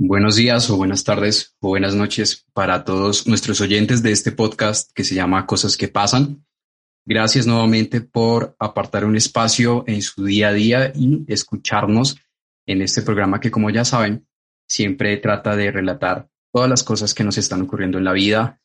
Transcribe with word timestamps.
Buenos 0.00 0.36
días 0.36 0.70
o 0.70 0.76
buenas 0.76 1.02
tardes 1.02 1.56
o 1.58 1.70
buenas 1.70 1.96
noches 1.96 2.46
para 2.52 2.84
todos 2.84 3.26
nuestros 3.26 3.60
oyentes 3.60 4.00
de 4.00 4.12
este 4.12 4.30
podcast 4.30 4.92
que 4.94 5.02
se 5.02 5.16
llama 5.16 5.44
Cosas 5.44 5.76
que 5.76 5.88
pasan. 5.88 6.46
Gracias 7.04 7.48
nuevamente 7.48 8.00
por 8.00 8.54
apartar 8.60 9.04
un 9.04 9.16
espacio 9.16 9.82
en 9.88 10.00
su 10.02 10.24
día 10.24 10.50
a 10.50 10.52
día 10.52 10.92
y 10.94 11.24
escucharnos 11.26 12.16
en 12.64 12.80
este 12.80 13.02
programa 13.02 13.40
que, 13.40 13.50
como 13.50 13.70
ya 13.70 13.84
saben, 13.84 14.24
siempre 14.68 15.16
trata 15.16 15.56
de 15.56 15.72
relatar 15.72 16.28
todas 16.52 16.70
las 16.70 16.84
cosas 16.84 17.12
que 17.12 17.24
nos 17.24 17.36
están 17.36 17.62
ocurriendo 17.62 17.98
en 17.98 18.04
la 18.04 18.12
vida, 18.12 18.60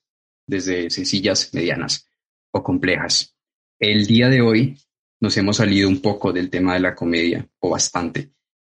desde 0.46 0.92
sencillas, 0.92 1.52
medianas 1.52 2.08
o 2.52 2.62
complejas. 2.62 3.36
El 3.80 4.06
día 4.06 4.30
de 4.30 4.42
hoy 4.42 4.78
nos 5.20 5.36
hemos 5.38 5.58
salido 5.58 5.90
un 5.90 6.00
poco 6.00 6.32
del 6.32 6.52
tema 6.52 6.76
de 6.76 6.82
la 6.82 6.94
comedia, 6.94 7.50
o 7.58 7.72
bastante, 7.72 8.34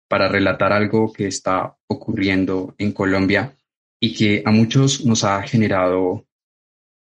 para 0.08 0.28
relatar 0.28 0.72
algo 0.72 1.12
que 1.12 1.26
está 1.26 1.76
ocurriendo 1.88 2.74
en 2.78 2.92
Colombia 2.92 3.56
y 4.00 4.14
que 4.14 4.42
a 4.44 4.50
muchos 4.50 5.04
nos 5.04 5.24
ha 5.24 5.42
generado 5.42 6.26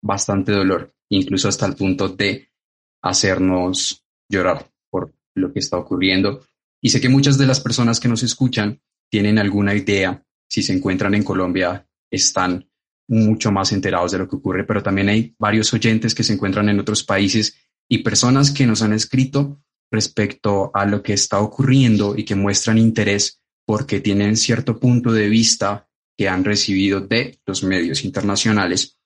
bastante 0.02 0.52
dolor, 0.52 0.94
incluso 1.08 1.48
hasta 1.48 1.66
el 1.66 1.76
punto 1.76 2.08
de 2.08 2.48
hacernos 3.02 4.04
llorar 4.28 4.66
por 4.90 5.12
lo 5.34 5.52
que 5.52 5.60
está 5.60 5.76
ocurriendo. 5.76 6.44
Y 6.80 6.90
sé 6.90 7.00
que 7.00 7.08
muchas 7.08 7.38
de 7.38 7.46
las 7.46 7.60
personas 7.60 8.00
que 8.00 8.08
nos 8.08 8.22
escuchan 8.22 8.80
tienen 9.10 9.38
alguna 9.38 9.74
idea, 9.74 10.24
si 10.48 10.62
se 10.62 10.72
encuentran 10.72 11.14
en 11.14 11.22
Colombia, 11.22 11.86
están 12.10 12.68
mucho 13.08 13.50
más 13.50 13.72
enterados 13.72 14.12
de 14.12 14.18
lo 14.18 14.28
que 14.28 14.36
ocurre, 14.36 14.64
pero 14.64 14.82
también 14.82 15.08
hay 15.08 15.34
varios 15.38 15.72
oyentes 15.74 16.14
que 16.14 16.22
se 16.22 16.32
encuentran 16.32 16.68
en 16.68 16.80
otros 16.80 17.02
países 17.02 17.56
y 17.88 17.98
personas 17.98 18.52
que 18.52 18.66
nos 18.66 18.82
han 18.82 18.92
escrito 18.92 19.60
respecto 19.90 20.70
a 20.72 20.86
lo 20.86 21.02
que 21.02 21.14
está 21.14 21.40
ocurriendo 21.40 22.16
y 22.16 22.24
que 22.24 22.34
muestran 22.34 22.78
interés 22.78 23.40
porque 23.66 24.00
tienen 24.00 24.36
cierto 24.36 24.78
punto 24.78 25.12
de 25.12 25.28
vista 25.28 25.88
que 26.16 26.28
han 26.28 26.44
recibido 26.44 27.00
de 27.00 27.40
los 27.46 27.62
medios 27.64 28.04
internacionales, 28.04 28.98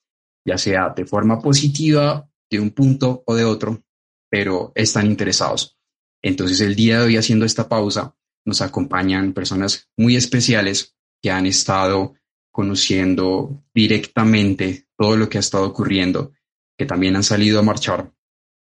ya 0.46 0.58
sea 0.58 0.90
de 0.90 1.06
forma 1.06 1.40
positiva, 1.40 2.28
de 2.50 2.60
un 2.60 2.70
punto 2.70 3.22
o 3.26 3.34
de 3.34 3.44
otro, 3.44 3.82
pero 4.30 4.72
están 4.74 5.06
interesados. 5.06 5.78
Entonces 6.22 6.60
el 6.60 6.74
día 6.74 6.98
de 6.98 7.06
hoy 7.06 7.16
haciendo 7.16 7.44
esta 7.44 7.68
pausa 7.68 8.16
nos 8.44 8.60
acompañan 8.60 9.32
personas 9.32 9.90
muy 9.96 10.16
especiales 10.16 10.96
que 11.22 11.30
han 11.30 11.46
estado 11.46 12.14
conociendo 12.52 13.64
directamente 13.74 14.86
todo 14.96 15.16
lo 15.16 15.28
que 15.28 15.38
ha 15.38 15.40
estado 15.40 15.66
ocurriendo, 15.66 16.32
que 16.78 16.86
también 16.86 17.16
han 17.16 17.24
salido 17.24 17.58
a 17.58 17.62
marchar 17.62 18.12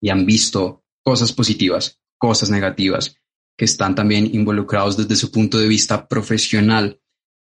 y 0.01 0.11
han 0.11 0.27
visto 0.27 0.84
cosas 1.05 1.33
positivas, 1.33 2.01
cosas 2.19 2.51
negativas, 2.51 3.17
que 3.57 3.67
están 3.67 3.95
también 3.95 4.35
involucrados 4.35 4.97
desde 4.97 5.17
su 5.17 5.31
punto 5.31 5.59
de 5.59 5.69
vista 5.69 6.09
profesional 6.09 7.01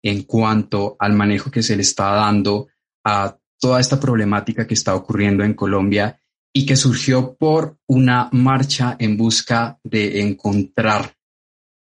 en 0.04 0.24
cuanto 0.24 0.96
al 1.00 1.14
manejo 1.14 1.52
que 1.52 1.64
se 1.64 1.76
le 1.76 1.82
está 1.82 2.12
dando 2.12 2.68
a 3.04 3.38
toda 3.60 3.80
esta 3.80 4.00
problemática 4.00 4.68
que 4.68 4.76
está 4.76 4.96
ocurriendo 4.96 5.44
en 5.44 5.54
Colombia 5.54 6.22
y 6.54 6.66
que 6.66 6.76
surgió 6.76 7.36
por 7.36 7.78
una 7.88 8.30
marcha 8.32 8.96
en 9.00 9.18
busca 9.18 9.80
de 9.84 10.22
encontrar 10.22 11.16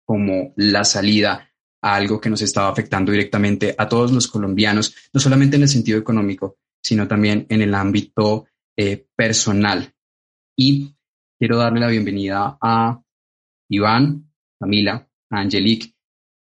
como 0.05 0.55
la 0.57 0.85
salida 0.85 1.53
a 1.83 1.95
algo 1.95 2.21
que 2.21 2.31
nos 2.31 2.43
estaba 2.43 2.69
afectando 2.69 3.13
directamente 3.13 3.75
a 3.77 3.89
todos 3.89 4.13
los 4.13 4.29
colombianos, 4.29 4.95
no 5.13 5.21
solamente 5.21 5.57
en 5.57 5.63
el 5.63 5.69
sentido 5.69 5.99
económico, 5.99 6.59
sino 6.83 7.07
también 7.07 7.47
en 7.49 7.63
el 7.63 7.75
ámbito 7.75 8.47
eh, 8.77 9.07
personal. 9.15 9.93
Y 10.57 10.96
quiero 11.39 11.59
darle 11.59 11.81
la 11.81 11.89
bienvenida 11.89 12.57
a 12.61 13.03
Iván, 13.69 14.33
Camila, 14.59 15.09
a 15.31 15.41
Angelique 15.41 15.95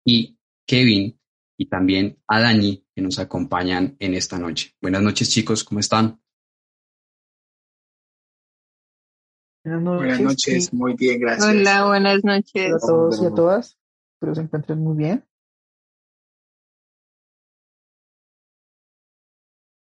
y 0.05 0.39
Kevin 0.67 1.19
y 1.59 1.67
también 1.67 2.19
a 2.27 2.41
Dani 2.41 2.85
que 2.95 3.03
nos 3.03 3.19
acompañan 3.19 3.97
en 3.99 4.15
esta 4.15 4.39
noche. 4.39 4.75
Buenas 4.81 5.03
noches 5.03 5.31
chicos, 5.31 5.65
¿cómo 5.65 5.81
están? 5.81 6.21
Buenas 9.65 10.21
noches, 10.21 10.73
muy 10.73 10.95
bien, 10.95 11.21
gracias. 11.21 11.47
Hola, 11.47 11.87
buenas 11.87 12.25
noches. 12.25 12.73
a 12.73 12.79
todos 12.79 13.23
y 13.23 13.27
a 13.27 13.31
todas. 13.31 13.79
Espero 14.15 14.35
se 14.35 14.41
encuentren 14.43 14.79
muy 14.79 14.97
bien. 14.97 15.25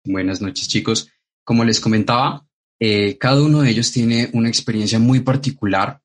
Buenas 0.05 0.41
noches 0.41 0.67
chicos. 0.67 1.09
Como 1.45 1.63
les 1.63 1.79
comentaba, 1.79 2.46
eh, 2.79 3.17
cada 3.17 3.41
uno 3.41 3.61
de 3.61 3.71
ellos 3.71 3.91
tiene 3.91 4.29
una 4.33 4.49
experiencia 4.49 4.99
muy 4.99 5.21
particular 5.21 6.01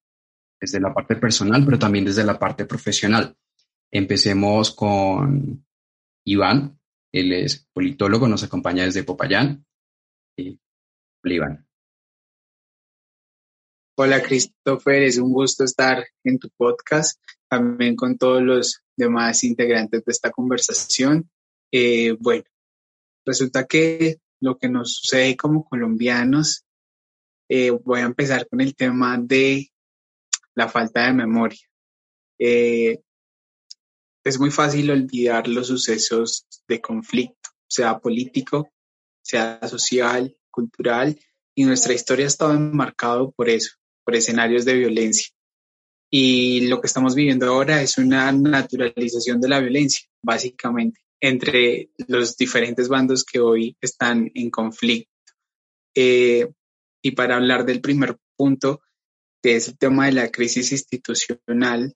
desde 0.60 0.80
la 0.80 0.94
parte 0.94 1.16
personal, 1.16 1.64
pero 1.64 1.78
también 1.78 2.04
desde 2.04 2.24
la 2.24 2.38
parte 2.38 2.64
profesional. 2.64 3.36
Empecemos 3.90 4.70
con 4.70 5.66
Iván, 6.24 6.78
él 7.12 7.32
es 7.32 7.68
politólogo, 7.72 8.26
nos 8.26 8.42
acompaña 8.42 8.84
desde 8.84 9.04
Popayán. 9.04 9.66
Y, 10.36 10.58
Iván. 11.24 11.66
Hola 13.98 14.22
Christopher, 14.22 15.02
es 15.02 15.18
un 15.18 15.32
gusto 15.32 15.64
estar 15.64 16.04
en 16.24 16.38
tu 16.38 16.48
podcast, 16.56 17.20
también 17.48 17.94
con 17.94 18.16
todos 18.16 18.42
los 18.42 18.82
demás 18.96 19.44
integrantes 19.44 20.04
de 20.04 20.10
esta 20.10 20.30
conversación. 20.30 21.30
Eh, 21.70 22.16
bueno, 22.18 22.44
resulta 23.26 23.66
que 23.66 24.18
lo 24.42 24.58
que 24.58 24.68
nos 24.68 24.96
sucede 24.96 25.36
como 25.36 25.64
colombianos, 25.64 26.64
eh, 27.48 27.70
voy 27.70 28.00
a 28.00 28.04
empezar 28.04 28.48
con 28.48 28.60
el 28.60 28.74
tema 28.74 29.16
de 29.16 29.70
la 30.54 30.68
falta 30.68 31.06
de 31.06 31.12
memoria. 31.12 31.60
Eh, 32.38 33.00
es 34.24 34.38
muy 34.40 34.50
fácil 34.50 34.90
olvidar 34.90 35.46
los 35.46 35.68
sucesos 35.68 36.46
de 36.66 36.80
conflicto, 36.80 37.50
sea 37.68 37.98
político, 38.00 38.68
sea 39.22 39.60
social, 39.68 40.36
cultural, 40.50 41.18
y 41.54 41.64
nuestra 41.64 41.94
historia 41.94 42.24
ha 42.24 42.28
estado 42.28 42.54
enmarcado 42.54 43.30
por 43.30 43.48
eso, 43.48 43.76
por 44.04 44.16
escenarios 44.16 44.64
de 44.64 44.74
violencia. 44.74 45.28
Y 46.10 46.66
lo 46.66 46.80
que 46.80 46.88
estamos 46.88 47.14
viviendo 47.14 47.46
ahora 47.46 47.80
es 47.80 47.96
una 47.96 48.32
naturalización 48.32 49.40
de 49.40 49.48
la 49.48 49.60
violencia, 49.60 50.08
básicamente 50.20 51.00
entre 51.22 51.90
los 52.08 52.36
diferentes 52.36 52.88
bandos 52.88 53.24
que 53.24 53.38
hoy 53.38 53.76
están 53.80 54.30
en 54.34 54.50
conflicto. 54.50 55.08
Eh, 55.94 56.52
y 57.00 57.12
para 57.12 57.36
hablar 57.36 57.64
del 57.64 57.80
primer 57.80 58.18
punto, 58.36 58.82
que 59.40 59.54
es 59.56 59.68
el 59.68 59.78
tema 59.78 60.06
de 60.06 60.12
la 60.12 60.30
crisis 60.30 60.72
institucional 60.72 61.94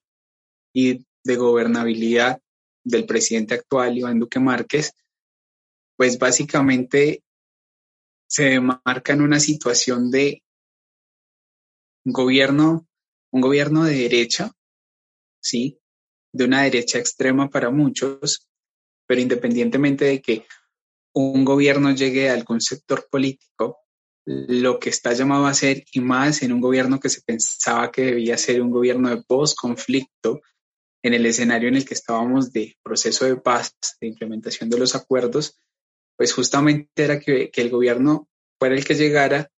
y 0.73 1.05
de 1.23 1.35
gobernabilidad 1.35 2.41
del 2.85 3.05
presidente 3.05 3.53
actual, 3.55 3.97
Iván 3.97 4.19
Duque 4.19 4.39
Márquez, 4.39 4.93
pues 5.97 6.17
básicamente 6.17 7.21
se 8.29 8.61
marca 8.61 9.11
en 9.11 9.21
una 9.21 9.41
situación 9.41 10.09
de 10.09 10.41
gobierno, 12.05 12.87
un 13.31 13.41
gobierno 13.41 13.83
de 13.83 13.95
derecha, 13.95 14.53
¿sí? 15.41 15.79
De 16.31 16.45
una 16.45 16.63
derecha 16.63 16.97
extrema 16.97 17.49
para 17.49 17.71
muchos, 17.71 18.46
pero 19.07 19.21
independientemente 19.21 20.05
de 20.05 20.21
que 20.21 20.45
un 21.13 21.43
gobierno 21.45 21.91
llegue 21.91 22.29
a 22.29 22.33
algún 22.33 22.61
sector 22.61 23.07
político, 23.09 23.79
lo 24.25 24.77
que 24.77 24.89
está 24.89 25.13
llamado 25.13 25.47
a 25.47 25.53
ser, 25.53 25.83
y 25.93 26.01
más 26.01 26.43
en 26.43 26.51
un 26.51 26.61
gobierno 26.61 26.99
que 26.99 27.09
se 27.09 27.21
pensaba 27.21 27.91
que 27.91 28.03
debía 28.03 28.37
ser 28.37 28.61
un 28.61 28.69
gobierno 28.69 29.09
de 29.09 29.23
post-conflicto, 29.23 30.41
en 31.03 31.13
el 31.13 31.25
escenario 31.25 31.69
en 31.69 31.75
el 31.75 31.85
que 31.85 31.93
estábamos 31.93 32.51
de 32.51 32.75
proceso 32.83 33.25
de 33.25 33.37
paz, 33.37 33.73
de 34.01 34.07
implementación 34.07 34.69
de 34.69 34.77
los 34.77 34.95
acuerdos, 34.95 35.57
pues 36.17 36.33
justamente 36.33 36.89
era 37.03 37.19
que 37.19 37.49
el 37.53 37.69
gobierno 37.69 38.27
fuera 38.59 38.75
el 38.75 38.83
que 38.83 38.95
llegara, 38.95 39.49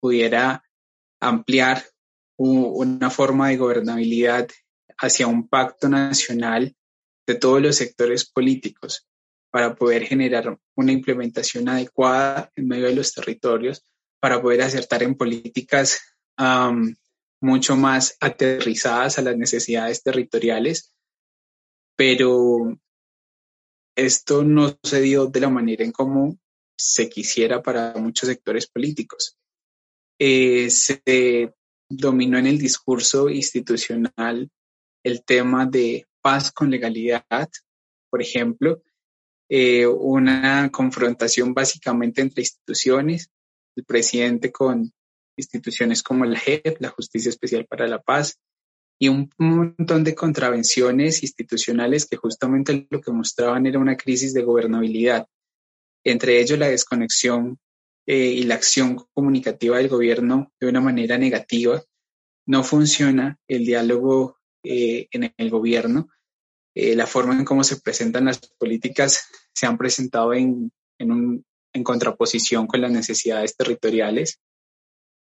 pudiera 0.00 0.62
ampliar 1.20 1.84
una 2.38 3.10
forma 3.10 3.48
de 3.48 3.56
gobernabilidad 3.56 4.48
hacia 4.96 5.26
un 5.26 5.48
pacto 5.48 5.88
nacional 5.88 6.74
de 7.28 7.34
todos 7.34 7.60
los 7.60 7.76
sectores 7.76 8.24
políticos 8.24 9.06
para 9.50 9.76
poder 9.76 10.04
generar 10.04 10.58
una 10.74 10.92
implementación 10.92 11.68
adecuada 11.68 12.50
en 12.56 12.66
medio 12.66 12.86
de 12.86 12.94
los 12.94 13.12
territorios, 13.12 13.84
para 14.18 14.40
poder 14.40 14.62
acertar 14.62 15.02
en 15.02 15.14
políticas 15.14 16.00
mucho 17.40 17.76
más 17.76 18.16
aterrizadas 18.20 19.18
a 19.18 19.22
las 19.22 19.36
necesidades 19.36 20.02
territoriales, 20.02 20.94
pero 21.96 22.78
esto 23.94 24.42
no 24.42 24.78
se 24.82 25.00
dio 25.02 25.26
de 25.26 25.40
la 25.40 25.50
manera 25.50 25.84
en 25.84 25.92
cómo 25.92 26.38
se 26.76 27.10
quisiera 27.10 27.62
para 27.62 27.92
muchos 27.96 28.28
sectores 28.28 28.66
políticos. 28.68 29.36
Eh, 30.18 30.70
se 30.70 31.52
dominó 31.90 32.38
en 32.38 32.46
el 32.46 32.58
discurso 32.58 33.28
institucional 33.28 34.50
el 35.04 35.24
tema 35.24 35.66
de 35.66 36.07
paz 36.20 36.52
con 36.52 36.70
legalidad, 36.70 37.48
por 38.10 38.22
ejemplo, 38.22 38.82
eh, 39.48 39.86
una 39.86 40.70
confrontación 40.70 41.54
básicamente 41.54 42.20
entre 42.20 42.42
instituciones, 42.42 43.30
el 43.76 43.84
presidente 43.84 44.52
con 44.52 44.92
instituciones 45.36 46.02
como 46.02 46.24
la 46.24 46.38
JEP, 46.38 46.80
la 46.80 46.90
Justicia 46.90 47.30
Especial 47.30 47.66
para 47.66 47.86
la 47.86 48.00
Paz, 48.02 48.38
y 49.00 49.08
un 49.08 49.30
montón 49.38 50.02
de 50.02 50.14
contravenciones 50.14 51.22
institucionales 51.22 52.06
que 52.06 52.16
justamente 52.16 52.88
lo 52.90 53.00
que 53.00 53.12
mostraban 53.12 53.66
era 53.66 53.78
una 53.78 53.96
crisis 53.96 54.34
de 54.34 54.42
gobernabilidad, 54.42 55.26
entre 56.04 56.40
ellos 56.40 56.58
la 56.58 56.68
desconexión 56.68 57.58
eh, 58.06 58.16
y 58.16 58.42
la 58.42 58.56
acción 58.56 59.06
comunicativa 59.14 59.78
del 59.78 59.88
gobierno 59.88 60.52
de 60.58 60.68
una 60.68 60.80
manera 60.80 61.16
negativa. 61.16 61.82
No 62.46 62.64
funciona 62.64 63.38
el 63.46 63.64
diálogo 63.64 64.37
eh, 64.68 65.08
en 65.10 65.32
el 65.36 65.50
gobierno. 65.50 66.08
Eh, 66.74 66.94
la 66.94 67.06
forma 67.06 67.34
en 67.34 67.44
cómo 67.44 67.64
se 67.64 67.80
presentan 67.80 68.26
las 68.26 68.38
políticas 68.38 69.28
se 69.52 69.66
han 69.66 69.78
presentado 69.78 70.34
en, 70.34 70.70
en, 70.98 71.44
en 71.72 71.84
contraposición 71.84 72.66
con 72.66 72.80
las 72.80 72.92
necesidades 72.92 73.56
territoriales 73.56 74.40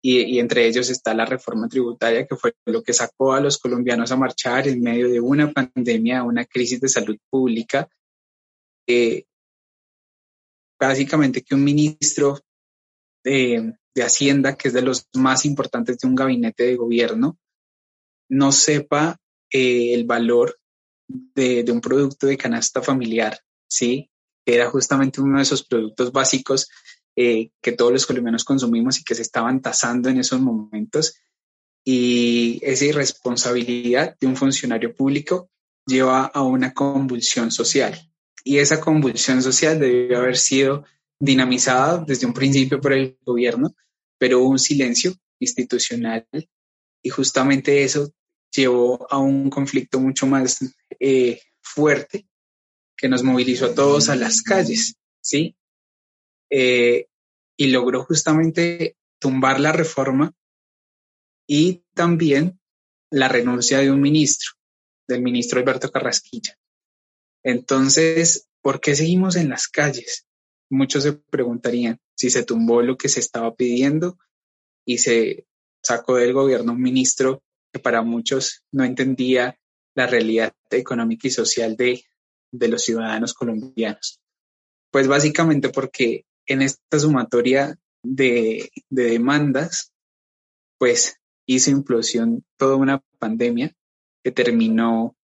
y, 0.08 0.38
entre 0.38 0.68
ellos 0.68 0.92
está 0.92 1.16
la 1.16 1.26
reforma 1.26 1.68
tributaria, 1.68 2.28
que 2.28 2.36
fue 2.36 2.54
lo 2.66 2.84
que 2.84 2.94
sacó 2.94 3.34
a 3.34 3.42
los 3.42 3.58
colombianos 3.58 4.12
a 4.12 4.16
marchar 4.16 4.68
en 4.68 4.80
medio 4.80 5.10
de 5.10 5.20
una 5.20 5.52
pandemia, 5.52 6.22
una 6.22 6.46
crisis 6.46 6.80
de 6.80 6.90
salud 6.90 7.18
pública. 7.28 7.90
Eh, 8.88 9.26
básicamente 10.80 11.42
que 11.42 11.56
un 11.56 11.64
ministro 11.64 12.40
de, 13.24 13.74
Hacienda, 13.98 14.56
que 14.56 14.68
es 14.68 14.76
de 14.76 14.84
los 14.84 15.08
más 15.16 15.44
importantes 15.46 15.98
de 15.98 16.08
un 16.08 16.14
gabinete 16.14 16.66
de 16.66 16.76
gobierno, 16.76 17.40
no 18.30 18.52
sepa 18.52 19.18
eh, 19.58 19.94
el 19.94 20.04
valor 20.04 20.60
de, 21.08 21.64
un 21.72 21.80
producto 21.80 22.28
de 22.28 22.36
canasta 22.36 22.82
familiar, 22.82 23.40
¿sí? 23.70 24.12
Que 24.46 24.56
era 24.56 24.70
justamente 24.70 25.22
uno 25.22 25.38
de 25.38 25.44
esos 25.44 25.64
productos 25.64 26.12
básicos 26.12 26.68
eh, 27.16 27.52
que 27.62 27.72
todos 27.72 27.94
los 27.94 28.06
colombianos 28.06 28.44
consumimos 28.44 29.00
y 29.00 29.06
que 29.06 29.16
se 29.16 29.22
estaban 29.22 29.62
tasando 29.62 30.10
en 30.10 30.20
esos 30.20 30.42
momentos. 30.42 31.22
Y 31.86 32.60
esa 32.64 32.84
irresponsabilidad 32.84 34.18
de 34.20 34.28
un 34.28 34.36
funcionario 34.36 34.94
público 34.94 35.50
lleva 35.88 36.26
a 36.26 36.42
una 36.42 36.74
convulsión 36.74 37.50
social. 37.50 37.98
Y 38.44 38.58
esa 38.58 38.82
convulsión 38.82 39.42
social 39.42 39.80
debió 39.80 40.18
haber 40.18 40.36
sido 40.36 40.84
dinamizada 41.18 42.04
desde 42.06 42.26
un 42.26 42.34
principio 42.34 42.82
por 42.82 42.92
el 42.92 43.18
gobierno, 43.24 43.74
pero 44.18 44.42
hubo 44.42 44.50
un 44.50 44.60
silencio 44.60 45.14
institucional 45.40 46.28
y 47.02 47.10
justamente 47.10 47.86
eso 47.86 48.12
llevó 48.56 49.08
a 49.12 49.18
un 49.18 49.50
conflicto 49.50 50.00
mucho 50.00 50.28
más 50.28 50.60
eh, 51.00 51.42
fuerte 51.62 52.28
que 52.98 53.10
nos 53.10 53.24
movilizó 53.24 53.68
a 53.68 53.76
todos 53.76 54.10
a 54.10 54.16
las 54.16 54.42
calles, 54.42 54.96
¿sí? 55.22 55.56
Eh, 56.50 57.08
y 57.58 57.68
logró 57.68 58.04
justamente 58.04 58.98
tumbar 59.20 59.60
la 59.60 59.72
reforma 59.72 60.34
y 61.48 61.84
también 61.94 62.60
la 63.12 63.28
renuncia 63.28 63.80
de 63.80 63.92
un 63.92 64.02
ministro, 64.02 64.52
del 65.08 65.22
ministro 65.22 65.60
Alberto 65.60 65.92
Carrasquilla. 65.92 66.58
Entonces, 67.44 68.50
¿por 68.62 68.80
qué 68.80 68.96
seguimos 68.96 69.36
en 69.36 69.50
las 69.50 69.68
calles? 69.68 70.28
Muchos 70.70 71.04
se 71.04 71.14
preguntarían 71.14 72.00
si 72.16 72.30
se 72.30 72.44
tumbó 72.44 72.82
lo 72.82 72.98
que 72.98 73.10
se 73.10 73.20
estaba 73.20 73.56
pidiendo 73.56 74.18
y 74.86 74.98
se 74.98 75.46
sacó 75.84 76.16
del 76.16 76.34
gobierno 76.34 76.74
un 76.74 76.82
ministro 76.82 77.44
que 77.76 77.80
para 77.80 78.04
muchos 78.04 78.64
no 78.72 78.86
entendía 78.86 79.60
la 79.96 80.08
realidad 80.08 80.54
económica 80.70 81.28
y 81.28 81.32
social 81.32 81.76
de, 81.76 82.06
de 82.50 82.70
los 82.70 82.84
ciudadanos 82.84 83.34
colombianos. 83.34 84.22
Pues 84.92 85.10
básicamente 85.10 85.68
porque 85.68 86.24
en 86.46 86.62
esta 86.62 86.98
sumatoria 86.98 87.78
de, 88.02 88.72
demandas, 88.90 89.92
pues 90.78 91.18
hizo 91.46 91.70
implosión 91.70 92.46
toda 92.56 92.78
una 92.78 93.04
pandemia 93.20 93.76
que 94.24 94.32
terminó 94.32 95.18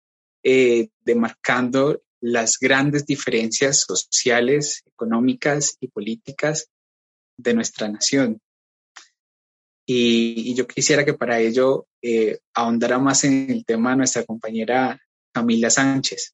eh, 0.44 0.90
demarcando 1.06 2.04
las 2.20 2.58
grandes 2.60 3.06
diferencias 3.06 3.86
sociales, 3.88 4.84
económicas 4.88 5.78
y 5.80 5.88
políticas 5.88 6.70
de 7.38 7.54
nuestra 7.54 7.88
nación. 7.88 8.42
Y, 9.94 10.56
yo 10.56 10.66
quisiera 10.68 11.04
que 11.04 11.14
para 11.14 11.40
ello 11.40 11.88
eh, 12.02 12.40
ahondara 12.54 12.98
más 12.98 13.26
en 13.26 13.52
el 13.52 13.66
tema 13.66 13.94
nuestra 13.94 14.24
compañera 14.24 14.98
Camila 15.34 15.70
Sánchez. 15.70 16.34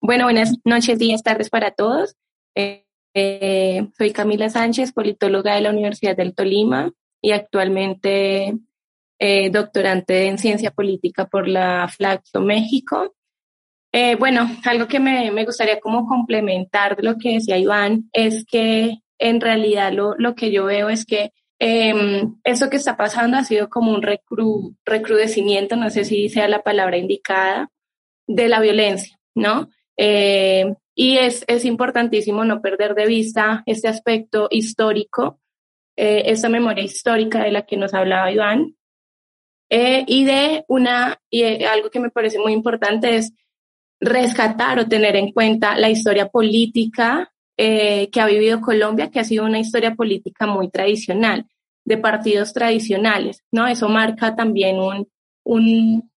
Bueno, 0.00 0.24
buenas 0.24 0.54
noches, 0.64 0.98
días, 0.98 1.24
tardes 1.24 1.50
para 1.50 1.72
todos. 1.72 2.14
Eh, 2.54 2.84
eh, 3.14 3.88
soy 3.98 4.12
Camila 4.12 4.48
Sánchez, 4.48 4.92
politóloga 4.92 5.56
de 5.56 5.62
la 5.62 5.70
Universidad 5.70 6.16
del 6.16 6.34
Tolima 6.36 6.92
y 7.20 7.32
actualmente 7.32 8.58
doctorante 9.52 10.26
en 10.26 10.36
ciencia 10.36 10.72
política 10.72 11.28
por 11.28 11.46
la 11.46 11.88
Flaxo 11.88 12.40
México. 12.40 13.14
Bueno, 14.18 14.48
algo 14.64 14.88
que 14.88 15.00
me, 15.00 15.30
me, 15.30 15.44
gustaría 15.44 15.78
como 15.78 16.06
complementar 16.06 16.96
de 16.96 17.02
lo 17.02 17.18
que 17.18 17.34
decía 17.34 17.58
Iván 17.58 18.08
es 18.12 18.44
que 18.46 19.02
en 19.18 19.40
realidad 19.40 19.92
lo, 19.92 20.14
lo 20.16 20.34
que 20.34 20.50
yo 20.50 20.64
veo 20.64 20.88
es 20.88 21.06
que 21.06 21.32
em, 21.60 22.36
eso 22.42 22.68
que 22.68 22.76
está 22.76 22.96
pasando 22.96 23.36
ha 23.36 23.44
sido 23.44 23.68
como 23.68 23.92
un 23.92 24.02
recru, 24.02 24.74
recrudecimiento, 24.84 25.76
no 25.76 25.90
sé 25.90 26.04
si 26.04 26.28
sea 26.28 26.48
la 26.48 26.62
palabra 26.62 26.96
indicada, 26.96 27.70
de 28.26 28.48
la 28.48 28.60
violencia, 28.60 29.18
¿no? 29.34 29.68
Eh, 29.96 30.74
y 30.94 31.18
es, 31.18 31.44
es, 31.46 31.64
importantísimo 31.64 32.44
no 32.44 32.60
perder 32.60 32.94
de 32.94 33.06
vista 33.06 33.62
este 33.66 33.88
aspecto 33.88 34.48
histórico, 34.50 35.38
eh, 35.96 36.24
esta 36.26 36.48
memoria 36.48 36.84
histórica 36.84 37.44
de 37.44 37.52
la 37.52 37.62
que 37.62 37.76
nos 37.76 37.94
hablaba 37.94 38.32
Iván, 38.32 38.76
eh, 39.70 40.04
y 40.06 40.24
de 40.24 40.64
una, 40.68 41.18
y 41.30 41.64
algo 41.64 41.90
que 41.90 42.00
me 42.00 42.10
parece 42.10 42.38
muy 42.38 42.52
importante 42.52 43.16
es 43.16 43.32
rescatar 44.02 44.78
o 44.78 44.88
tener 44.88 45.16
en 45.16 45.32
cuenta 45.32 45.78
la 45.78 45.88
historia 45.88 46.28
política 46.28 47.32
que 47.54 48.20
ha 48.20 48.26
vivido 48.26 48.60
Colombia, 48.60 49.08
que 49.08 49.20
ha 49.20 49.24
sido 49.24 49.44
una 49.44 49.60
historia 49.60 49.94
política 49.94 50.46
muy 50.46 50.68
tradicional, 50.68 51.46
de 51.84 51.96
partidos 51.96 52.52
tradicionales, 52.52 53.44
¿no? 53.52 53.68
Eso 53.68 53.88
marca 53.88 54.34
también 54.34 54.80
un, 54.80 55.08
un 55.44 56.10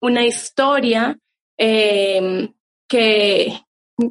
una 0.00 0.24
historia 0.24 1.18
eh, 1.56 2.50
que, 2.88 3.52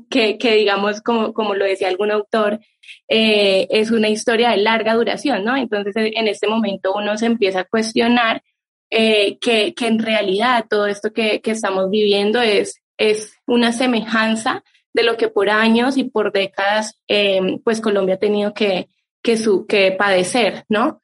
que, 0.10 0.38
que 0.38 0.56
digamos, 0.56 1.02
como, 1.02 1.34
como 1.34 1.56
lo 1.56 1.66
decía 1.66 1.88
algún 1.88 2.12
autor, 2.12 2.60
eh, 3.08 3.68
es 3.70 3.92
una 3.92 4.10
historia 4.10 4.52
de 4.52 4.58
larga 4.58 4.96
duración, 4.96 5.44
¿no? 5.44 5.56
Entonces, 5.56 5.94
en 5.96 6.28
este 6.28 6.48
momento 6.48 6.94
uno 6.94 7.18
se 7.18 7.26
empieza 7.26 7.62
a 7.62 7.66
cuestionar 7.66 8.44
eh, 8.90 9.38
que, 9.40 9.74
que, 9.74 9.88
en 9.88 10.00
realidad 10.00 10.66
todo 10.70 10.88
esto 10.88 11.12
que, 11.12 11.42
que 11.42 11.52
estamos 11.52 11.90
viviendo 11.90 12.42
es, 12.42 12.82
es 12.98 13.36
una 13.46 13.72
semejanza 13.72 14.64
de 14.94 15.04
lo 15.04 15.18
que 15.18 15.30
por 15.30 15.50
años 15.50 15.98
y 15.98 16.06
por 16.06 16.32
décadas, 16.32 17.00
eh, 17.08 17.60
pues 17.64 17.82
Colombia 17.82 18.16
ha 18.16 18.20
tenido 18.20 18.54
que, 18.54 18.90
que, 19.22 19.38
su, 19.38 19.66
que 19.68 19.92
padecer, 19.92 20.66
¿no? 20.70 21.02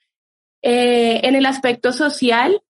Eh, 0.61 1.19
en 1.23 1.35
el 1.35 1.45
aspecto 1.45 1.91
social, 1.91 2.61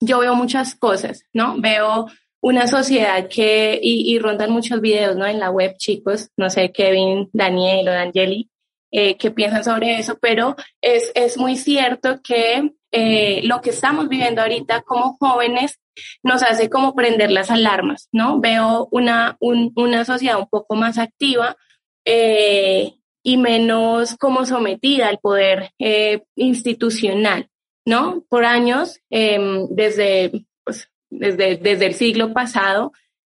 yo 0.00 0.20
veo 0.20 0.34
muchas 0.34 0.74
cosas, 0.74 1.24
¿no? 1.32 1.56
Veo 1.58 2.06
una 2.42 2.66
sociedad 2.66 3.28
que, 3.28 3.78
y, 3.80 4.18
rondan 4.18 4.50
muchos 4.50 4.80
videos, 4.80 5.16
¿no? 5.16 5.26
En 5.26 5.38
la 5.38 5.50
web, 5.50 5.76
chicos, 5.78 6.30
no 6.36 6.50
sé, 6.50 6.72
Kevin, 6.72 7.30
Daniel 7.32 7.88
o 7.88 7.92
Angeli, 7.92 8.50
eh, 8.90 9.16
qué 9.16 9.30
piensan 9.30 9.64
sobre 9.64 9.98
eso, 9.98 10.18
pero 10.20 10.56
es, 10.80 11.12
es 11.14 11.38
muy 11.38 11.56
cierto 11.56 12.20
que 12.22 12.72
eh, 12.90 13.40
lo 13.44 13.60
que 13.60 13.70
estamos 13.70 14.08
viviendo 14.08 14.42
ahorita 14.42 14.82
como 14.82 15.16
jóvenes 15.18 15.78
nos 16.22 16.42
hace 16.42 16.68
como 16.70 16.94
prender 16.94 17.30
las 17.30 17.50
alarmas, 17.50 18.08
¿no? 18.12 18.40
Veo 18.40 18.88
una, 18.90 19.36
un, 19.40 19.72
una 19.76 20.04
sociedad 20.04 20.38
un 20.38 20.48
poco 20.48 20.74
más 20.74 20.98
activa 20.98 21.56
eh, 22.04 22.94
y 23.22 23.36
menos 23.36 24.16
como 24.16 24.44
sometida 24.44 25.08
al 25.08 25.18
poder 25.18 25.70
eh, 25.78 26.22
institucional, 26.34 27.48
¿no? 27.84 28.24
Por 28.28 28.44
años, 28.44 29.00
em, 29.10 29.66
desde 29.70 30.46
desde, 31.12 31.56
desde 31.56 31.86
el 31.86 31.94
siglo 31.94 32.32
pasado, 32.32 32.92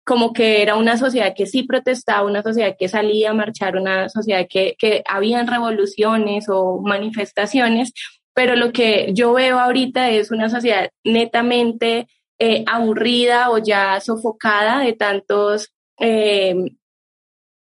como 0.05 0.33
que 0.33 0.61
era 0.61 0.75
una 0.75 0.97
sociedad 0.97 1.33
que 1.35 1.45
sí 1.45 1.63
protestaba, 1.63 2.27
una 2.27 2.43
sociedad 2.43 2.75
que 2.77 2.87
salía 2.87 3.31
a 3.31 3.33
marchar, 3.33 3.75
una 3.75 4.07
sociedad 4.07 4.45
que, 4.49 4.75
que 4.77 5.03
habían 5.07 5.47
revoluciones 5.47 6.45
o 6.47 6.79
manifestaciones, 6.81 7.91
pero 8.33 8.55
lo 8.55 8.71
que 8.71 9.11
yo 9.13 9.33
veo 9.33 9.59
ahorita 9.59 10.09
es 10.11 10.31
una 10.31 10.49
sociedad 10.49 10.89
netamente 11.03 12.07
eh, 12.39 12.63
aburrida 12.67 13.49
o 13.51 13.57
ya 13.57 13.99
sofocada 14.01 14.79
de 14.79 14.93
tantos, 14.93 15.73
eh, 15.99 16.55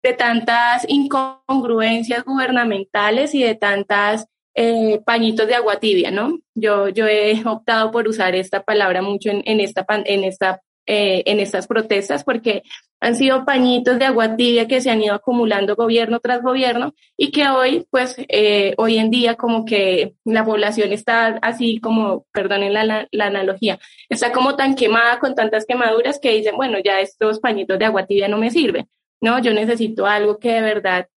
de 0.03 0.13
tantas 0.13 0.85
incongruencias 0.87 2.23
gubernamentales 2.23 3.33
y 3.35 3.43
de 3.43 3.55
tantas 3.55 4.25
eh, 4.55 4.99
pañitos 5.05 5.47
de 5.47 5.55
agua 5.55 5.79
tibia, 5.79 6.11
¿no? 6.11 6.39
Yo, 6.55 6.89
yo 6.89 7.07
he 7.07 7.41
optado 7.45 7.91
por 7.91 8.07
usar 8.07 8.35
esta 8.35 8.63
palabra 8.63 9.01
mucho 9.01 9.29
en, 9.29 9.41
en 9.45 9.59
esta, 9.59 9.85
en 9.89 10.23
esta 10.23 10.61
eh, 10.85 11.23
en 11.25 11.39
estas 11.39 11.67
protestas 11.67 12.23
porque 12.23 12.63
han 12.99 13.15
sido 13.15 13.45
pañitos 13.45 13.97
de 13.97 14.05
agua 14.05 14.35
tibia 14.35 14.67
que 14.67 14.81
se 14.81 14.89
han 14.89 15.01
ido 15.01 15.13
acumulando 15.13 15.75
gobierno 15.75 16.19
tras 16.19 16.41
gobierno 16.41 16.93
y 17.15 17.31
que 17.31 17.47
hoy, 17.47 17.85
pues, 17.89 18.15
eh, 18.27 18.73
hoy 18.77 18.97
en 18.97 19.09
día 19.09 19.35
como 19.35 19.65
que 19.65 20.15
la 20.25 20.43
población 20.43 20.91
está 20.91 21.39
así 21.41 21.79
como, 21.79 22.25
perdonen 22.33 22.73
la, 22.73 23.07
la, 23.11 23.25
analogía, 23.25 23.79
está 24.09 24.31
como 24.31 24.55
tan 24.55 24.75
quemada 24.75 25.19
con 25.19 25.35
tantas 25.35 25.65
quemaduras 25.65 26.19
que 26.19 26.31
dicen, 26.35 26.55
bueno, 26.57 26.77
ya 26.83 26.99
estos 26.99 27.39
pañitos 27.39 27.79
de 27.79 27.85
agua 27.85 28.05
tibia 28.05 28.27
no 28.27 28.37
me 28.37 28.51
sirven, 28.51 28.89
¿no? 29.21 29.39
Yo 29.41 29.53
necesito 29.53 30.05
algo 30.05 30.39
que 30.39 30.53
de 30.53 30.61
verdad 30.61 31.07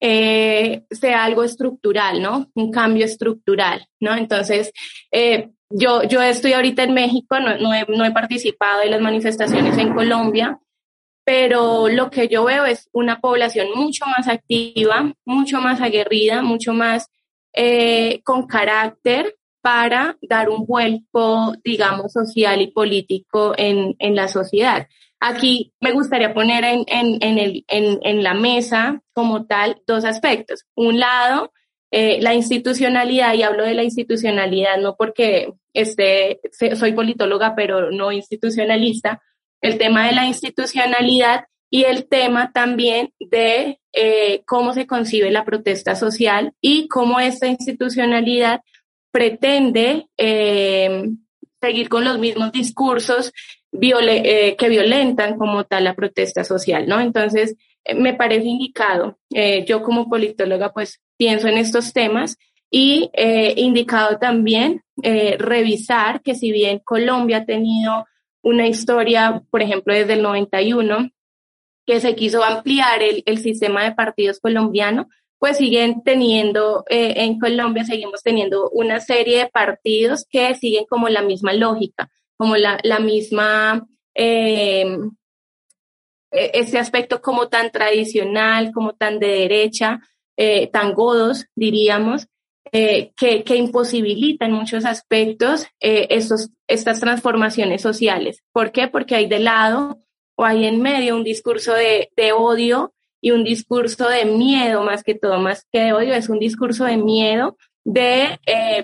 eh, 0.00 0.84
sea 0.90 1.24
algo 1.24 1.44
estructural, 1.44 2.20
¿no? 2.20 2.50
Un 2.54 2.70
cambio 2.70 3.04
estructural, 3.04 3.86
¿no? 4.00 4.14
Entonces, 4.16 4.72
eh, 5.10 5.50
yo, 5.76 6.02
yo 6.04 6.22
estoy 6.22 6.52
ahorita 6.52 6.84
en 6.84 6.94
México, 6.94 7.38
no, 7.40 7.58
no, 7.58 7.74
he, 7.74 7.84
no 7.88 8.04
he 8.04 8.12
participado 8.12 8.82
en 8.82 8.92
las 8.92 9.00
manifestaciones 9.00 9.76
en 9.78 9.92
Colombia, 9.92 10.58
pero 11.24 11.88
lo 11.88 12.10
que 12.10 12.28
yo 12.28 12.44
veo 12.44 12.64
es 12.64 12.88
una 12.92 13.20
población 13.20 13.68
mucho 13.74 14.04
más 14.06 14.28
activa, 14.28 15.12
mucho 15.24 15.60
más 15.60 15.80
aguerrida, 15.80 16.42
mucho 16.42 16.74
más 16.74 17.08
eh, 17.54 18.20
con 18.24 18.46
carácter 18.46 19.36
para 19.62 20.16
dar 20.20 20.50
un 20.50 20.66
vuelco, 20.66 21.54
digamos, 21.64 22.12
social 22.12 22.60
y 22.60 22.70
político 22.70 23.54
en, 23.56 23.96
en 23.98 24.14
la 24.14 24.28
sociedad. 24.28 24.86
Aquí 25.20 25.72
me 25.80 25.92
gustaría 25.92 26.34
poner 26.34 26.64
en, 26.64 26.84
en, 26.86 27.16
en, 27.22 27.38
el, 27.38 27.64
en, 27.68 28.22
la 28.22 28.34
mesa 28.34 29.00
como 29.14 29.46
tal 29.46 29.80
dos 29.86 30.04
aspectos. 30.04 30.66
Un 30.74 31.00
lado, 31.00 31.50
eh, 31.96 32.18
la 32.20 32.34
institucionalidad, 32.34 33.34
y 33.34 33.44
hablo 33.44 33.62
de 33.62 33.74
la 33.74 33.84
institucionalidad 33.84 34.78
no 34.78 34.96
porque 34.96 35.52
este, 35.72 36.40
soy 36.74 36.92
politóloga, 36.92 37.54
pero 37.54 37.92
no 37.92 38.10
institucionalista, 38.10 39.22
el 39.60 39.78
tema 39.78 40.08
de 40.08 40.12
la 40.12 40.26
institucionalidad 40.26 41.44
y 41.70 41.84
el 41.84 42.08
tema 42.08 42.50
también 42.52 43.12
de 43.20 43.78
eh, 43.92 44.42
cómo 44.44 44.72
se 44.72 44.88
concibe 44.88 45.30
la 45.30 45.44
protesta 45.44 45.94
social 45.94 46.52
y 46.60 46.88
cómo 46.88 47.20
esta 47.20 47.46
institucionalidad 47.46 48.62
pretende 49.12 50.08
eh, 50.18 51.10
seguir 51.60 51.88
con 51.88 52.04
los 52.04 52.18
mismos 52.18 52.50
discursos 52.50 53.32
eh, 53.70 54.56
que 54.58 54.68
violentan 54.68 55.38
como 55.38 55.62
tal 55.62 55.84
la 55.84 55.94
protesta 55.94 56.42
social, 56.42 56.88
¿no? 56.88 56.98
Entonces, 56.98 57.54
me 57.96 58.14
parece 58.14 58.46
indicado, 58.46 59.18
yo 59.66 59.82
como 59.82 60.08
politóloga 60.08 60.72
pues 60.72 61.00
pienso 61.16 61.48
en 61.48 61.58
estos 61.58 61.92
temas 61.92 62.36
y 62.70 63.10
indicado 63.56 64.18
también 64.18 64.82
revisar 65.38 66.22
que 66.22 66.34
si 66.34 66.50
bien 66.50 66.80
Colombia 66.84 67.38
ha 67.38 67.44
tenido 67.44 68.06
una 68.42 68.66
historia, 68.66 69.42
por 69.50 69.62
ejemplo, 69.62 69.92
desde 69.94 70.14
el 70.14 70.22
91, 70.22 71.10
que 71.86 72.00
se 72.00 72.14
quiso 72.14 72.42
ampliar 72.42 73.02
el, 73.02 73.22
el 73.26 73.38
sistema 73.38 73.84
de 73.84 73.92
partidos 73.92 74.40
colombiano, 74.40 75.08
pues 75.38 75.58
siguen 75.58 76.02
teniendo, 76.02 76.84
eh, 76.88 77.14
en 77.16 77.38
Colombia 77.38 77.84
seguimos 77.84 78.22
teniendo 78.22 78.70
una 78.70 79.00
serie 79.00 79.40
de 79.40 79.50
partidos 79.50 80.24
que 80.30 80.54
siguen 80.54 80.86
como 80.88 81.08
la 81.08 81.22
misma 81.22 81.52
lógica, 81.52 82.10
como 82.38 82.56
la, 82.56 82.78
la 82.82 82.98
misma, 82.98 83.86
eh, 84.14 84.86
ese 86.34 86.78
aspecto 86.78 87.20
como 87.20 87.48
tan 87.48 87.70
tradicional, 87.70 88.72
como 88.72 88.94
tan 88.94 89.18
de 89.18 89.28
derecha, 89.28 90.00
eh, 90.36 90.66
tan 90.68 90.94
godos, 90.94 91.46
diríamos, 91.54 92.26
eh, 92.72 93.12
que, 93.16 93.44
que, 93.44 93.54
imposibilita 93.54 94.46
en 94.46 94.52
muchos 94.52 94.84
aspectos 94.84 95.66
eh, 95.80 96.08
estos, 96.10 96.50
estas 96.66 96.98
transformaciones 96.98 97.82
sociales. 97.82 98.42
¿Por 98.52 98.72
qué? 98.72 98.88
Porque 98.88 99.14
hay 99.14 99.28
de 99.28 99.38
lado 99.38 100.00
o 100.36 100.44
hay 100.44 100.64
en 100.64 100.82
medio 100.82 101.14
un 101.14 101.22
discurso 101.22 101.72
de, 101.72 102.10
de 102.16 102.32
odio 102.32 102.92
y 103.20 103.30
un 103.30 103.44
discurso 103.44 104.08
de 104.08 104.24
miedo, 104.24 104.82
más 104.82 105.04
que 105.04 105.14
todo, 105.14 105.38
más 105.38 105.64
que 105.70 105.80
de 105.80 105.92
odio, 105.92 106.14
es 106.14 106.28
un 106.28 106.40
discurso 106.40 106.84
de 106.84 106.96
miedo 106.96 107.56
de 107.84 108.38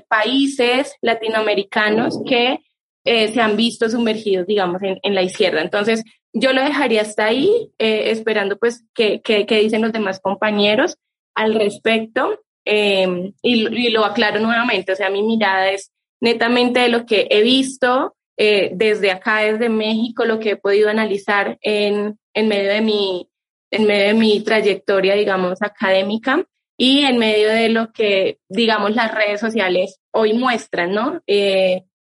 países 0.09 0.95
latinoamericanos 1.01 2.21
que 2.27 2.61
eh, 3.05 3.29
se 3.29 3.41
han 3.41 3.57
visto 3.57 3.89
sumergidos, 3.89 4.47
digamos, 4.47 4.83
en, 4.83 4.99
en, 5.03 5.15
la 5.15 5.23
izquierda. 5.23 5.63
Entonces, 5.63 6.05
yo 6.33 6.53
lo 6.53 6.63
dejaría 6.63 7.03
hasta 7.03 7.27
ahí, 7.27 7.71
eh, 7.79 8.11
esperando 8.11 8.57
pues 8.59 8.85
que, 8.95 9.21
que, 9.21 9.47
que, 9.47 9.61
dicen 9.61 9.83
los 9.83 9.93
demás 9.93 10.21
compañeros 10.21 10.97
al 11.35 11.55
respecto. 11.55 12.41
Em, 12.65 13.33
y, 13.43 13.89
lo 13.91 14.05
aclaro 14.05 14.39
nuevamente, 14.39 14.93
o 14.93 14.97
sea, 14.97 15.11
mi 15.11 15.23
mirada 15.23 15.71
es 15.71 15.93
netamente 16.21 16.81
de 16.81 16.89
lo 16.89 17.07
que 17.07 17.27
he 17.31 17.43
visto 17.43 18.15
eh, 18.37 18.71
desde 18.75 19.11
acá, 19.11 19.39
desde 19.39 19.69
México, 19.71 20.25
lo 20.25 20.39
que 20.39 20.51
he 20.51 20.57
podido 20.57 20.91
analizar 20.91 21.59
en, 21.63 22.19
en, 22.35 22.49
medio 22.49 22.71
de 22.71 22.81
mi, 22.83 23.29
en 23.71 23.87
medio 23.87 24.09
de 24.09 24.15
mi 24.15 24.43
trayectoria, 24.43 25.15
digamos, 25.15 25.63
académica 25.63 26.45
y 26.77 27.01
en 27.01 27.19
medio 27.19 27.49
de 27.49 27.71
lo 27.71 27.93
que, 27.93 28.39
digamos, 28.49 28.95
las 28.95 29.15
redes 29.15 29.41
sociales 29.41 29.99
hoy 30.13 30.35
muestran, 30.35 30.93
¿no? 30.93 31.23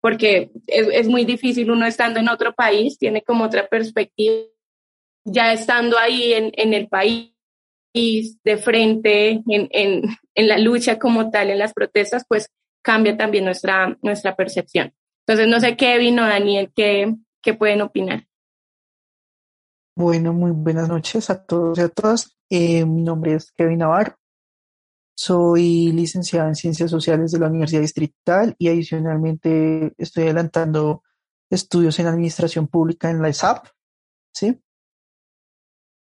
Porque 0.01 0.51
es, 0.67 1.07
muy 1.07 1.25
difícil 1.25 1.71
uno 1.71 1.85
estando 1.85 2.19
en 2.19 2.27
otro 2.27 2.53
país, 2.53 2.97
tiene 2.97 3.21
como 3.21 3.45
otra 3.45 3.67
perspectiva, 3.67 4.35
ya 5.23 5.53
estando 5.53 5.97
ahí 5.97 6.33
en, 6.33 6.51
en 6.55 6.73
el 6.73 6.87
país 6.89 7.31
de 7.93 8.57
frente 8.57 9.29
en, 9.47 9.67
en, 9.71 10.03
en, 10.35 10.47
la 10.47 10.57
lucha 10.57 10.97
como 10.97 11.29
tal, 11.29 11.51
en 11.51 11.59
las 11.59 11.73
protestas, 11.73 12.25
pues 12.27 12.49
cambia 12.83 13.15
también 13.15 13.45
nuestra, 13.45 13.97
nuestra 14.01 14.35
percepción. 14.35 14.93
Entonces, 15.27 15.47
no 15.47 15.59
sé, 15.59 15.77
Kevin 15.77 16.19
o 16.19 16.27
Daniel, 16.27 16.71
¿qué, 16.75 17.15
qué 17.41 17.53
pueden 17.53 17.81
opinar? 17.81 18.25
Bueno, 19.95 20.33
muy 20.33 20.51
buenas 20.51 20.89
noches 20.89 21.29
a 21.29 21.43
todos 21.43 21.77
y 21.77 21.81
a 21.81 21.89
todas. 21.89 22.35
Eh, 22.49 22.85
mi 22.85 23.03
nombre 23.03 23.35
es 23.35 23.51
Kevin 23.51 23.79
Navarro. 23.79 24.15
Soy 25.15 25.91
licenciada 25.91 26.47
en 26.47 26.55
Ciencias 26.55 26.89
Sociales 26.89 27.31
de 27.31 27.39
la 27.39 27.47
Universidad 27.47 27.81
Distrital 27.81 28.55
y 28.57 28.69
adicionalmente 28.69 29.93
estoy 29.97 30.23
adelantando 30.23 31.03
estudios 31.49 31.99
en 31.99 32.07
Administración 32.07 32.67
Pública 32.67 33.09
en 33.09 33.21
la 33.21 33.29
ESAP. 33.29 33.67
¿sí? 34.33 34.61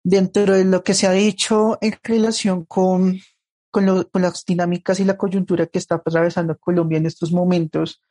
dentro 0.05 0.53
de 0.53 0.65
lo 0.65 0.83
que 0.83 0.93
se 0.93 1.07
ha 1.07 1.11
dicho 1.11 1.79
en 1.81 1.97
relación 2.03 2.63
con, 2.65 3.19
con, 3.71 4.07
las 4.13 4.45
dinámicas 4.45 4.99
y 4.99 5.03
la 5.03 5.17
coyuntura 5.17 5.65
que 5.65 5.79
está 5.79 5.95
atravesando 5.95 6.57
Colombia 6.59 6.99
en 6.99 7.07
estos 7.07 7.31
momentos, 7.31 8.03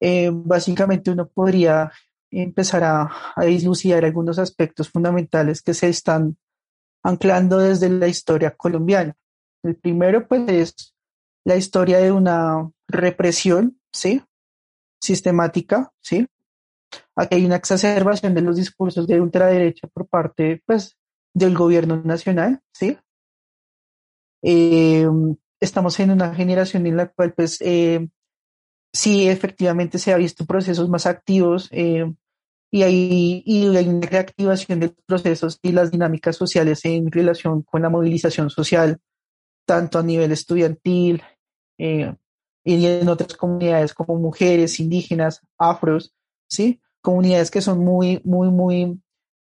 eh, 0.00 0.28
básicamente 0.32 1.12
uno 1.12 1.28
podría 1.28 1.92
empezar 2.32 2.82
a, 2.82 3.08
a 3.36 3.44
dislucidar 3.44 4.04
algunos 4.04 4.40
aspectos 4.40 4.90
fundamentales 4.90 5.62
que 5.62 5.72
se 5.72 5.88
están 5.88 6.36
anclando 7.04 7.58
desde 7.58 7.88
la 7.90 8.08
historia 8.08 8.56
colombiana. 8.56 9.16
El 9.62 9.76
primero, 9.76 10.26
pues, 10.26 10.48
es 10.48 10.94
la 11.44 11.56
historia 11.56 11.98
de 11.98 12.12
una 12.12 12.70
represión, 12.86 13.80
¿sí? 13.92 14.22
Sistemática, 15.00 15.92
¿sí? 16.00 16.26
Aquí 17.16 17.36
hay 17.36 17.46
una 17.46 17.56
exacerbación 17.56 18.34
de 18.34 18.42
los 18.42 18.56
discursos 18.56 19.06
de 19.06 19.20
ultraderecha 19.20 19.88
por 19.88 20.06
parte 20.06 20.62
pues, 20.66 20.96
del 21.34 21.56
gobierno 21.56 22.02
nacional, 22.02 22.60
¿sí? 22.72 22.98
Eh, 24.42 25.06
estamos 25.60 25.98
en 26.00 26.10
una 26.10 26.34
generación 26.34 26.86
en 26.86 26.96
la 26.96 27.08
cual, 27.08 27.34
pues, 27.34 27.60
eh, 27.60 28.08
sí, 28.92 29.28
efectivamente 29.28 29.98
se 29.98 30.12
ha 30.12 30.16
visto 30.16 30.46
procesos 30.46 30.88
más 30.88 31.06
activos 31.06 31.68
eh, 31.72 32.12
y, 32.70 32.82
hay, 32.82 33.42
y 33.44 33.76
hay 33.76 33.88
una 33.88 34.06
reactivación 34.06 34.80
de 34.80 34.86
los 34.88 34.96
procesos 35.06 35.58
y 35.62 35.72
las 35.72 35.90
dinámicas 35.90 36.36
sociales 36.36 36.84
en 36.84 37.10
relación 37.10 37.62
con 37.62 37.82
la 37.82 37.90
movilización 37.90 38.50
social, 38.50 39.00
tanto 39.68 39.98
a 39.98 40.02
nivel 40.02 40.32
estudiantil 40.32 41.22
y 42.64 42.86
en 42.86 43.08
otras 43.08 43.36
comunidades 43.36 43.92
como 43.92 44.16
mujeres, 44.16 44.80
indígenas, 44.80 45.42
afros, 45.58 46.14
¿sí? 46.48 46.80
Comunidades 47.02 47.50
que 47.50 47.60
son 47.60 47.84
muy, 47.84 48.20
muy, 48.24 48.48
muy, 48.48 49.00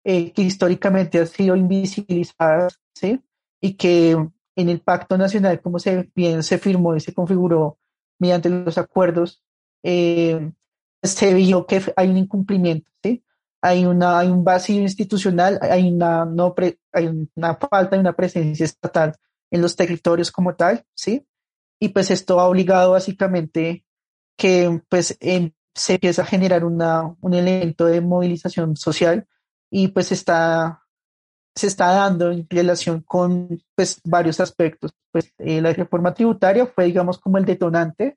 eh, 0.05 0.33
que 0.33 0.43
históricamente 0.43 1.19
han 1.19 1.27
sido 1.27 1.57
invisibilizadas, 1.57 2.79
¿sí? 2.95 3.21
Y 3.61 3.75
que 3.75 4.13
en 4.13 4.69
el 4.69 4.81
Pacto 4.81 5.19
Nacional, 5.19 5.61
como 5.61 5.79
se 5.81 6.11
bien 6.15 6.43
se 6.43 6.59
firmó 6.59 6.95
y 6.95 7.01
se 7.01 7.13
configuró 7.13 7.79
mediante 8.21 8.49
los 8.49 8.79
acuerdos, 8.79 9.43
eh, 9.83 10.53
se 11.03 11.35
vio 11.35 11.67
que 11.67 11.83
hay 11.97 12.09
un 12.09 12.17
incumplimiento, 12.17 12.91
¿sí? 13.03 13.25
Hay, 13.61 13.87
una, 13.87 14.19
hay 14.21 14.29
un 14.29 14.45
vacío 14.45 14.83
institucional, 14.83 15.59
hay 15.63 15.89
una, 15.91 16.25
no 16.25 16.55
pre, 16.55 16.79
hay 16.93 17.29
una 17.35 17.57
falta 17.57 17.97
de 17.97 18.01
una 18.01 18.13
presencia 18.15 18.65
estatal 18.65 19.17
en 19.53 19.61
los 19.61 19.77
territorios 19.77 20.33
como 20.33 20.57
tal, 20.57 20.85
¿sí? 20.95 21.27
Y 21.81 21.91
pues 21.91 22.11
esto 22.11 22.41
ha 22.41 22.49
obligado 22.49 22.93
básicamente 22.93 23.85
que 24.37 24.83
pues 24.89 25.17
se 25.75 25.93
empieza 25.95 26.23
a 26.23 26.27
generar 26.27 26.65
una, 26.65 27.15
un 27.21 27.35
elemento 27.35 27.87
de 27.87 28.01
movilización 28.01 28.77
social 28.77 29.29
y 29.71 29.89
pues 29.89 30.11
está, 30.11 30.83
se 31.55 31.67
está 31.67 31.93
dando 31.93 32.31
en 32.31 32.47
relación 32.49 33.03
con 33.03 33.63
pues, 33.75 34.01
varios 34.05 34.41
aspectos. 34.41 34.93
Pues, 35.11 35.33
eh, 35.39 35.61
la 35.61 35.73
reforma 35.73 36.15
tributaria 36.15 36.67
fue, 36.67 36.87
digamos, 36.87 37.19
como 37.19 37.39
el 37.39 37.45
detonante 37.45 38.17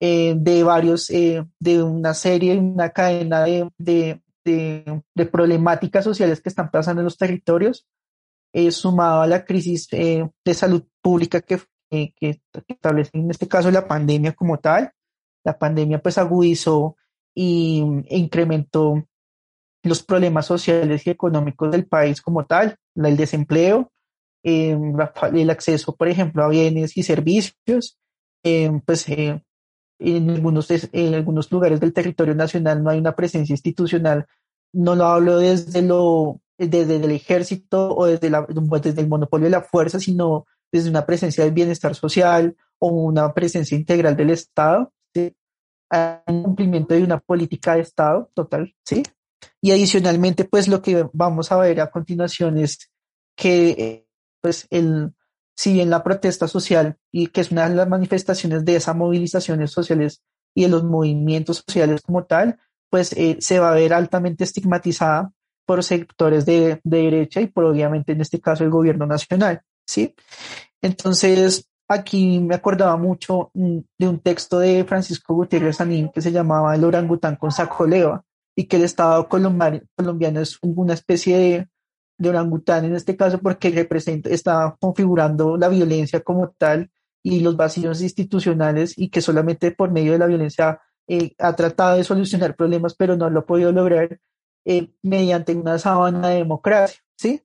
eh, 0.00 0.34
de 0.36 0.62
varios, 0.62 1.10
eh, 1.10 1.44
de 1.58 1.82
una 1.82 2.14
serie, 2.14 2.56
una 2.58 2.90
cadena 2.90 3.44
de, 3.44 3.70
de, 3.78 4.22
de, 4.44 5.26
problemáticas 5.26 6.04
sociales 6.04 6.40
que 6.40 6.48
están 6.48 6.70
pasando 6.70 7.00
en 7.00 7.06
los 7.06 7.16
territorios, 7.16 7.86
eh, 8.58 8.72
sumado 8.72 9.20
a 9.20 9.26
la 9.26 9.44
crisis 9.44 9.86
eh, 9.92 10.26
de 10.42 10.54
salud 10.54 10.82
pública 11.02 11.42
que, 11.42 11.60
que, 11.90 12.40
establece 12.66 13.10
en 13.12 13.30
este 13.30 13.46
caso 13.46 13.70
la 13.70 13.86
pandemia 13.86 14.32
como 14.32 14.58
tal. 14.58 14.92
La 15.44 15.58
pandemia 15.58 16.00
pues 16.00 16.16
agudizó 16.16 16.96
y, 17.34 17.84
e 18.08 18.16
incrementó 18.16 19.06
los 19.82 20.02
problemas 20.02 20.46
sociales 20.46 21.06
y 21.06 21.10
económicos 21.10 21.70
del 21.70 21.86
país 21.86 22.22
como 22.22 22.46
tal, 22.46 22.78
el 22.94 23.16
desempleo, 23.18 23.92
el 24.42 25.50
acceso, 25.50 25.94
por 25.94 26.08
ejemplo, 26.08 26.42
a 26.42 26.48
bienes 26.48 26.96
y 26.96 27.02
servicios, 27.02 27.98
pues 28.42 29.06
en 29.98 30.30
algunos, 30.30 30.70
en 30.70 31.14
algunos 31.14 31.52
lugares 31.52 31.78
del 31.78 31.92
territorio 31.92 32.34
nacional 32.34 32.82
no 32.82 32.88
hay 32.88 32.98
una 33.00 33.14
presencia 33.14 33.52
institucional. 33.52 34.26
No 34.72 34.94
lo 34.94 35.04
hablo 35.04 35.36
desde, 35.38 35.82
lo, 35.82 36.40
desde 36.58 36.96
el 36.96 37.10
ejército 37.10 37.94
o 37.94 38.06
desde, 38.06 38.30
la, 38.30 38.46
desde 38.82 39.00
el 39.00 39.08
monopolio 39.08 39.46
de 39.46 39.50
la 39.50 39.62
fuerza, 39.62 40.00
sino 40.00 40.46
desde 40.72 40.90
una 40.90 41.06
presencia 41.06 41.44
del 41.44 41.52
bienestar 41.52 41.94
social 41.94 42.56
o 42.78 42.88
una 42.88 43.32
presencia 43.32 43.76
integral 43.76 44.16
del 44.16 44.30
Estado. 44.30 44.92
¿sí? 45.14 45.34
un 46.26 46.42
cumplimiento 46.42 46.94
de 46.94 47.04
una 47.04 47.20
política 47.20 47.74
de 47.74 47.82
Estado 47.82 48.30
total, 48.34 48.74
¿sí? 48.84 49.02
Y 49.60 49.70
adicionalmente, 49.70 50.44
pues 50.44 50.66
lo 50.68 50.82
que 50.82 51.08
vamos 51.12 51.52
a 51.52 51.56
ver 51.58 51.80
a 51.80 51.90
continuación 51.90 52.58
es 52.58 52.90
que 53.36 54.06
pues 54.40 54.66
el, 54.70 55.12
si 55.56 55.72
bien 55.72 55.90
la 55.90 56.02
protesta 56.02 56.48
social, 56.48 56.98
y 57.10 57.28
que 57.28 57.40
es 57.40 57.50
una 57.50 57.68
de 57.68 57.74
las 57.74 57.88
manifestaciones 57.88 58.64
de 58.64 58.76
esas 58.76 58.94
movilizaciones 58.94 59.70
sociales 59.70 60.22
y 60.54 60.62
de 60.62 60.68
los 60.68 60.84
movimientos 60.84 61.64
sociales 61.66 62.02
como 62.02 62.24
tal, 62.24 62.58
pues 62.90 63.12
eh, 63.14 63.38
se 63.40 63.58
va 63.58 63.70
a 63.70 63.74
ver 63.74 63.92
altamente 63.92 64.44
estigmatizada 64.44 65.32
por 65.66 65.84
sectores 65.84 66.46
de, 66.46 66.80
derecha 66.84 67.40
y 67.40 67.48
por 67.48 67.64
obviamente 67.64 68.12
en 68.12 68.20
este 68.20 68.40
caso 68.40 68.64
el 68.64 68.70
gobierno 68.70 69.06
nacional, 69.06 69.62
¿sí? 69.86 70.14
Entonces, 70.80 71.68
aquí 71.88 72.40
me 72.40 72.54
acordaba 72.54 72.96
mucho 72.96 73.50
mm, 73.54 73.78
de 73.98 74.08
un 74.08 74.20
texto 74.20 74.58
de 74.58 74.84
Francisco 74.84 75.34
Gutiérrez 75.34 75.76
Sanín 75.76 76.10
que 76.12 76.22
se 76.22 76.32
llamaba 76.32 76.74
El 76.74 76.84
orangután 76.84 77.36
con 77.36 77.50
saco 77.52 77.86
leva 77.86 78.24
y 78.54 78.64
que 78.64 78.76
el 78.76 78.84
Estado 78.84 79.28
colombiano 79.28 80.40
es 80.40 80.58
una 80.62 80.94
especie 80.94 81.36
de 81.36 81.68
de 82.18 82.28
orangután 82.28 82.84
en 82.84 82.94
este 82.94 83.16
caso 83.16 83.38
porque 83.38 83.70
representa, 83.70 84.30
está 84.30 84.76
configurando 84.80 85.56
la 85.56 85.68
violencia 85.68 86.20
como 86.20 86.50
tal 86.50 86.90
y 87.22 87.40
los 87.40 87.56
vacíos 87.56 88.00
institucionales 88.02 88.94
y 88.96 89.10
que 89.10 89.20
solamente 89.20 89.70
por 89.72 89.90
medio 89.90 90.12
de 90.12 90.18
la 90.18 90.26
violencia 90.26 90.80
eh, 91.08 91.34
ha 91.38 91.54
tratado 91.54 91.96
de 91.96 92.04
solucionar 92.04 92.56
problemas 92.56 92.94
pero 92.94 93.16
no 93.16 93.28
lo 93.30 93.40
ha 93.40 93.46
podido 93.46 93.72
lograr 93.72 94.18
eh, 94.66 94.90
mediante 95.02 95.54
una 95.54 95.78
sábana 95.78 96.28
de 96.28 96.36
democracia, 96.36 97.00
¿sí? 97.16 97.42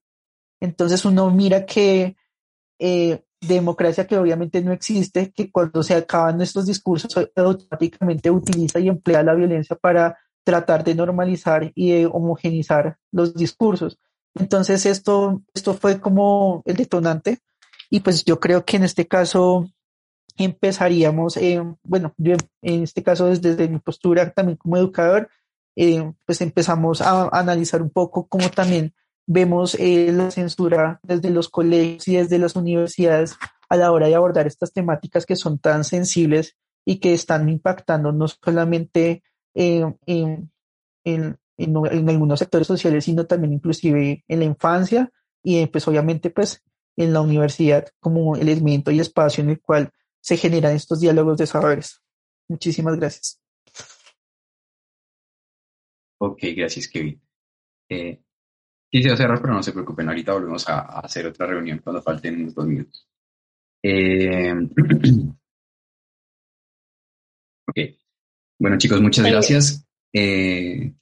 Entonces 0.60 1.06
uno 1.06 1.32
mira 1.32 1.66
que 1.66 2.18
eh, 2.80 3.24
democracia 3.40 4.06
que 4.06 4.18
obviamente 4.18 4.62
no 4.62 4.74
existe, 4.74 5.32
que 5.32 5.51
cuando 5.51 5.84
se 5.84 5.96
acaban 5.96 6.42
estos 6.42 6.66
discursos 6.66 7.16
automáticamente 7.36 8.30
utiliza 8.30 8.80
y 8.80 8.90
emplea 8.90 9.24
la 9.24 9.34
violencia 9.34 9.75
para 9.75 10.18
tratar 10.44 10.84
de 10.84 10.96
normalizar 10.96 11.72
y 11.75 11.92
de 11.92 12.06
homogenizar 12.08 12.98
los 13.12 13.34
discursos. 13.36 13.98
Entonces 14.36 14.86
esto, 14.86 15.42
esto 15.54 15.74
fue 15.74 16.00
como 16.00 16.62
el 16.66 16.75
detonante 16.75 17.40
y 17.90 18.00
pues 18.00 18.25
yo 18.25 18.40
creo 18.40 18.66
que 18.66 18.78
en 18.78 18.84
este 18.84 19.08
caso 19.08 19.70
empezaríamos, 20.38 21.38
eh, 21.38 21.62
bueno, 21.84 22.13
yo 22.18 22.36
en 22.62 22.84
este 22.84 23.04
caso 23.04 23.28
desde, 23.28 23.68
mi 23.68 23.80
postura 23.80 24.32
también 24.32 24.58
como 24.58 24.78
educador, 24.78 25.30
eh, 25.75 26.12
pues 26.25 26.42
empezamos 26.42 27.01
a, 27.01 27.30
analizar 27.30 27.82
un 27.82 27.90
poco 27.90 28.28
cómo 28.28 28.50
también 28.50 28.94
vemos 29.28 29.75
eh, 29.75 30.12
la 30.12 30.32
censura 30.32 31.00
desde 31.04 31.30
los 31.30 31.50
colegios 31.50 32.08
y 32.08 32.18
desde 32.18 32.40
las 32.40 32.56
universidades 32.56 33.36
a 33.70 33.78
la 33.78 33.92
hora 33.92 34.08
de 34.08 34.16
abordar 34.16 34.48
estas 34.48 34.74
temáticas 34.74 35.25
que 35.25 35.36
son 35.36 35.60
tan 35.60 35.84
sensibles 35.84 36.58
y 36.86 37.00
que 37.00 37.13
están 37.13 37.48
impactando 37.48 38.12
no 38.12 38.28
solamente 38.28 39.24
en, 39.54 39.98
en, 40.06 40.51
en, 41.05 41.38
algunos 42.10 42.40
sectores 42.40 42.68
sociales, 42.68 43.05
sino 43.05 43.25
también 43.25 43.53
inclusive 43.53 44.24
en 44.27 44.40
la 44.40 44.46
infancia 44.46 45.12
y 45.44 45.66
pues 45.68 45.88
obviamente 45.88 46.29
pues 46.29 46.64
en 46.98 47.14
la 47.14 47.22
universidad 47.22 47.88
como 48.00 48.36
el 48.36 48.50
elemento 48.50 48.92
y 48.92 49.00
espacio 49.00 49.44
en 49.44 49.51
el 49.51 49.62
cual 49.62 49.92
se 50.20 50.38
generan 50.38 50.75
estos 50.75 51.00
diálogos 51.00 51.38
de 51.38 51.48
saberes. 51.48 52.01
Muchísimas 52.48 52.98
gracias. 52.98 53.41
Ok, 56.24 56.38
gracias 56.55 56.88
Kevin. 56.88 57.20
Eh, 57.90 58.22
quisiera 58.92 59.18
cerrar, 59.18 59.42
pero 59.42 59.55
no 59.55 59.64
se 59.64 59.72
preocupen, 59.72 60.07
ahorita 60.07 60.34
volvemos 60.34 60.70
a, 60.70 60.81
hacer 61.00 61.25
otra 61.25 61.48
reunión 61.48 61.79
cuando 61.79 62.00
falten 62.03 62.42
unos 62.42 62.53
dos 62.53 62.68
minutos. 62.68 63.10
Eh, 63.84 64.53
ok. 67.68 67.77
Bueno 68.60 68.77
chicos, 68.77 69.01
muchas 69.01 69.25
gracias. 69.25 69.84
Eh, 70.14 70.94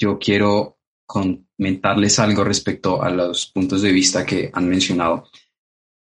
yo 0.00 0.20
quiero 0.20 0.78
comentarles 1.04 2.20
algo 2.20 2.44
respecto 2.44 3.02
a 3.02 3.10
los 3.10 3.46
puntos 3.48 3.82
de 3.82 3.90
vista 3.90 4.24
que 4.24 4.52
han 4.52 4.68
mencionado. 4.68 5.28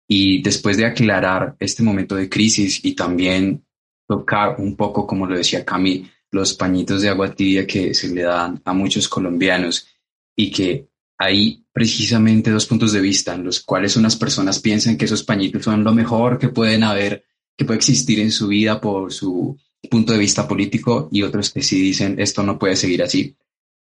Y 0.09 0.41
después 0.41 0.79
de 0.79 0.87
aclarar 0.87 1.55
este 1.61 1.83
momento 1.83 2.15
de 2.15 2.31
crisis 2.31 2.83
y 2.83 2.95
también 2.95 3.67
tocar 4.09 4.59
un 4.59 4.75
poco, 4.75 5.07
como 5.07 5.27
lo 5.27 5.37
decía 5.37 5.67
Cami, 5.67 6.09
los 6.37 6.55
pañitos 6.55 7.03
de 7.03 7.09
agua 7.09 7.35
tibia 7.35 7.67
que 7.67 7.95
se 7.95 8.09
le 8.09 8.23
dan 8.23 8.61
a 8.65 8.73
muchos 8.73 9.09
colombianos 9.09 9.89
y 10.37 10.51
que 10.51 10.89
hay 11.19 11.65
precisamente 11.73 12.51
dos 12.51 12.67
puntos 12.67 12.93
de 12.93 13.01
vista 13.01 13.35
en 13.35 13.45
los 13.45 13.61
cuales 13.61 13.97
unas 13.97 14.17
personas 14.17 14.61
piensan 14.61 14.97
que 14.97 15.07
esos 15.07 15.25
pañitos 15.25 15.65
son 15.65 15.83
lo 15.83 15.93
mejor 15.93 16.39
que 16.39 16.51
pueden 16.51 16.85
haber, 16.85 17.25
que 17.57 17.65
puede 17.65 17.79
existir 17.79 18.21
en 18.21 18.31
su 18.31 18.49
vida 18.49 18.81
por 18.81 19.13
su 19.13 19.59
punto 19.91 20.13
de 20.13 20.19
vista 20.19 20.47
político 20.47 21.09
y 21.11 21.23
otros 21.23 21.51
que 21.51 21.63
sí 21.63 21.81
dicen 21.81 22.17
esto 22.19 22.43
no 22.43 22.59
puede 22.59 22.77
seguir 22.77 23.03
así. 23.03 23.37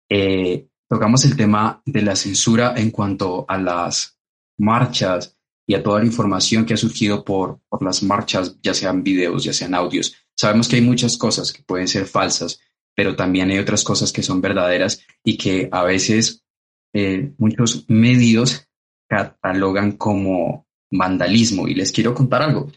Eh, 0.10 0.68
tocamos 0.88 1.26
el 1.26 1.36
tema 1.36 1.82
de 1.86 2.02
la 2.02 2.16
censura 2.16 2.74
en 2.78 2.92
cuanto 2.92 3.46
a 3.48 3.58
las 3.58 4.18
marchas 4.58 5.38
y 5.68 5.74
a 5.74 5.84
toda 5.84 6.00
la 6.00 6.06
información 6.06 6.66
que 6.66 6.76
ha 6.76 6.78
surgido 6.78 7.24
por, 7.24 7.60
por 7.68 7.84
las 7.84 8.04
marchas, 8.04 8.58
ya 8.62 8.74
sean 8.74 9.04
videos, 9.04 9.44
ya 9.44 9.54
sean 9.54 9.74
audios. 9.74 10.16
Sabemos 10.36 10.68
que 10.68 10.76
hay 10.76 10.82
muchas 10.82 11.18
cosas 11.18 11.52
que 11.52 11.64
pueden 11.64 11.88
ser 11.88 12.06
falsas, 12.06 12.60
pero 12.96 13.16
también 13.16 13.50
hay 13.50 13.60
otras 13.60 13.84
cosas 13.84 14.12
que 14.12 14.24
son 14.24 14.42
verdaderas 14.42 15.02
y 15.24 15.38
que 15.38 15.68
a 15.72 15.84
veces 15.84 16.44
eh, 16.94 17.34
muchos 17.38 17.86
medios 17.90 18.70
catalogan 19.08 19.94
como 19.94 20.68
vandalismo. 20.92 21.68
Y 21.68 21.76
les 21.76 21.92
quiero 21.92 22.14
contar 22.14 22.42
algo. 22.42 22.72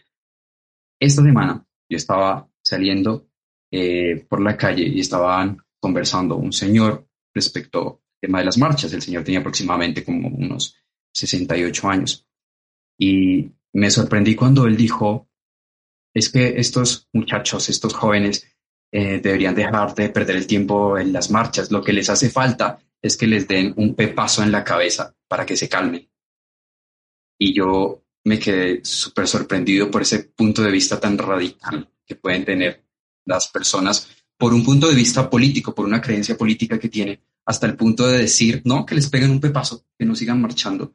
Esta 1.00 1.22
semana 1.22 1.64
yo 1.88 1.96
estaba 1.96 2.48
saliendo 2.62 3.28
eh, 3.70 4.26
por 4.28 4.40
la 4.40 4.56
calle 4.56 4.84
y 4.84 5.00
estaban 5.00 5.58
conversando 5.80 6.36
un 6.36 6.52
señor 6.52 7.06
respecto 7.34 8.02
al 8.14 8.20
tema 8.20 8.38
de 8.38 8.46
las 8.46 8.58
marchas. 8.58 8.92
El 8.92 9.02
señor 9.02 9.24
tenía 9.24 9.40
aproximadamente 9.40 10.04
como 10.04 10.28
unos 10.28 10.76
68 11.12 11.88
años. 11.88 12.27
Y 12.98 13.52
me 13.72 13.90
sorprendí 13.90 14.34
cuando 14.34 14.66
él 14.66 14.76
dijo, 14.76 15.28
es 16.14 16.30
que 16.30 16.54
estos 16.58 17.08
muchachos, 17.12 17.68
estos 17.68 17.94
jóvenes, 17.94 18.46
eh, 18.90 19.20
deberían 19.22 19.54
dejar 19.54 19.94
de 19.94 20.08
perder 20.08 20.36
el 20.36 20.46
tiempo 20.46 20.98
en 20.98 21.12
las 21.12 21.30
marchas. 21.30 21.70
Lo 21.70 21.82
que 21.82 21.92
les 21.92 22.10
hace 22.10 22.30
falta 22.30 22.78
es 23.00 23.16
que 23.16 23.26
les 23.26 23.46
den 23.46 23.72
un 23.76 23.94
pepazo 23.94 24.42
en 24.42 24.50
la 24.50 24.64
cabeza 24.64 25.14
para 25.28 25.46
que 25.46 25.56
se 25.56 25.68
calmen. 25.68 26.10
Y 27.38 27.54
yo 27.54 28.02
me 28.24 28.38
quedé 28.38 28.84
súper 28.84 29.28
sorprendido 29.28 29.90
por 29.90 30.02
ese 30.02 30.20
punto 30.24 30.62
de 30.62 30.70
vista 30.70 30.98
tan 30.98 31.16
radical 31.16 31.88
que 32.04 32.16
pueden 32.16 32.44
tener 32.44 32.84
las 33.24 33.48
personas 33.48 34.08
por 34.36 34.54
un 34.54 34.64
punto 34.64 34.88
de 34.88 34.94
vista 34.94 35.28
político, 35.28 35.74
por 35.74 35.86
una 35.86 36.00
creencia 36.00 36.36
política 36.36 36.78
que 36.78 36.88
tiene, 36.88 37.20
hasta 37.44 37.66
el 37.66 37.76
punto 37.76 38.06
de 38.06 38.18
decir, 38.18 38.62
no, 38.64 38.86
que 38.86 38.94
les 38.94 39.08
peguen 39.08 39.30
un 39.30 39.40
pepazo, 39.40 39.84
que 39.98 40.04
no 40.04 40.14
sigan 40.14 40.40
marchando. 40.40 40.94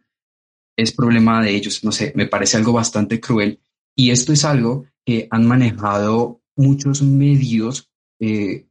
Es 0.76 0.92
problema 0.92 1.42
de 1.42 1.56
ellos, 1.56 1.84
no 1.84 1.92
sé, 1.92 2.14
me 2.16 2.28
parece 2.28 2.58
algo 2.58 2.74
bastante 2.74 3.20
cruel. 3.20 3.60
Y 3.96 4.12
esto 4.12 4.34
es 4.34 4.44
algo 4.46 4.86
que 5.06 5.28
han 5.30 5.46
manejado 5.46 6.42
muchos 6.56 7.02
medios 7.02 7.92
eh, 8.20 8.68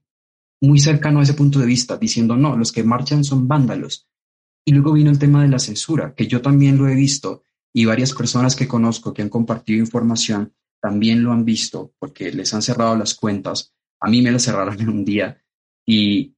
muy 0.61 0.79
cercano 0.79 1.21
a 1.21 1.23
ese 1.23 1.35
punto 1.35 1.59
de 1.59 1.67
vista, 1.67 1.97
diciendo, 1.97 2.37
no, 2.37 2.57
los 2.57 2.73
que 2.73 2.85
marchan 2.85 3.25
son 3.25 3.47
vándalos. 3.47 4.09
Y 4.65 4.73
luego 4.73 4.93
vino 4.93 5.11
el 5.11 5.19
tema 5.19 5.43
de 5.43 5.49
la 5.49 5.59
censura, 5.59 6.15
que 6.15 6.27
yo 6.27 6.41
también 6.41 6.79
lo 6.79 6.89
he 6.89 6.95
visto 6.95 7.43
y 7.73 7.85
varias 7.85 8.13
personas 8.13 8.55
que 8.55 8.69
conozco 8.69 9.13
que 9.13 9.23
han 9.23 9.29
compartido 9.29 9.79
información 9.79 10.53
también 10.81 11.23
lo 11.23 11.33
han 11.33 11.45
visto 11.45 11.95
porque 11.99 12.33
les 12.33 12.53
han 12.55 12.63
cerrado 12.63 12.97
las 12.97 13.15
cuentas 13.15 13.73
a 14.03 14.09
mí 14.09 14.21
me 14.21 14.33
lo 14.33 14.39
cerraron 14.39 14.79
en 14.81 14.89
un 14.89 15.05
día 15.05 15.41
y 15.87 16.35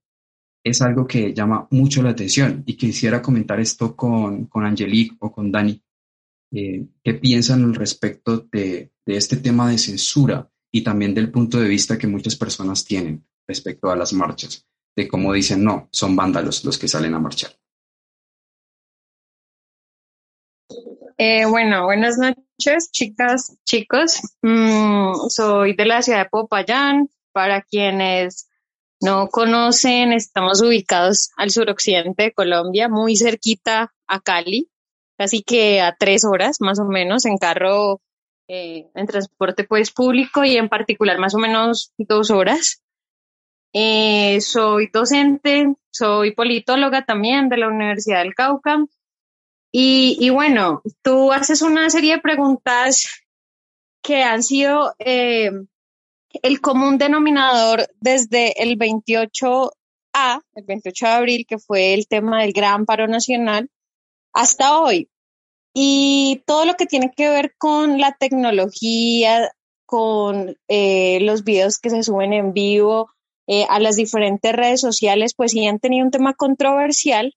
es 0.64 0.83
algo 0.83 1.07
que 1.07 1.33
llama 1.33 1.68
mucho 1.70 2.03
la 2.03 2.11
atención 2.11 2.64
y 2.66 2.77
quisiera 2.77 3.22
comentar 3.22 3.61
esto 3.61 3.94
con, 3.94 4.46
con 4.46 4.64
Angelique 4.64 5.16
o 5.20 5.31
con 5.31 5.53
Dani. 5.53 5.81
Eh, 6.53 6.87
¿Qué 7.03 7.14
piensan 7.14 7.62
al 7.64 7.74
respecto 7.74 8.38
de, 8.50 8.90
de 9.05 9.16
este 9.16 9.37
tema 9.37 9.70
de 9.70 9.79
censura 9.79 10.50
y 10.72 10.83
también 10.83 11.14
del 11.14 11.31
punto 11.31 11.61
de 11.61 11.68
vista 11.68 11.98
que 11.98 12.07
muchas 12.07 12.35
personas 12.35 12.85
tienen 12.85 13.24
respecto 13.46 13.90
a 13.90 13.96
las 13.96 14.12
marchas? 14.12 14.66
de 14.96 15.09
cómo 15.09 15.33
dicen, 15.33 15.64
no, 15.64 15.88
son 15.90 16.14
vándalos 16.16 16.64
los 16.64 16.79
que 16.79 16.88
salen 16.88 17.14
a 17.14 17.18
marchar. 17.18 17.50
Eh, 21.16 21.44
bueno, 21.46 21.85
buenas 21.85 22.18
noches, 22.18 22.90
chicas, 22.90 23.57
chicos. 23.64 24.20
Mm, 24.42 25.29
soy 25.29 25.74
de 25.74 25.87
la 25.87 26.03
ciudad 26.03 26.24
de 26.24 26.31
Popayán. 26.31 27.09
Para 27.33 27.62
quienes 27.62 28.48
no 29.00 29.28
conocen, 29.28 30.12
estamos 30.12 30.62
ubicados 30.62 31.30
al 31.37 31.50
suroccidente 31.50 32.24
de 32.24 32.33
Colombia, 32.33 32.88
muy 32.88 33.16
cerquita 33.16 33.92
a 34.07 34.20
Cali, 34.20 34.70
casi 35.18 35.42
que 35.42 35.80
a 35.80 35.96
tres 35.98 36.24
horas 36.24 36.61
más 36.61 36.78
o 36.78 36.85
menos 36.85 37.24
en 37.26 37.38
carro, 37.38 38.00
eh, 38.48 38.88
en 38.94 39.07
transporte 39.07 39.64
pues 39.64 39.90
público 39.90 40.44
y 40.44 40.57
en 40.57 40.68
particular 40.68 41.18
más 41.18 41.35
o 41.35 41.38
menos 41.38 41.92
dos 41.98 42.30
horas. 42.30 42.83
Eh, 43.72 44.40
soy 44.40 44.88
docente, 44.92 45.74
soy 45.90 46.33
politóloga 46.33 47.04
también 47.04 47.48
de 47.48 47.57
la 47.57 47.68
Universidad 47.68 48.22
del 48.22 48.35
Cauca. 48.35 48.85
Y, 49.76 50.30
bueno, 50.30 50.83
tú 51.02 51.33
haces 51.33 51.61
una 51.61 51.90
serie 51.90 52.14
de 52.14 52.20
preguntas 52.20 53.09
que 54.04 54.22
han 54.22 54.44
sido 54.44 54.94
eh, 55.00 55.50
el 56.42 56.60
común 56.60 56.98
denominador 56.98 57.88
desde 58.00 58.62
el 58.62 58.78
28A, 58.78 60.40
el 60.54 60.64
28 60.64 61.06
de 61.06 61.12
abril, 61.12 61.46
que 61.48 61.58
fue 61.58 61.94
el 61.94 62.06
tema 62.06 62.42
del 62.42 62.52
gran 62.52 62.86
paro 62.86 63.06
nacional, 63.06 63.70
hasta 64.32 64.80
hoy. 64.80 65.08
Y 65.72 66.42
todo 66.46 66.64
lo 66.64 66.74
que 66.74 66.86
tiene 66.86 67.12
que 67.16 67.28
ver 67.28 67.54
con 67.58 67.98
la 67.98 68.12
tecnología, 68.12 69.50
con 69.86 70.56
eh, 70.68 71.18
los 71.20 71.44
videos 71.44 71.78
que 71.78 71.90
se 71.90 72.02
suben 72.02 72.32
en 72.32 72.52
vivo, 72.52 73.10
eh, 73.46 73.66
a 73.68 73.78
las 73.78 73.96
diferentes 73.96 74.52
redes 74.52 74.80
sociales, 74.80 75.34
pues 75.34 75.52
sí 75.52 75.66
han 75.66 75.78
tenido 75.78 76.04
un 76.04 76.10
tema 76.10 76.34
controversial 76.34 77.34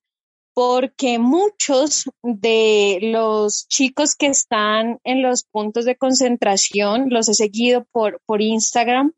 porque 0.57 1.19
muchos 1.19 2.09
de 2.23 2.97
los 2.99 3.67
chicos 3.67 4.15
que 4.15 4.25
están 4.25 4.99
en 5.03 5.21
los 5.21 5.43
puntos 5.43 5.85
de 5.85 5.97
concentración, 5.97 7.11
los 7.11 7.29
he 7.29 7.35
seguido 7.35 7.85
por, 7.91 8.21
por 8.25 8.41
Instagram, 8.41 9.13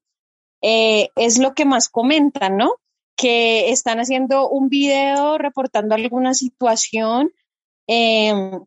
eh, 0.62 1.12
es 1.16 1.38
lo 1.38 1.54
que 1.54 1.64
más 1.64 1.88
comentan, 1.88 2.58
¿no? 2.58 2.74
Que 3.16 3.72
están 3.72 4.02
haciendo 4.02 4.50
un 4.50 4.68
video 4.68 5.38
reportando 5.38 5.96
alguna 5.96 6.34
situación 6.34 7.32
em, 7.88 8.60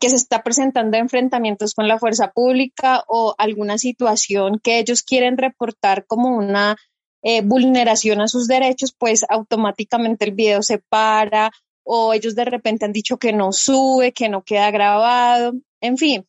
que 0.00 0.08
se 0.08 0.16
está 0.16 0.42
presentando 0.42 0.96
enfrentamientos 0.96 1.74
con 1.74 1.86
la 1.86 1.98
fuerza 1.98 2.32
pública 2.32 3.04
o 3.08 3.34
alguna 3.36 3.76
situación 3.76 4.58
que 4.58 4.78
ellos 4.78 5.02
quieren 5.02 5.36
reportar 5.36 6.06
como 6.06 6.34
una 6.34 6.78
eh, 7.22 7.42
vulneración 7.42 8.22
a 8.22 8.28
sus 8.28 8.48
derechos, 8.48 8.94
pues 8.98 9.26
automáticamente 9.28 10.24
el 10.24 10.32
video 10.32 10.62
se 10.62 10.78
para 10.78 11.50
o 11.88 12.12
ellos 12.12 12.34
de 12.34 12.44
repente 12.44 12.84
han 12.84 12.92
dicho 12.92 13.16
que 13.16 13.32
no 13.32 13.52
sube, 13.52 14.12
que 14.12 14.28
no 14.28 14.42
queda 14.42 14.72
grabado, 14.72 15.52
en 15.80 15.96
fin. 15.96 16.26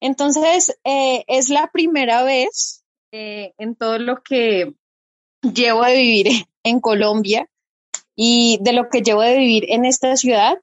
Entonces, 0.00 0.76
eh, 0.84 1.24
es 1.28 1.48
la 1.48 1.70
primera 1.72 2.22
vez 2.22 2.84
eh, 3.10 3.54
en 3.56 3.74
todo 3.74 3.98
lo 3.98 4.22
que 4.22 4.74
llevo 5.42 5.84
de 5.84 5.96
vivir 5.96 6.26
en 6.62 6.80
Colombia 6.80 7.48
y 8.14 8.58
de 8.60 8.74
lo 8.74 8.90
que 8.90 9.00
llevo 9.00 9.22
de 9.22 9.38
vivir 9.38 9.64
en 9.68 9.86
esta 9.86 10.14
ciudad, 10.16 10.58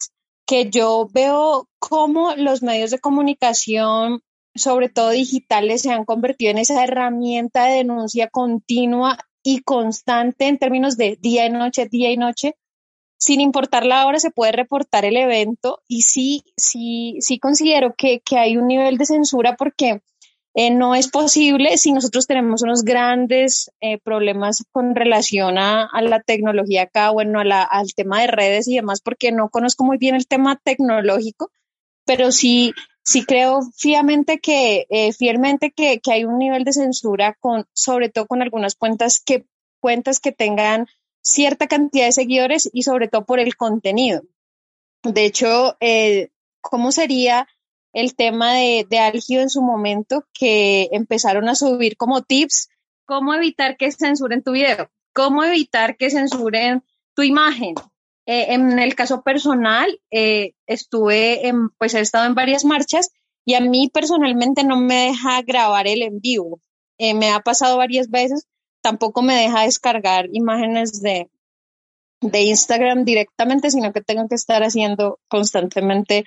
que 0.45 0.69
yo 0.69 1.07
veo 1.11 1.67
cómo 1.79 2.35
los 2.35 2.61
medios 2.61 2.91
de 2.91 2.99
comunicación, 2.99 4.21
sobre 4.53 4.89
todo 4.89 5.09
digitales, 5.09 5.81
se 5.81 5.91
han 5.91 6.05
convertido 6.05 6.51
en 6.51 6.59
esa 6.59 6.83
herramienta 6.83 7.65
de 7.65 7.77
denuncia 7.77 8.29
continua 8.29 9.17
y 9.41 9.61
constante 9.61 10.47
en 10.47 10.59
términos 10.59 10.97
de 10.97 11.17
día 11.19 11.47
y 11.47 11.49
noche, 11.49 11.87
día 11.87 12.11
y 12.11 12.17
noche, 12.17 12.55
sin 13.19 13.41
importar 13.41 13.85
la 13.85 14.07
hora 14.07 14.19
se 14.19 14.31
puede 14.31 14.53
reportar 14.53 15.03
el 15.03 15.17
evento 15.17 15.81
y 15.87 16.03
sí, 16.03 16.43
sí, 16.55 17.17
sí 17.19 17.37
considero 17.37 17.93
que, 17.95 18.21
hay 18.31 18.55
un 18.55 18.67
nivel 18.67 18.97
de 18.97 19.05
censura 19.05 19.55
porque 19.57 20.01
eh, 20.55 20.71
no 20.71 20.95
es 20.95 21.09
posible 21.09 21.77
si 21.77 21.91
nosotros 21.91 22.27
tenemos 22.27 22.63
unos 22.63 22.83
grandes 22.83 23.71
eh, 23.81 23.97
problemas 23.99 24.63
con 24.71 24.95
relación 24.95 25.57
a, 25.57 25.89
la 26.01 26.21
tecnología 26.21 26.83
acá, 26.83 27.11
bueno, 27.11 27.41
al 27.41 27.93
tema 27.93 28.21
de 28.21 28.27
redes 28.27 28.69
y 28.69 28.75
demás, 28.75 29.01
porque 29.01 29.33
no 29.33 29.49
conozco 29.49 29.83
muy 29.83 29.97
bien 29.97 30.15
el 30.15 30.25
tema 30.25 30.59
tecnológico, 30.63 31.51
pero 32.05 32.31
sí, 32.31 32.73
sí 33.03 33.25
creo 33.25 33.61
fielmente 33.75 34.39
que, 34.39 34.87
eh, 34.89 35.11
fielmente 35.11 35.71
que, 35.71 35.99
hay 36.09 36.23
un 36.23 36.37
nivel 36.37 36.63
de 36.63 36.71
censura 36.71 37.35
con, 37.41 37.65
sobre 37.73 38.07
todo 38.07 38.27
con 38.27 38.41
algunas 38.41 38.75
cuentas 38.75 39.21
que, 39.23 39.45
cuentas 39.81 40.19
que 40.19 40.31
tengan 40.31 40.87
cierta 41.21 41.67
cantidad 41.67 42.05
de 42.05 42.11
seguidores 42.11 42.69
y 42.71 42.83
sobre 42.83 43.07
todo 43.07 43.25
por 43.25 43.39
el 43.39 43.55
contenido. 43.55 44.23
De 45.03 45.25
hecho, 45.25 45.77
eh, 45.79 46.29
¿cómo 46.61 46.91
sería 46.91 47.47
el 47.93 48.15
tema 48.15 48.53
de, 48.53 48.85
de 48.89 48.99
Algio 48.99 49.41
en 49.41 49.49
su 49.49 49.61
momento 49.61 50.25
que 50.33 50.89
empezaron 50.91 51.49
a 51.49 51.55
subir 51.55 51.97
como 51.97 52.21
tips? 52.21 52.69
¿Cómo 53.05 53.33
evitar 53.33 53.77
que 53.77 53.91
censuren 53.91 54.43
tu 54.43 54.51
video? 54.51 54.89
¿Cómo 55.13 55.43
evitar 55.43 55.97
que 55.97 56.11
censuren 56.11 56.83
tu 57.15 57.23
imagen? 57.23 57.75
Eh, 58.31 58.53
en 58.53 58.77
el 58.77 58.93
caso 58.93 59.23
personal, 59.23 59.99
eh, 60.11 60.53
estuve, 60.67 61.51
pues 61.79 61.95
he 61.95 61.99
estado 61.99 62.27
en 62.27 62.35
varias 62.35 62.63
marchas 62.63 63.09
y 63.43 63.55
a 63.55 63.59
mí 63.59 63.89
personalmente 63.91 64.63
no 64.63 64.77
me 64.77 65.07
deja 65.07 65.41
grabar 65.41 65.87
el 65.87 66.03
en 66.03 66.19
vivo. 66.19 66.61
Eh, 66.99 67.15
me 67.15 67.31
ha 67.31 67.39
pasado 67.39 67.77
varias 67.77 68.11
veces, 68.11 68.45
tampoco 68.81 69.21
me 69.21 69.35
deja 69.35 69.63
descargar 69.63 70.29
imágenes 70.31 71.01
de, 71.01 71.29
de 72.21 72.41
Instagram 72.41 73.05
directamente, 73.05 73.71
sino 73.71 73.93
que 73.93 74.01
tengo 74.01 74.27
que 74.27 74.35
estar 74.35 74.63
haciendo 74.63 75.19
constantemente. 75.27 76.25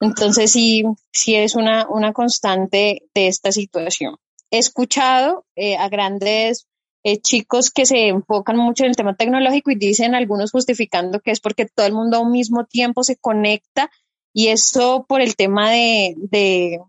Entonces 0.00 0.50
sí, 0.50 0.84
sí 1.12 1.36
es 1.36 1.54
una, 1.54 1.88
una 1.88 2.12
constante 2.12 3.02
de 3.14 3.28
esta 3.28 3.52
situación. 3.52 4.16
He 4.50 4.58
escuchado 4.58 5.46
a 5.78 5.88
grandes 5.88 6.66
eh, 7.04 7.20
chicos 7.20 7.70
que 7.70 7.84
se 7.84 8.08
enfocan 8.08 8.56
mucho 8.56 8.84
en 8.84 8.90
el 8.90 8.96
tema 8.96 9.16
tecnológico 9.16 9.72
y 9.72 9.74
dicen 9.74 10.14
algunos 10.14 10.52
justificando 10.52 11.18
que 11.18 11.32
es 11.32 11.40
porque 11.40 11.66
todo 11.66 11.84
el 11.84 11.94
mundo 11.94 12.16
a 12.16 12.20
un 12.20 12.30
mismo 12.30 12.64
tiempo 12.64 13.02
se 13.02 13.16
conecta 13.16 13.90
y 14.32 14.48
eso 14.48 15.04
por 15.08 15.20
el 15.20 15.34
tema 15.34 15.72
de, 15.72 16.80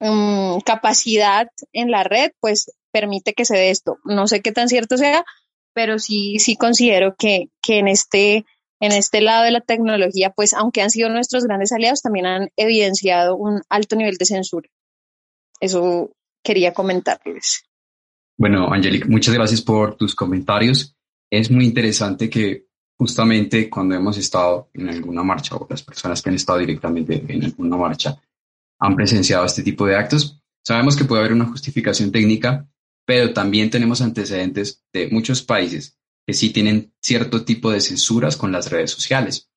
mm, 0.00 0.60
capacidad 0.60 1.48
en 1.72 1.90
la 1.90 2.04
red, 2.04 2.32
pues 2.40 2.70
permite 2.92 3.34
que 3.34 3.44
se 3.44 3.56
dé 3.56 3.70
esto. 3.70 3.98
No 4.04 4.26
sé 4.26 4.40
qué 4.40 4.52
tan 4.52 4.68
cierto 4.68 4.96
sea, 4.96 5.24
pero 5.72 5.98
sí, 5.98 6.38
sí 6.38 6.56
considero 6.56 7.16
que, 7.16 7.48
que 7.62 7.78
en 7.78 7.88
este 7.88 8.44
en 8.80 8.92
este 8.92 9.20
lado 9.20 9.44
de 9.44 9.50
la 9.50 9.60
tecnología, 9.60 10.30
pues 10.30 10.52
aunque 10.52 10.82
han 10.82 10.90
sido 10.90 11.08
nuestros 11.08 11.44
grandes 11.44 11.72
aliados, 11.72 12.02
también 12.02 12.26
han 12.26 12.50
evidenciado 12.56 13.36
un 13.36 13.62
alto 13.70 13.96
nivel 13.96 14.16
de 14.16 14.26
censura. 14.26 14.68
Eso 15.58 16.10
quería 16.42 16.74
comentarles. 16.74 17.64
Bueno, 18.36 18.70
Angelique, 18.72 19.08
muchas 19.08 19.32
gracias 19.32 19.62
por 19.62 19.96
tus 19.96 20.14
comentarios. 20.14 20.94
Es 21.30 21.50
muy 21.50 21.64
interesante 21.64 22.28
que 22.28 22.66
justamente 22.98 23.70
cuando 23.70 23.94
hemos 23.94 24.18
estado 24.18 24.68
en 24.74 24.88
alguna 24.88 25.22
marcha 25.22 25.56
o 25.56 25.66
las 25.70 25.82
personas 25.82 26.20
que 26.20 26.28
han 26.28 26.36
estado 26.36 26.58
directamente 26.58 27.24
en 27.26 27.44
alguna 27.44 27.76
marcha 27.76 28.20
han 28.78 28.96
presenciado 28.96 29.44
este 29.44 29.62
tipo 29.62 29.86
de 29.86 29.96
actos, 29.96 30.42
sabemos 30.64 30.96
que 30.96 31.04
puede 31.04 31.20
haber 31.20 31.32
una 31.32 31.46
justificación 31.46 32.12
técnica, 32.12 32.68
pero 33.06 33.32
también 33.32 33.70
tenemos 33.70 34.00
antecedentes 34.00 34.82
de 34.92 35.08
muchos 35.08 35.42
países 35.42 35.98
que 36.26 36.34
sí 36.34 36.50
tienen 36.50 36.92
cierto 37.02 37.44
tipo 37.44 37.70
de 37.70 37.80
censuras 37.80 38.36
con 38.36 38.50
las 38.50 38.70
redes 38.70 38.90
sociales. 38.90 39.50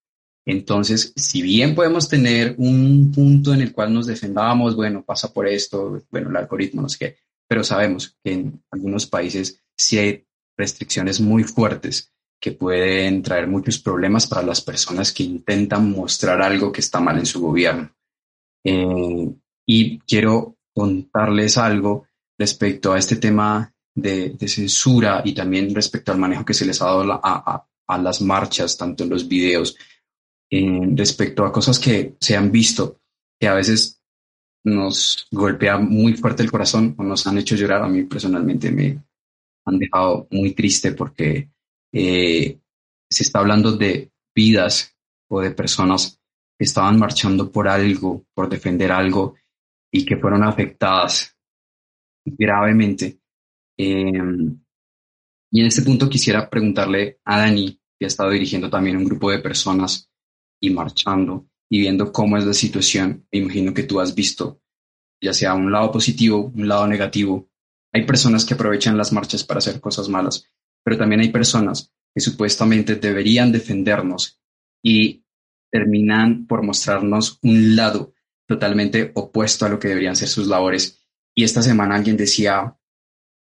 Entonces, 0.46 1.14
si 1.16 1.42
bien 1.42 1.76
podemos 1.76 2.08
tener 2.08 2.56
un 2.58 3.12
punto 3.14 3.54
en 3.54 3.62
el 3.62 3.74
cual 3.74 3.94
nos 3.94 4.08
defendamos, 4.08 4.76
bueno, 4.76 5.04
pasa 5.04 5.34
por 5.34 5.48
esto, 5.48 6.02
bueno, 6.10 6.30
el 6.30 6.38
algoritmo, 6.38 6.82
no 6.82 6.90
sé 6.90 6.98
qué, 7.00 7.18
pero 7.48 7.64
sabemos 7.64 8.18
que 8.24 8.34
en 8.34 8.64
algunos 8.72 9.06
países 9.08 9.62
sí 9.78 9.98
hay 9.98 10.26
restricciones 10.58 11.20
muy 11.20 11.44
fuertes 11.44 12.14
que 12.40 12.52
pueden 12.52 13.24
traer 13.24 13.48
muchos 13.48 13.80
problemas 13.80 14.28
para 14.28 14.44
las 14.44 14.62
personas 14.62 15.12
que 15.12 15.24
intentan 15.24 15.92
mostrar 15.92 16.42
algo 16.42 16.72
que 16.72 16.82
está 16.82 17.00
mal 17.00 17.18
en 17.18 17.26
su 17.26 17.42
gobierno. 17.42 17.92
Eh, 18.70 19.34
y 19.66 20.00
quiero 20.00 20.58
contarles 20.74 21.58
algo 21.58 22.06
respecto 22.38 22.92
a 22.92 23.00
este 23.00 23.16
tema 23.16 23.74
de, 23.96 24.36
censura 24.46 25.22
y 25.24 25.34
también 25.34 25.74
respecto 25.74 26.12
al 26.12 26.18
manejo 26.18 26.44
que 26.44 26.54
se 26.54 26.66
les 26.66 26.82
ha 26.82 26.88
dado 26.88 27.14
a, 27.24 27.66
las 28.00 28.22
marchas, 28.22 28.78
tanto 28.78 29.06
en 29.06 29.10
los 29.10 29.26
videos, 29.26 29.78
eh, 30.52 30.82
respecto 30.96 31.46
a 31.46 31.52
cosas 31.54 31.80
que 31.80 32.18
se 32.20 32.36
han 32.36 32.52
visto, 32.52 33.00
que 33.40 33.48
a 33.48 33.54
veces 33.54 34.02
nos 34.66 35.28
golpea 35.32 35.78
muy 35.78 36.16
fuerte 36.16 36.44
el 36.44 36.52
corazón 36.52 36.94
o 36.98 37.04
nos 37.04 37.26
han 37.26 37.38
hecho 37.38 37.56
llorar. 37.56 37.84
A 37.84 37.88
mí 37.88 38.04
personalmente 38.04 38.70
me 38.70 39.02
han 39.66 39.80
dejado 39.80 40.28
muy 40.30 40.52
triste 40.52 40.92
porque 40.92 41.50
eh, 41.94 42.60
se 43.10 43.24
está 43.24 43.40
hablando 43.40 43.78
de 43.78 44.12
vidas 44.36 44.94
o 45.30 45.40
de 45.40 45.52
personas 45.52 46.17
estaban 46.60 47.00
marchando 47.00 47.52
por 47.52 47.67
algo, 47.67 48.26
por 48.34 48.50
defender 48.50 48.91
algo 48.91 49.36
y 49.91 50.06
que 50.06 50.17
fueron 50.17 50.43
afectadas 50.43 51.36
gravemente. 52.26 53.20
Em, 53.78 54.60
Y 55.52 55.62
en 55.62 55.67
este 55.67 55.82
punto 55.82 56.10
quisiera 56.10 56.50
preguntarle 56.50 57.20
a 57.24 57.39
Dani, 57.39 57.80
que 57.98 58.06
ha 58.06 58.08
estado 58.08 58.32
dirigiendo 58.32 58.70
también 58.70 58.98
un 58.98 59.06
grupo 59.06 59.32
de 59.32 59.39
personas 59.39 60.10
y 60.62 60.70
marchando 60.72 61.48
y 61.70 61.80
viendo 61.80 62.12
cómo 62.12 62.38
es 62.38 62.46
la 62.46 62.54
situación. 62.54 63.26
Me 63.32 63.39
imagino 63.39 63.74
que 63.74 63.84
tú 63.84 64.00
has 64.00 64.13
visto 64.13 64.62
ya 65.22 65.34
sea 65.34 65.54
un 65.54 65.72
lado 65.72 65.91
positivo, 65.91 66.52
un 66.56 66.67
lado 66.67 66.88
negativo. 66.88 67.50
Hay 67.93 68.06
personas 68.06 68.46
que 68.46 68.54
aprovechan 68.54 68.98
las 68.98 69.12
marchas 69.13 69.43
para 69.43 69.60
hacer 69.60 69.80
cosas 69.80 70.10
malas, 70.10 70.46
pero 70.84 70.98
también 70.98 71.22
hay 71.22 71.30
personas 71.30 71.91
que 72.13 72.22
supuestamente 72.22 72.96
deberían 72.96 73.52
defendernos 73.52 74.39
y 74.84 75.24
terminan 75.72 76.48
por 76.48 76.64
mostrarnos 76.64 77.40
un 77.42 77.76
lado 77.76 78.14
totalmente 78.48 79.12
opuesto 79.16 79.66
a 79.66 79.70
lo 79.70 79.80
que 79.80 79.90
deberían 79.90 80.16
ser 80.16 80.28
sus 80.28 80.48
labores. 80.48 81.08
Y 81.36 81.44
esta 81.44 81.62
semana 81.62 81.96
alguien 81.96 82.18
decía, 82.18 82.78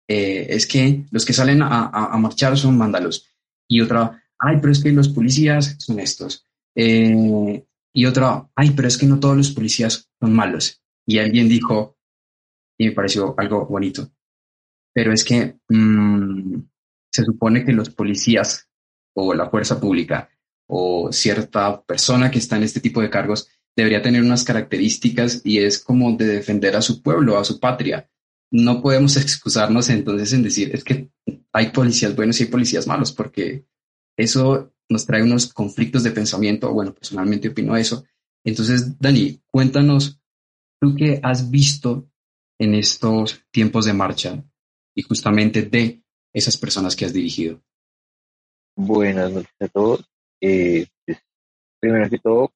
eh, 0.08 0.46
es 0.50 0.66
que 0.66 1.04
los 1.10 1.24
que 1.24 1.32
salen 1.32 1.62
a, 1.62 2.16
marchar 2.18 2.56
son 2.56 2.78
vándalos. 2.78 3.28
Y 3.68 3.80
otra, 3.80 4.22
ay, 4.38 4.58
pero 4.60 4.72
es 4.72 4.82
que 4.82 4.92
los 4.92 5.08
policías 5.08 5.76
son 5.78 5.98
estos. 6.00 6.46
Eh, 6.74 7.64
y 7.92 8.06
otra, 8.06 8.48
ay, 8.54 8.70
pero 8.70 8.88
es 8.88 8.98
que 8.98 9.06
no 9.06 9.20
todos 9.20 9.36
los 9.36 9.50
policías 9.50 10.10
son 10.20 10.32
malos. 10.32 10.82
Y 11.06 11.18
alguien 11.18 11.48
dijo, 11.48 11.96
y 12.78 12.86
me 12.86 12.92
pareció 12.92 13.34
algo 13.38 13.66
bonito, 13.66 14.10
pero 14.92 15.12
es 15.12 15.24
que 15.24 15.58
mm, 15.68 16.58
se 17.10 17.24
supone 17.24 17.64
que 17.64 17.72
los 17.72 17.90
policías 17.90 18.68
o 19.14 19.34
la 19.34 19.48
fuerza 19.48 19.80
pública 19.80 20.28
o 20.66 21.12
cierta 21.12 21.82
persona 21.82 22.30
que 22.30 22.38
está 22.38 22.56
en 22.56 22.62
este 22.62 22.80
tipo 22.80 23.00
de 23.00 23.10
cargos 23.10 23.48
debería 23.76 24.02
tener 24.02 24.22
unas 24.22 24.44
características 24.44 25.42
y 25.44 25.58
es 25.58 25.78
como 25.78 26.16
de 26.16 26.26
defender 26.26 26.76
a 26.76 26.82
su 26.82 27.02
pueblo, 27.02 27.38
a 27.38 27.44
su 27.44 27.58
patria. 27.58 28.08
No 28.50 28.80
podemos 28.80 29.16
excusarnos 29.18 29.88
entonces 29.88 30.32
en 30.32 30.42
decir 30.42 30.70
es 30.74 30.84
que 30.84 31.10
hay 31.52 31.70
policías 31.70 32.14
buenos 32.14 32.40
y 32.40 32.44
hay 32.44 32.50
policías 32.50 32.86
malos, 32.86 33.12
porque 33.12 33.66
eso 34.16 34.72
nos 34.88 35.06
trae 35.06 35.22
unos 35.22 35.52
conflictos 35.52 36.02
de 36.02 36.10
pensamiento. 36.10 36.72
Bueno, 36.72 36.94
personalmente 36.94 37.48
opino 37.48 37.76
eso. 37.76 38.04
Entonces, 38.44 38.98
Dani, 38.98 39.40
cuéntanos 39.50 40.20
tú 40.80 40.94
qué 40.96 41.20
has 41.22 41.50
visto 41.50 42.08
en 42.58 42.74
estos 42.74 43.42
tiempos 43.50 43.86
de 43.86 43.92
marcha 43.92 44.44
y 44.94 45.02
justamente 45.02 45.62
de 45.62 46.02
esas 46.32 46.56
personas 46.56 46.94
que 46.94 47.04
has 47.04 47.12
dirigido. 47.12 47.62
Buenas 48.76 49.32
noches 49.32 49.54
a 49.60 49.68
todos. 49.68 50.13
Eh, 50.46 50.86
pues, 51.06 51.24
primero 51.80 52.10
que 52.10 52.18
todo, 52.18 52.52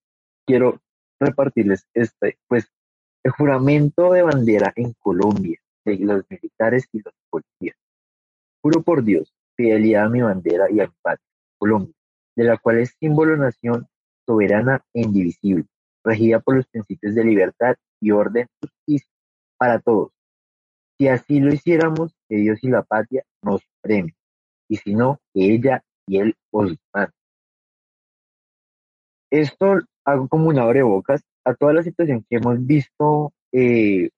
quiero 0.46 0.78
repartirles 1.18 1.86
este, 1.94 2.38
pues, 2.46 2.70
el 3.24 3.32
juramento 3.32 4.12
de 4.12 4.20
bandera 4.20 4.74
en 4.76 4.92
Colombia 4.98 5.58
de 5.86 5.96
los 5.96 6.22
militares 6.28 6.86
y 6.92 7.00
los 7.00 7.14
policías. 7.30 7.78
Juro 8.62 8.82
por 8.82 9.02
Dios, 9.02 9.34
fidelidad 9.56 10.04
a 10.04 10.08
mi 10.10 10.20
bandera 10.20 10.70
y 10.70 10.80
al 10.80 10.92
patria, 11.00 11.24
Colombia, 11.58 11.94
de 12.36 12.44
la 12.44 12.58
cual 12.58 12.80
es 12.80 12.94
símbolo 13.00 13.38
nación 13.38 13.86
soberana 14.26 14.84
e 14.92 15.00
indivisible, 15.00 15.64
regida 16.04 16.40
por 16.40 16.56
los 16.56 16.66
principios 16.66 17.14
de 17.14 17.24
libertad 17.24 17.74
y 18.02 18.10
orden 18.10 18.48
justicia 18.60 19.10
para 19.56 19.80
todos. 19.80 20.12
Si 20.98 21.08
así 21.08 21.40
lo 21.40 21.54
hiciéramos, 21.54 22.14
que 22.28 22.36
Dios 22.36 22.62
y 22.62 22.68
la 22.68 22.82
patria 22.82 23.24
nos 23.42 23.62
premien, 23.80 24.14
y 24.68 24.76
si 24.76 24.94
no, 24.94 25.20
que 25.32 25.54
ella 25.54 25.82
y 26.06 26.18
él 26.18 26.34
os 26.50 26.76
manden. 26.92 27.17
Esto 29.30 29.78
hago 30.04 30.28
como 30.28 30.48
un 30.48 30.58
abrebocas 30.58 31.22
a 31.44 31.54
toda 31.54 31.72
la 31.72 31.82
situación 31.82 32.24
que 32.28 32.36
hemos 32.36 32.64
visto 32.66 33.32
eh, 33.52 34.10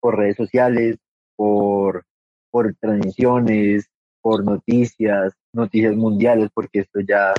por 0.00 0.18
redes 0.18 0.36
sociales, 0.36 0.98
por, 1.36 2.04
por 2.50 2.74
transmisiones, 2.74 3.88
por 4.20 4.44
noticias, 4.44 5.34
noticias 5.52 5.96
mundiales, 5.96 6.50
porque 6.52 6.80
esto 6.80 7.00
ya 7.00 7.32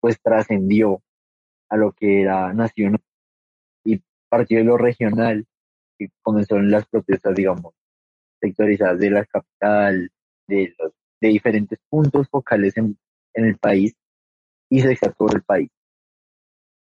pues 0.00 0.20
trascendió 0.20 1.02
a 1.68 1.76
lo 1.76 1.92
que 1.92 2.22
era 2.22 2.52
nacional 2.52 3.00
y 3.84 4.02
partió 4.28 4.58
de 4.58 4.64
lo 4.64 4.76
regional, 4.76 5.46
y 5.98 6.08
comenzaron 6.22 6.70
las 6.70 6.86
protestas, 6.86 7.34
digamos, 7.34 7.72
sectorizadas 8.40 8.98
de 8.98 9.10
la 9.10 9.24
capital, 9.24 10.10
de, 10.48 10.74
los, 10.78 10.92
de 11.20 11.28
diferentes 11.28 11.78
puntos 11.88 12.28
focales 12.28 12.76
en, 12.76 12.98
en 13.34 13.44
el 13.44 13.56
país, 13.56 13.94
y 14.68 14.80
se 14.80 14.92
exaltó 14.92 15.26
el 15.32 15.42
país. 15.42 15.70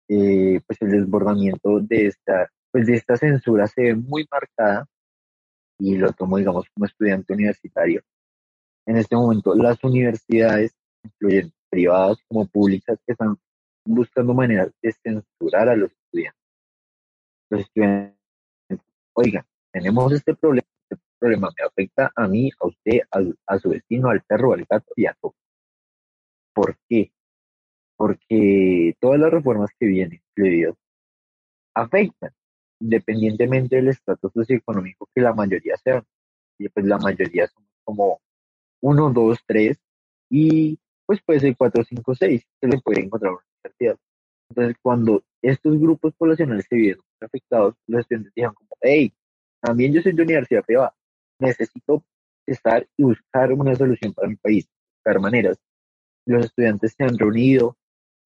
Eh, 0.09 0.61
pues 0.67 0.83
el 0.83 0.91
desbordamiento 0.91 1.81
de 1.81 2.07
esta, 2.07 2.49
pues 2.71 2.87
de 2.87 2.95
esta 2.95 3.17
censura 3.17 3.67
se 3.67 3.83
ve 3.83 3.95
muy 3.95 4.27
marcada 4.31 4.87
y 5.79 5.97
lo 5.97 6.13
tomo, 6.13 6.39
digamos, 6.39 6.67
como 6.75 6.87
estudiante 6.87 7.33
universitario. 7.33 8.03
En 8.87 8.97
este 8.97 9.17
momento, 9.17 9.55
las 9.55 9.83
universidades, 9.85 10.73
incluyendo 11.03 11.53
privadas 11.71 12.19
como 12.29 12.47
públicas, 12.47 12.99
que 13.07 13.13
están 13.13 13.37
buscando 13.85 14.35
maneras 14.35 14.71
de 14.83 14.93
censurar 14.93 15.69
a 15.69 15.77
los 15.77 15.91
estudiantes. 15.91 16.43
Los 17.51 17.61
estudiantes, 17.63 18.17
oigan, 19.15 19.45
tenemos 19.73 20.13
este 20.13 20.35
problema, 20.35 20.67
este 20.89 21.03
problema 21.19 21.49
me 21.57 21.65
afecta 21.65 22.13
a 22.15 22.29
mí, 22.29 22.51
a 22.61 22.67
usted, 22.67 23.01
a, 23.47 23.59
su 23.59 23.71
vecino, 23.71 24.11
al 24.11 24.23
perro, 24.23 24.53
al 24.53 24.65
gato 24.69 24.93
y 24.97 25.07
a 25.07 25.17
todo. 25.21 25.35
¿Por 26.55 26.77
qué? 26.89 27.13
Porque 28.03 28.97
todas 28.99 29.21
las 29.21 29.31
reformas 29.31 29.71
que 29.79 29.87
vienen 29.87 30.21
incluidas 30.29 30.75
afectan, 31.73 32.33
independientemente 32.81 33.77
del 33.77 33.91
estatus 33.91 34.33
socioeconómico 34.33 35.09
que 35.15 35.21
la 35.21 35.33
mayoría 35.33 35.77
sean. 35.77 36.03
Y 36.59 36.69
pues 36.69 36.85
la 36.85 36.99
mayoría 36.99 37.47
son 37.47 37.65
como 37.85 38.21
uno, 38.81 39.13
dos, 39.13 39.39
tres, 39.47 39.79
y 40.29 40.81
pues 41.07 41.23
puede 41.25 41.39
ser 41.39 41.57
cuatro, 41.57 41.85
cinco, 41.85 42.13
seis, 42.17 42.45
se 42.61 42.67
le 42.67 42.81
puede 42.81 43.03
encontrar 43.03 43.35
una 43.35 43.43
cantidad. 43.63 43.97
Entonces, 44.49 44.77
cuando 44.83 45.23
estos 45.41 45.79
grupos 45.79 46.13
poblacionales 46.19 46.67
se 46.69 46.75
vieron 46.75 47.05
afectados, 47.21 47.77
los 47.87 48.01
estudiantes 48.01 48.35
dijeron 48.35 48.55
como, 48.57 48.71
hey, 48.81 49.15
también 49.61 49.93
yo 49.93 50.03
soy 50.03 50.11
de 50.13 50.25
universidad 50.25 50.65
privada, 50.65 50.93
necesito 51.39 52.05
estar 52.47 52.85
y 52.97 53.05
buscar 53.05 53.53
una 53.53 53.77
solución 53.77 54.13
para 54.13 54.27
mi 54.27 54.35
país, 54.35 54.69
buscar 54.97 55.21
maneras. 55.21 55.57
Los 56.27 56.47
estudiantes 56.47 56.95
se 56.99 57.05
han 57.05 57.17
reunido 57.17 57.77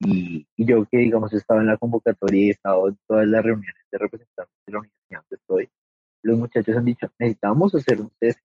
y, 0.01 0.47
yo 0.57 0.85
que, 0.87 0.99
digamos, 0.99 1.33
estaba 1.33 1.61
en 1.61 1.69
la 1.69 1.77
convocatoria 1.77 2.43
y 2.43 2.49
he 2.49 2.53
estado 2.53 2.89
en 2.89 2.99
todas 3.07 3.27
las 3.27 3.45
reuniones 3.45 3.83
de 3.91 3.99
representantes 3.99 4.55
de 4.67 4.73
la 4.73 4.79
universidad 4.81 5.21
donde 5.21 5.37
estoy, 5.37 5.71
los 6.23 6.39
muchachos 6.39 6.77
han 6.77 6.85
dicho, 6.85 7.11
necesitamos 7.19 7.75
hacer 7.75 8.01
un 8.01 8.11
test. 8.19 8.41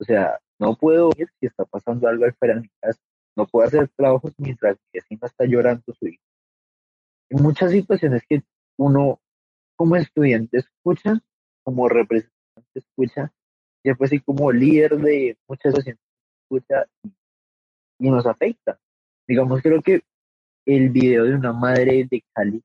O 0.00 0.04
sea, 0.04 0.38
no 0.58 0.74
puedo 0.76 1.10
ir 1.16 1.28
si 1.38 1.46
está 1.46 1.64
pasando 1.64 2.08
algo 2.08 2.24
afuera 2.26 2.54
de 2.54 2.62
mi 2.62 2.70
casa, 2.80 3.00
no 3.36 3.46
puedo 3.46 3.66
hacer 3.66 3.88
trabajos 3.96 4.32
mientras 4.38 4.76
mi 4.76 5.00
vecino 5.00 5.26
está 5.26 5.44
llorando 5.44 5.84
su 5.92 6.06
hijo. 6.06 6.22
En 7.30 7.42
muchas 7.42 7.70
situaciones 7.70 8.22
que 8.28 8.42
uno 8.76 9.20
como 9.76 9.96
estudiante 9.96 10.58
escucha, 10.58 11.20
como 11.62 11.88
representante 11.88 12.34
escucha, 12.74 13.32
y 13.82 13.90
después 13.90 14.10
sí 14.10 14.20
como 14.20 14.50
líder 14.50 14.96
de 14.96 15.36
muchas 15.48 15.72
situaciones 15.72 16.00
escucha 16.42 16.86
y, 17.98 18.10
nos 18.10 18.26
afecta. 18.26 18.78
Digamos, 19.26 19.62
creo 19.62 19.82
que 19.82 20.02
el 20.66 20.90
video 20.90 21.24
de 21.24 21.34
una 21.34 21.52
madre 21.52 22.06
de 22.10 22.24
Cali 22.32 22.62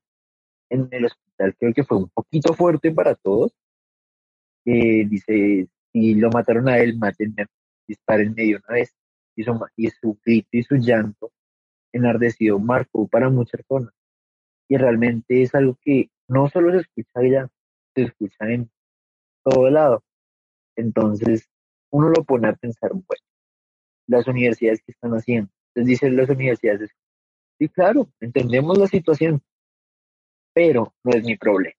en 0.70 0.88
el 0.90 1.06
hospital 1.06 1.54
creo 1.58 1.74
que 1.74 1.84
fue 1.84 1.98
un 1.98 2.08
poquito 2.08 2.54
fuerte 2.54 2.92
para 2.92 3.14
todos. 3.14 3.52
Eh, 4.64 5.06
dice, 5.08 5.68
si 5.92 6.14
lo 6.14 6.30
mataron 6.30 6.68
a 6.68 6.78
él, 6.78 6.96
mátenme, 6.98 7.46
disparen 7.86 8.34
una 8.38 8.74
vez. 8.74 8.94
Y 9.36 9.44
su, 9.44 9.66
y 9.76 9.88
su 9.88 10.18
grito 10.24 10.48
y 10.52 10.62
su 10.62 10.76
llanto 10.76 11.32
enardecido 11.92 12.58
marcó 12.58 13.08
para 13.08 13.30
muchas 13.30 13.62
personas. 13.62 13.94
Y 14.68 14.76
realmente 14.76 15.42
es 15.42 15.54
algo 15.54 15.78
que 15.82 16.10
no 16.28 16.48
solo 16.48 16.72
se 16.72 16.78
escucha 16.78 17.20
allá, 17.20 17.48
se 17.94 18.02
escucha 18.02 18.50
en 18.50 18.70
todo 19.42 19.70
lado. 19.70 20.04
Entonces, 20.76 21.48
uno 21.90 22.10
lo 22.10 22.24
pone 22.24 22.48
a 22.48 22.52
pensar, 22.54 22.92
bueno, 22.92 23.24
las 24.06 24.28
universidades 24.28 24.82
que 24.82 24.92
están 24.92 25.12
haciendo. 25.12 25.50
Entonces 25.68 25.88
dicen 25.88 26.16
las 26.16 26.28
universidades, 26.28 26.90
sí, 27.60 27.68
claro, 27.68 28.08
entendemos 28.20 28.78
la 28.78 28.86
situación, 28.86 29.42
pero 30.54 30.94
no 31.04 31.12
es 31.12 31.24
mi 31.24 31.36
problema. 31.36 31.76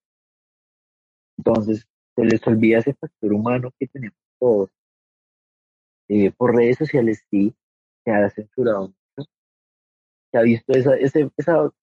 Entonces, 1.37 1.87
se 2.15 2.23
les 2.23 2.45
olvida 2.45 2.79
ese 2.79 2.93
factor 2.93 3.33
humano 3.33 3.71
que 3.79 3.87
tenemos 3.87 4.17
todos. 4.39 4.69
Por 6.37 6.55
redes 6.55 6.77
sociales 6.77 7.25
sí, 7.31 7.55
se 8.03 8.11
ha 8.11 8.29
censurado 8.29 8.93
mucho, 9.15 9.29
se 10.31 10.37
ha 10.37 10.41
visto 10.41 10.73
ese, 10.73 11.31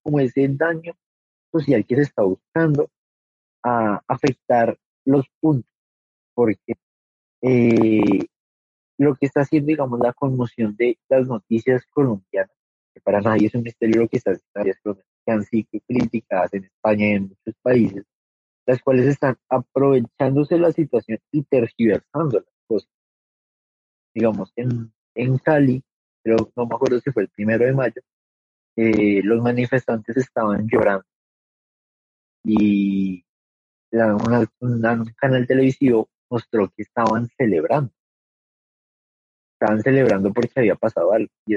como 0.02 0.20
ese 0.20 0.48
daño 0.48 0.92
social 1.50 1.84
que 1.86 1.96
se 1.96 2.02
está 2.02 2.22
buscando 2.22 2.90
a 3.64 4.02
afectar 4.06 4.78
los 5.06 5.26
puntos, 5.40 5.72
porque 6.34 6.74
eh, 7.42 8.26
lo 8.98 9.14
que 9.14 9.26
está 9.26 9.40
haciendo, 9.40 9.68
digamos, 9.68 9.98
la 9.98 10.12
conmoción 10.12 10.76
de 10.76 10.98
las 11.08 11.26
noticias 11.26 11.86
colombianas, 11.86 12.57
que 12.98 13.02
para 13.02 13.20
nadie 13.20 13.46
es 13.46 13.54
un 13.54 13.62
misterio 13.62 14.02
lo 14.02 14.08
que 14.08 14.18
está 14.18 14.32
haciendo 14.32 15.02
que 15.24 15.32
han 15.32 15.44
sido 15.44 15.68
criticadas 15.86 16.52
en 16.54 16.64
España 16.64 17.06
y 17.06 17.12
en 17.12 17.22
muchos 17.28 17.54
países, 17.62 18.04
las 18.66 18.82
cuales 18.82 19.06
están 19.06 19.36
aprovechándose 19.48 20.58
la 20.58 20.72
situación 20.72 21.18
y 21.32 21.42
tergiversando 21.44 22.40
las 22.40 22.54
cosas. 22.66 22.90
Digamos, 24.14 24.52
en 24.56 24.92
en 25.14 25.38
Cali, 25.38 25.82
pero 26.22 26.36
no 26.56 26.66
me 26.66 26.74
acuerdo 26.74 27.00
si 27.00 27.10
fue 27.10 27.24
el 27.24 27.28
primero 27.28 27.64
de 27.64 27.72
mayo, 27.72 28.00
eh, 28.76 29.20
los 29.24 29.42
manifestantes 29.42 30.16
estaban 30.16 30.68
llorando 30.68 31.04
y 32.44 33.24
un 34.60 35.04
canal 35.16 35.46
televisivo 35.46 36.08
mostró 36.30 36.68
que 36.68 36.82
estaban 36.82 37.26
celebrando. 37.36 37.92
Estaban 39.54 39.82
celebrando 39.82 40.32
porque 40.32 40.52
había 40.56 40.76
pasado 40.76 41.12
algo. 41.12 41.30
Y, 41.46 41.56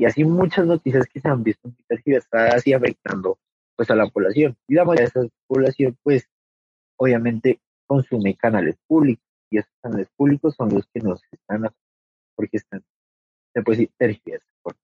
y 0.00 0.06
así 0.06 0.24
muchas 0.24 0.64
noticias 0.64 1.06
que 1.06 1.20
se 1.20 1.28
han 1.28 1.42
visto 1.42 1.68
muy 1.68 1.84
tergiversadas 1.86 2.66
y 2.66 2.72
afectando 2.72 3.38
pues 3.76 3.90
a 3.90 3.94
la 3.94 4.08
población. 4.08 4.56
Y 4.66 4.74
la 4.74 4.86
mayoría 4.86 5.10
de 5.12 5.26
esa 5.26 5.34
población 5.46 5.98
pues 6.02 6.26
obviamente 6.96 7.60
consume 7.86 8.34
canales 8.34 8.78
públicos 8.86 9.22
y 9.50 9.58
esos 9.58 9.70
canales 9.82 10.08
públicos 10.16 10.54
son 10.56 10.70
los 10.70 10.86
que 10.86 11.00
nos 11.00 11.22
están 11.30 11.68
porque 12.34 12.56
están 12.56 12.82
se 13.52 13.62
puede 13.62 13.76
decir 13.76 13.94
tergiversados. 13.98 14.80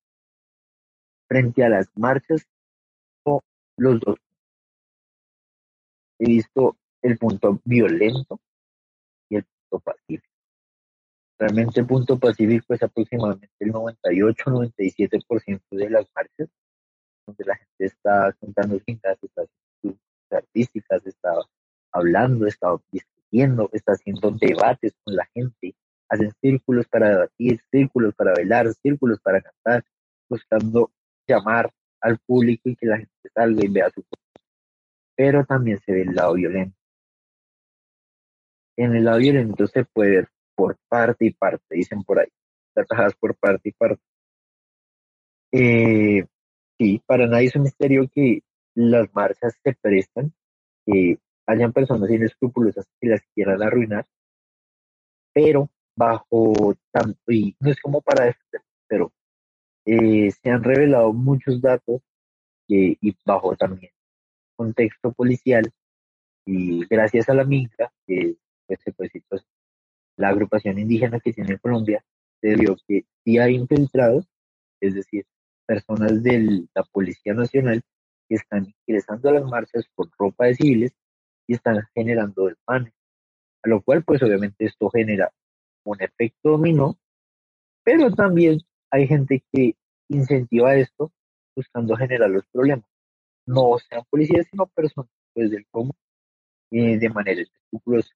Frente 1.28 1.64
a 1.64 1.70
las 1.70 1.88
marchas 1.96 2.46
o 3.24 3.40
los 3.78 3.98
dos 4.00 4.18
he 6.18 6.26
visto 6.26 6.76
el 7.00 7.16
punto 7.16 7.58
violento 7.64 8.38
y 9.30 9.36
el 9.36 9.44
punto 9.44 9.82
pacífico. 9.82 10.35
Realmente 11.38 11.80
el 11.80 11.86
punto 11.86 12.18
pacífico 12.18 12.72
es 12.72 12.82
aproximadamente 12.82 13.52
el 13.60 13.72
98-97% 13.72 15.60
de 15.70 15.90
las 15.90 16.06
marchas, 16.14 16.48
donde 17.26 17.44
la 17.44 17.56
gente 17.56 17.84
está 17.84 18.34
contando 18.40 18.78
cintas, 18.80 19.18
está 19.22 19.42
haciendo 19.42 20.00
artísticas, 20.30 21.06
está 21.06 21.34
hablando, 21.92 22.46
está 22.46 22.68
discutiendo, 22.90 23.68
está 23.72 23.92
haciendo 23.92 24.30
debates 24.30 24.94
con 25.04 25.14
la 25.14 25.26
gente, 25.34 25.74
hacen 26.08 26.32
círculos 26.40 26.86
para 26.88 27.10
debatir, 27.10 27.60
círculos 27.70 28.14
para 28.14 28.32
bailar, 28.32 28.72
círculos 28.74 29.20
para 29.20 29.42
cantar, 29.42 29.84
buscando 30.28 30.90
llamar 31.28 31.70
al 32.00 32.18
público 32.18 32.70
y 32.70 32.76
que 32.76 32.86
la 32.86 32.98
gente 32.98 33.30
salga 33.34 33.64
y 33.64 33.68
vea 33.68 33.90
su 33.90 34.02
pero 35.16 35.44
también 35.46 35.80
se 35.80 35.92
ve 35.92 36.02
el 36.02 36.14
lado 36.14 36.34
violento. 36.34 36.76
En 38.76 38.94
el 38.94 39.04
lado 39.04 39.18
violento 39.18 39.66
se 39.66 39.84
puede 39.86 40.10
ver 40.10 40.28
por 40.56 40.76
parte 40.88 41.26
y 41.26 41.30
parte, 41.32 41.64
dicen 41.70 42.02
por 42.02 42.18
ahí, 42.18 42.28
tratadas 42.74 43.14
por 43.14 43.36
parte 43.36 43.68
y 43.68 43.72
parte. 43.72 44.02
Eh, 45.52 46.24
sí, 46.78 47.02
para 47.06 47.26
nadie 47.26 47.46
es 47.46 47.56
un 47.56 47.62
misterio 47.62 48.08
que 48.12 48.40
las 48.74 49.14
marchas 49.14 49.58
se 49.62 49.74
prestan, 49.74 50.32
que 50.84 51.18
hayan 51.46 51.72
personas 51.72 52.10
inescrupulosas 52.10 52.86
que 53.00 53.08
las 53.08 53.20
quieran 53.34 53.62
arruinar, 53.62 54.06
pero 55.32 55.70
bajo 55.96 56.74
tanto, 56.90 57.32
y 57.32 57.56
no 57.60 57.70
es 57.70 57.80
como 57.80 58.02
para 58.02 58.24
defender, 58.24 58.62
pero 58.88 59.12
eh, 59.84 60.30
se 60.30 60.50
han 60.50 60.64
revelado 60.64 61.12
muchos 61.12 61.60
datos 61.60 62.02
y 62.68 63.14
bajo 63.24 63.54
también 63.54 63.92
contexto 64.56 65.12
policial 65.12 65.70
y 66.46 66.84
gracias 66.86 67.28
a 67.28 67.34
la 67.34 67.44
MINCA, 67.44 67.92
que 68.06 68.36
pues, 68.66 68.80
pues, 68.96 69.10
pues, 69.28 69.46
la 70.16 70.28
agrupación 70.28 70.78
indígena 70.78 71.20
que 71.20 71.32
tiene 71.32 71.58
Colombia, 71.58 72.04
se 72.40 72.54
vio 72.56 72.76
que 72.86 73.04
sí 73.24 73.38
hay 73.38 73.54
infiltrados, 73.54 74.26
es 74.80 74.94
decir, 74.94 75.26
personas 75.66 76.22
de 76.22 76.66
la 76.74 76.82
Policía 76.84 77.34
Nacional 77.34 77.82
que 78.28 78.36
están 78.36 78.74
ingresando 78.86 79.28
a 79.28 79.32
las 79.32 79.44
marchas 79.44 79.84
con 79.94 80.10
ropa 80.18 80.46
de 80.46 80.54
civiles 80.54 80.92
y 81.46 81.54
están 81.54 81.82
generando 81.94 82.46
desmanes. 82.46 82.92
A 83.62 83.68
lo 83.68 83.82
cual, 83.82 84.04
pues 84.04 84.22
obviamente 84.22 84.64
esto 84.64 84.90
genera 84.90 85.32
un 85.84 86.00
efecto 86.00 86.50
dominó, 86.50 86.98
pero 87.84 88.12
también 88.12 88.60
hay 88.90 89.06
gente 89.06 89.42
que 89.52 89.76
incentiva 90.08 90.74
esto 90.76 91.12
buscando 91.54 91.96
generar 91.96 92.30
los 92.30 92.46
problemas 92.46 92.86
no 93.46 93.78
sean 93.78 94.02
policías, 94.10 94.46
sino 94.50 94.66
personas 94.66 95.10
pues, 95.32 95.50
del 95.50 95.66
común, 95.70 95.94
eh, 96.72 96.98
de 96.98 97.08
manera 97.08 97.40
escrupulosa. 97.40 98.12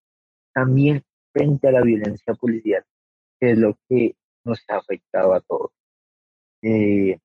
También 0.52 1.02
frente 1.32 1.68
a 1.68 1.72
la 1.72 1.82
violencia 1.82 2.34
policial, 2.34 2.84
que 3.38 3.52
es 3.52 3.58
lo 3.58 3.78
que 3.88 4.14
nos 4.44 4.62
ha 4.68 4.76
afectado 4.76 5.34
a 5.34 5.40
todos. 5.40 5.70
Eh, 6.62 7.18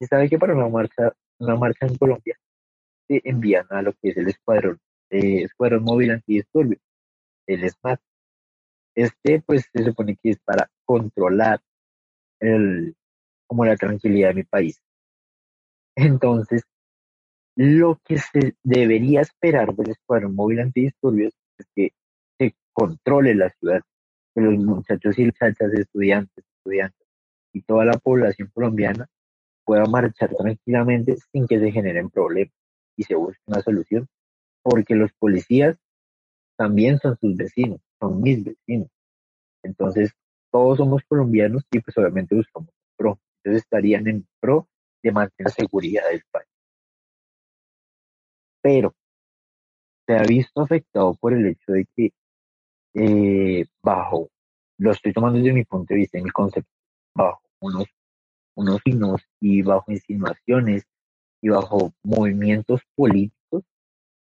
sabe 0.00 0.28
que 0.28 0.38
para 0.38 0.54
una 0.54 0.68
marcha, 0.68 1.12
una 1.38 1.56
marcha 1.56 1.86
en 1.86 1.96
Colombia 1.96 2.38
se 3.08 3.20
envían 3.24 3.66
a 3.70 3.82
lo 3.82 3.92
que 3.94 4.10
es 4.10 4.16
el 4.16 4.28
escuadrón, 4.28 4.78
eh, 5.10 5.42
escuadrón 5.42 5.84
móvil 5.84 6.12
antidisturbios, 6.12 6.80
el 7.46 7.68
SMAT. 7.68 8.00
Este, 8.94 9.42
pues, 9.42 9.68
se 9.72 9.84
supone 9.84 10.16
que 10.22 10.30
es 10.30 10.38
para 10.40 10.68
controlar 10.84 11.60
el, 12.40 12.94
como 13.46 13.64
la 13.64 13.76
tranquilidad 13.76 14.28
de 14.28 14.34
mi 14.34 14.44
país. 14.44 14.80
Entonces, 15.96 16.62
lo 17.56 18.00
que 18.04 18.18
se 18.18 18.56
debería 18.62 19.20
esperar 19.20 19.74
del 19.74 19.90
Escuadrón 19.90 20.34
Móvil 20.34 20.60
Antidisturbios 20.60 21.34
es 21.58 21.66
que 21.74 21.90
controle 22.72 23.34
la 23.34 23.50
ciudad, 23.50 23.80
que 24.34 24.40
los 24.40 24.56
muchachos 24.58 25.18
y 25.18 25.26
muchachas, 25.26 25.72
estudiantes, 25.72 26.44
estudiantes 26.56 27.06
y 27.52 27.62
toda 27.62 27.84
la 27.84 27.98
población 27.98 28.50
colombiana 28.54 29.08
pueda 29.64 29.84
marchar 29.86 30.30
tranquilamente 30.36 31.16
sin 31.32 31.46
que 31.46 31.58
se 31.58 31.72
generen 31.72 32.10
problemas 32.10 32.54
y 32.96 33.04
se 33.04 33.14
busque 33.14 33.40
una 33.46 33.60
solución, 33.62 34.08
porque 34.62 34.94
los 34.94 35.12
policías 35.14 35.76
también 36.56 36.98
son 36.98 37.16
sus 37.20 37.36
vecinos, 37.36 37.80
son 38.00 38.20
mis 38.20 38.44
vecinos. 38.44 38.88
Entonces, 39.62 40.12
todos 40.50 40.78
somos 40.78 41.02
colombianos 41.08 41.64
y 41.70 41.80
pues 41.80 41.96
obviamente 41.98 42.34
buscamos 42.34 42.70
pro. 42.96 43.18
Entonces 43.38 43.62
estarían 43.62 44.06
en 44.08 44.26
pro 44.40 44.68
de 45.02 45.12
mantener 45.12 45.46
la 45.46 45.64
seguridad 45.64 46.08
del 46.10 46.22
país 46.30 46.50
pero 48.60 48.94
se 50.06 50.14
ha 50.14 50.22
visto 50.22 50.60
afectado 50.60 51.14
por 51.14 51.32
el 51.32 51.46
hecho 51.46 51.72
de 51.72 51.86
que 51.96 52.10
eh, 52.94 53.66
bajo, 53.82 54.30
lo 54.78 54.90
estoy 54.92 55.12
tomando 55.12 55.38
desde 55.38 55.52
mi 55.52 55.64
punto 55.64 55.94
de 55.94 56.00
vista, 56.00 56.18
en 56.18 56.24
mi 56.24 56.30
concepto, 56.30 56.70
bajo 57.14 57.40
unos, 57.60 57.86
unos 58.56 58.80
signos 58.84 59.22
y 59.40 59.62
bajo 59.62 59.92
insinuaciones 59.92 60.84
y 61.42 61.48
bajo 61.48 61.92
movimientos 62.02 62.80
políticos 62.94 63.64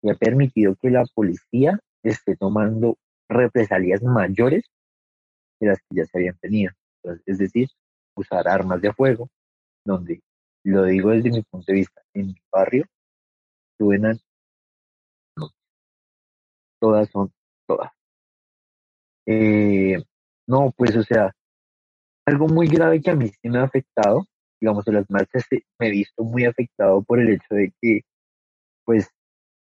que 0.02 0.10
ha 0.10 0.14
permitido 0.14 0.76
que 0.76 0.90
la 0.90 1.04
policía 1.14 1.78
esté 2.02 2.36
tomando 2.36 2.96
represalias 3.28 4.02
mayores 4.02 4.64
de 5.60 5.68
las 5.68 5.78
que 5.78 5.96
ya 5.96 6.04
se 6.06 6.18
habían 6.18 6.38
tenido. 6.38 6.72
es 7.26 7.38
decir, 7.38 7.68
usar 8.16 8.48
armas 8.48 8.80
de 8.80 8.92
fuego, 8.92 9.28
donde, 9.84 10.20
lo 10.64 10.84
digo 10.84 11.10
desde 11.10 11.30
mi 11.30 11.42
punto 11.42 11.66
de 11.68 11.78
vista, 11.78 12.02
en 12.14 12.28
mi 12.28 12.36
barrio 12.50 12.84
suenan 13.78 14.18
todas 16.80 17.08
son 17.10 17.32
todas. 17.66 17.95
Eh, 19.26 19.96
no, 20.46 20.72
pues 20.76 20.96
o 20.96 21.02
sea, 21.02 21.32
algo 22.26 22.48
muy 22.48 22.68
grave 22.68 23.00
que 23.00 23.10
a 23.10 23.16
mí 23.16 23.28
sí 23.28 23.48
me 23.48 23.58
ha 23.58 23.64
afectado, 23.64 24.26
digamos, 24.60 24.86
en 24.88 24.94
las 24.94 25.10
marchas 25.10 25.44
me 25.78 25.88
he 25.88 25.90
visto 25.90 26.24
muy 26.24 26.44
afectado 26.44 27.02
por 27.02 27.20
el 27.20 27.30
hecho 27.30 27.54
de 27.54 27.72
que, 27.80 28.02
pues, 28.84 29.08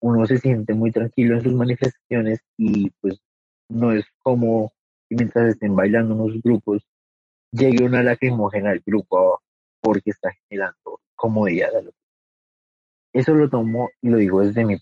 uno 0.01 0.27
se 0.27 0.39
siente 0.39 0.75
muy 0.75 0.91
tranquilo 0.91 1.37
en 1.37 1.43
sus 1.43 1.55
manifestaciones 1.55 2.41
y 2.59 2.91
pues 3.01 3.21
no 3.69 3.93
es 3.93 4.05
como 4.23 4.73
mientras 5.09 5.51
estén 5.51 5.77
bailando 5.77 6.15
unos 6.15 6.43
grupos 6.43 6.83
llegue 7.53 7.85
una 7.85 8.03
lacrimógena 8.03 8.71
al 8.71 8.83
grupo 8.85 9.41
porque 9.81 10.11
está 10.11 10.31
generando 10.49 11.01
comodidad. 11.15 11.71
Eso 13.13 13.35
lo 13.35 13.49
tomo 13.49 13.91
y 14.01 14.09
lo 14.09 14.17
digo 14.17 14.41
desde 14.41 14.65
mi 14.65 14.79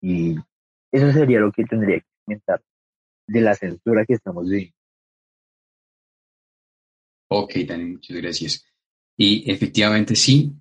y 0.00 0.36
eso 0.90 1.12
sería 1.12 1.38
lo 1.38 1.52
que 1.52 1.64
tendría 1.64 2.00
que 2.00 2.06
comentar 2.24 2.60
de 3.32 3.40
la 3.40 3.54
censura 3.54 4.04
que 4.04 4.14
estamos 4.14 4.48
viviendo. 4.48 4.76
Ok, 7.28 7.54
Dani, 7.66 7.84
muchas 7.84 8.16
gracias. 8.16 8.64
Y 9.16 9.50
efectivamente 9.50 10.14
sí, 10.14 10.52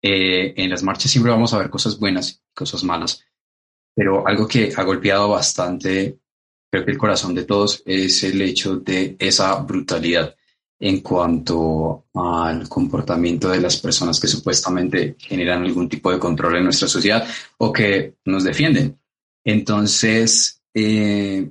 eh, 0.00 0.54
en 0.56 0.70
las 0.70 0.82
marchas 0.82 1.10
siempre 1.10 1.32
vamos 1.32 1.52
a 1.52 1.58
ver 1.58 1.70
cosas 1.70 1.98
buenas 1.98 2.32
y 2.32 2.54
cosas 2.54 2.84
malas, 2.84 3.24
pero 3.94 4.26
algo 4.26 4.46
que 4.46 4.72
ha 4.76 4.82
golpeado 4.84 5.30
bastante, 5.30 6.18
creo 6.70 6.84
que 6.84 6.92
el 6.92 6.98
corazón 6.98 7.34
de 7.34 7.44
todos, 7.44 7.82
es 7.84 8.22
el 8.22 8.40
hecho 8.42 8.76
de 8.76 9.16
esa 9.18 9.54
brutalidad 9.56 10.36
en 10.78 11.00
cuanto 11.00 12.06
al 12.14 12.68
comportamiento 12.68 13.48
de 13.48 13.60
las 13.60 13.78
personas 13.78 14.20
que 14.20 14.26
supuestamente 14.28 15.16
generan 15.18 15.62
algún 15.62 15.88
tipo 15.88 16.12
de 16.12 16.18
control 16.18 16.56
en 16.56 16.64
nuestra 16.64 16.88
sociedad 16.88 17.26
o 17.58 17.72
que 17.72 18.16
nos 18.26 18.44
defienden. 18.44 18.98
Entonces, 19.44 20.62
eh, 20.74 21.50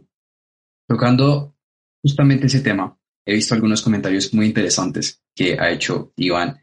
tocando 0.94 1.56
justamente 2.02 2.48
ese 2.48 2.62
tema, 2.62 2.98
he 3.26 3.34
visto 3.34 3.54
algunos 3.54 3.82
comentarios 3.82 4.34
muy 4.34 4.48
interesantes 4.48 5.24
que 5.36 5.60
ha 5.60 5.72
hecho 5.72 6.14
Iván 6.18 6.60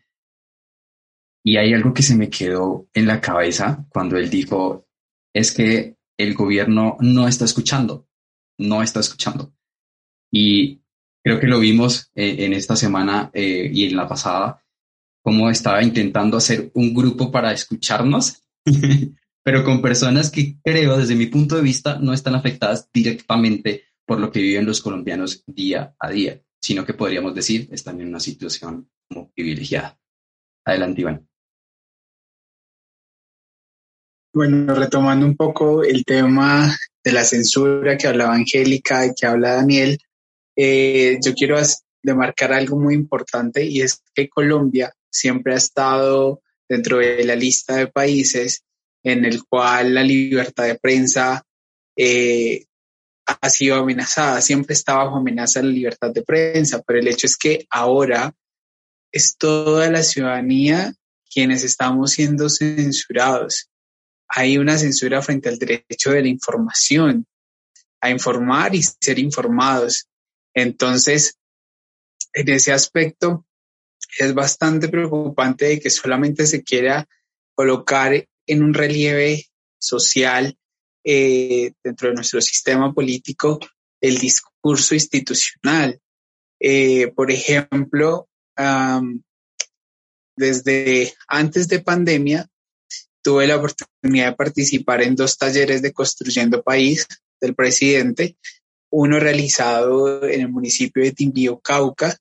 y 1.43 1.57
hay 1.57 1.72
algo 1.72 1.95
que 1.95 2.03
se 2.03 2.16
me 2.16 2.28
quedó 2.28 2.89
en 2.93 3.07
la 3.07 3.20
cabeza 3.20 3.87
cuando 3.89 4.16
él 4.16 4.28
dijo, 4.28 4.87
es 5.35 5.53
que 5.53 5.97
el 6.18 6.35
gobierno 6.35 6.97
no 7.01 7.26
está 7.26 7.47
escuchando, 7.47 8.07
no 8.59 8.83
está 8.83 9.01
escuchando. 9.01 9.55
Y 10.31 10.81
Creo 11.22 11.39
que 11.39 11.47
lo 11.47 11.61
vimos 11.61 12.11
eh, 12.14 12.37
en 12.41 12.55
esta 12.55 12.76
semana 12.76 13.31
eh, 13.35 13.70
y 13.72 13.85
en 13.85 13.97
la 13.97 14.09
pasada, 14.09 14.62
cómo 15.22 15.51
estaba 15.51 15.83
intentando 15.83 16.39
hacer 16.39 16.70
un 16.74 16.95
grupo 16.95 17.31
para 17.31 17.53
escucharnos, 17.53 18.43
pero 19.45 19.64
con 19.64 19.83
personas 19.83 20.31
que 20.31 20.59
creo, 20.62 20.97
desde 20.97 21.14
mi 21.14 21.26
punto 21.26 21.57
de 21.57 21.62
vista, 21.62 21.99
no 21.99 22.14
están 22.14 22.35
afectadas 22.35 22.89
directamente 22.93 23.85
por 24.11 24.18
lo 24.18 24.32
que 24.32 24.40
viven 24.40 24.66
los 24.66 24.82
colombianos 24.82 25.44
día 25.46 25.94
a 25.96 26.11
día, 26.11 26.42
sino 26.61 26.84
que 26.84 26.94
podríamos 26.94 27.32
decir 27.32 27.68
están 27.70 28.00
en 28.00 28.08
una 28.08 28.18
situación 28.18 28.90
privilegiada. 29.36 30.00
Adelante, 30.64 31.02
Iván. 31.02 31.28
Bueno, 34.34 34.74
retomando 34.74 35.24
un 35.24 35.36
poco 35.36 35.84
el 35.84 36.04
tema 36.04 36.76
de 37.04 37.12
la 37.12 37.22
censura 37.22 37.96
que 37.96 38.08
hablaba 38.08 38.34
Angélica 38.34 39.06
y 39.06 39.14
que 39.14 39.26
habla 39.26 39.54
Daniel, 39.54 39.96
eh, 40.56 41.20
yo 41.24 41.32
quiero 41.32 41.56
demarcar 42.02 42.52
algo 42.52 42.80
muy 42.80 42.94
importante 42.94 43.64
y 43.64 43.80
es 43.80 44.02
que 44.12 44.28
Colombia 44.28 44.92
siempre 45.08 45.54
ha 45.54 45.58
estado 45.58 46.42
dentro 46.68 46.98
de 46.98 47.22
la 47.22 47.36
lista 47.36 47.76
de 47.76 47.86
países 47.86 48.64
en 49.04 49.24
el 49.24 49.44
cual 49.44 49.94
la 49.94 50.02
libertad 50.02 50.64
de 50.64 50.80
prensa 50.80 51.44
eh, 51.96 52.64
ha 53.41 53.51
sido 53.51 53.76
amenazada, 53.76 54.41
siempre 54.41 54.74
está 54.74 54.95
bajo 54.95 55.16
amenaza 55.16 55.62
la 55.62 55.68
libertad 55.68 56.11
de 56.11 56.22
prensa, 56.22 56.83
pero 56.83 56.99
el 56.99 57.09
hecho 57.09 57.26
es 57.26 57.37
que 57.37 57.66
ahora 57.70 58.35
es 59.12 59.37
toda 59.37 59.91
la 59.91 60.03
ciudadanía 60.03 60.95
quienes 61.33 61.64
estamos 61.64 62.12
siendo 62.12 62.49
censurados 62.49 63.70
hay 64.33 64.59
una 64.59 64.78
censura 64.78 65.20
frente 65.22 65.49
al 65.49 65.59
derecho 65.59 66.12
de 66.12 66.22
la 66.22 66.28
información, 66.28 67.26
a 68.01 68.11
informar 68.11 68.74
y 68.74 68.83
ser 68.83 69.18
informados. 69.18 70.09
Entonces, 70.55 71.37
en 72.33 72.49
ese 72.49 72.72
aspecto, 72.72 73.45
es 74.18 74.33
bastante 74.33 74.89
preocupante 74.89 75.66
de 75.66 75.81
que 75.81 75.91
solamente 75.91 76.47
se 76.47 76.62
quiera 76.62 77.09
colocar 77.57 78.24
en 78.47 78.62
un 78.62 78.72
relieve 78.72 79.47
social 79.78 80.57
eh, 81.05 81.72
dentro 81.82 82.09
de 82.09 82.14
nuestro 82.14 82.40
sistema 82.40 82.92
político 82.92 83.59
el 84.01 84.18
discurso 84.18 84.94
institucional. 84.94 86.01
Eh, 86.59 87.09
por 87.14 87.30
ejemplo, 87.30 88.28
desde 90.36 91.14
antes 91.28 91.68
de 91.68 91.80
pandemia, 91.80 92.46
tuve 93.22 93.46
la 93.46 93.57
oportunidad 93.57 94.30
de 94.30 94.36
participar 94.36 95.03
en 95.03 95.14
dos 95.16 95.36
talleres 95.36 95.82
de 95.82 95.92
Construyendo 95.92 96.62
País 96.62 97.07
del 97.40 97.55
presidente, 97.55 98.36
uno 98.90 99.18
realizado 99.20 100.26
en 100.26 100.42
el 100.42 100.48
municipio 100.48 101.03
de 101.03 101.12
Timbío, 101.12 101.61
Cauca, 101.61 102.16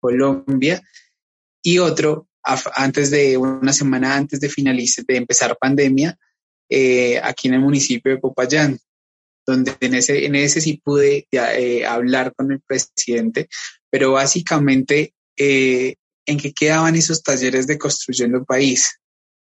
Colombia, 0.00 0.82
y 1.62 1.78
otro 1.78 2.28
antes 2.74 3.10
de 3.10 3.38
una 3.38 3.72
semana 3.72 4.16
antes 4.16 4.38
de 4.38 4.50
finalizar, 4.50 5.04
de 5.06 5.16
empezar 5.16 5.56
pandemia, 5.58 6.18
eh, 6.76 7.20
aquí 7.22 7.48
en 7.48 7.54
el 7.54 7.60
municipio 7.60 8.10
de 8.10 8.18
Popayán, 8.18 8.78
donde 9.46 9.76
en 9.80 9.94
ese, 9.94 10.24
en 10.26 10.34
ese 10.34 10.60
sí 10.60 10.80
pude 10.82 11.28
eh, 11.30 11.86
hablar 11.86 12.34
con 12.34 12.50
el 12.50 12.60
presidente, 12.60 13.48
pero 13.90 14.12
básicamente, 14.12 15.14
eh, 15.36 15.94
¿en 16.26 16.38
qué 16.38 16.52
quedaban 16.52 16.96
esos 16.96 17.22
talleres 17.22 17.66
de 17.66 17.78
Construyendo 17.78 18.44
País? 18.44 18.98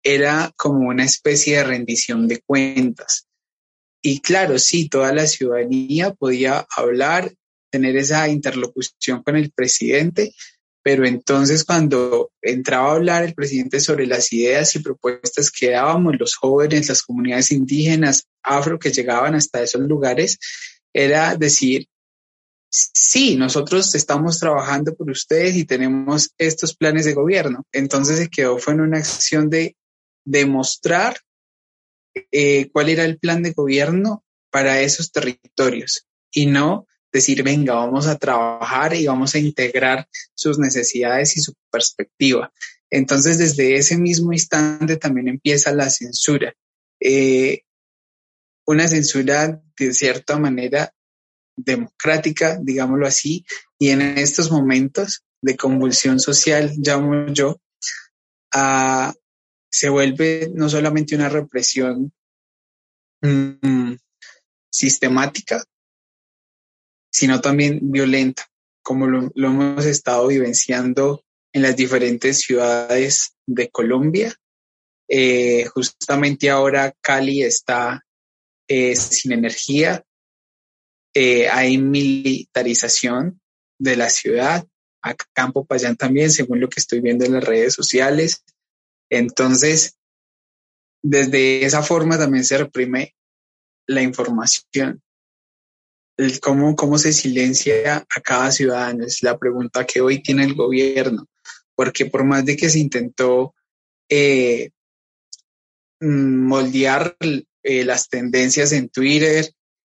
era 0.03 0.53
como 0.57 0.89
una 0.89 1.05
especie 1.05 1.57
de 1.57 1.65
rendición 1.65 2.29
de 2.29 2.41
cuentas. 2.41 3.27
Y 4.03 4.21
claro, 4.21 4.59
sí, 4.59 4.89
toda 4.89 5.13
la 5.13 5.27
ciudadanía 5.27 6.15
podía 6.15 6.67
hablar, 6.77 7.35
tener 7.71 7.97
esa 7.97 8.29
interlocución 8.29 9.23
con 9.23 9.37
el 9.37 9.51
presidente, 9.51 10.33
pero 10.89 11.05
entonces 11.05 11.65
cuando 11.65 12.31
entraba 12.41 12.89
a 12.89 12.95
hablar 12.95 13.23
el 13.23 13.35
presidente 13.35 13.79
sobre 13.79 14.07
las 14.07 14.33
ideas 14.33 14.75
y 14.75 14.79
propuestas 14.79 15.51
que 15.51 15.73
dábamos 15.73 16.19
los 16.19 16.35
jóvenes, 16.35 16.89
las 16.89 17.03
comunidades 17.03 17.53
indígenas, 17.53 18.27
afro 18.43 18.79
que 18.79 18.91
llegaban 18.91 19.35
hasta 19.35 19.63
esos 19.63 19.83
lugares, 19.83 20.39
era 20.95 21.37
decir, 21.37 21.89
sí, 22.71 23.37
nosotros 23.37 23.95
estamos 23.95 24.41
trabajando 24.41 24.95
por 24.95 25.11
ustedes 25.11 25.57
y 25.57 25.67
tenemos 25.67 26.31
estos 26.39 26.75
planes 26.75 27.05
de 27.05 27.13
gobierno. 27.13 27.67
Entonces 27.71 28.17
se 28.17 28.31
quedó, 28.31 28.57
fue 28.57 28.73
en 28.73 28.81
una 28.81 28.97
acción 28.97 29.51
de 29.51 29.77
demostrar 30.25 31.19
eh, 32.33 32.71
cuál 32.73 32.89
era 32.89 33.05
el 33.05 33.19
plan 33.19 33.43
de 33.43 33.53
gobierno 33.53 34.25
para 34.51 34.81
esos 34.81 35.13
territorios 35.13 36.07
y 36.33 36.47
no 36.47 36.87
decir, 37.13 37.43
venga, 37.43 37.75
vamos 37.75 38.07
a 38.07 38.17
trabajar 38.17 38.95
y 38.95 39.07
vamos 39.07 39.35
a 39.35 39.39
integrar 39.39 40.09
sus 40.35 40.59
necesidades 40.59 41.37
y 41.37 41.41
su 41.41 41.55
perspectiva. 41.71 42.53
Entonces, 42.91 43.39
desde 43.39 43.77
ese 43.77 43.97
mismo 43.99 44.33
instante 44.33 44.97
también 44.97 45.29
empieza 45.29 45.73
la 45.73 45.91
censura. 45.91 46.55
Eh, 47.01 47.63
una 48.67 48.89
censura 48.89 49.63
de 49.79 49.93
cierta 49.95 50.39
manera 50.39 50.93
democrática, 51.57 52.59
digámoslo 52.61 53.07
así, 53.07 53.45
y 53.79 53.91
en 53.91 54.03
estos 54.03 54.51
momentos 54.51 55.25
de 55.43 55.57
convulsión 55.57 56.21
social, 56.21 56.73
llamo 56.77 57.33
yo, 57.33 57.61
a, 58.53 59.15
se 59.71 59.89
vuelve 59.89 60.51
no 60.55 60.69
solamente 60.69 61.15
una 61.15 61.29
represión 61.29 62.13
mm, 63.23 63.95
sistemática, 64.71 65.65
sino 67.19 67.41
también 67.41 67.81
violenta, 67.83 68.49
como 68.81 69.09
lo, 69.09 69.33
hemos 69.35 69.85
estado 69.85 70.29
vivenciando 70.29 71.25
en 71.53 71.63
las 71.63 71.75
diferentes 71.75 72.39
ciudades 72.39 73.35
de 73.45 73.69
Colombia. 73.71 74.33
Eh, 75.09 75.65
justamente 75.75 76.49
ahora 76.49 76.95
Cali 77.01 77.43
está 77.43 78.05
eh, 78.69 78.95
sin 78.95 79.33
energía, 79.33 80.05
eh, 81.13 81.49
hay 81.49 81.77
militarización 81.79 83.41
de 83.81 83.97
la 83.97 84.11
ciudad, 84.11 84.65
acá 85.03 85.27
Campo 85.33 85.65
Payán 85.65 85.97
también, 85.97 86.31
según 86.31 86.61
lo 86.61 86.69
que 86.69 86.79
estoy 86.79 87.01
viendo 87.01 87.25
en 87.25 87.33
las 87.33 87.43
redes 87.43 87.75
sociales. 87.75 88.45
Entonces, 89.11 89.99
desde 91.03 91.65
esa 91.65 91.83
forma 91.83 92.17
también 92.17 92.45
se 92.45 92.59
reprime 92.59 93.17
la 93.89 94.03
información. 94.03 95.03
Cómo, 96.41 96.75
cómo 96.75 96.99
se 96.99 97.13
silencia 97.13 97.99
a 97.99 98.21
cada 98.21 98.51
ciudadano 98.51 99.05
es 99.05 99.23
la 99.23 99.39
pregunta 99.39 99.87
que 99.87 100.01
hoy 100.01 100.21
tiene 100.21 100.43
el 100.43 100.55
gobierno, 100.55 101.29
porque 101.77 102.07
por 102.07 102.25
más 102.25 102.45
de 102.45 102.57
que 102.57 102.69
se 102.69 102.81
intentó 102.81 103.55
eh, 104.09 104.71
mm, 106.01 106.47
moldear 106.49 107.17
eh, 107.63 107.85
las 107.85 108.09
tendencias 108.09 108.73
en 108.73 108.89
Twitter, 108.89 109.49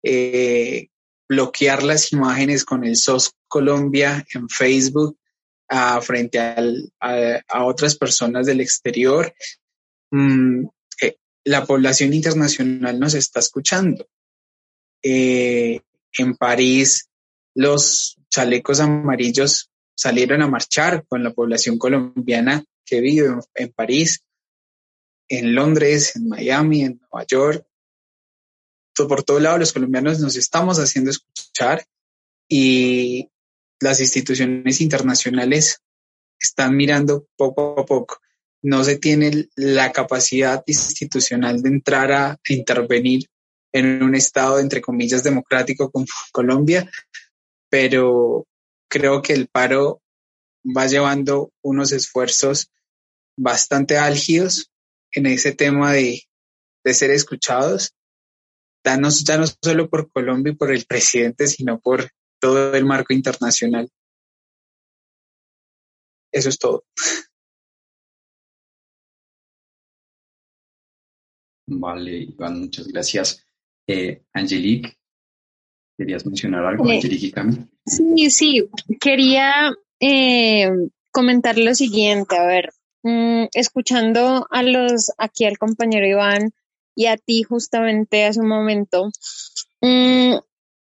eh, 0.03 0.89
bloquear 1.29 1.85
las 1.85 2.13
imágenes 2.13 2.65
con 2.65 2.85
el 2.85 2.97
SOS 2.97 3.35
Colombia 3.47 4.27
en 4.35 4.49
Facebook, 4.49 5.19
frente 6.01 6.41
a, 6.41 7.65
otras 7.65 7.95
personas 7.95 8.47
del 8.47 8.61
exterior. 8.61 9.33
Mm, 10.11 10.67
la 11.45 11.65
población 11.65 12.13
internacional 12.13 12.99
nos 12.99 13.15
está 13.15 13.39
escuchando. 13.39 14.09
En 16.17 16.37
París, 16.37 17.09
los 17.55 18.17
chalecos 18.31 18.81
amarillos 18.81 19.71
salieron 19.95 20.43
a 20.43 20.49
marchar 20.49 21.05
con 21.09 21.25
la 21.25 21.33
población 21.33 21.77
colombiana 21.77 22.65
que 22.85 23.01
vive 23.01 23.35
en, 23.55 23.73
París, 23.73 24.25
en 25.29 25.55
Londres, 25.55 26.15
en 26.17 26.29
Miami, 26.29 26.83
en 26.85 27.01
Nueva 27.01 27.27
York. 27.27 27.67
Por 28.97 29.23
todo 29.23 29.41
lado, 29.41 29.59
los 29.59 29.73
colombianos 29.73 30.21
nos 30.21 30.37
estamos 30.37 30.79
haciendo 30.79 31.11
escuchar 31.11 31.85
y 32.49 33.29
las 33.81 34.01
instituciones 34.01 34.81
internacionales 34.81 35.83
están 36.41 36.77
mirando 36.77 37.27
poco 37.37 37.79
a 37.79 37.85
poco. 37.85 38.21
No 38.63 38.83
se 38.83 38.99
tiene 38.99 39.49
la 39.57 39.93
capacidad 39.93 40.63
institucional 40.67 41.63
de 41.63 41.69
entrar 41.69 42.13
a 42.13 42.41
intervenir 42.49 43.29
en 43.73 44.03
un 44.03 44.15
estado, 44.15 44.59
entre 44.59 44.81
comillas, 44.81 45.23
democrático 45.23 45.91
como 45.91 46.07
Colombia, 46.33 46.91
pero 47.69 48.47
creo 48.89 49.23
que 49.23 49.35
el 49.35 49.49
paro 49.49 50.01
va 50.65 50.87
llevando 50.87 51.53
unos 51.63 51.93
esfuerzos 51.93 52.71
bastante 53.37 53.99
álgidos 53.99 54.71
en 55.13 55.27
ese 55.27 55.53
tema 55.53 55.93
de, 55.93 56.23
ser 56.85 57.11
escuchados, 57.11 57.95
ya 58.83 58.97
no, 58.97 59.11
ya 59.11 59.37
no 59.37 59.45
solo 59.47 59.91
por 59.91 60.11
Colombia 60.11 60.53
y 60.53 60.57
por 60.57 60.73
el 60.73 60.87
presidente, 60.87 61.47
sino 61.47 61.79
por 61.79 62.11
todo 62.41 62.75
el 62.75 62.87
marco 62.87 63.13
internacional. 63.13 63.91
Eso 66.33 66.49
es 66.49 66.59
todo. 66.59 66.85
Vale, 71.67 72.17
Iván, 72.19 72.61
muchas 72.61 72.89
gracias. 72.89 73.48
Eh, 73.89 74.23
Angelique, 74.35 74.99
¿Querías 75.97 76.25
mencionar 76.25 76.65
algo, 76.65 76.85
Sí, 77.87 78.31
sí, 78.31 78.69
quería 79.01 79.73
eh, 79.99 80.71
comentar 81.11 81.59
lo 81.59 81.75
siguiente, 81.75 82.37
a 82.37 82.47
ver, 82.47 82.71
mm, 83.03 83.47
escuchando 83.53 84.47
a 84.51 84.63
los, 84.63 85.11
aquí 85.19 85.45
al 85.45 85.59
compañero 85.59 86.07
Iván 86.07 86.53
y 86.95 87.07
a 87.07 87.17
ti 87.17 87.43
justamente 87.43 88.27
hace 88.27 88.41
un 88.41 88.49
momento, 88.49 89.11
mm, 89.81 90.37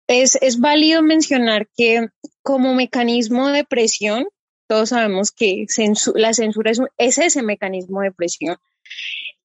es, 0.06 0.36
es 0.40 0.60
válido 0.60 1.02
mencionar 1.02 1.68
que 1.76 2.08
como 2.42 2.74
mecanismo 2.74 3.48
de 3.48 3.64
presión, 3.64 4.28
todos 4.68 4.90
sabemos 4.90 5.32
que 5.32 5.66
la 6.14 6.32
censura 6.32 6.70
es, 6.70 7.18
ese 7.18 7.42
mecanismo 7.42 8.02
de 8.02 8.12
presión. 8.12 8.56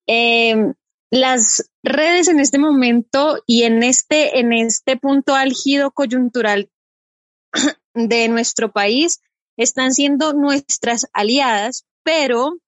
Em, 0.06 0.74
las 1.10 1.70
redes 1.82 2.28
en 2.28 2.40
este 2.40 2.58
momento 2.58 3.42
y 3.46 3.62
en 3.64 3.82
este, 3.82 4.38
en 4.40 4.52
este 4.52 4.96
punto 4.96 5.34
álgido 5.34 5.90
coyuntural 5.92 6.70
de 7.94 8.28
nuestro 8.28 8.72
país 8.72 9.20
están 9.56 9.94
siendo 9.94 10.32
nuestras 10.32 11.06
aliadas, 11.12 11.86
pero 12.02 12.58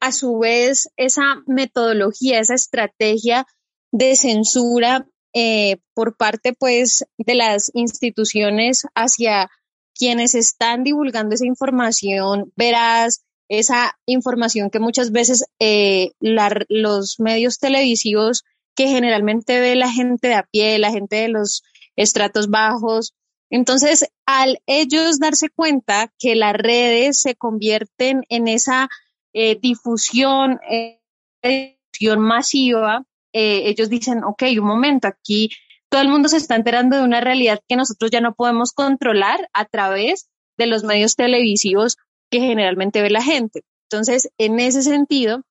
a 0.00 0.12
su 0.12 0.38
vez 0.38 0.88
esa 0.96 1.42
metodología, 1.46 2.40
esa 2.40 2.54
estrategia 2.54 3.46
de 3.92 4.16
censura 4.16 5.06
eh, 5.34 5.78
por 5.94 6.16
parte 6.16 6.52
pues 6.52 7.04
de 7.18 7.34
las 7.34 7.70
instituciones 7.74 8.86
hacia 8.94 9.50
quienes 9.94 10.34
están 10.34 10.84
divulgando 10.84 11.34
esa 11.34 11.46
información 11.46 12.52
verás, 12.56 13.23
esa 13.48 13.98
información 14.06 14.70
que 14.70 14.78
muchas 14.78 15.12
veces 15.12 15.44
eh, 15.58 16.12
los 16.20 17.20
medios 17.20 17.58
televisivos 17.58 18.44
que 18.74 18.88
generalmente 18.88 19.60
ve 19.60 19.76
la 19.76 19.90
gente 19.90 20.28
de 20.28 20.34
a 20.34 20.42
pie, 20.44 20.78
la 20.78 20.90
gente 20.90 21.16
de 21.16 21.28
los 21.28 21.62
estratos 21.96 22.50
bajos. 22.50 23.14
Entonces, 23.50 24.06
al 24.26 24.60
ellos 24.66 25.20
darse 25.20 25.48
cuenta 25.50 26.12
que 26.18 26.34
las 26.34 26.54
redes 26.54 27.20
se 27.20 27.36
convierten 27.36 28.22
en 28.28 28.48
esa 28.48 28.88
eh, 29.32 29.58
difusión, 29.60 30.58
eh, 30.68 31.00
difusión 31.42 32.20
masiva, 32.20 33.04
ellos 33.36 33.88
dicen, 33.88 34.22
ok, 34.22 34.44
un 34.60 34.66
momento, 34.66 35.08
aquí 35.08 35.50
todo 35.88 36.02
el 36.02 36.08
mundo 36.08 36.28
se 36.28 36.38
está 36.38 36.56
enterando 36.56 36.96
de 36.96 37.02
una 37.02 37.20
realidad 37.20 37.60
que 37.68 37.76
nosotros 37.76 38.10
ya 38.10 38.20
no 38.20 38.34
podemos 38.34 38.72
controlar 38.72 39.48
a 39.52 39.64
través 39.64 40.28
de 40.56 40.66
los 40.66 40.84
medios 40.84 41.16
televisivos 41.16 41.98
que 42.30 42.40
generalmente 42.40 43.02
ve 43.02 43.10
la 43.10 43.22
gente. 43.22 43.62
Entonces, 43.90 44.30
en 44.38 44.60
ese 44.60 44.82
sentido, 44.82 45.42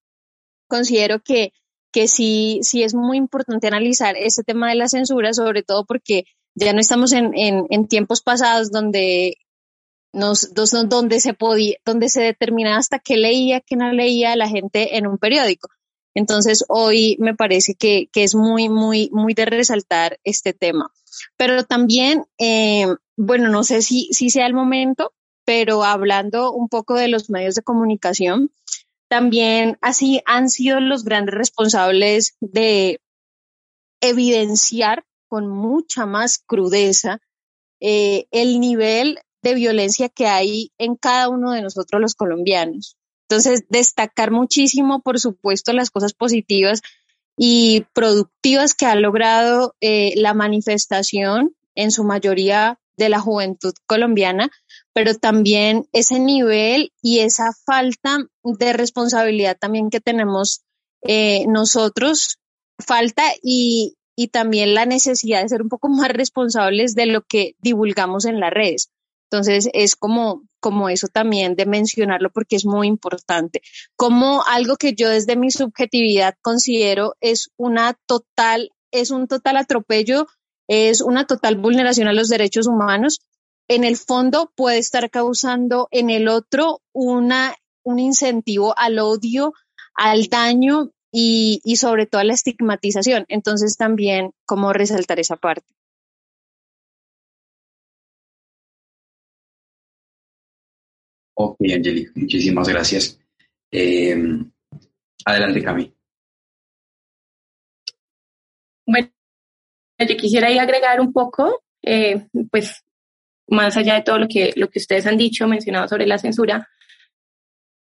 considero 0.68 1.22
que, 1.22 1.54
que 1.92 2.08
sí, 2.08 2.60
sí 2.64 2.84
es 2.84 2.94
muy 2.94 3.18
importante 3.18 3.68
analizar 3.68 4.16
este 4.18 4.44
tema 4.44 4.70
de 4.70 4.76
la 4.76 4.88
censura, 4.88 5.34
sobre 5.34 5.64
todo 5.64 5.86
porque 5.86 6.26
ya 6.56 6.74
no 6.74 6.80
estamos 6.80 7.14
en, 7.14 7.32
en, 7.36 7.88
tiempos 7.88 8.22
pasados 8.22 8.72
donde 8.72 9.38
nos, 10.14 10.54
donde 10.54 11.20
se 11.20 11.34
podía, 11.34 11.78
donde 11.86 12.10
se 12.10 12.22
determinaba 12.22 12.78
hasta 12.78 13.00
qué 13.00 13.18
leía, 13.18 13.62
qué 13.62 13.76
no 13.76 13.92
leía 13.92 14.36
la 14.36 14.48
gente 14.48 14.98
en 14.98 15.08
un 15.08 15.18
periódico. 15.18 15.70
Entonces, 16.16 16.64
hoy 16.68 17.18
me 17.20 17.34
parece 17.34 17.74
que, 17.76 18.08
es 18.14 18.36
muy, 18.36 18.70
muy, 18.70 19.10
muy 19.12 19.34
de 19.34 19.46
resaltar 19.46 20.20
este 20.24 20.54
tema. 20.54 20.92
Pero 21.38 21.64
también, 21.64 22.26
eh, 22.38 22.88
bueno, 23.18 23.50
no 23.50 23.64
sé 23.64 23.82
si, 23.82 24.10
si 24.12 24.30
sea 24.30 24.46
el 24.46 24.54
momento, 24.54 25.14
pero 25.46 25.84
hablando 25.84 26.52
un 26.52 26.70
poco 26.70 26.96
de 26.96 27.08
los 27.08 27.30
medios 27.30 27.56
de 27.56 27.64
comunicación, 27.64 28.52
también 29.08 29.78
así 29.82 30.22
han 30.26 30.50
sido 30.50 30.80
los 30.80 31.04
grandes 31.04 31.36
responsables 31.36 32.36
de 32.40 33.00
evidenciar 34.02 35.06
con 35.28 35.48
mucha 35.48 36.06
más 36.06 36.38
crudeza 36.38 37.20
eh, 37.80 38.26
el 38.32 38.60
nivel 38.60 39.20
de 39.42 39.56
violencia 39.56 40.10
que 40.10 40.28
hay 40.28 40.72
en 40.78 40.96
cada 40.96 41.30
uno 41.30 41.52
de 41.52 41.62
nosotros 41.62 42.02
los 42.02 42.16
colombianos. 42.16 42.98
Entonces, 43.28 43.66
destacar 43.70 44.32
muchísimo, 44.32 45.02
por 45.02 45.20
supuesto, 45.20 45.74
las 45.74 45.90
cosas 45.90 46.14
positivas 46.14 46.82
y 47.38 47.86
productivas 47.94 48.74
que 48.74 48.86
ha 48.86 48.96
logrado 48.96 49.76
eh, 49.82 50.14
la 50.16 50.34
manifestación, 50.34 51.56
en 51.76 51.92
su 51.92 52.04
mayoría 52.04 52.80
de 52.98 53.10
la 53.10 53.20
juventud 53.20 53.74
colombiana, 53.86 54.52
pero 54.94 55.16
también 55.16 55.88
ese 55.92 56.20
nivel 56.20 56.92
y 57.02 57.20
esa 57.20 57.52
falta 57.66 58.20
de 58.44 58.74
responsabilidad 58.74 59.58
también 59.60 59.90
que 59.90 60.00
tenemos 60.00 60.62
eh, 61.02 61.46
nosotros, 61.48 62.38
falta 62.80 63.24
y, 63.42 63.96
y 64.16 64.28
también 64.30 64.74
la 64.74 64.86
necesidad 64.86 65.42
de 65.42 65.50
ser 65.50 65.62
un 65.62 65.70
poco 65.70 65.90
más 65.90 66.10
responsables 66.10 66.96
de 66.96 67.08
lo 67.08 67.24
que 67.24 67.56
divulgamos 67.60 68.26
en 68.26 68.40
las 68.40 68.52
redes. 68.52 68.90
Entonces 69.34 69.68
es 69.74 69.96
como, 69.96 70.44
como 70.60 70.90
eso 70.90 71.08
también 71.08 71.56
de 71.56 71.66
mencionarlo 71.66 72.30
porque 72.32 72.56
es 72.56 72.66
muy 72.66 72.88
importante. 72.88 73.62
Como 73.96 74.44
algo 74.48 74.76
que 74.76 74.94
yo 74.94 75.10
desde 75.10 75.36
mi 75.36 75.50
subjetividad 75.50 76.36
considero 76.42 77.16
es 77.20 77.50
una 77.58 77.98
total, 78.06 78.70
es 78.92 79.10
un 79.10 79.28
total 79.28 79.58
atropello, 79.58 80.28
es 80.68 81.02
una 81.02 81.26
total 81.26 81.56
vulneración 81.56 82.08
a 82.08 82.14
los 82.14 82.30
derechos 82.30 82.68
humanos. 82.68 83.22
En 83.76 83.84
el 83.84 83.98
fondo 83.98 84.52
puede 84.56 84.78
estar 84.78 85.10
causando 85.10 85.88
en 85.90 86.12
el 86.12 86.28
otro 86.28 86.84
una, 86.94 87.56
un 87.84 87.98
incentivo 87.98 88.78
al 88.78 89.00
odio, 89.00 89.54
al 89.96 90.28
daño 90.28 90.92
y, 91.12 91.60
y 91.64 91.78
sobre 91.78 92.06
todo 92.06 92.22
a 92.22 92.24
la 92.24 92.36
estigmatización. 92.36 93.26
Entonces 93.30 93.76
también 93.76 94.32
como 94.46 94.74
resaltar 94.74 95.20
esa 95.20 95.38
parte. 95.38 95.74
Ok, 101.34 101.58
Angeli, 101.62 102.08
muchísimas 102.14 102.70
gracias. 102.70 103.20
Eh, 103.72 104.16
adelante, 105.26 105.64
Cami. 105.64 105.92
Bueno, 108.86 109.10
yo 109.98 110.16
quisiera 110.16 110.50
ahí 110.50 110.60
agregar 110.60 111.02
un 111.02 111.12
poco, 111.12 111.64
eh, 111.82 112.28
pues 112.52 112.84
más 113.48 113.78
allá 113.78 113.96
de 113.96 114.02
todo 114.02 114.20
lo 114.20 114.28
que, 114.28 114.54
lo 114.56 114.70
que 114.70 114.80
ustedes 114.80 115.06
han 115.06 115.18
dicho, 115.18 115.48
mencionado 115.48 115.88
sobre 115.88 116.08
la 116.08 116.18
censura, 116.18 116.70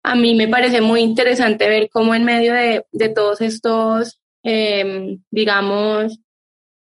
a 0.03 0.15
mí 0.15 0.35
me 0.35 0.49
parece 0.49 0.81
muy 0.81 1.01
interesante 1.01 1.69
ver 1.69 1.91
cómo 1.91 2.15
en 2.15 2.25
medio 2.25 2.55
de, 2.55 2.85
de 2.91 3.09
todos 3.11 3.41
estos, 3.41 4.21
em, 4.43 5.23
digamos, 5.31 6.19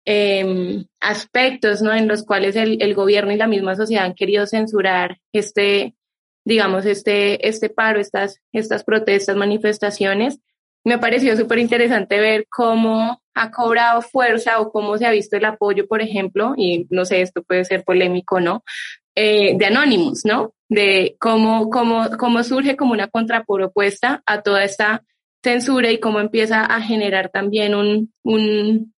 em, 0.05 0.86
aspectos 0.99 1.82
¿no? 1.82 1.93
en 1.93 2.07
los 2.07 2.24
cuales 2.24 2.55
el, 2.55 2.82
el, 2.82 2.95
gobierno 2.95 3.32
y 3.32 3.38
la 3.38 3.47
misma 3.47 3.76
sociedad 3.76 4.05
han 4.05 4.16
querido 4.16 4.45
censurar 4.47 5.20
este, 5.34 5.95
digamos, 6.45 6.86
este, 6.86 7.47
este 7.47 7.70
paro, 7.70 7.99
estas, 7.99 8.39
estas 8.53 8.84
protestas, 8.84 9.36
manifestaciones, 9.36 10.39
me 10.86 10.93
ha 10.93 10.99
parecido 10.99 11.36
súper 11.36 11.59
interesante 11.59 12.19
ver 12.19 12.45
cómo 12.49 13.21
ha 13.33 13.51
cobrado 13.51 14.01
fuerza 14.01 14.59
o 14.59 14.71
cómo 14.71 14.97
se 14.97 15.05
ha 15.05 15.11
visto 15.11 15.36
el 15.36 15.45
apoyo, 15.45 15.88
por 15.88 16.01
ejemplo, 16.01 16.53
y 16.55 16.88
no 16.89 17.03
sé, 17.05 17.21
esto 17.21 17.43
puede 17.43 17.65
ser 17.65 17.83
polémico, 17.83 18.39
¿no? 18.39 18.63
Eh, 19.15 19.57
de 19.57 19.65
Anonymous, 19.65 20.25
¿no? 20.25 20.53
De 20.69 21.17
cómo, 21.19 21.69
cómo, 21.69 22.05
cómo 22.17 22.43
surge 22.43 22.77
como 22.77 22.93
una 22.93 23.07
contrapropuesta 23.07 24.21
a 24.25 24.41
toda 24.41 24.63
esta 24.63 25.03
censura 25.43 25.91
y 25.91 25.99
cómo 25.99 26.19
empieza 26.19 26.63
a 26.65 26.81
generar 26.81 27.29
también 27.29 27.75
un, 27.75 28.13
un 28.23 28.93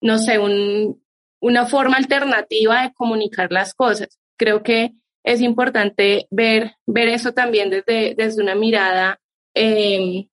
no 0.00 0.18
sé, 0.18 0.38
un, 0.38 1.02
una 1.40 1.66
forma 1.66 1.98
alternativa 1.98 2.82
de 2.82 2.94
comunicar 2.94 3.52
las 3.52 3.74
cosas. 3.74 4.18
Creo 4.38 4.62
que 4.62 4.92
es 5.22 5.40
importante 5.42 6.26
ver, 6.30 6.76
ver 6.86 7.08
eso 7.08 7.32
también 7.32 7.70
desde, 7.70 8.14
desde 8.14 8.42
una 8.42 8.54
mirada, 8.54 9.20
eh, 9.54 10.28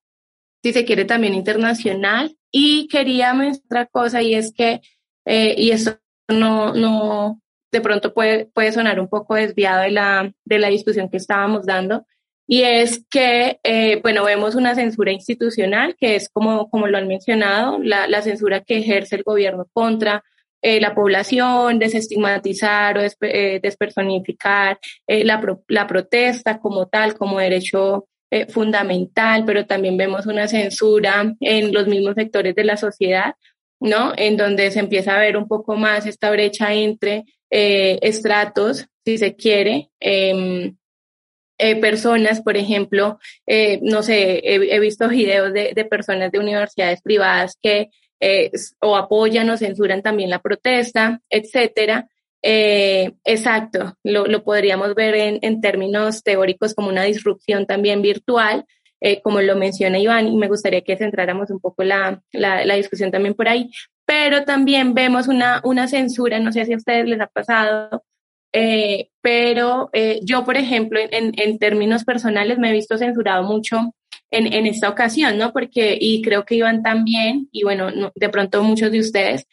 si 0.64 0.74
se 0.74 0.86
quiere, 0.86 1.06
también 1.06 1.34
internacional. 1.34 2.36
Y 2.52 2.88
quería 2.88 3.34
otra 3.66 3.86
cosa 3.86 4.22
y 4.22 4.36
es 4.36 4.54
que, 4.54 4.82
eh, 5.26 5.56
y 5.58 5.72
esto 5.72 5.98
no, 6.28 6.74
no, 6.74 7.42
de 7.72 7.82
pronto 7.82 8.14
puede, 8.14 8.46
puede 8.46 8.72
sonar 8.72 9.00
un 9.00 9.08
poco 9.08 9.36
desviado 9.36 9.82
de 9.82 9.92
la, 9.92 10.34
de 10.46 10.60
la 10.60 10.68
discusión 10.70 11.10
que 11.10 11.18
estábamos 11.18 11.66
dando, 11.66 12.06
y 12.48 12.64
es 12.64 13.06
que, 13.10 13.60
eh, 13.64 14.02
bueno, 14.02 14.26
vemos 14.26 14.56
una 14.56 14.76
censura 14.76 15.12
institucional, 15.14 15.96
que 15.98 16.18
es 16.18 16.28
como, 16.28 16.70
como 16.70 16.88
lo 16.88 16.98
han 16.98 17.08
mencionado, 17.08 17.80
la, 17.82 18.08
la 18.08 18.22
censura 18.22 18.60
que 18.62 18.80
ejerce 18.80 19.16
el 19.16 19.24
gobierno 19.24 19.68
contra 19.72 20.22
eh, 20.62 20.80
la 20.80 20.94
población, 20.94 21.80
desestigmatizar 21.80 22.98
o 22.98 23.02
eh, 23.02 23.60
despersonificar 23.64 24.80
eh, 25.08 25.24
la, 25.24 25.42
la, 25.68 25.88
protesta 25.88 26.60
como 26.60 26.88
tal, 26.88 27.16
como 27.18 27.40
derecho 27.40 28.08
fundamental, 28.50 29.44
pero 29.46 29.66
también 29.66 29.98
vemos 29.98 30.26
una 30.26 30.48
censura 30.48 31.34
en 31.40 31.74
los 31.74 31.88
mismos 31.88 32.16
sectores 32.16 32.56
de 32.56 32.64
la 32.64 32.78
sociedad, 32.78 33.36
¿no? 33.80 34.14
En 34.16 34.38
donde 34.38 34.72
se 34.72 34.80
empieza 34.80 35.16
a 35.16 35.20
ver 35.20 35.38
un 35.38 35.48
poco 35.48 35.76
más 35.76 36.06
esta 36.06 36.32
brecha 36.32 36.74
entre 36.74 37.26
estratos, 37.50 38.88
si 39.04 39.18
se 39.18 39.36
quiere, 39.36 39.90
em, 40.00 40.78
personas, 41.82 42.42
por 42.42 42.56
ejemplo, 42.56 43.20
no 43.82 44.02
sé, 44.04 44.42
he, 44.44 44.80
visto 44.80 45.10
videos 45.10 45.52
de, 45.54 45.86
personas 45.90 46.32
de 46.32 46.40
universidades 46.40 47.02
privadas 47.02 47.58
que 47.62 47.90
eh, 48.24 48.52
o 48.80 48.96
apoyan 48.96 49.50
o 49.50 49.58
censuran 49.58 50.04
también 50.04 50.30
la 50.30 50.40
protesta, 50.40 51.20
etcétera. 51.28 52.08
Eh, 52.44 53.14
exacto, 53.24 53.98
lo, 54.04 54.44
podríamos 54.44 54.96
ver 54.96 55.40
en, 55.42 55.62
términos 55.62 56.24
teóricos 56.24 56.74
como 56.74 56.90
una 56.90 57.04
disrupción 57.04 57.68
también 57.68 58.02
virtual, 58.02 58.66
eh, 59.00 59.22
como 59.22 59.42
lo 59.42 59.56
menciona 59.56 60.00
Iván, 60.00 60.28
y 60.28 60.38
me 60.38 60.48
gustaría 60.48 60.82
que 60.82 60.98
centráramos 60.98 61.52
un 61.52 61.60
poco 61.60 61.84
la, 61.84 62.22
la, 62.32 62.76
discusión 62.76 63.12
también 63.12 63.36
por 63.36 63.48
ahí, 63.48 63.70
pero 64.06 64.44
también 64.44 64.94
vemos 64.96 65.28
una, 65.28 65.62
una 65.64 65.88
censura, 65.88 66.40
no 66.40 66.52
sé 66.52 66.66
si 66.66 66.74
a 66.74 66.78
ustedes 66.78 67.06
les 67.06 67.22
ha 67.22 67.28
pasado, 67.28 68.04
eh, 68.54 69.10
pero 69.22 69.92
yo, 70.24 70.44
por 70.44 70.58
ejemplo, 70.58 71.00
en, 71.00 71.34
en, 71.40 71.60
términos 71.60 72.04
personales 72.04 72.58
me 72.58 72.70
he 72.70 72.74
visto 72.74 72.98
censurado 72.98 73.44
mucho 73.44 73.94
en, 74.32 74.52
en, 74.52 74.66
esta 74.66 74.90
ocasión, 74.90 75.38
¿no? 75.38 75.54
Porque, 75.54 75.98
y 76.00 76.22
creo 76.22 76.44
que 76.44 76.56
Iván 76.56 76.82
también, 76.82 77.50
y 77.52 77.64
bueno, 77.64 78.12
de 78.16 78.30
pronto 78.30 78.64
muchos 78.64 78.92
de 78.92 79.00
ustedes, 79.00 79.46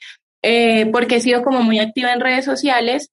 eh, 0.42 0.86
porque 0.92 1.16
he 1.16 1.20
sido 1.20 1.42
como 1.42 1.62
muy 1.62 1.78
activa 1.78 2.12
en 2.12 2.20
redes 2.20 2.44
sociales 2.44 3.10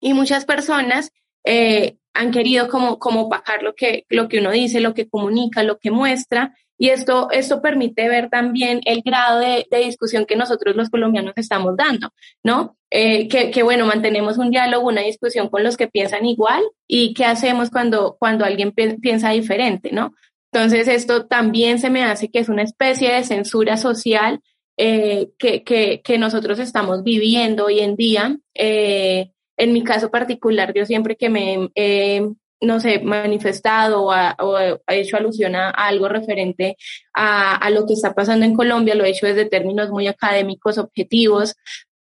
y 0.00 0.14
muchas 0.14 0.44
personas 0.44 1.10
eh, 1.44 1.96
han 2.14 2.30
querido 2.30 2.68
como, 2.68 2.98
como 2.98 3.22
opacar 3.22 3.62
lo 3.62 3.74
que, 3.74 4.04
lo 4.08 4.28
que 4.28 4.40
uno 4.40 4.50
dice, 4.50 4.80
lo 4.80 4.94
que 4.94 5.08
comunica, 5.08 5.62
lo 5.62 5.78
que 5.78 5.90
muestra. 5.90 6.54
Y 6.78 6.90
esto, 6.90 7.30
esto 7.30 7.62
permite 7.62 8.08
ver 8.08 8.28
también 8.28 8.80
el 8.84 9.02
grado 9.02 9.38
de, 9.38 9.66
de 9.70 9.78
discusión 9.78 10.26
que 10.26 10.36
nosotros 10.36 10.76
los 10.76 10.90
colombianos 10.90 11.32
estamos 11.36 11.74
dando, 11.76 12.12
¿no? 12.42 12.76
Eh, 12.90 13.28
que, 13.28 13.50
que, 13.50 13.62
bueno, 13.62 13.86
mantenemos 13.86 14.38
un 14.38 14.50
diálogo, 14.50 14.88
una 14.88 15.00
discusión 15.02 15.48
con 15.48 15.64
los 15.64 15.76
que 15.76 15.88
piensan 15.88 16.26
igual 16.26 16.62
y 16.86 17.14
qué 17.14 17.24
hacemos 17.24 17.70
cuando, 17.70 18.16
cuando 18.18 18.44
alguien 18.44 18.72
piensa 18.72 19.30
diferente, 19.30 19.90
¿no? 19.92 20.12
Entonces, 20.52 20.88
esto 20.88 21.26
también 21.26 21.78
se 21.78 21.90
me 21.90 22.04
hace 22.04 22.30
que 22.30 22.38
es 22.38 22.48
una 22.48 22.62
especie 22.62 23.12
de 23.12 23.24
censura 23.24 23.76
social 23.76 24.40
eh, 24.76 25.30
que, 25.38 25.62
que, 25.64 26.02
que, 26.02 26.18
nosotros 26.18 26.58
estamos 26.58 27.02
viviendo 27.02 27.66
hoy 27.66 27.80
en 27.80 27.96
día. 27.96 28.38
Eh, 28.54 29.30
en 29.56 29.72
mi 29.72 29.82
caso 29.82 30.10
particular, 30.10 30.72
yo 30.74 30.84
siempre 30.84 31.16
que 31.16 31.30
me 31.30 31.70
he, 31.74 32.16
eh, 32.16 32.28
no 32.60 32.80
sé, 32.80 33.00
manifestado 33.00 34.04
o, 34.04 34.12
ha, 34.12 34.36
o 34.40 34.58
he 34.58 34.78
hecho 34.88 35.16
alusión 35.16 35.54
a, 35.54 35.70
a 35.70 35.88
algo 35.88 36.08
referente 36.08 36.76
a, 37.14 37.56
a, 37.56 37.70
lo 37.70 37.86
que 37.86 37.94
está 37.94 38.14
pasando 38.14 38.44
en 38.44 38.54
Colombia, 38.54 38.94
lo 38.94 39.04
he 39.04 39.10
hecho 39.10 39.26
desde 39.26 39.46
términos 39.46 39.90
muy 39.90 40.06
académicos, 40.08 40.78
objetivos, 40.78 41.54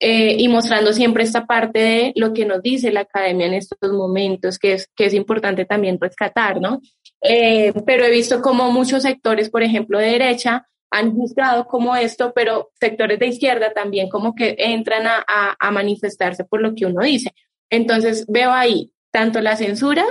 eh, 0.03 0.37
y 0.39 0.49
mostrando 0.49 0.95
siempre 0.95 1.25
esta 1.25 1.45
parte 1.45 1.79
de 1.79 2.13
lo 2.17 2.33
que 2.33 2.47
nos 2.47 2.63
dice 2.63 2.91
la 2.91 3.01
academia 3.01 3.47
en 3.47 3.53
estos 3.53 3.93
momentos, 3.93 4.59
que 4.59 4.73
es, 4.73 4.89
que 4.97 5.05
es 5.05 5.13
importante 5.13 5.67
también 5.67 5.99
rescatar, 6.01 6.59
¿no? 6.59 6.81
Eh, 7.21 7.75
pero 7.85 8.07
he 8.07 8.11
visto 8.11 8.41
como 8.41 8.71
muchos 8.73 9.03
sectores, 9.03 9.51
por 9.51 9.63
ejemplo, 9.63 9.99
de 9.99 10.13
derecha, 10.13 10.67
han 10.91 11.15
juzgado 11.15 11.67
como 11.67 11.95
esto, 11.95 12.33
pero 12.35 12.71
sectores 12.81 13.19
de 13.19 13.29
izquierda 13.29 13.73
también 13.73 14.09
como 14.09 14.35
que 14.35 14.57
entran 14.59 15.07
a, 15.07 15.25
a, 15.59 15.71
manifestarse 15.71 16.45
por 16.45 16.61
lo 16.61 16.75
que 16.75 16.87
uno 16.87 17.03
dice. 17.03 17.33
Entonces 17.71 18.27
veo 18.29 18.51
ahí 18.51 18.93
tanto 19.13 19.41
la 19.41 19.57
censura 19.57 20.05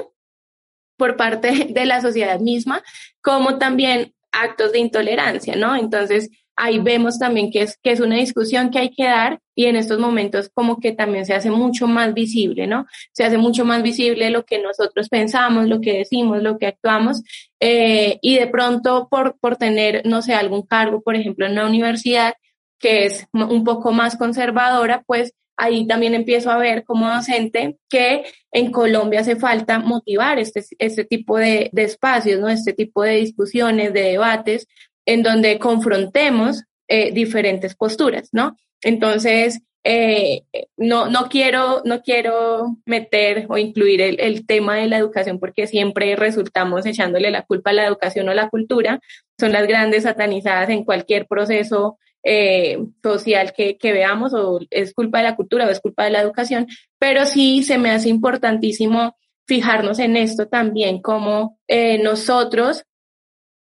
por 0.97 1.17
parte 1.17 1.67
de 1.69 1.85
la 1.85 2.01
sociedad 2.01 2.39
misma, 2.39 2.81
como 3.21 3.57
también 3.57 4.13
actos 4.31 4.71
de 4.71 4.79
intolerancia, 4.79 5.55
¿no? 5.55 5.75
Entonces 5.75 6.29
ahí 6.59 6.77
vemos 6.79 7.17
también 7.17 7.51
que 7.51 7.61
es, 7.61 7.77
que 7.81 7.91
es 7.91 8.01
una 8.01 8.17
discusión 8.17 8.69
que 8.69 8.79
hay 8.79 8.91
que 8.91 9.05
dar 9.05 9.39
y 9.55 9.65
en 9.65 9.77
estos 9.77 9.97
momentos 9.97 10.49
como 10.53 10.79
que 10.79 10.91
también 10.91 11.25
se 11.25 11.33
hace 11.33 11.49
mucho 11.49 11.87
más 11.87 12.13
visible, 12.13 12.67
¿no? 12.67 12.85
Se 13.13 13.23
hace 13.23 13.37
mucho 13.37 13.63
más 13.63 13.81
visible 13.81 14.29
lo 14.29 14.43
que 14.43 14.61
nosotros 14.61 15.07
pensamos, 15.07 15.67
lo 15.67 15.79
que 15.79 15.97
decimos, 15.97 16.43
lo 16.43 16.57
que 16.57 16.67
actuamos 16.67 17.23
eh, 17.61 18.19
y 18.21 18.37
de 18.37 18.47
pronto 18.47 19.07
por, 19.09 19.39
por 19.39 19.55
tener, 19.55 20.01
no 20.05 20.21
sé, 20.21 20.33
algún 20.33 20.63
cargo, 20.63 21.01
por 21.01 21.15
ejemplo, 21.15 21.45
en 21.45 21.53
una 21.53 21.65
universidad 21.65 22.33
que 22.77 23.05
es 23.05 23.27
un 23.33 23.63
poco 23.63 23.91
más 23.91 24.17
conservadora, 24.17 25.03
pues 25.05 25.33
ahí 25.57 25.85
también 25.87 26.13
empiezo 26.13 26.51
a 26.51 26.57
ver 26.57 26.83
como 26.85 27.09
docente 27.09 27.77
que 27.89 28.23
en 28.51 28.71
Colombia 28.71 29.19
hace 29.19 29.35
falta 29.35 29.79
motivar 29.79 30.39
este, 30.39 30.63
este 30.77 31.03
tipo 31.03 31.37
de, 31.37 31.69
de 31.73 31.83
espacios, 31.83 32.39
¿no? 32.39 32.47
Este 32.47 32.73
tipo 32.73 33.03
de 33.03 33.15
discusiones, 33.15 33.93
de 33.93 34.01
debates, 34.03 34.67
en 35.09 35.23
donde 35.23 35.57
confrontemos 35.57 36.65
eh, 36.87 37.11
diferentes 37.11 37.73
posturas, 37.73 38.29
¿no? 38.31 38.55
Entonces, 38.83 39.59
eh, 39.83 40.43
no, 40.77 41.09
no, 41.09 41.29
quiero, 41.29 41.81
no 41.83 42.03
quiero 42.03 42.77
meter 42.85 43.47
o 43.49 43.57
incluir 43.57 44.01
el, 44.01 44.19
el, 44.19 44.45
tema 44.45 44.75
de 44.75 44.87
la 44.87 44.97
educación 44.97 45.39
porque 45.39 45.65
siempre 45.65 46.15
resultamos 46.15 46.85
echándole 46.85 47.31
la 47.31 47.41
culpa 47.41 47.71
a 47.71 47.73
la 47.73 47.87
educación 47.87 48.29
o 48.29 48.35
la 48.35 48.49
cultura. 48.49 48.99
Son 49.39 49.51
las 49.51 49.67
grandes 49.67 50.03
satanizadas 50.03 50.69
en 50.69 50.83
cualquier 50.83 51.25
proceso 51.25 51.97
eh, 52.21 52.77
social 53.01 53.51
que, 53.57 53.79
que, 53.79 53.93
veamos 53.93 54.35
o 54.35 54.59
es 54.69 54.93
culpa 54.93 55.19
de 55.19 55.23
la 55.23 55.35
cultura 55.35 55.65
o 55.65 55.71
es 55.71 55.79
culpa 55.79 56.03
de 56.03 56.11
la 56.11 56.21
educación, 56.21 56.67
pero 56.99 57.25
sí 57.25 57.63
se 57.63 57.79
me 57.79 57.89
hace 57.89 58.09
importantísimo 58.09 59.15
fijarnos 59.47 59.97
en 59.97 60.17
esto 60.17 60.47
también, 60.47 61.01
como 61.01 61.57
eh, 61.67 61.97
nosotros 61.97 62.83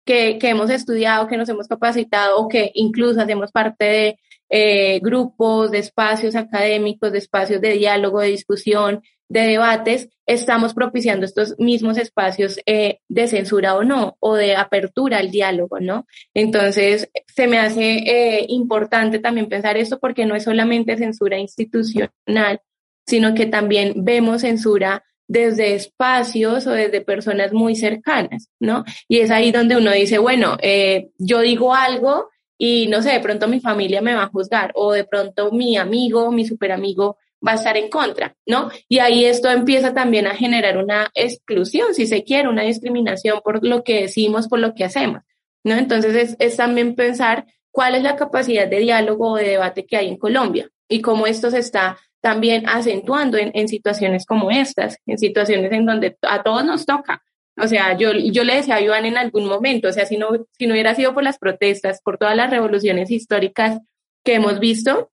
que, 0.05 0.39
hemos 0.41 0.69
estudiado, 0.69 1.27
que 1.27 1.37
nos 1.37 1.49
hemos 1.49 1.67
capacitado 1.67 2.37
o 2.37 2.47
que 2.47 2.71
incluso 2.75 3.21
hacemos 3.21 3.51
parte 3.51 3.85
de 3.85 4.19
eh, 4.49 4.99
grupos, 4.99 5.71
de 5.71 5.79
espacios 5.79 6.35
académicos, 6.35 7.11
de 7.11 7.19
espacios 7.19 7.61
de 7.61 7.73
diálogo, 7.73 8.19
de 8.19 8.29
discusión, 8.29 9.01
de 9.31 9.47
debates, 9.47 10.09
estamos 10.25 10.73
propiciando 10.73 11.25
estos 11.25 11.57
mismos 11.57 11.97
espacios 11.97 12.59
eh, 12.65 12.99
de 13.07 13.29
censura 13.29 13.75
o 13.75 13.83
no, 13.83 14.17
o 14.19 14.35
de 14.35 14.57
apertura 14.57 15.19
al 15.19 15.31
diálogo, 15.31 15.79
¿no? 15.79 16.05
Entonces, 16.33 17.09
se 17.33 17.47
me 17.47 17.57
hace 17.57 17.99
eh, 17.99 18.45
importante 18.49 19.19
también 19.19 19.47
pensar 19.47 19.77
esto 19.77 19.99
porque 19.99 20.25
no 20.25 20.35
es 20.35 20.43
solamente 20.43 20.97
censura 20.97 21.39
institucional, 21.39 22.59
sino 23.05 23.33
que 23.33 23.45
también 23.45 24.03
vemos 24.03 24.41
censura 24.41 25.05
desde 25.31 25.75
espacios 25.75 26.67
o 26.67 26.71
desde 26.71 26.99
personas 26.99 27.53
muy 27.53 27.77
cercanas, 27.77 28.49
¿no? 28.59 28.83
Y 29.07 29.19
es 29.19 29.31
ahí 29.31 29.53
donde 29.53 29.77
uno 29.77 29.93
dice, 29.93 30.17
bueno, 30.17 30.57
eh, 30.61 31.11
yo 31.17 31.39
digo 31.39 31.73
algo 31.73 32.29
y 32.57 32.87
no 32.87 33.01
sé, 33.01 33.13
de 33.13 33.21
pronto 33.21 33.47
mi 33.47 33.61
familia 33.61 34.01
me 34.01 34.13
va 34.13 34.23
a 34.23 34.27
juzgar 34.27 34.73
o 34.75 34.91
de 34.91 35.05
pronto 35.05 35.53
mi 35.53 35.77
amigo, 35.77 36.33
mi 36.33 36.45
super 36.45 36.73
amigo 36.73 37.17
va 37.45 37.53
a 37.53 37.55
estar 37.55 37.77
en 37.77 37.89
contra, 37.89 38.35
¿no? 38.45 38.71
Y 38.89 38.99
ahí 38.99 39.23
esto 39.23 39.49
empieza 39.49 39.93
también 39.93 40.27
a 40.27 40.35
generar 40.35 40.77
una 40.77 41.09
exclusión, 41.13 41.93
si 41.93 42.07
se 42.07 42.25
quiere, 42.25 42.49
una 42.49 42.63
discriminación 42.63 43.39
por 43.41 43.65
lo 43.65 43.85
que 43.85 44.01
decimos, 44.01 44.49
por 44.49 44.59
lo 44.59 44.75
que 44.75 44.83
hacemos, 44.83 45.21
¿no? 45.63 45.75
Entonces 45.75 46.13
es, 46.13 46.35
es 46.39 46.57
también 46.57 46.93
pensar 46.93 47.45
cuál 47.71 47.95
es 47.95 48.03
la 48.03 48.17
capacidad 48.17 48.67
de 48.67 48.79
diálogo 48.79 49.31
o 49.31 49.37
de 49.37 49.47
debate 49.47 49.85
que 49.85 49.95
hay 49.95 50.09
en 50.09 50.17
Colombia 50.17 50.69
y 50.89 50.99
cómo 50.99 51.25
esto 51.25 51.49
se 51.49 51.59
está 51.59 51.97
también 52.21 52.69
acentuando 52.69 53.37
en, 53.37 53.67
situaciones 53.67 54.25
como 54.25 54.51
estas, 54.51 54.97
en 55.05 55.17
situaciones 55.17 55.71
en 55.71 55.85
donde 55.85 56.17
a 56.21 56.43
todos 56.43 56.63
nos 56.63 56.85
toca. 56.85 57.23
O 57.57 57.67
sea, 57.67 57.97
yo, 57.97 58.13
yo 58.13 58.43
le 58.43 58.55
decía 58.55 58.75
a 58.75 58.81
Iván 58.81 59.05
en 59.05 59.17
algún 59.17 59.47
momento, 59.47 59.89
o 59.89 59.91
sea, 59.91 60.05
si 60.05 60.17
no, 60.17 60.29
si 60.57 60.67
no 60.67 60.73
hubiera 60.73 60.95
sido 60.95 61.13
por 61.13 61.23
las 61.23 61.37
protestas, 61.37 62.01
por 62.01 62.17
todas 62.17 62.35
las 62.35 62.49
revoluciones 62.49 63.11
históricas 63.11 63.79
que 64.23 64.35
hemos 64.35 64.59
visto, 64.59 65.11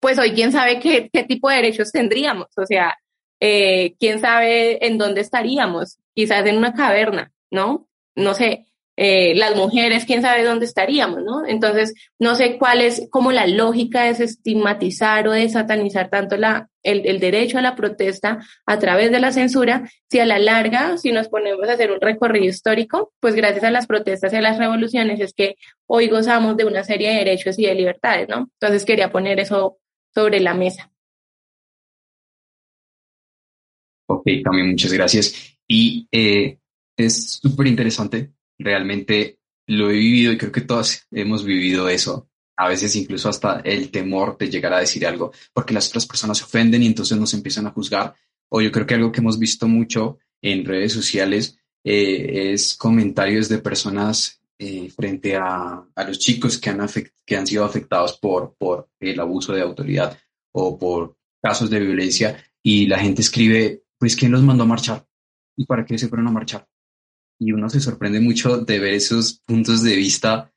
pues 0.00 0.18
hoy 0.18 0.32
quién 0.32 0.52
sabe 0.52 0.78
qué, 0.80 1.10
qué 1.12 1.24
tipo 1.24 1.48
de 1.50 1.56
derechos 1.56 1.92
tendríamos. 1.92 2.46
O 2.56 2.64
sea, 2.64 2.96
eh, 3.40 3.94
quién 3.98 4.20
sabe 4.20 4.84
en 4.86 4.96
dónde 4.96 5.20
estaríamos, 5.20 5.98
quizás 6.14 6.46
en 6.46 6.56
una 6.56 6.72
caverna, 6.72 7.32
¿no? 7.50 7.88
No 8.14 8.34
sé, 8.34 8.67
eh, 9.00 9.32
las 9.36 9.54
mujeres, 9.54 10.04
quién 10.06 10.22
sabe 10.22 10.42
dónde 10.42 10.66
estaríamos, 10.66 11.22
¿no? 11.22 11.46
Entonces, 11.46 11.94
no 12.18 12.34
sé 12.34 12.58
cuál 12.58 12.80
es 12.80 13.06
como 13.10 13.30
la 13.30 13.46
lógica 13.46 14.02
de 14.02 14.24
estigmatizar 14.24 15.28
o 15.28 15.30
de 15.30 15.48
satanizar 15.48 16.10
tanto 16.10 16.36
la, 16.36 16.68
el, 16.82 17.20
derecho 17.20 17.58
a 17.58 17.62
la 17.62 17.76
protesta 17.76 18.44
a 18.66 18.78
través 18.80 19.12
de 19.12 19.20
la 19.20 19.30
censura, 19.30 19.88
si 20.10 20.18
a 20.18 20.26
la 20.26 20.40
larga, 20.40 20.98
si 20.98 21.12
nos 21.12 21.28
ponemos 21.28 21.68
a 21.68 21.74
hacer 21.74 21.92
un 21.92 22.00
recorrido 22.00 22.46
histórico, 22.46 23.12
pues 23.20 23.36
gracias 23.36 23.62
a 23.62 23.70
las 23.70 23.86
protestas 23.86 24.32
y 24.32 24.36
a 24.36 24.40
las 24.40 24.58
revoluciones 24.58 25.20
es 25.20 25.32
que 25.32 25.54
hoy 25.86 26.08
gozamos 26.08 26.56
de 26.56 26.64
una 26.64 26.82
serie 26.82 27.10
de 27.10 27.18
derechos 27.18 27.56
y 27.60 27.66
de 27.66 27.76
libertades, 27.76 28.28
¿no? 28.28 28.50
Entonces 28.54 28.84
quería 28.84 29.12
poner 29.12 29.38
eso 29.38 29.78
sobre 30.12 30.40
la 30.40 30.54
mesa. 30.54 30.90
Ok, 34.08 34.24
también 34.42 34.70
muchas 34.70 34.92
gracias. 34.92 35.56
Y 35.68 36.08
eh, 36.10 36.58
es 36.96 37.38
súper 37.40 37.68
interesante 37.68 38.32
realmente 38.58 39.38
lo 39.66 39.90
he 39.90 39.94
vivido 39.94 40.32
y 40.32 40.38
creo 40.38 40.52
que 40.52 40.62
todos 40.62 41.06
hemos 41.10 41.44
vivido 41.44 41.88
eso. 41.88 42.28
A 42.56 42.68
veces 42.68 42.96
incluso 42.96 43.28
hasta 43.28 43.60
el 43.60 43.90
temor 43.90 44.36
de 44.36 44.50
llegar 44.50 44.72
a 44.72 44.80
decir 44.80 45.06
algo, 45.06 45.32
porque 45.52 45.74
las 45.74 45.88
otras 45.88 46.06
personas 46.06 46.38
se 46.38 46.44
ofenden 46.44 46.82
y 46.82 46.86
entonces 46.86 47.16
nos 47.16 47.34
empiezan 47.34 47.66
a 47.66 47.70
juzgar. 47.70 48.14
O 48.48 48.60
yo 48.60 48.72
creo 48.72 48.86
que 48.86 48.94
algo 48.94 49.12
que 49.12 49.20
hemos 49.20 49.38
visto 49.38 49.68
mucho 49.68 50.18
en 50.42 50.64
redes 50.64 50.92
sociales 50.92 51.58
eh, 51.84 52.52
es 52.52 52.74
comentarios 52.74 53.48
de 53.48 53.58
personas 53.58 54.40
eh, 54.58 54.90
frente 54.90 55.36
a, 55.36 55.84
a, 55.94 56.04
los 56.04 56.18
chicos 56.18 56.58
que 56.58 56.70
han, 56.70 56.84
que 57.24 57.36
han 57.36 57.46
sido 57.46 57.64
afectados 57.64 58.18
por, 58.18 58.56
por 58.58 58.88
el 58.98 59.20
abuso 59.20 59.52
de 59.52 59.62
autoridad 59.62 60.18
o 60.52 60.76
por 60.76 61.16
casos 61.40 61.70
de 61.70 61.78
violencia 61.78 62.42
y 62.62 62.86
la 62.86 62.98
gente 62.98 63.22
escribe, 63.22 63.84
pues, 63.98 64.16
¿quién 64.16 64.32
los 64.32 64.42
mandó 64.42 64.64
a 64.64 64.66
marchar? 64.66 65.06
¿Y 65.56 65.64
para 65.64 65.84
qué 65.84 65.96
se 65.96 66.08
fueron 66.08 66.26
a 66.28 66.32
marchar? 66.32 66.66
Y 67.38 67.52
uno 67.52 67.68
se 67.68 67.80
sorprende 67.80 68.20
mucho 68.20 68.58
de 68.58 68.78
ver 68.78 68.94
esos 68.94 69.40
puntos 69.46 69.82
de 69.82 69.96
vista 69.96 70.52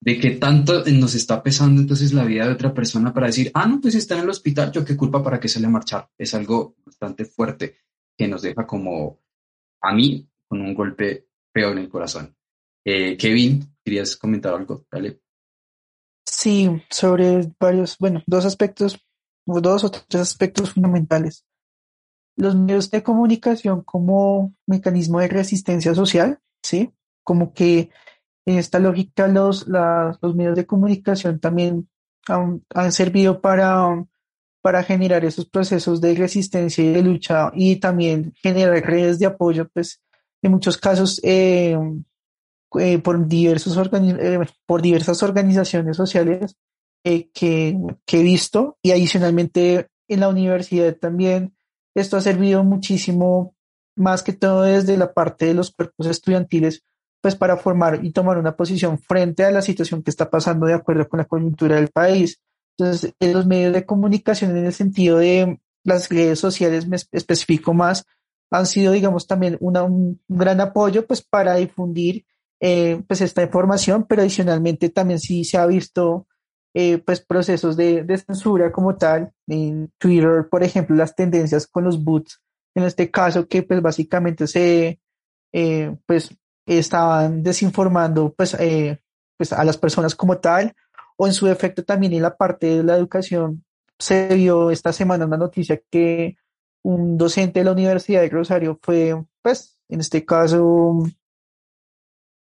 de 0.00 0.20
qué 0.20 0.30
tanto 0.32 0.84
nos 0.84 1.14
está 1.14 1.42
pesando 1.42 1.80
entonces 1.80 2.12
la 2.12 2.24
vida 2.24 2.46
de 2.46 2.52
otra 2.52 2.72
persona 2.72 3.12
para 3.12 3.26
decir, 3.26 3.50
ah, 3.54 3.66
no, 3.66 3.80
pues 3.80 3.94
está 3.94 4.14
en 4.14 4.22
el 4.22 4.30
hospital, 4.30 4.70
yo 4.72 4.84
qué 4.84 4.96
culpa 4.96 5.22
para 5.22 5.40
que 5.40 5.48
se 5.48 5.60
le 5.60 5.68
marchar. 5.68 6.08
Es 6.16 6.34
algo 6.34 6.76
bastante 6.84 7.24
fuerte 7.24 7.78
que 8.16 8.28
nos 8.28 8.42
deja 8.42 8.66
como 8.66 9.20
a 9.82 9.92
mí 9.92 10.28
con 10.46 10.60
un 10.60 10.74
golpe 10.74 11.28
feo 11.52 11.72
en 11.72 11.78
el 11.78 11.88
corazón. 11.88 12.36
Eh, 12.84 13.16
Kevin, 13.16 13.76
¿querías 13.84 14.16
comentar 14.16 14.54
algo? 14.54 14.86
Dale. 14.90 15.20
Sí, 16.24 16.70
sobre 16.90 17.52
varios, 17.58 17.96
bueno, 17.98 18.22
dos 18.26 18.44
aspectos, 18.44 19.04
dos 19.44 19.84
o 19.84 19.90
tres 19.90 20.22
aspectos 20.22 20.72
fundamentales. 20.72 21.44
Los 22.38 22.54
medios 22.54 22.90
de 22.90 23.02
comunicación 23.02 23.82
como 23.82 24.54
mecanismo 24.66 25.20
de 25.20 25.28
resistencia 25.28 25.94
social, 25.94 26.38
¿sí? 26.62 26.92
Como 27.24 27.52
que 27.52 27.90
en 28.46 28.58
esta 28.58 28.78
lógica 28.78 29.28
los, 29.28 29.66
los 29.68 30.34
medios 30.34 30.56
de 30.56 30.64
comunicación 30.64 31.38
también 31.38 31.88
han, 32.26 32.92
servido 32.92 33.40
para, 33.40 34.06
para 34.62 34.82
generar 34.82 35.24
esos 35.24 35.46
procesos 35.46 36.00
de 36.00 36.14
resistencia 36.14 36.82
y 36.84 36.92
de 36.92 37.02
lucha 37.02 37.50
y 37.54 37.76
también 37.76 38.32
generar 38.42 38.82
redes 38.84 39.18
de 39.18 39.26
apoyo, 39.26 39.68
pues 39.68 40.00
en 40.42 40.52
muchos 40.52 40.76
casos 40.76 41.20
eh, 41.24 41.76
eh, 42.78 42.98
por, 42.98 43.26
diversos 43.26 43.76
eh, 43.76 44.38
por 44.66 44.82
diversas 44.82 45.22
organizaciones 45.22 45.96
sociales 45.96 46.56
que, 47.02 47.78
que 48.04 48.20
he 48.20 48.22
visto 48.22 48.78
y 48.82 48.92
adicionalmente 48.92 49.88
en 50.08 50.20
la 50.20 50.28
universidad 50.28 50.94
también 50.96 51.54
esto 52.00 52.16
ha 52.16 52.20
servido 52.20 52.64
muchísimo 52.64 53.54
más 53.96 54.22
que 54.22 54.32
todo 54.32 54.62
desde 54.62 54.96
la 54.96 55.12
parte 55.12 55.46
de 55.46 55.54
los 55.54 55.72
cuerpos 55.72 56.06
estudiantiles 56.06 56.82
pues 57.20 57.34
para 57.34 57.56
formar 57.56 58.04
y 58.04 58.12
tomar 58.12 58.38
una 58.38 58.56
posición 58.56 58.98
frente 58.98 59.44
a 59.44 59.50
la 59.50 59.60
situación 59.60 60.02
que 60.02 60.10
está 60.10 60.30
pasando 60.30 60.66
de 60.66 60.74
acuerdo 60.74 61.08
con 61.08 61.18
la 61.18 61.24
coyuntura 61.24 61.76
del 61.76 61.88
país. 61.88 62.40
Entonces, 62.78 63.12
en 63.18 63.32
los 63.32 63.44
medios 63.44 63.72
de 63.72 63.84
comunicación 63.84 64.56
en 64.56 64.66
el 64.66 64.72
sentido 64.72 65.18
de 65.18 65.58
las 65.82 66.08
redes 66.08 66.38
sociales, 66.38 66.86
me 66.86 66.96
especifico 67.10 67.74
más, 67.74 68.06
han 68.52 68.66
sido, 68.66 68.92
digamos, 68.92 69.26
también 69.26 69.56
un 69.60 70.20
gran 70.28 70.60
apoyo 70.60 71.06
pues 71.06 71.22
para 71.22 71.56
difundir 71.56 72.24
eh, 72.60 73.02
pues 73.08 73.20
esta 73.20 73.42
información, 73.42 74.06
pero 74.08 74.22
adicionalmente 74.22 74.88
también 74.88 75.18
sí 75.18 75.44
se 75.44 75.58
ha 75.58 75.66
visto 75.66 76.27
eh, 76.74 76.98
pues 76.98 77.20
procesos 77.20 77.76
de, 77.76 78.04
censura 78.26 78.70
como 78.70 78.96
tal 78.96 79.32
en 79.46 79.90
Twitter, 79.98 80.48
por 80.50 80.62
ejemplo, 80.62 80.94
las 80.96 81.14
tendencias 81.14 81.66
con 81.66 81.84
los 81.84 82.02
boots, 82.02 82.40
en 82.74 82.84
este 82.84 83.10
caso 83.10 83.48
que 83.48 83.62
pues 83.62 83.80
básicamente 83.82 84.46
se 84.46 85.00
eh, 85.52 85.96
pues 86.06 86.36
estaban 86.66 87.42
desinformando 87.42 88.32
pues, 88.34 88.54
eh, 88.54 89.00
pues 89.36 89.52
a 89.52 89.64
las 89.64 89.78
personas 89.78 90.14
como 90.14 90.38
tal, 90.38 90.74
o 91.16 91.26
en 91.26 91.32
su 91.32 91.46
defecto 91.46 91.84
también 91.84 92.12
en 92.12 92.22
la 92.22 92.36
parte 92.36 92.66
de 92.66 92.82
la 92.84 92.96
educación. 92.96 93.64
Se 93.98 94.28
vio 94.34 94.70
esta 94.70 94.92
semana 94.92 95.26
una 95.26 95.36
noticia 95.36 95.80
que 95.90 96.36
un 96.82 97.18
docente 97.18 97.60
de 97.60 97.64
la 97.64 97.72
Universidad 97.72 98.20
de 98.20 98.28
Rosario 98.28 98.78
fue, 98.82 99.14
pues, 99.42 99.78
en 99.88 100.00
este 100.00 100.24
caso, 100.24 101.02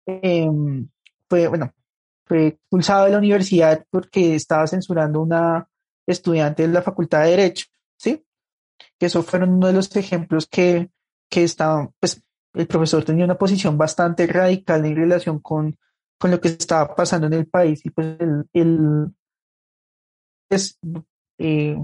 em, 0.05 0.87
fue, 1.29 1.47
bueno, 1.47 1.73
fue 2.27 2.47
expulsado 2.47 3.05
de 3.05 3.11
la 3.11 3.17
universidad 3.17 3.85
porque 3.89 4.35
estaba 4.35 4.67
censurando 4.67 5.21
una 5.21 5.67
estudiante 6.05 6.63
de 6.63 6.73
la 6.73 6.81
Facultad 6.81 7.23
de 7.23 7.31
Derecho, 7.31 7.65
¿sí? 7.97 8.25
Que 8.97 9.07
eso 9.07 9.23
fueron 9.23 9.53
uno 9.53 9.67
de 9.67 9.73
los 9.73 9.95
ejemplos 9.95 10.47
que, 10.47 10.89
que 11.29 11.43
estaban, 11.43 11.93
pues, 11.99 12.23
el 12.53 12.67
profesor 12.67 13.03
tenía 13.03 13.25
una 13.25 13.37
posición 13.37 13.77
bastante 13.77 14.25
radical 14.27 14.85
en 14.85 14.95
relación 14.95 15.39
con, 15.39 15.77
con 16.17 16.31
lo 16.31 16.41
que 16.41 16.49
estaba 16.49 16.95
pasando 16.95 17.27
en 17.27 17.33
el 17.33 17.47
país 17.47 17.85
y 17.85 17.91
pues 17.91 18.17
el, 18.53 19.13
pues, 20.47 20.79
eh, 21.37 21.77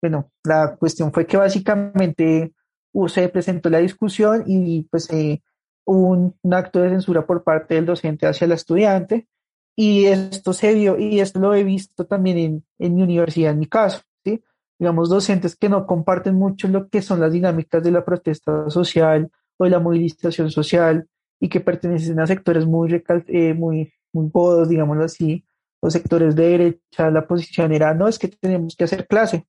bueno, 0.00 0.30
la 0.44 0.76
cuestión 0.76 1.12
fue 1.12 1.26
que 1.26 1.36
básicamente 1.36 2.54
uh, 2.92 3.08
se 3.08 3.28
presentó 3.28 3.68
la 3.68 3.78
discusión 3.78 4.44
y 4.46 4.82
pues 4.84 5.10
eh, 5.10 5.42
un, 5.88 6.34
acto 6.50 6.80
de 6.80 6.90
censura 6.90 7.26
por 7.26 7.42
parte 7.42 7.74
del 7.74 7.86
docente 7.86 8.26
hacia 8.26 8.44
el 8.44 8.52
estudiante 8.52 9.26
y 9.74 10.06
esto 10.06 10.52
se 10.52 10.74
vio 10.74 10.98
y 10.98 11.20
esto 11.20 11.40
lo 11.40 11.54
he 11.54 11.64
visto 11.64 12.04
también 12.06 12.64
en, 12.78 12.94
mi 12.94 13.02
universidad, 13.02 13.52
en 13.52 13.58
mi 13.58 13.66
caso, 13.66 14.02
¿sí? 14.24 14.42
Digamos, 14.78 15.08
docentes 15.08 15.56
que 15.56 15.68
no 15.68 15.86
comparten 15.86 16.34
mucho 16.34 16.68
lo 16.68 16.88
que 16.88 17.00
son 17.00 17.20
las 17.20 17.32
dinámicas 17.32 17.82
de 17.82 17.90
la 17.90 18.04
protesta 18.04 18.68
social 18.70 19.30
o 19.56 19.64
de 19.64 19.70
la 19.70 19.80
movilización 19.80 20.50
social 20.50 21.08
y 21.40 21.48
que 21.48 21.60
pertenecen 21.60 22.20
a 22.20 22.26
sectores 22.26 22.66
muy, 22.66 23.02
eh, 23.28 23.54
muy, 23.54 23.92
muy 24.12 24.30
digámoslo 24.68 25.04
así, 25.04 25.44
los 25.80 25.92
sectores 25.92 26.34
de 26.34 26.48
derecha, 26.48 27.10
la 27.10 27.26
posición 27.26 27.72
era, 27.72 27.94
no, 27.94 28.08
es 28.08 28.18
que 28.18 28.28
tenemos 28.28 28.76
que 28.76 28.84
hacer 28.84 29.06
clase. 29.06 29.46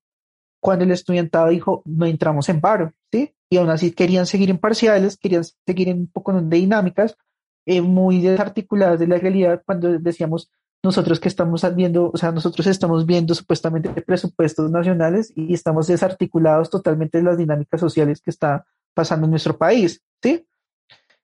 Cuando 0.61 0.85
el 0.85 0.91
estudiantado 0.91 1.49
dijo, 1.49 1.81
no 1.85 2.05
entramos 2.05 2.47
en 2.49 2.61
paro, 2.61 2.93
¿sí? 3.11 3.33
Y 3.49 3.57
aún 3.57 3.69
así 3.69 3.91
querían 3.91 4.25
seguir 4.25 4.49
en 4.49 4.57
parciales, 4.57 5.17
querían 5.17 5.43
seguir 5.65 5.89
en 5.89 5.99
un 5.99 6.07
poco 6.07 6.33
de 6.33 6.57
dinámicas 6.57 7.17
eh, 7.65 7.81
muy 7.81 8.21
desarticuladas 8.21 8.99
de 8.99 9.07
la 9.07 9.17
realidad 9.17 9.61
cuando 9.65 9.97
decíamos, 9.99 10.51
nosotros 10.83 11.19
que 11.19 11.27
estamos 11.27 11.63
viendo, 11.75 12.09
o 12.13 12.17
sea, 12.17 12.31
nosotros 12.31 12.65
estamos 12.67 13.05
viendo 13.05 13.35
supuestamente 13.35 13.89
presupuestos 14.01 14.71
nacionales 14.71 15.31
y 15.35 15.53
estamos 15.53 15.87
desarticulados 15.87 16.69
totalmente 16.69 17.17
de 17.17 17.25
las 17.25 17.37
dinámicas 17.37 17.81
sociales 17.81 18.21
que 18.21 18.29
está 18.29 18.65
pasando 18.93 19.25
en 19.25 19.31
nuestro 19.31 19.57
país, 19.57 20.01
¿sí? 20.23 20.45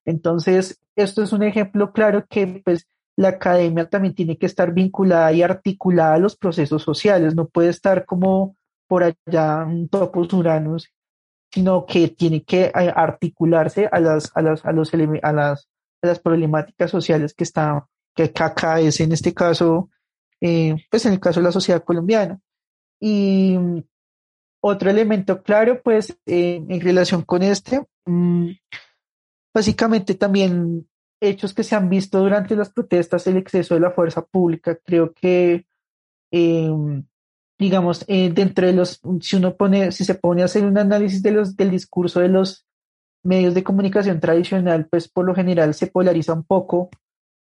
Entonces, 0.04 0.80
esto 0.96 1.24
es 1.24 1.32
un 1.32 1.44
ejemplo 1.44 1.94
claro 1.94 2.26
que 2.30 2.62
pues 2.64 2.88
la 3.16 3.30
academia 3.30 3.90
también 3.90 4.14
tiene 4.14 4.38
que 4.38 4.46
estar 4.46 4.74
vinculada 4.74 5.32
y 5.32 5.42
articulada 5.42 6.16
a 6.16 6.20
los 6.20 6.36
procesos 6.36 6.84
sociales, 6.84 7.34
no 7.34 7.48
puede 7.48 7.70
estar 7.70 8.06
como 8.06 8.56
por 8.88 9.04
allá 9.04 9.64
un 9.66 9.88
topos 9.88 10.32
uranos, 10.34 10.90
sino 11.56 11.86
que 11.86 12.10
tiene 12.10 12.44
que 12.44 12.66
eh, 12.66 12.72
articularse 12.94 13.88
a 13.90 14.02
las, 14.02 14.30
a 14.36 14.42
las, 14.42 14.66
a 14.66 14.74
los, 14.74 14.94
a 14.94 15.32
las, 15.32 15.70
a 16.02 16.08
las 16.08 16.20
problemáticas 16.20 16.92
sociales 16.92 17.34
que 17.34 17.46
está, 17.46 17.88
que 18.14 18.34
es 18.82 19.00
en 19.00 19.14
este 19.14 19.34
caso, 19.34 19.90
eh, 20.42 20.76
pues 20.92 21.06
en 21.06 21.14
el 21.14 21.22
caso 21.22 21.40
de 21.40 21.46
la 21.46 21.54
sociedad 21.54 21.82
colombiana. 21.82 22.42
Y 23.00 23.58
otro 24.62 24.90
elemento 24.90 25.42
claro, 25.42 25.82
pues, 25.82 26.20
eh, 26.26 26.62
en 26.68 26.82
relación 26.82 27.22
con 27.22 27.42
este, 27.42 27.88
mm, 28.06 28.50
básicamente 29.54 30.16
también 30.16 30.90
hechos 31.22 31.54
que 31.54 31.64
se 31.64 31.76
han 31.76 31.88
visto 31.90 32.20
durante 32.20 32.58
las 32.58 32.70
protestas, 32.70 33.28
el 33.28 33.38
exceso 33.38 33.76
de 33.76 33.80
la 33.80 33.92
fuerza 33.92 34.26
pública, 34.26 34.78
creo 34.84 35.14
que, 35.14 35.66
em, 36.32 37.06
digamos, 37.58 38.04
eh, 38.08 38.30
dentro 38.32 38.68
de 38.68 38.74
los, 38.74 39.02
si 39.22 39.36
uno 39.38 39.56
pone, 39.56 39.92
si 39.92 40.04
se 40.04 40.16
pone 40.16 40.42
a 40.42 40.46
hacer 40.46 40.66
un 40.66 40.78
análisis 40.78 41.22
de 41.24 41.32
los, 41.32 41.56
del 41.56 41.72
discurso 41.72 42.20
de 42.20 42.28
los 42.28 42.66
medios 43.24 43.54
de 43.54 43.64
comunicación 43.64 44.20
tradicional, 44.20 44.88
pues 44.88 45.08
por 45.08 45.26
lo 45.26 45.34
general 45.34 45.74
se 45.74 45.88
polariza 45.88 46.34
un 46.34 46.44
poco, 46.44 46.90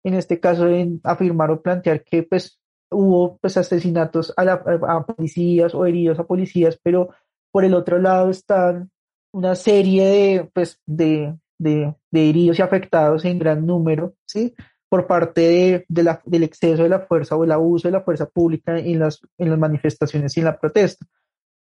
en 0.04 0.14
este 0.14 0.40
caso 0.40 0.68
en 0.68 1.02
afirmar 1.04 1.52
o 1.52 1.62
plantear 1.62 2.04
que 2.04 2.24
pues 2.24 2.60
hubo 2.90 3.38
pues 3.38 3.58
asesinatos 3.58 4.34
a, 4.38 4.44
a, 4.44 5.06
policías 5.06 5.74
o 5.74 5.86
heridos 5.86 6.20
a 6.20 6.26
policías, 6.26 6.80
pero 6.82 7.10
por 7.52 7.66
el 7.66 7.74
otro 7.74 8.00
lado 8.00 8.30
están 8.30 8.92
una 9.34 9.56
serie 9.56 10.06
de, 10.06 10.52
pues, 10.54 10.80
de, 10.86 11.36
de 11.58 11.96
heridos 12.12 12.60
y 12.60 12.62
afectados 12.62 13.26
en 13.26 13.40
gran 13.40 13.66
número, 13.66 14.14
¿sí? 14.26 14.54
Por 14.94 15.08
parte 15.08 15.42
de, 15.42 15.86
de 15.88 16.04
la, 16.04 16.22
del 16.24 16.44
exceso 16.44 16.84
de 16.84 16.90
la 16.90 17.00
fuerza 17.00 17.36
o 17.36 17.44
el 17.44 17.52
abuso 17.52 17.88
de 17.88 17.94
la 17.94 18.02
fuerza 18.02 18.28
pública 18.28 18.78
en 18.78 19.00
las, 19.00 19.22
en 19.40 19.50
las 19.50 19.58
manifestaciones 19.58 20.38
y 20.38 20.42
en 20.42 20.46
la 20.46 20.60
protesta. 20.60 21.08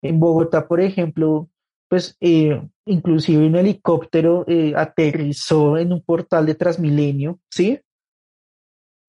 En 0.00 0.18
Bogotá, 0.18 0.66
por 0.66 0.80
ejemplo, 0.80 1.50
pues 1.90 2.16
eh, 2.22 2.58
inclusive 2.86 3.46
un 3.46 3.56
helicóptero 3.56 4.46
eh, 4.48 4.72
aterrizó 4.74 5.76
en 5.76 5.92
un 5.92 6.00
portal 6.00 6.46
de 6.46 6.54
Transmilenio, 6.54 7.38
¿sí? 7.50 7.78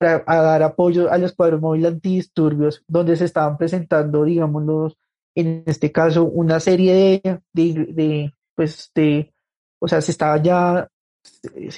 a 0.01 0.35
dar 0.35 0.63
apoyo 0.63 1.09
al 1.09 1.23
escuadrón 1.23 1.61
móvil 1.61 1.85
antidisturbios, 1.85 2.83
donde 2.89 3.15
se 3.15 3.23
estaban 3.23 3.57
presentando, 3.57 4.25
digamos, 4.25 4.97
en 5.33 5.63
este 5.65 5.93
caso, 5.93 6.25
una 6.25 6.59
serie 6.59 7.21
de, 7.23 7.39
de, 7.53 8.33
pues, 8.53 8.91
de, 8.93 9.33
o 9.79 9.87
sea, 9.87 10.01
se 10.01 10.11
estaba 10.11 10.43
ya, 10.43 10.89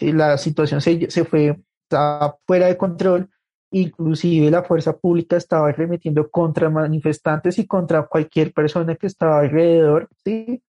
la 0.01 0.39
situación 0.39 0.81
se, 0.81 1.11
se 1.11 1.23
fue, 1.23 1.55
fuera 2.45 2.67
de 2.67 2.77
control, 2.77 3.29
inclusive 3.71 4.51
la 4.51 4.63
fuerza 4.63 4.97
pública 4.97 5.37
estaba 5.37 5.69
arremetiendo 5.69 6.29
contra 6.29 6.69
manifestantes 6.69 7.57
y 7.59 7.65
contra 7.65 8.03
cualquier 8.07 8.53
persona 8.53 8.95
que 8.95 9.07
estaba 9.07 9.39
alrededor, 9.39 10.09
¿sí? 10.23 10.61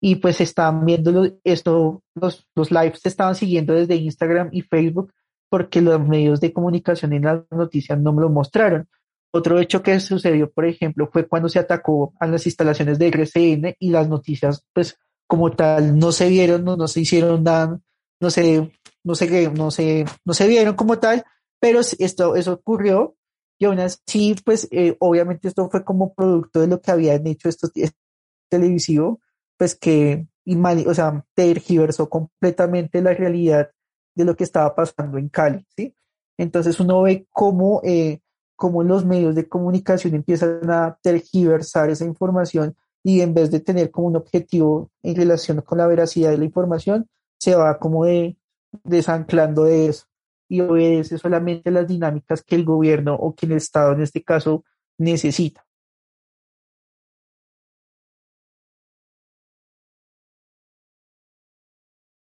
Y 0.00 0.16
pues 0.16 0.40
estaban 0.40 0.84
viendo 0.84 1.38
esto, 1.44 2.02
los, 2.14 2.46
los 2.54 2.70
lives 2.70 3.00
se 3.00 3.08
estaban 3.08 3.34
siguiendo 3.34 3.74
desde 3.74 3.96
Instagram 3.96 4.50
y 4.52 4.62
Facebook 4.62 5.12
porque 5.48 5.80
los 5.80 6.00
medios 6.00 6.40
de 6.40 6.52
comunicación 6.52 7.12
en 7.12 7.22
las 7.22 7.42
noticias 7.50 7.98
no 7.98 8.12
me 8.12 8.22
lo 8.22 8.28
mostraron. 8.28 8.88
Otro 9.32 9.58
hecho 9.58 9.82
que 9.82 9.98
sucedió, 10.00 10.50
por 10.50 10.64
ejemplo, 10.64 11.08
fue 11.12 11.28
cuando 11.28 11.48
se 11.48 11.58
atacó 11.58 12.14
a 12.20 12.26
las 12.26 12.46
instalaciones 12.46 12.98
de 12.98 13.08
RCN 13.08 13.76
y 13.78 13.90
las 13.90 14.08
noticias, 14.08 14.64
pues, 14.72 14.98
como 15.26 15.50
tal, 15.52 15.98
no 15.98 16.12
se 16.12 16.28
vieron, 16.28 16.64
no, 16.64 16.76
no 16.76 16.88
se 16.88 17.00
hicieron 17.00 17.42
nada, 17.44 17.78
no 18.20 18.30
se, 18.30 18.72
no 19.04 19.14
sé 19.14 19.50
no 19.50 19.70
se, 19.70 20.04
no 20.24 20.34
se 20.34 20.48
vieron 20.48 20.74
como 20.74 20.98
tal, 20.98 21.24
Pero 21.60 21.80
esto, 21.80 22.36
eso 22.36 22.52
ocurrió 22.54 23.16
y 23.58 23.64
aún 23.64 23.80
así, 23.80 24.36
pues 24.44 24.68
eh, 24.70 24.96
obviamente 25.00 25.48
esto 25.48 25.68
fue 25.70 25.84
como 25.84 26.12
producto 26.14 26.60
de 26.60 26.66
lo 26.66 26.80
que 26.80 26.90
habían 26.90 27.26
hecho 27.26 27.48
estos 27.48 27.72
televisivos, 28.50 29.18
pues 29.56 29.74
que, 29.74 30.26
o 30.86 30.94
sea, 30.94 31.24
tergiversó 31.34 32.08
completamente 32.08 33.00
la 33.00 33.14
realidad 33.14 33.70
de 34.14 34.24
lo 34.24 34.36
que 34.36 34.44
estaba 34.44 34.74
pasando 34.74 35.18
en 35.18 35.28
Cali, 35.28 35.66
¿sí? 35.74 35.94
Entonces 36.38 36.78
uno 36.80 37.02
ve 37.02 37.26
cómo, 37.30 37.80
eh, 37.82 38.20
cómo 38.56 38.82
los 38.82 39.04
medios 39.06 39.34
de 39.34 39.48
comunicación 39.48 40.14
empiezan 40.14 40.70
a 40.70 40.98
tergiversar 41.02 41.90
esa 41.90 42.04
información 42.04 42.76
y 43.02 43.20
en 43.20 43.32
vez 43.34 43.50
de 43.50 43.60
tener 43.60 43.90
como 43.90 44.08
un 44.08 44.16
objetivo 44.16 44.90
en 45.02 45.16
relación 45.16 45.60
con 45.62 45.78
la 45.78 45.86
veracidad 45.86 46.30
de 46.30 46.38
la 46.38 46.44
información, 46.44 47.08
se 47.38 47.54
va 47.54 47.78
como 47.78 48.04
de 48.04 48.36
desanclando 48.84 49.64
de 49.64 49.88
eso 49.88 50.06
y 50.48 50.60
obedece 50.60 51.18
solamente 51.18 51.70
las 51.70 51.88
dinámicas 51.88 52.42
que 52.42 52.54
el 52.54 52.64
gobierno 52.64 53.14
o 53.14 53.34
que 53.34 53.46
el 53.46 53.52
Estado 53.52 53.92
en 53.92 54.02
este 54.02 54.22
caso 54.22 54.64
necesita. 54.98 55.66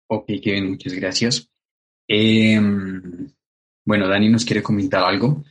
Ok, 0.08 0.28
Kevin, 0.43 0.70
muchas 0.70 0.93
gracias. 0.93 1.49
Em, 2.08 3.32
bueno, 3.84 4.08
Dani 4.08 4.30
nos 4.30 4.45
quiere 4.45 4.62
comentar 4.62 5.04
algo. 5.04 5.43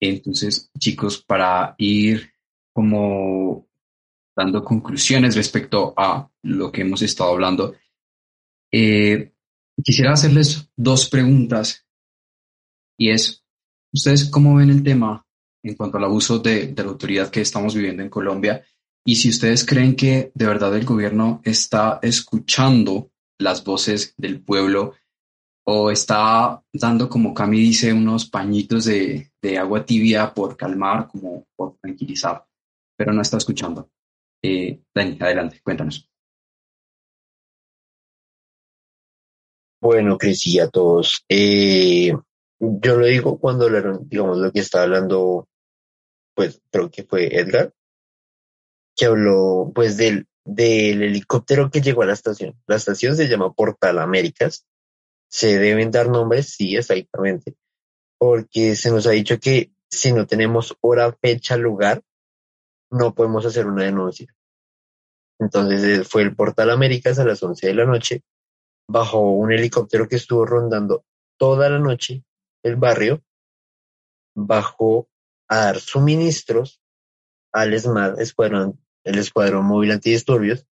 Entonces, 0.00 0.70
chicos, 0.78 1.22
para 1.22 1.74
ir 1.76 2.32
como 2.72 3.68
dando 4.34 4.64
conclusiones 4.64 5.36
respecto 5.36 5.92
a 5.96 6.30
lo 6.42 6.72
que 6.72 6.82
hemos 6.82 7.02
estado 7.02 7.32
hablando, 7.32 7.74
eh, 8.72 9.32
quisiera 9.82 10.12
hacerles 10.12 10.70
dos 10.76 11.08
preguntas 11.08 11.86
y 12.98 13.10
es, 13.10 13.44
¿ustedes 13.92 14.28
cómo 14.28 14.56
ven 14.56 14.70
el 14.70 14.82
tema 14.82 15.24
en 15.62 15.74
cuanto 15.76 15.98
al 15.98 16.04
abuso 16.04 16.38
de, 16.38 16.74
la 16.76 16.84
autoridad 16.84 17.30
que 17.30 17.40
estamos 17.40 17.74
viviendo 17.74 18.02
en 18.02 18.10
Colombia? 18.10 18.64
Y 19.06 19.16
si 19.16 19.30
ustedes 19.30 19.64
creen 19.64 19.94
que 19.94 20.32
de 20.34 20.46
verdad 20.46 20.76
el 20.76 20.84
gobierno 20.84 21.40
está 21.44 22.00
escuchando 22.02 23.10
las 23.38 23.64
voces 23.64 24.14
del 24.16 24.42
pueblo 24.42 24.94
o 25.64 25.90
está 25.90 26.62
dando, 26.72 27.08
como 27.08 27.32
Cami 27.32 27.60
dice, 27.60 27.92
unos 27.92 28.28
pañitos 28.28 28.86
de, 28.86 29.30
agua 29.58 29.84
tibia 29.84 30.34
por 30.34 30.56
calmar, 30.56 31.08
como 31.08 31.46
por 31.56 31.76
tranquilizar, 31.78 32.44
pero 32.96 33.12
no 33.12 33.22
está 33.22 33.36
escuchando. 33.36 33.88
Eh, 34.42 34.80
Dani, 34.94 35.18
adelante, 35.20 35.60
cuéntanos. 35.62 36.08
Bueno, 39.80 40.18
Cris, 40.18 40.58
a 40.60 40.68
todos. 40.68 41.24
Eh, 41.28 42.12
yo 42.58 42.96
lo 42.96 43.06
digo 43.06 43.38
cuando 43.38 43.66
hablaron, 43.66 44.08
digamos, 44.08 44.38
lo 44.38 44.50
que 44.50 44.60
está 44.60 44.82
hablando, 44.82 45.48
pues 46.34 46.60
creo 46.70 46.90
que 46.90 47.04
fue 47.04 47.26
Edgar, 47.38 47.72
que 48.96 49.06
habló 49.06 49.70
pues 49.74 49.96
del, 49.96 50.26
del 50.44 51.02
helicóptero 51.02 51.70
que 51.70 51.80
llegó 51.80 52.02
a 52.02 52.06
la 52.06 52.14
estación. 52.14 52.60
La 52.66 52.76
estación 52.76 53.16
se 53.16 53.28
llama 53.28 53.52
Portal 53.52 53.98
Américas. 54.00 54.66
Se 55.28 55.58
deben 55.58 55.90
dar 55.90 56.08
nombres, 56.08 56.54
sí, 56.54 56.74
exactamente, 56.74 57.54
porque 58.18 58.74
se 58.74 58.90
nos 58.90 59.06
ha 59.06 59.10
dicho 59.10 59.38
que 59.38 59.70
si 59.90 60.12
no 60.12 60.26
tenemos 60.26 60.76
hora, 60.80 61.12
fecha, 61.12 61.56
lugar, 61.56 62.02
no 62.90 63.14
podemos 63.14 63.44
hacer 63.44 63.66
una 63.66 63.84
denuncia. 63.84 64.34
Entonces 65.38 66.08
fue 66.08 66.22
el 66.22 66.34
Portal 66.34 66.70
Américas 66.70 67.18
a 67.18 67.24
las 67.24 67.42
11 67.42 67.66
de 67.66 67.74
la 67.74 67.84
noche, 67.84 68.22
bajo 68.88 69.20
un 69.20 69.52
helicóptero 69.52 70.08
que 70.08 70.16
estuvo 70.16 70.46
rondando 70.46 71.04
toda 71.36 71.68
la 71.68 71.78
noche 71.78 72.24
el 72.62 72.76
barrio 72.76 73.22
bajó 74.34 75.08
a 75.48 75.58
dar 75.58 75.80
suministros 75.80 76.80
al 77.52 77.74
ESMAD, 77.74 78.20
escuadrón, 78.20 78.80
el 79.04 79.18
Escuadrón 79.18 79.66
Móvil 79.66 79.92
Antidisturbios, 79.92 80.66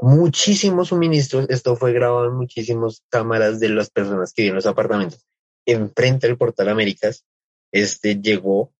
muchísimos 0.00 0.88
suministros, 0.88 1.48
esto 1.48 1.76
fue 1.76 1.92
grabado 1.92 2.26
en 2.26 2.34
muchísimas 2.34 3.02
cámaras 3.08 3.60
de 3.60 3.68
las 3.70 3.90
personas 3.90 4.32
que 4.32 4.42
viven 4.42 4.52
en 4.52 4.56
los 4.56 4.66
apartamentos. 4.66 5.26
Enfrente 5.64 6.26
del 6.26 6.36
Portal 6.36 6.68
Américas, 6.68 7.24
este 7.72 8.20
llegó 8.20 8.72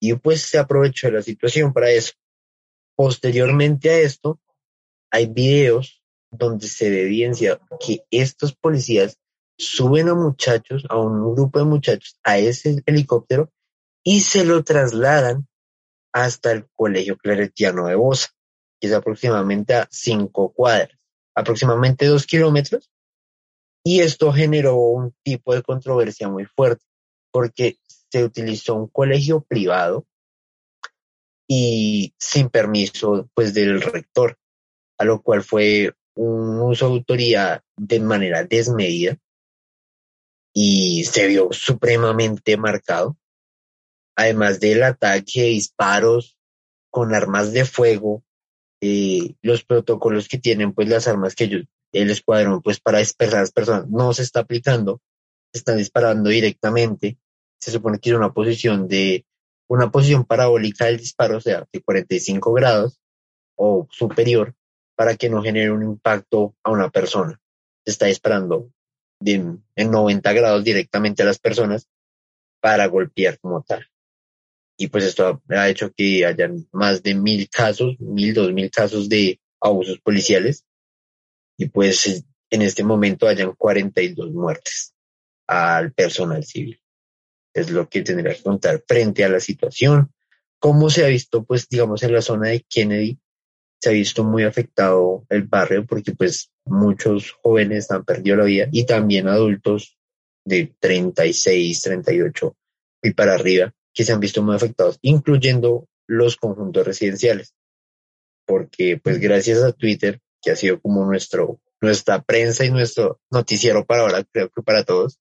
y 0.00 0.14
pues 0.14 0.42
se 0.42 0.58
aprovechó 0.58 1.08
de 1.08 1.14
la 1.14 1.22
situación 1.22 1.72
para 1.72 1.90
eso. 1.90 2.12
Posteriormente 2.96 3.90
a 3.90 3.98
esto, 3.98 4.40
hay 5.10 5.26
videos 5.26 5.97
donde 6.30 6.66
se 6.66 6.86
evidencia 6.86 7.60
que 7.80 8.04
estos 8.10 8.54
policías 8.54 9.18
suben 9.58 10.08
a 10.08 10.14
muchachos, 10.14 10.84
a 10.88 10.98
un 10.98 11.34
grupo 11.34 11.58
de 11.58 11.64
muchachos, 11.64 12.18
a 12.22 12.38
ese 12.38 12.82
helicóptero 12.86 13.50
y 14.04 14.20
se 14.20 14.44
lo 14.44 14.62
trasladan 14.62 15.48
hasta 16.12 16.52
el 16.52 16.68
Colegio 16.74 17.16
Claretiano 17.16 17.86
de 17.86 17.96
Bosa, 17.96 18.28
que 18.80 18.88
es 18.88 18.94
aproximadamente 18.94 19.74
a 19.74 19.88
cinco 19.90 20.52
cuadras, 20.52 20.98
aproximadamente 21.34 22.06
dos 22.06 22.26
kilómetros. 22.26 22.90
Y 23.84 24.00
esto 24.00 24.32
generó 24.32 24.76
un 24.76 25.14
tipo 25.22 25.54
de 25.54 25.62
controversia 25.62 26.28
muy 26.28 26.44
fuerte, 26.44 26.84
porque 27.30 27.78
se 28.10 28.24
utilizó 28.24 28.74
un 28.74 28.88
colegio 28.88 29.42
privado 29.42 30.06
y 31.48 32.14
sin 32.18 32.50
permiso 32.50 33.28
pues 33.34 33.54
del 33.54 33.80
rector, 33.80 34.38
a 34.98 35.04
lo 35.04 35.22
cual 35.22 35.42
fue 35.42 35.94
un 36.18 36.60
uso 36.60 36.88
de 36.88 36.94
autoridad 36.94 37.62
de 37.76 38.00
manera 38.00 38.42
desmedida 38.44 39.16
y 40.52 41.04
se 41.04 41.28
vio 41.28 41.52
supremamente 41.52 42.56
marcado. 42.56 43.16
Además 44.16 44.58
del 44.58 44.82
ataque, 44.82 45.44
disparos 45.44 46.36
con 46.90 47.14
armas 47.14 47.52
de 47.52 47.64
fuego, 47.64 48.24
eh, 48.80 49.34
los 49.42 49.64
protocolos 49.64 50.26
que 50.26 50.38
tienen 50.38 50.72
pues 50.72 50.88
las 50.88 51.06
armas 51.06 51.36
que 51.36 51.44
ellos, 51.44 51.66
el 51.92 52.10
escuadrón 52.10 52.62
pues 52.62 52.80
para 52.80 52.98
dispersar 52.98 53.38
a 53.38 53.42
las 53.42 53.52
personas 53.52 53.88
no 53.88 54.12
se 54.12 54.22
está 54.22 54.40
aplicando, 54.40 55.00
se 55.52 55.60
están 55.60 55.76
disparando 55.76 56.30
directamente. 56.30 57.16
Se 57.60 57.70
supone 57.70 58.00
que 58.00 58.10
es 58.10 58.16
una 58.16 58.32
posición 58.32 58.88
de 58.88 59.24
una 59.68 59.92
posición 59.92 60.24
parabólica 60.24 60.86
del 60.86 60.96
disparo, 60.96 61.36
o 61.36 61.40
sea, 61.40 61.64
de 61.72 61.80
45 61.80 62.52
grados 62.52 63.00
o 63.54 63.86
superior, 63.90 64.56
para 64.98 65.16
que 65.16 65.30
no 65.30 65.44
genere 65.44 65.70
un 65.70 65.84
impacto 65.84 66.56
a 66.64 66.72
una 66.72 66.90
persona. 66.90 67.40
Se 67.84 67.92
está 67.92 68.06
disparando 68.06 68.72
en 69.24 69.62
90 69.76 70.32
grados 70.32 70.64
directamente 70.64 71.22
a 71.22 71.26
las 71.26 71.38
personas 71.38 71.88
para 72.60 72.84
golpear 72.86 73.38
como 73.38 73.62
tal. 73.62 73.86
Y 74.76 74.88
pues 74.88 75.04
esto 75.04 75.40
ha 75.50 75.68
hecho 75.68 75.92
que 75.92 76.26
hayan 76.26 76.66
más 76.72 77.00
de 77.04 77.14
mil 77.14 77.48
casos, 77.48 77.94
mil, 78.00 78.34
dos 78.34 78.52
mil 78.52 78.72
casos 78.72 79.08
de 79.08 79.40
abusos 79.60 80.00
policiales. 80.00 80.64
Y 81.56 81.68
pues 81.68 82.24
en 82.50 82.62
este 82.62 82.82
momento 82.82 83.28
hayan 83.28 83.52
42 83.52 84.32
muertes 84.32 84.94
al 85.46 85.92
personal 85.92 86.42
civil. 86.42 86.80
Es 87.54 87.70
lo 87.70 87.88
que 87.88 88.02
tendría 88.02 88.34
que 88.34 88.42
contar 88.42 88.82
frente 88.84 89.24
a 89.24 89.28
la 89.28 89.38
situación. 89.38 90.12
Cómo 90.58 90.90
se 90.90 91.04
ha 91.04 91.08
visto, 91.08 91.44
pues, 91.44 91.68
digamos, 91.68 92.02
en 92.02 92.14
la 92.14 92.20
zona 92.20 92.48
de 92.48 92.66
Kennedy, 92.68 93.20
se 93.80 93.90
ha 93.90 93.92
visto 93.92 94.24
muy 94.24 94.44
afectado 94.44 95.24
el 95.28 95.44
barrio 95.44 95.86
porque 95.86 96.12
pues 96.12 96.50
muchos 96.64 97.32
jóvenes 97.42 97.90
han 97.90 98.04
perdido 98.04 98.36
la 98.36 98.44
vida 98.44 98.68
y 98.72 98.84
también 98.84 99.28
adultos 99.28 99.96
de 100.44 100.74
36, 100.78 101.82
38 101.82 102.56
y 103.02 103.12
para 103.12 103.34
arriba 103.34 103.72
que 103.94 104.04
se 104.04 104.12
han 104.12 104.20
visto 104.20 104.42
muy 104.42 104.54
afectados, 104.54 104.98
incluyendo 105.02 105.88
los 106.06 106.36
conjuntos 106.36 106.86
residenciales. 106.86 107.54
Porque 108.46 108.98
pues 109.02 109.18
gracias 109.18 109.62
a 109.62 109.72
Twitter, 109.72 110.20
que 110.40 110.52
ha 110.52 110.56
sido 110.56 110.80
como 110.80 111.04
nuestro, 111.04 111.60
nuestra 111.80 112.22
prensa 112.22 112.64
y 112.64 112.70
nuestro 112.70 113.20
noticiero 113.30 113.84
para 113.84 114.02
ahora, 114.02 114.24
creo 114.24 114.50
que 114.50 114.62
para 114.62 114.84
todos, 114.84 115.18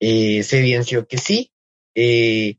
eh, 0.00 0.42
se 0.42 0.58
evidenció 0.58 1.06
que 1.06 1.18
sí, 1.18 1.52
eh, 1.94 2.56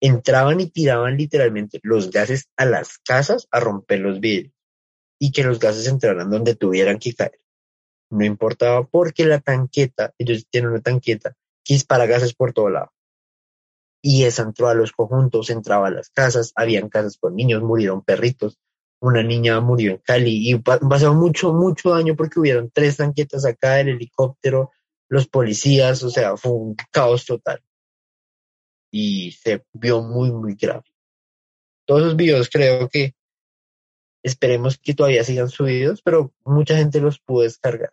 entraban 0.00 0.60
y 0.60 0.70
tiraban 0.70 1.16
literalmente 1.16 1.80
los 1.82 2.10
gases 2.10 2.48
a 2.56 2.66
las 2.66 2.98
casas 2.98 3.48
a 3.50 3.60
romper 3.60 4.00
los 4.00 4.20
vidrios 4.20 4.53
y 5.18 5.32
que 5.32 5.44
los 5.44 5.58
gases 5.58 5.86
entraran 5.86 6.30
donde 6.30 6.54
tuvieran 6.54 6.98
que 6.98 7.14
caer. 7.14 7.40
No 8.10 8.24
importaba 8.24 8.86
porque 8.86 9.24
la 9.24 9.40
tanqueta, 9.40 10.12
ellos 10.18 10.46
tienen 10.50 10.70
una 10.70 10.80
tanqueta 10.80 11.36
que 11.64 11.74
dispara 11.74 12.06
gases 12.06 12.34
por 12.34 12.52
todo 12.52 12.70
lado. 12.70 12.92
Y 14.02 14.24
esa 14.24 14.42
entró 14.42 14.68
a 14.68 14.74
los 14.74 14.92
conjuntos, 14.92 15.50
entraba 15.50 15.88
a 15.88 15.90
las 15.90 16.10
casas, 16.10 16.52
habían 16.56 16.88
casas 16.88 17.16
con 17.16 17.34
niños, 17.34 17.62
murieron 17.62 18.02
perritos, 18.02 18.58
una 19.00 19.22
niña 19.22 19.60
murió 19.60 19.92
en 19.92 19.98
Cali 19.98 20.50
y 20.50 20.58
pasó 20.58 21.14
mucho, 21.14 21.52
mucho 21.52 21.90
daño 21.90 22.14
porque 22.16 22.40
hubieron 22.40 22.70
tres 22.70 22.96
tanquetas 22.96 23.44
acá, 23.44 23.80
el 23.80 23.90
helicóptero, 23.90 24.72
los 25.08 25.28
policías, 25.28 26.02
o 26.02 26.10
sea, 26.10 26.36
fue 26.36 26.52
un 26.52 26.76
caos 26.90 27.26
total. 27.26 27.62
Y 28.90 29.32
se 29.32 29.64
vio 29.72 30.02
muy, 30.02 30.32
muy 30.32 30.54
grave. 30.54 30.84
Todos 31.86 32.02
esos 32.02 32.16
videos 32.16 32.48
creo 32.50 32.88
que 32.88 33.14
Esperemos 34.24 34.78
que 34.78 34.94
todavía 34.94 35.22
sigan 35.22 35.50
subidos, 35.50 36.00
pero 36.02 36.32
mucha 36.46 36.78
gente 36.78 36.98
los 36.98 37.20
pudo 37.20 37.42
descargar. 37.42 37.92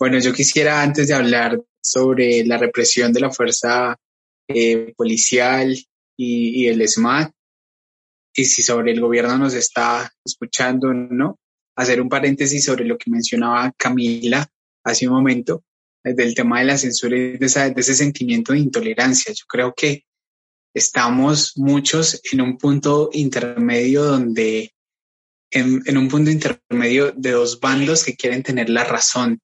Bueno, 0.00 0.18
yo 0.18 0.32
quisiera 0.32 0.82
antes 0.82 1.06
de 1.06 1.14
hablar 1.14 1.62
sobre 1.80 2.44
la 2.44 2.58
represión 2.58 3.12
de 3.12 3.20
la 3.20 3.30
fuerza 3.30 3.96
eh, 4.48 4.92
policial 4.96 5.76
y, 6.16 6.66
el 6.66 6.86
SMAT, 6.88 7.32
y 8.34 8.44
si 8.44 8.62
sobre 8.62 8.90
el 8.90 9.00
gobierno 9.00 9.38
nos 9.38 9.54
está 9.54 10.12
escuchando 10.24 10.88
o 10.88 10.92
no, 10.92 11.38
hacer 11.76 12.00
un 12.00 12.08
paréntesis 12.08 12.64
sobre 12.64 12.84
lo 12.84 12.98
que 12.98 13.12
mencionaba 13.12 13.72
Camila 13.76 14.44
hace 14.84 15.06
un 15.06 15.14
momento, 15.14 15.62
del 16.02 16.34
tema 16.34 16.58
de 16.58 16.64
la 16.64 16.78
censura 16.78 17.16
y 17.16 17.38
de, 17.38 17.38
de 17.38 17.74
ese 17.80 17.94
sentimiento 17.94 18.52
de 18.52 18.58
intolerancia. 18.58 19.32
Yo 19.32 19.44
creo 19.46 19.72
que 19.72 20.04
estamos 20.74 21.52
muchos 21.56 22.20
en 22.30 22.40
un 22.40 22.56
punto 22.56 23.10
intermedio 23.12 24.04
donde, 24.04 24.74
en, 25.50 25.96
un 25.96 26.08
punto 26.08 26.30
intermedio 26.30 27.12
de 27.12 27.32
dos 27.32 27.60
bandos 27.60 28.04
que 28.04 28.16
quieren 28.16 28.42
tener 28.42 28.70
la 28.70 28.84
razón, 28.84 29.40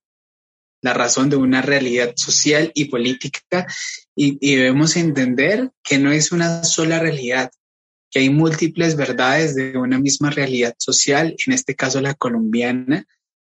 la 0.81 0.93
razón 0.93 1.29
de 1.29 1.35
una 1.35 1.61
realidad 1.61 2.13
social 2.15 2.71
y 2.73 2.85
política, 2.85 3.67
y 4.15 4.55
debemos 4.55 4.95
entender 4.95 5.71
que 5.83 5.97
no 5.97 6.11
es 6.11 6.31
una 6.31 6.63
sola 6.63 6.99
realidad, 6.99 7.51
que 8.11 8.19
hay 8.19 8.29
múltiples 8.29 8.95
verdades 8.95 9.55
de 9.55 9.77
una 9.77 9.99
misma 9.99 10.29
realidad 10.31 10.75
social, 10.77 11.35
en 11.45 11.53
este 11.53 11.75
caso 11.75 12.01
la 12.01 12.15
colombiana, 12.15 13.05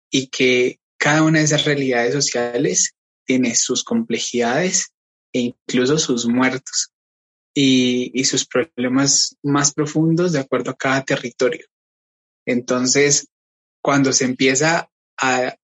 y 0.09 0.27
que 0.27 0.79
cada 0.97 1.23
una 1.23 1.39
de 1.39 1.45
esas 1.45 1.65
realidades 1.65 2.13
sociales 2.13 2.93
tiene 3.25 3.55
sus 3.55 3.83
complejidades 3.83 4.93
e 5.33 5.39
incluso 5.39 5.97
sus 5.97 6.27
muertos 6.27 6.92
y, 7.53 8.11
y, 8.19 8.23
sus 8.25 8.45
problemas 8.45 9.37
más 9.43 9.73
profundos 9.73 10.31
de 10.31 10.39
acuerdo 10.39 10.71
a 10.71 10.77
cada 10.77 11.03
territorio. 11.03 11.65
Entonces, 12.45 13.27
cuando 13.81 14.11
se 14.11 14.25
empieza 14.25 14.89
a, 15.17 15.55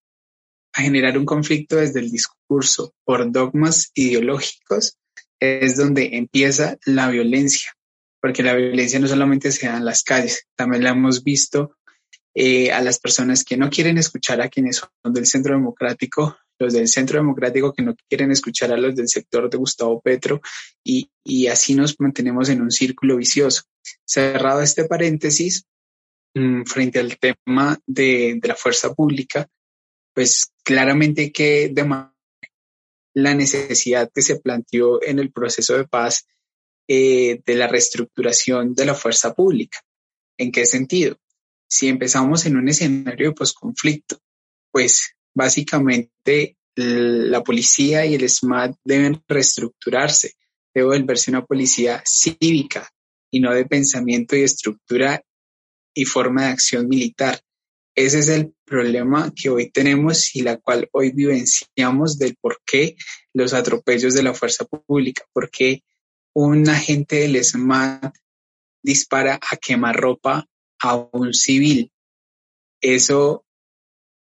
a 0.74 0.82
generar 0.82 1.18
un 1.18 1.26
conflicto 1.26 1.78
desde 1.78 2.00
el 2.00 2.12
discurso 2.12 2.94
por 3.04 3.32
dogmas 3.32 3.92
ideológicos, 3.96 4.98
es 5.40 5.78
donde 5.78 6.18
empieza 6.18 6.78
la 6.86 7.10
violencia, 7.10 7.74
porque 8.22 8.44
la 8.44 8.54
violencia 8.54 9.00
no 9.00 9.08
solamente 9.08 9.52
se 9.52 9.68
da 9.68 9.78
en 9.78 9.86
las 9.86 10.04
calles, 10.04 10.48
también 10.56 10.84
la 10.84 10.92
hemos 10.92 11.24
visto 11.24 11.78
eh, 12.36 12.72
a 12.72 12.82
las 12.82 13.00
personas 13.00 13.44
que 13.44 13.58
no 13.58 13.70
quieren 13.70 13.98
escuchar 13.98 14.42
a 14.42 14.50
quienes 14.50 14.78
son 14.78 15.14
del 15.14 15.26
centro 15.26 15.56
democrático 15.56 16.38
los 16.60 16.74
del 16.74 16.88
Centro 16.88 17.18
Democrático 17.18 17.74
que 17.74 17.82
no 17.82 17.96
quieren 18.08 18.32
escuchar 18.32 18.72
a 18.72 18.78
los 18.78 18.96
del 18.96 19.08
sector 19.08 19.50
de 19.50 19.58
Gustavo 19.58 20.02
Petro 20.02 20.42
y, 20.84 21.10
y 21.24 21.48
así 21.48 21.74
nos 21.74 22.00
mantenemos 22.00 22.50
en 22.50 22.62
un 22.62 22.72
círculo 22.72 23.18
vicioso. 23.18 23.64
Cerrado 24.06 24.62
este 24.62 24.86
paréntesis, 24.86 25.66
mmm, 26.36 26.64
frente 26.64 27.00
al 27.00 27.18
tema 27.18 27.80
de, 27.88 28.38
de, 28.40 28.48
la 28.48 28.56
fuerza 28.56 28.94
pública, 28.94 29.48
pues 30.14 30.52
claramente 30.64 31.32
que 31.32 31.74
la 33.14 33.34
necesidad 33.34 34.12
que 34.14 34.22
se 34.22 34.40
planteó 34.40 35.02
en 35.02 35.20
el 35.20 35.32
proceso 35.32 35.78
de 35.78 35.88
paz 35.88 36.28
eh, 36.88 37.42
de 37.46 37.56
la 37.56 37.68
reestructuración 37.68 38.74
de 38.74 38.86
la 38.86 38.96
fuerza 38.96 39.34
pública. 39.34 39.80
¿En 40.38 40.52
qué 40.52 40.66
sentido? 40.66 41.18
Si 41.68 41.88
empezamos 41.88 42.46
en 42.46 42.58
un 42.58 42.68
escenario 42.68 43.30
de 43.30 43.36
posconflicto, 43.36 44.20
pues 44.72 45.16
básicamente 45.34 46.58
la 46.76 47.44
policía 47.44 48.06
y 48.06 48.16
el 48.16 48.30
SMAT 48.30 48.76
deben 48.84 49.22
reestructurarse, 49.28 50.34
debe 50.74 50.88
volverse 50.88 51.32
una 51.32 51.46
policía 51.46 52.02
cívica 52.06 52.90
y 53.32 53.40
no 53.40 53.54
de 53.54 53.66
pensamiento 53.66 54.36
y 54.36 54.44
estructura 54.44 55.22
y 55.94 56.06
forma 56.06 56.44
de 56.44 56.52
acción 56.52 56.88
militar. 56.88 57.40
Ese 57.96 58.20
es 58.20 58.30
el 58.30 58.54
problema 58.66 59.34
que 59.36 59.50
hoy 59.50 59.72
tenemos 59.72 60.34
y 60.36 60.42
la 60.42 60.58
cual 60.58 60.88
hoy 60.94 61.12
vivenciamos 61.12 62.18
del 62.18 62.38
por 62.40 62.62
qué 62.66 62.96
los 63.34 63.54
atropellos 63.54 64.14
de 64.14 64.24
la 64.24 64.34
fuerza 64.34 64.64
pública, 64.66 65.26
por 65.34 65.50
qué 65.50 65.84
un 66.34 66.70
agente 66.70 67.18
del 67.18 67.44
SMAT 67.44 68.16
dispara 68.82 69.40
a 69.52 69.58
quemarropa 69.58 70.46
a 70.82 70.96
un 71.12 71.34
civil. 71.34 71.92
Eso 72.80 73.46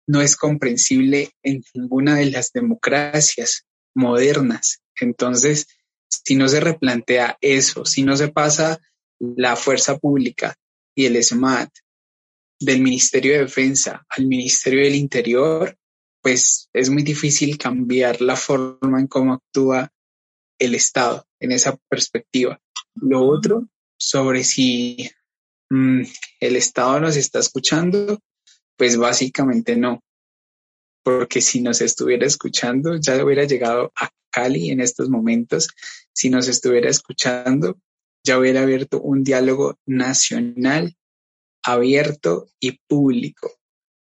no 0.08 0.22
es 0.22 0.36
comprensible 0.36 1.32
en 1.44 1.64
ninguna 1.74 2.16
de 2.16 2.32
las 2.32 2.52
democracias 2.52 3.66
modernas. 3.96 4.82
Entonces, 5.00 5.68
si 6.08 6.36
no 6.36 6.48
se 6.48 6.60
replantea 6.60 7.38
eso, 7.42 7.86
si 7.86 8.04
no 8.04 8.16
se 8.16 8.30
pasa 8.30 8.80
la 9.20 9.56
fuerza 9.56 9.98
pública 9.98 10.56
y 10.96 11.06
el 11.06 11.22
SMAT 11.24 11.70
del 12.60 12.82
Ministerio 12.82 13.34
de 13.34 13.40
Defensa 13.40 14.06
al 14.10 14.26
Ministerio 14.28 14.84
del 14.84 14.96
Interior, 14.96 15.78
pues 16.22 16.70
es 16.74 16.90
muy 16.90 17.04
difícil 17.04 17.58
cambiar 17.58 18.22
la 18.22 18.36
forma 18.36 19.00
en 19.00 19.08
cómo 19.08 19.34
actúa 19.34 19.92
el 20.60 20.76
Estado 20.76 21.28
en 21.40 21.52
esa 21.52 21.78
perspectiva. 21.90 22.60
Lo 22.96 23.26
otro, 23.26 23.68
sobre 23.98 24.44
si 24.44 25.10
mmm, 25.70 26.02
el 26.40 26.56
Estado 26.56 27.00
nos 27.00 27.16
está 27.18 27.40
escuchando, 27.40 28.20
pues 28.78 28.98
básicamente 28.98 29.76
no, 29.76 30.04
porque 31.04 31.42
si 31.42 31.62
nos 31.62 31.82
estuviera 31.82 32.26
escuchando, 32.26 32.98
ya 32.98 33.24
hubiera 33.24 33.44
llegado 33.44 33.92
a 33.96 34.10
Cali 34.32 34.72
en 34.72 34.82
estos 34.82 35.10
momentos, 35.10 35.70
si 36.12 36.30
nos 36.30 36.48
estuviera 36.48 36.90
escuchando, 36.90 37.78
ya 38.24 38.40
hubiera 38.40 38.64
abierto 38.64 39.00
un 39.00 39.24
diálogo 39.24 39.78
nacional, 39.86 40.96
abierto 41.64 42.48
y 42.60 42.80
público, 42.88 43.52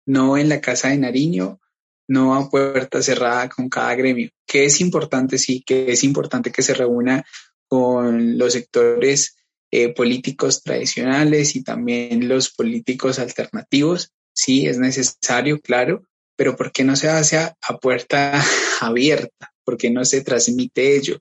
no 0.06 0.36
en 0.36 0.48
la 0.48 0.60
Casa 0.60 0.88
de 0.88 0.98
Nariño, 0.98 1.60
no 2.08 2.34
a 2.34 2.50
puerta 2.50 3.00
cerrada 3.00 3.48
con 3.48 3.68
cada 3.68 3.94
gremio, 3.94 4.30
que 4.46 4.64
es 4.64 4.80
importante, 4.80 5.38
sí, 5.38 5.62
que 5.64 5.92
es 5.92 6.02
importante 6.02 6.50
que 6.50 6.62
se 6.62 6.74
reúna 6.74 7.24
con 7.68 8.38
los 8.38 8.54
sectores 8.54 9.36
eh, 9.70 9.94
políticos 9.94 10.62
tradicionales 10.62 11.54
y 11.54 11.62
también 11.62 12.26
los 12.26 12.50
políticos 12.50 13.18
alternativos, 13.18 14.12
sí, 14.38 14.66
es 14.68 14.78
necesario, 14.78 15.60
claro, 15.60 16.04
pero 16.36 16.54
¿por 16.54 16.70
qué 16.70 16.84
no 16.84 16.94
se 16.94 17.08
hace 17.08 17.36
a, 17.38 17.56
puerta 17.80 18.40
abierta? 18.80 19.52
¿Por 19.64 19.76
qué 19.76 19.90
no 19.90 20.04
se 20.04 20.22
transmite 20.22 20.96
ello? 20.96 21.20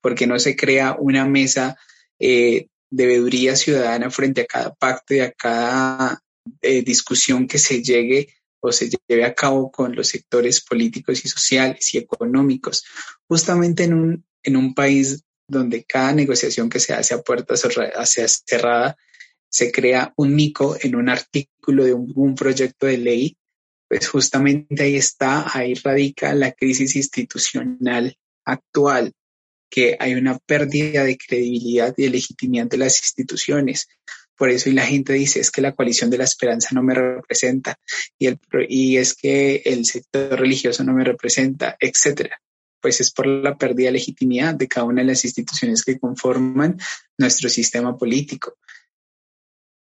¿Por 0.00 0.16
qué 0.16 0.26
no 0.26 0.38
se 0.40 0.56
crea 0.56 0.96
una 0.98 1.24
mesa 1.26 1.76
eh, 2.18 2.66
de 2.90 3.06
veeduría 3.06 3.54
ciudadana 3.54 4.10
frente 4.10 4.40
a 4.40 4.46
cada 4.46 4.74
pacto 4.74 5.14
y 5.14 5.20
a 5.20 5.30
cada 5.30 6.20
eh, 6.60 6.82
discusión 6.82 7.46
que 7.46 7.58
se 7.58 7.82
llegue 7.82 8.34
o 8.60 8.72
se 8.72 8.90
lleve 8.90 9.24
a 9.24 9.34
cabo 9.34 9.70
con 9.70 9.94
los 9.94 10.08
sectores 10.08 10.60
políticos 10.64 11.24
y 11.24 11.28
sociales 11.28 11.94
y 11.94 11.98
económicos, 11.98 12.84
justamente 13.28 13.84
en 13.84 13.94
un, 13.94 14.24
en 14.42 14.56
un 14.56 14.74
país 14.74 15.22
donde 15.48 15.84
cada 15.84 16.12
negociación 16.12 16.68
que 16.68 16.80
se 16.80 16.94
hace 16.94 17.14
a 17.14 17.22
puerta 17.22 17.54
cerrada 17.56 18.96
se 19.48 19.72
crea 19.72 20.12
un 20.16 20.34
mico 20.34 20.76
en 20.80 20.96
un 20.96 21.08
artículo 21.08 21.84
de 21.84 21.94
un, 21.94 22.34
proyecto 22.34 22.86
de 22.86 22.98
ley, 22.98 23.36
pues 23.88 24.08
justamente 24.08 24.82
ahí 24.82 24.96
está, 24.96 25.46
ahí 25.56 25.74
radica 25.74 26.34
la 26.34 26.52
crisis 26.52 26.96
institucional 26.96 28.16
actual, 28.44 29.12
que 29.70 29.96
hay 29.98 30.14
una 30.14 30.38
pérdida 30.38 31.04
de 31.04 31.16
credibilidad 31.16 31.94
y 31.96 32.04
de 32.04 32.10
legitimidad 32.10 32.66
de 32.66 32.78
las 32.78 32.98
instituciones. 32.98 33.88
Por 34.36 34.50
eso 34.50 34.70
la 34.70 34.86
gente 34.86 35.14
dice 35.14 35.40
es 35.40 35.50
que 35.50 35.62
la 35.62 35.74
coalición 35.74 36.10
de 36.10 36.18
la 36.18 36.24
esperanza 36.24 36.68
no 36.72 36.82
me 36.82 36.94
representa 36.94 37.78
y, 38.18 38.28
y 38.68 38.98
es 38.98 39.14
que 39.14 39.62
el 39.64 39.86
sector 39.86 40.38
religioso 40.38 40.84
no 40.84 40.92
me 40.92 41.04
representa, 41.04 41.76
etcétera. 41.80 42.40
Pues 42.80 43.00
es 43.00 43.10
por 43.10 43.26
la 43.26 43.56
pérdida 43.56 43.86
de 43.86 43.92
legitimidad 43.92 44.54
de 44.54 44.68
cada 44.68 44.86
una 44.86 45.00
de 45.00 45.08
las 45.08 45.24
instituciones 45.24 45.82
que 45.82 45.98
conforman 45.98 46.78
nuestro 47.16 47.48
sistema 47.48 47.96
político. 47.96 48.58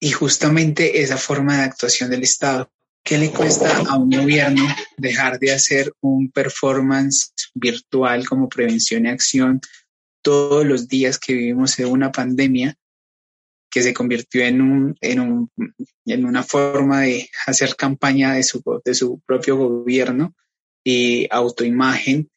Y 0.01 0.11
justamente 0.11 1.01
esa 1.01 1.17
forma 1.17 1.57
de 1.57 1.65
actuación 1.65 2.11
del 2.11 2.23
Estado, 2.23 2.71
¿qué 3.03 3.19
le 3.19 3.31
cuesta 3.31 3.79
a 3.89 3.97
un 3.97 4.11
gobierno 4.11 4.67
dejar 4.97 5.39
de 5.39 5.53
hacer 5.53 5.93
un 6.01 6.31
performance 6.31 7.33
virtual 7.55 8.29
como 8.29 8.49
prevención 8.49 9.07
y 9.07 9.09
acción 9.09 9.61
todos 10.23 10.67
los 10.67 10.89
días 10.89 11.19
que 11.19 11.33
vivimos 11.33 11.79
en 11.79 11.87
una 11.87 12.13
pandemia 12.13 12.77
que 13.71 13.83
se 13.83 13.95
convirtió 13.95 14.43
en, 14.43 14.61
un, 14.61 14.97
en, 15.01 15.21
un, 15.21 15.51
en 16.05 16.25
una 16.25 16.43
forma 16.43 17.03
de 17.03 17.29
hacer 17.47 17.77
campaña 17.77 18.35
de 18.35 18.43
su, 18.43 18.63
de 18.85 18.95
su 18.95 19.21
propio 19.21 19.57
gobierno 19.57 20.35
y 20.85 21.27
autoimagen? 21.31 22.31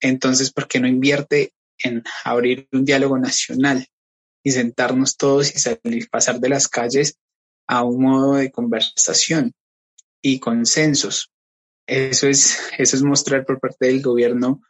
Entonces, 0.00 0.52
¿por 0.52 0.66
qué 0.66 0.80
no 0.80 0.88
invierte 0.88 1.52
en 1.78 2.02
abrir 2.24 2.68
un 2.72 2.84
diálogo 2.84 3.18
nacional 3.18 3.86
y 4.42 4.52
sentarnos 4.52 5.16
todos 5.16 5.54
y 5.54 5.58
salir, 5.58 6.08
pasar 6.10 6.40
de 6.40 6.48
las 6.48 6.68
calles 6.68 7.18
a 7.66 7.84
un 7.84 8.02
modo 8.02 8.34
de 8.36 8.50
conversación 8.50 9.52
y 10.22 10.40
consensos. 10.40 11.30
Eso 11.86 12.28
es, 12.28 12.58
eso 12.78 12.96
es 12.96 13.02
mostrar 13.02 13.44
por 13.44 13.60
parte 13.60 13.86
del 13.86 14.02
gobierno 14.02 14.62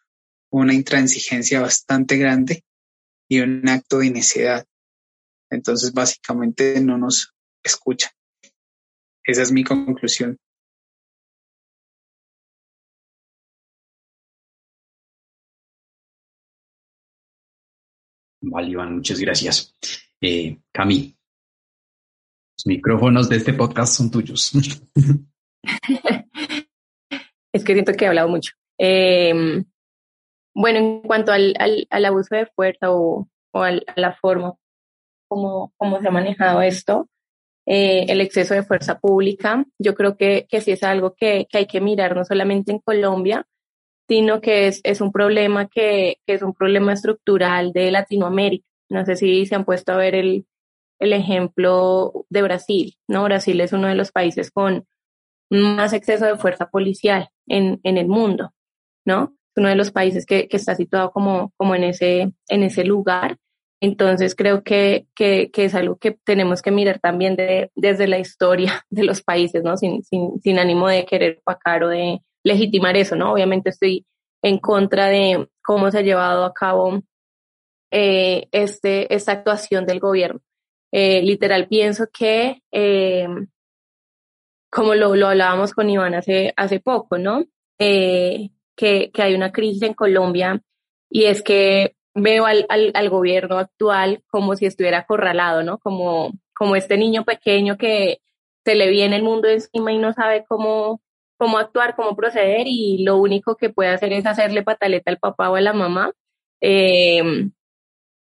una 0.51 0.75
intransigencia 0.75 1.61
bastante 1.61 2.17
grande 2.17 2.65
y 3.29 3.41
un 3.41 3.69
acto 3.69 3.99
de 3.99 4.11
necedad. 4.11 4.67
Entonces, 5.51 5.93
básicamente 5.93 6.81
no 6.81 6.99
nos 6.99 7.35
escucha. 7.63 8.11
Esa 9.25 9.43
es 9.43 9.53
mi 9.53 9.65
conclusión. 9.65 10.39
Vale, 18.43 18.71
Iván, 18.71 18.97
muchas 18.97 19.21
gracias. 19.21 19.77
Eh, 20.21 20.59
Cami, 20.73 21.17
los 22.57 22.67
micrófonos 22.67 23.29
de 23.29 23.37
este 23.37 23.53
podcast 23.53 23.95
son 23.95 24.11
tuyos. 24.11 24.53
es 27.53 27.65
que 27.65 27.73
siento 27.73 27.93
que 27.93 28.05
he 28.05 28.09
hablado 28.09 28.29
mucho. 28.29 28.53
Eh, 28.79 29.63
bueno, 30.55 30.79
en 30.79 31.01
cuanto 31.03 31.33
al, 31.33 31.55
al, 31.59 32.05
abuso 32.05 32.35
de 32.35 32.47
fuerza 32.47 32.91
o, 32.91 33.29
o 33.53 33.63
a 33.63 33.73
la 33.97 34.15
forma 34.15 34.55
como, 35.29 35.73
como 35.77 36.01
se 36.01 36.09
ha 36.09 36.11
manejado 36.11 36.61
esto, 36.63 37.09
eh, 37.67 38.07
el 38.09 38.21
exceso 38.21 38.55
de 38.55 38.65
fuerza 38.65 38.99
pública, 38.99 39.65
yo 39.79 39.95
creo 39.95 40.17
que, 40.17 40.47
que 40.49 40.61
sí 40.61 40.73
es 40.73 40.83
algo 40.83 41.15
que, 41.15 41.47
que, 41.49 41.59
hay 41.59 41.67
que 41.67 41.81
mirar 41.81 42.17
no 42.17 42.25
solamente 42.25 42.73
en 42.73 42.81
Colombia, 42.81 43.47
sino 44.11 44.41
que 44.41 44.67
es, 44.67 44.81
es 44.83 45.01
un 45.01 45.13
problema 45.13 45.69
que, 45.69 46.17
que, 46.27 46.35
es 46.35 46.43
un 46.43 46.53
problema 46.53 46.93
estructural 46.93 47.73
de 47.73 47.93
Latinoamérica. 47.93 48.67
No 48.89 49.05
sé 49.07 49.15
si 49.15 49.47
se 49.47 49.55
han 49.55 49.65
puesto 49.65 49.93
a 49.93 49.97
ver 49.99 50.17
el, 50.17 50.47
el 50.99 51.13
ejemplo 51.13 52.27
de 52.29 52.43
Brasil, 52.43 52.97
¿no? 53.07 53.23
Brasil 53.23 53.61
es 53.61 53.73
uno 53.73 53.87
de 53.87 53.95
los 53.95 54.11
países 54.11 54.51
con 54.51 54.85
más 55.49 55.93
exceso 55.93 56.27
de 56.27 56.37
fuerza 56.39 56.71
policial 56.71 57.29
en, 57.47 57.79
en 57.85 57.99
el 57.99 58.09
mundo, 58.09 58.53
¿no? 59.07 59.37
Es 59.55 59.61
uno 59.61 59.69
de 59.69 59.77
los 59.77 59.93
países 59.93 60.27
que, 60.27 60.49
que 60.49 60.57
está 60.57 60.75
situado 60.75 61.13
como, 61.13 61.53
como 61.57 61.77
en, 61.77 61.85
ese, 61.85 62.33
en 62.49 62.63
ese 62.65 62.83
lugar. 62.83 63.37
Entonces 63.81 64.35
creo 64.35 64.65
que, 64.65 65.07
que, 65.15 65.53
que, 65.53 65.67
es 65.67 65.75
algo 65.77 65.99
que 65.99 66.19
tenemos 66.25 66.63
que 66.63 66.73
mirar 66.73 66.99
también 66.99 67.37
de, 67.37 67.71
desde 67.77 68.09
la 68.09 68.19
historia 68.19 68.85
de 68.91 69.05
los 69.05 69.23
países, 69.23 69.63
¿no? 69.63 69.77
Sin, 69.77 70.03
sin, 70.03 70.41
sin 70.41 70.59
ánimo 70.59 70.89
de 70.89 71.05
querer 71.05 71.41
pacar 71.45 71.85
o 71.85 71.89
de 71.89 72.21
legitimar 72.43 72.97
eso, 72.97 73.17
¿no? 73.17 73.33
Obviamente 73.33 73.71
estoy 73.71 74.07
en 74.43 74.59
contra 74.59 75.09
de 75.09 75.49
cómo 75.63 75.91
se 75.91 75.99
ha 75.99 76.03
llevado 76.03 76.45
a 76.45 76.55
cabo 76.55 77.03
eh, 77.91 78.49
este, 78.53 79.15
esta 79.15 79.33
actuación 79.33 79.87
del 79.87 80.01
gobierno. 80.01 80.41
Eh, 80.93 81.23
literal, 81.23 81.69
pienso 81.69 82.07
que, 82.13 82.63
eh, 82.73 83.29
como 84.71 84.95
lo, 84.95 85.15
lo 85.17 85.29
hablábamos 85.29 85.73
con 85.73 85.91
Iván 85.91 86.15
hace, 86.15 86.53
hace 86.57 86.81
poco, 86.81 87.19
¿no? 87.19 87.45
Eh, 87.79 88.51
que, 88.77 89.11
que 89.13 89.23
hay 89.23 89.35
una 89.35 89.53
crisis 89.53 89.83
en 89.83 89.95
Colombia 89.95 90.63
y 91.11 91.25
es 91.25 91.43
que 91.43 91.97
veo 92.15 92.47
al, 92.47 92.67
al, 92.69 93.11
gobierno 93.11 93.59
actual 93.59 94.23
como 94.29 94.57
si 94.57 94.67
estuviera 94.67 94.99
acorralado, 94.99 95.63
¿no? 95.63 95.79
Como, 95.79 96.33
como 96.55 96.77
este 96.77 96.97
niño 96.97 97.25
pequeño 97.25 97.77
que 97.77 98.21
se 98.65 98.75
le 98.75 98.91
viene 98.91 99.17
el 99.17 99.23
mundo 99.23 99.49
encima 99.49 99.93
y 99.93 99.99
no 99.99 100.13
sabe 100.13 100.45
cómo, 100.49 101.01
cómo 101.41 101.57
actuar, 101.57 101.97
cómo 101.97 102.15
proceder 102.15 102.67
y 102.67 103.03
lo 103.03 103.17
único 103.17 103.57
que 103.57 103.71
puede 103.71 103.89
hacer 103.89 104.13
es 104.13 104.27
hacerle 104.27 104.63
pataleta 104.63 105.11
al 105.11 105.19
papá 105.19 105.51
o 105.51 105.57
a 105.57 105.61
la 105.63 105.73
mamá 105.73 106.13
eh, 106.61 107.49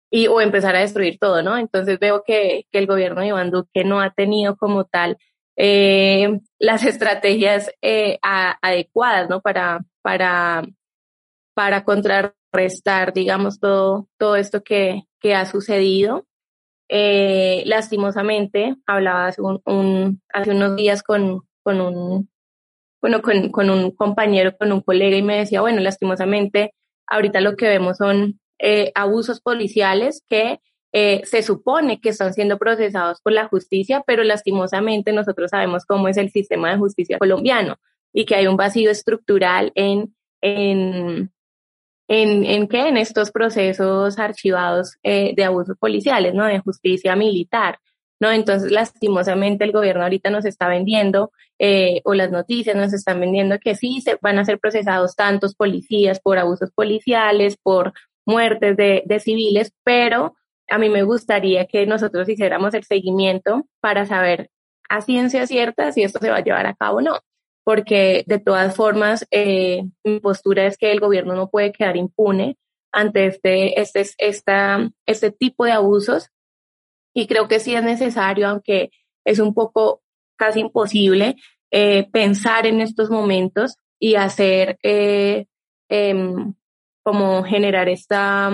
y, 0.09 0.27
o 0.27 0.39
empezar 0.39 0.73
a 0.77 0.79
destruir 0.79 1.19
todo, 1.19 1.43
¿no? 1.43 1.57
Entonces 1.57 1.99
veo 1.99 2.23
que, 2.25 2.65
que 2.71 2.79
el 2.79 2.87
gobierno 2.87 3.19
de 3.19 3.27
Iván 3.27 3.51
Duque 3.51 3.83
no 3.83 3.99
ha 3.99 4.11
tenido 4.11 4.55
como 4.55 4.85
tal 4.85 5.17
eh, 5.57 6.39
las 6.59 6.83
estrategias 6.85 7.69
eh, 7.81 8.19
adecuadas, 8.21 9.29
¿no? 9.29 9.41
Para, 9.41 9.85
para, 10.01 10.63
para 11.53 11.83
contrarrestar, 11.83 13.13
digamos, 13.13 13.59
todo, 13.59 14.07
todo 14.17 14.37
esto 14.37 14.63
que, 14.63 15.03
que 15.19 15.35
ha 15.35 15.45
sucedido. 15.45 16.25
Eh, 16.87 17.63
lastimosamente, 17.65 18.77
hablaba 18.87 19.27
hace, 19.27 19.41
hace 20.33 20.51
unos 20.51 20.75
días 20.77 21.03
con, 21.03 21.41
con 21.63 21.81
un, 21.81 22.29
bueno, 23.01 23.21
con, 23.21 23.49
con 23.49 23.69
un 23.69 23.91
compañero, 23.91 24.55
con 24.57 24.71
un 24.71 24.81
colega 24.81 25.15
y 25.15 25.21
me 25.23 25.37
decía, 25.37 25.61
bueno, 25.61 25.79
lastimosamente, 25.81 26.73
ahorita 27.07 27.41
lo 27.41 27.55
que 27.55 27.67
vemos 27.67 27.97
son 27.97 28.39
eh, 28.59 28.91
abusos 28.95 29.41
policiales 29.41 30.23
que 30.27 30.59
eh, 30.91 31.21
se 31.23 31.43
supone 31.43 32.01
que 32.01 32.09
están 32.09 32.33
siendo 32.33 32.57
procesados 32.57 33.21
por 33.21 33.33
la 33.33 33.47
justicia, 33.47 34.03
pero 34.05 34.23
lastimosamente 34.23 35.13
nosotros 35.13 35.51
sabemos 35.51 35.85
cómo 35.85 36.07
es 36.07 36.17
el 36.17 36.31
sistema 36.31 36.71
de 36.71 36.77
justicia 36.77 37.19
colombiano 37.19 37.77
y 38.11 38.25
que 38.25 38.35
hay 38.35 38.47
un 38.47 38.57
vacío 38.57 38.89
estructural 38.89 39.71
en, 39.75 40.15
en, 40.41 41.31
en, 42.07 42.43
en 42.43 42.67
qué, 42.67 42.87
en 42.87 42.97
estos 42.97 43.31
procesos 43.31 44.17
archivados 44.17 44.97
eh, 45.03 45.33
de 45.35 45.43
abusos 45.43 45.77
policiales, 45.77 46.33
¿no? 46.33 46.45
De 46.45 46.59
justicia 46.59 47.15
militar. 47.15 47.79
¿No? 48.19 48.31
Entonces, 48.31 48.71
lastimosamente, 48.71 49.63
el 49.63 49.71
gobierno 49.71 50.03
ahorita 50.03 50.29
nos 50.29 50.45
está 50.45 50.67
vendiendo, 50.67 51.31
eh, 51.57 52.01
o 52.05 52.13
las 52.13 52.31
noticias 52.31 52.75
nos 52.75 52.93
están 52.93 53.19
vendiendo 53.19 53.59
que 53.59 53.75
sí 53.75 54.01
se 54.01 54.17
van 54.21 54.39
a 54.39 54.45
ser 54.45 54.59
procesados 54.59 55.15
tantos 55.15 55.55
policías 55.55 56.19
por 56.19 56.37
abusos 56.37 56.71
policiales, 56.71 57.57
por 57.61 57.93
muertes 58.25 58.77
de, 58.77 59.03
de 59.05 59.19
civiles, 59.19 59.73
pero 59.83 60.35
a 60.69 60.77
mí 60.77 60.89
me 60.89 61.03
gustaría 61.03 61.65
que 61.65 61.85
nosotros 61.85 62.29
hiciéramos 62.29 62.73
el 62.73 62.83
seguimiento 62.83 63.65
para 63.81 64.05
saber 64.05 64.49
a 64.89 65.01
ciencia 65.01 65.47
cierta 65.47 65.91
si 65.91 66.03
esto 66.03 66.19
se 66.19 66.29
va 66.29 66.37
a 66.37 66.43
llevar 66.43 66.65
a 66.65 66.75
cabo 66.75 66.97
o 66.97 67.01
no, 67.01 67.19
porque 67.63 68.23
de 68.27 68.39
todas 68.39 68.75
formas 68.75 69.25
eh, 69.31 69.83
mi 70.03 70.19
postura 70.19 70.65
es 70.65 70.77
que 70.77 70.91
el 70.91 70.99
gobierno 70.99 71.35
no 71.35 71.49
puede 71.49 71.71
quedar 71.71 71.97
impune 71.97 72.57
ante 72.91 73.27
este, 73.27 73.79
este, 73.79 74.05
esta, 74.17 74.89
este 75.05 75.31
tipo 75.31 75.65
de 75.65 75.71
abusos 75.71 76.29
y 77.13 77.27
creo 77.27 77.47
que 77.47 77.59
sí 77.59 77.75
es 77.75 77.83
necesario, 77.83 78.47
aunque 78.47 78.91
es 79.25 79.39
un 79.39 79.53
poco 79.53 80.01
casi 80.37 80.61
imposible, 80.61 81.35
eh, 81.71 82.07
pensar 82.11 82.65
en 82.65 82.81
estos 82.81 83.09
momentos 83.09 83.77
y 83.99 84.15
hacer 84.15 84.77
eh, 84.83 85.45
eh, 85.89 86.35
como 87.03 87.43
generar 87.43 87.89
esta, 87.89 88.51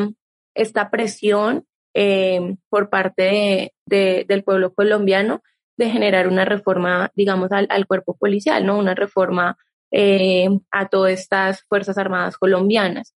esta 0.53 0.89
presión 0.89 1.65
eh, 1.93 2.57
por 2.69 2.89
parte 2.89 3.23
de, 3.23 3.73
de, 3.85 4.25
del 4.27 4.43
pueblo 4.43 4.73
colombiano 4.73 5.41
de 5.77 5.89
generar 5.89 6.27
una 6.27 6.45
reforma, 6.45 7.11
digamos, 7.15 7.51
al, 7.51 7.87
cuerpo 7.87 8.15
policial, 8.17 8.65
¿no? 8.65 8.77
Una 8.77 8.95
reforma 8.95 9.57
eh, 9.91 10.47
a 10.71 10.87
todas 10.87 11.13
estas 11.13 11.63
Fuerzas 11.67 11.97
Armadas 11.97 12.37
colombianas, 12.37 13.13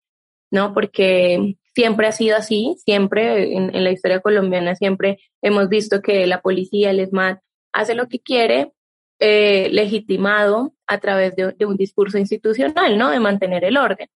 ¿no? 0.51 0.75
Porque 0.75 1.57
siempre 1.79 2.09
ha 2.09 2.13
sido 2.13 2.37
así, 2.37 2.75
siempre 2.85 3.57
en, 3.57 3.85
la 3.85 3.93
historia 3.93 4.19
colombiana 4.19 4.75
siempre 4.75 5.21
hemos 5.43 5.69
visto 5.69 6.03
que 6.03 6.27
la 6.27 6.41
policía, 6.41 6.91
el 6.91 6.99
ESMAD, 6.99 7.37
hace 7.73 7.95
lo 7.95 8.09
que 8.09 8.19
quiere, 8.19 8.73
eh, 9.21 9.69
legitimado 9.71 10.75
a 10.89 10.99
través 10.99 11.37
de, 11.37 11.55
un 11.65 11.77
discurso 11.77 12.19
institucional, 12.19 12.99
¿no? 12.99 13.11
De 13.11 13.21
mantener 13.21 13.63
el 13.63 13.77
orden. 13.77 14.09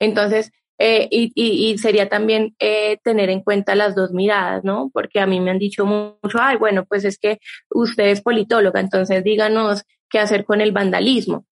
Entonces, 0.00 0.50
eh, 0.78 1.08
y, 1.10 1.76
sería 1.76 2.08
también 2.08 2.56
eh, 2.58 3.00
tener 3.04 3.28
en 3.28 3.42
cuenta 3.42 3.74
las 3.74 3.94
dos 3.94 4.12
miradas, 4.12 4.64
¿no? 4.64 4.90
Porque 4.94 5.20
a 5.20 5.26
mí 5.26 5.40
me 5.40 5.50
han 5.50 5.58
dicho 5.58 5.84
mucho, 5.84 6.38
ay, 6.40 6.56
bueno, 6.56 6.86
pues 6.86 7.04
es 7.04 7.18
que 7.18 7.38
usted 7.68 8.04
es 8.04 8.22
politóloga, 8.22 8.80
entonces 8.80 9.22
díganos 9.22 9.82
qué 10.08 10.20
hacer 10.20 10.46
con 10.46 10.62
el 10.62 10.72
vandalismo, 10.72 11.44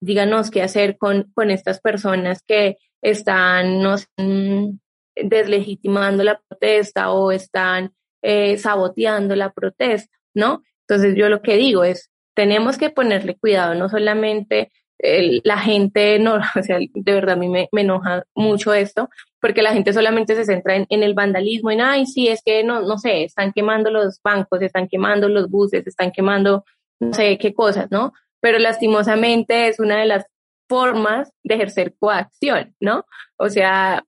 díganos 0.00 0.50
qué 0.50 0.62
hacer 0.62 0.96
con, 0.96 1.30
con 1.34 1.50
estas 1.50 1.78
personas 1.82 2.42
que 2.42 2.78
están 3.10 3.80
nos, 3.80 4.08
mm, 4.16 4.70
deslegitimando 5.14 6.24
la 6.24 6.40
protesta 6.48 7.12
o 7.12 7.30
están 7.30 7.92
eh, 8.22 8.58
saboteando 8.58 9.36
la 9.36 9.52
protesta, 9.52 10.14
¿no? 10.34 10.62
Entonces 10.88 11.14
yo 11.16 11.28
lo 11.28 11.40
que 11.40 11.56
digo 11.56 11.84
es, 11.84 12.10
tenemos 12.34 12.76
que 12.78 12.90
ponerle 12.90 13.36
cuidado, 13.36 13.74
no 13.74 13.88
solamente 13.88 14.72
la 14.98 15.58
gente, 15.58 16.18
no, 16.18 16.36
o 16.58 16.62
sea, 16.62 16.78
de 16.78 17.12
verdad 17.12 17.34
a 17.34 17.38
mí 17.38 17.48
me, 17.48 17.68
me, 17.70 17.82
enoja 17.82 18.24
mucho 18.34 18.74
esto, 18.74 19.08
porque 19.40 19.62
la 19.62 19.72
gente 19.72 19.92
solamente 19.92 20.34
se 20.34 20.44
centra 20.44 20.74
en, 20.74 20.86
en, 20.88 21.02
el 21.02 21.14
vandalismo, 21.14 21.70
en, 21.70 21.82
ay, 21.82 22.06
sí, 22.06 22.28
es 22.28 22.42
que 22.42 22.64
no, 22.64 22.80
no 22.80 22.98
sé, 22.98 23.24
están 23.24 23.52
quemando 23.52 23.90
los 23.90 24.20
bancos, 24.22 24.62
están 24.62 24.88
quemando 24.88 25.28
los 25.28 25.48
buses, 25.48 25.86
están 25.86 26.10
quemando 26.10 26.64
no 26.98 27.12
sé 27.12 27.38
qué 27.38 27.52
cosas, 27.54 27.90
¿no? 27.90 28.14
Pero 28.40 28.58
lastimosamente 28.58 29.68
es 29.68 29.78
una 29.78 29.98
de 29.98 30.06
las 30.06 30.24
formas 30.68 31.32
de 31.42 31.54
ejercer 31.54 31.94
coacción, 31.98 32.74
¿no? 32.80 33.04
O 33.36 33.48
sea, 33.48 34.04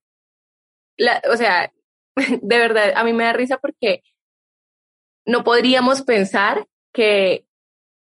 o 1.31 1.37
sea, 1.37 1.73
de 2.43 2.59
verdad, 2.59 2.93
a 2.97 3.05
mí 3.05 3.13
me 3.13 3.25
da 3.25 3.33
risa 3.33 3.59
porque 3.59 4.03
no 5.27 5.45
podríamos 5.45 6.03
pensar 6.03 6.67
que 6.93 7.47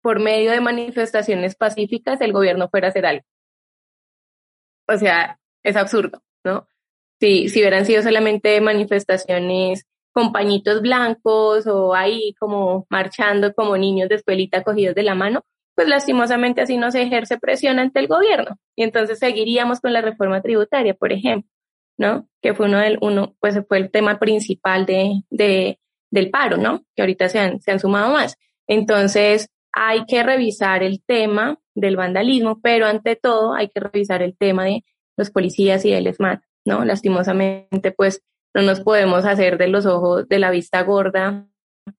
por 0.02 0.20
medio 0.20 0.52
de 0.52 0.62
manifestaciones 0.62 1.56
pacíficas 1.56 2.22
el 2.22 2.34
gobierno 2.34 2.70
fuera 2.70 2.88
a 2.88 2.90
hacer 2.92 3.06
algo. 3.06 3.26
O 4.88 4.98
sea, 4.98 5.40
es 5.64 5.76
absurdo, 5.76 6.24
¿no? 6.44 6.68
Si, 7.20 7.50
si 7.50 7.60
hubieran 7.60 7.86
sido 7.86 8.02
solamente 8.02 8.60
manifestaciones 8.62 9.86
con 10.14 10.32
pañitos 10.32 10.82
blancos 10.82 11.68
o 11.68 11.94
ahí 11.94 12.34
como 12.40 12.88
marchando 12.90 13.54
como 13.54 13.78
niños 13.78 14.10
de 14.10 14.16
escuelita 14.16 14.64
cogidos 14.64 14.96
de 14.96 15.04
la 15.04 15.16
mano, 15.16 15.44
pues 15.80 15.88
lastimosamente 15.88 16.60
así 16.60 16.76
no 16.76 16.92
se 16.92 17.04
ejerce 17.04 17.38
presión 17.38 17.80
ante 17.80 18.02
el 18.02 18.08
gobierno. 18.10 18.60
Y 18.76 18.84
entonces 18.84 19.18
seguiríamos 19.18 19.80
con 19.80 19.94
la 19.94 20.02
reforma 20.02 20.42
tributaria, 20.42 20.94
por 20.94 21.14
ejemplo, 21.14 21.50
¿no? 21.98 22.28
Que 22.42 22.54
fue 22.54 22.66
uno 22.66 22.80
del, 22.80 22.98
uno, 23.00 23.38
pues 23.40 23.58
fue 23.66 23.78
el 23.78 23.90
tema 23.90 24.20
principal 24.20 24.86
de, 24.86 25.22
de, 25.30 25.80
del 26.12 26.32
paro, 26.32 26.58
¿no? 26.58 26.84
Que 26.98 27.04
ahorita 27.04 27.30
se 27.30 27.40
han, 27.40 27.62
se 27.62 27.72
han 27.72 27.80
sumado 27.80 28.12
más. 28.12 28.36
Entonces, 28.68 29.48
hay 29.72 30.04
que 30.04 30.22
revisar 30.22 30.84
el 30.84 31.02
tema 31.02 31.58
del 31.76 31.96
vandalismo, 31.96 32.60
pero 32.62 32.86
ante 32.86 33.16
todo 33.16 33.54
hay 33.54 33.70
que 33.70 33.80
revisar 33.80 34.22
el 34.22 34.36
tema 34.36 34.66
de 34.66 34.84
los 35.16 35.32
policías 35.32 35.86
y 35.86 35.92
del 35.92 36.08
ESMAD, 36.08 36.40
¿no? 36.66 36.84
Lastimosamente, 36.84 37.94
pues 37.94 38.22
no 38.54 38.64
nos 38.64 38.82
podemos 38.82 39.24
hacer 39.24 39.58
de 39.58 39.70
los 39.70 39.86
ojos 39.86 40.28
de 40.28 40.40
la 40.40 40.52
vista 40.52 40.84
gorda 40.84 41.48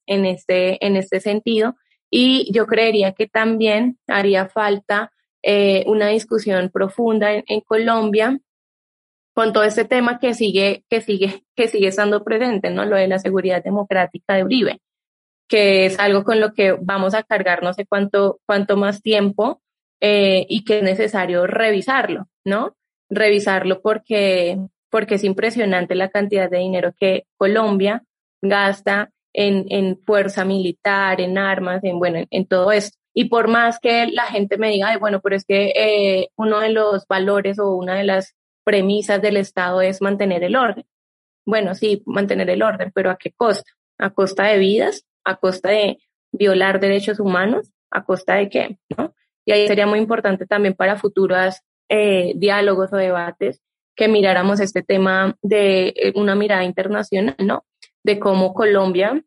en 0.04 0.26
este, 0.26 0.84
en 0.84 0.96
este 0.96 1.20
sentido. 1.20 1.76
Y 2.10 2.52
yo 2.52 2.66
creería 2.66 3.12
que 3.12 3.28
también 3.28 3.98
haría 4.08 4.48
falta 4.48 5.12
eh, 5.42 5.84
una 5.86 6.08
discusión 6.08 6.70
profunda 6.70 7.32
en, 7.32 7.60
Colombia 7.62 8.38
con 9.32 9.52
todo 9.52 9.64
este 9.64 9.84
tema 9.84 10.18
que 10.18 10.34
sigue, 10.34 10.84
que 10.90 11.00
sigue, 11.00 11.44
que 11.56 11.68
sigue 11.68 11.88
estando 11.88 12.24
presente, 12.24 12.70
¿no? 12.70 12.84
Lo 12.84 12.96
de 12.96 13.08
la 13.08 13.18
seguridad 13.18 13.62
democrática 13.62 14.34
de 14.34 14.44
Uribe, 14.44 14.80
que 15.48 15.86
es 15.86 15.98
algo 15.98 16.24
con 16.24 16.40
lo 16.40 16.52
que 16.52 16.72
vamos 16.72 17.14
a 17.14 17.22
cargar 17.22 17.62
no 17.62 17.72
sé 17.72 17.86
cuánto, 17.86 18.40
cuánto 18.44 18.76
más 18.76 19.02
tiempo 19.02 19.62
eh, 20.00 20.46
y 20.48 20.64
que 20.64 20.78
es 20.78 20.82
necesario 20.82 21.46
revisarlo, 21.46 22.26
¿no? 22.44 22.76
Revisarlo 23.08 23.80
porque, 23.80 24.58
porque 24.90 25.14
es 25.14 25.24
impresionante 25.24 25.94
la 25.94 26.10
cantidad 26.10 26.50
de 26.50 26.58
dinero 26.58 26.92
que 26.98 27.24
Colombia 27.38 28.02
gasta 28.42 29.10
en, 29.32 29.66
en 29.68 29.98
fuerza 30.04 30.44
militar, 30.44 31.20
en 31.20 31.38
armas, 31.38 31.82
en, 31.84 31.98
bueno, 31.98 32.24
en, 32.30 32.46
todo 32.46 32.72
esto. 32.72 32.98
Y 33.14 33.28
por 33.28 33.48
más 33.48 33.78
que 33.78 34.06
la 34.06 34.24
gente 34.26 34.56
me 34.56 34.70
diga, 34.70 34.96
bueno, 34.98 35.20
pero 35.20 35.36
es 35.36 35.44
que 35.44 35.72
eh, 35.76 36.28
uno 36.36 36.60
de 36.60 36.70
los 36.70 37.06
valores 37.06 37.58
o 37.58 37.74
una 37.74 37.96
de 37.96 38.04
las 38.04 38.34
premisas 38.64 39.20
del 39.20 39.36
Estado 39.36 39.80
es 39.82 40.00
mantener 40.00 40.44
el 40.44 40.56
orden. 40.56 40.84
Bueno, 41.44 41.74
sí, 41.74 42.02
mantener 42.06 42.50
el 42.50 42.62
orden, 42.62 42.92
pero 42.94 43.10
¿a 43.10 43.16
qué 43.16 43.32
costa? 43.32 43.70
¿A 43.98 44.10
costa 44.10 44.44
de 44.44 44.58
vidas? 44.58 45.04
¿A 45.24 45.36
costa 45.36 45.70
de 45.70 45.98
violar 46.32 46.80
derechos 46.80 47.18
humanos? 47.18 47.70
¿A 47.90 48.04
costa 48.04 48.36
de 48.36 48.48
qué? 48.48 48.78
¿No? 48.96 49.14
Y 49.44 49.52
ahí 49.52 49.66
sería 49.66 49.86
muy 49.86 49.98
importante 49.98 50.46
también 50.46 50.74
para 50.74 50.96
futuros 50.96 51.56
eh, 51.88 52.34
diálogos 52.36 52.92
o 52.92 52.96
debates 52.96 53.60
que 53.96 54.08
miráramos 54.08 54.60
este 54.60 54.82
tema 54.82 55.36
de 55.42 55.88
eh, 55.88 56.12
una 56.14 56.34
mirada 56.34 56.64
internacional, 56.64 57.34
¿no? 57.38 57.64
De 58.02 58.18
cómo 58.18 58.54
Colombia 58.54 59.22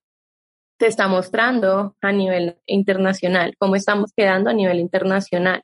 se 0.79 0.87
está 0.87 1.07
mostrando 1.07 1.95
a 2.01 2.11
nivel 2.11 2.57
internacional, 2.65 3.55
cómo 3.57 3.75
estamos 3.75 4.11
quedando 4.15 4.49
a 4.49 4.53
nivel 4.53 4.79
internacional. 4.79 5.63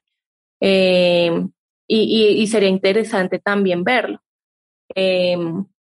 Eh, 0.61 1.45
y, 1.87 2.45
sería 2.47 2.69
interesante 2.69 3.39
también 3.39 3.83
verlo. 3.83 4.21
Eh, 4.95 5.37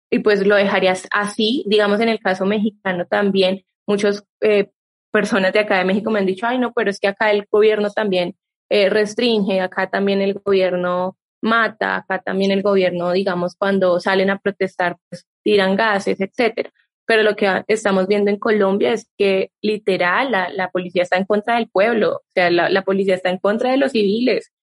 y 0.10 0.19
pues 0.19 0.45
lo 0.45 0.56
dejarías 0.56 1.07
así, 1.11 1.64
digamos 1.68 1.99
en 2.02 2.10
el 2.10 2.19
caso 2.19 2.45
mexicano 2.45 3.06
también, 3.06 3.64
muchas 3.88 4.26
eh, 4.41 4.72
personas 5.11 5.53
de 5.53 5.60
acá 5.60 5.77
de 5.77 5.85
México 5.85 6.11
me 6.11 6.19
han 6.19 6.26
dicho, 6.26 6.48
ay 6.48 6.57
no, 6.57 6.73
pero 6.73 6.89
es 6.89 6.99
que 6.99 7.07
acá 7.07 7.31
el 7.31 7.45
gobierno 7.49 7.89
también 7.91 8.35
restringe, 8.69 9.60
acá 9.60 9.89
también 9.89 10.22
el 10.22 10.34
gobierno 10.34 11.18
mata, 11.41 11.98
acá 11.98 12.19
también 12.19 12.52
el 12.52 12.61
gobierno, 12.61 13.11
digamos, 13.11 13.56
cuando 13.56 13.99
salen 13.99 14.30
a 14.30 14.39
protestar, 14.39 14.98
pues 15.10 15.26
tiran 15.43 15.76
gases, 15.76 16.22
etcétera 16.22 16.72
pero 17.11 17.23
lo 17.23 17.35
que 17.35 17.65
estamos 17.67 18.07
viendo 18.07 18.31
en 18.31 18.39
Colombia 18.39 18.93
es 18.93 19.05
que 19.17 19.51
literal 19.61 20.31
la, 20.31 20.69
policía 20.71 21.03
está 21.03 21.17
en 21.17 21.25
contra 21.25 21.55
del 21.55 21.67
pueblo, 21.67 22.13
o 22.13 22.21
sea, 22.33 22.49
la, 22.49 22.83
policía 22.83 23.15
está 23.15 23.29
en 23.29 23.38
contra 23.38 23.69
de 23.69 23.75
los 23.75 23.91
civiles, 23.91 24.53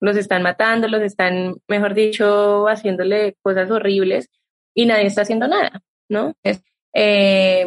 los 0.00 0.14
están 0.18 0.42
matando, 0.42 0.86
los 0.86 1.00
están, 1.00 1.56
mejor 1.66 1.94
dicho, 1.94 2.68
haciéndole 2.68 3.38
cosas 3.40 3.70
horribles 3.70 4.28
y 4.74 4.84
nadie 4.84 5.06
está 5.06 5.22
haciendo 5.22 5.48
nada, 5.48 5.80
¿no? 6.10 6.34
Es 6.42 6.62
eh, 6.92 7.64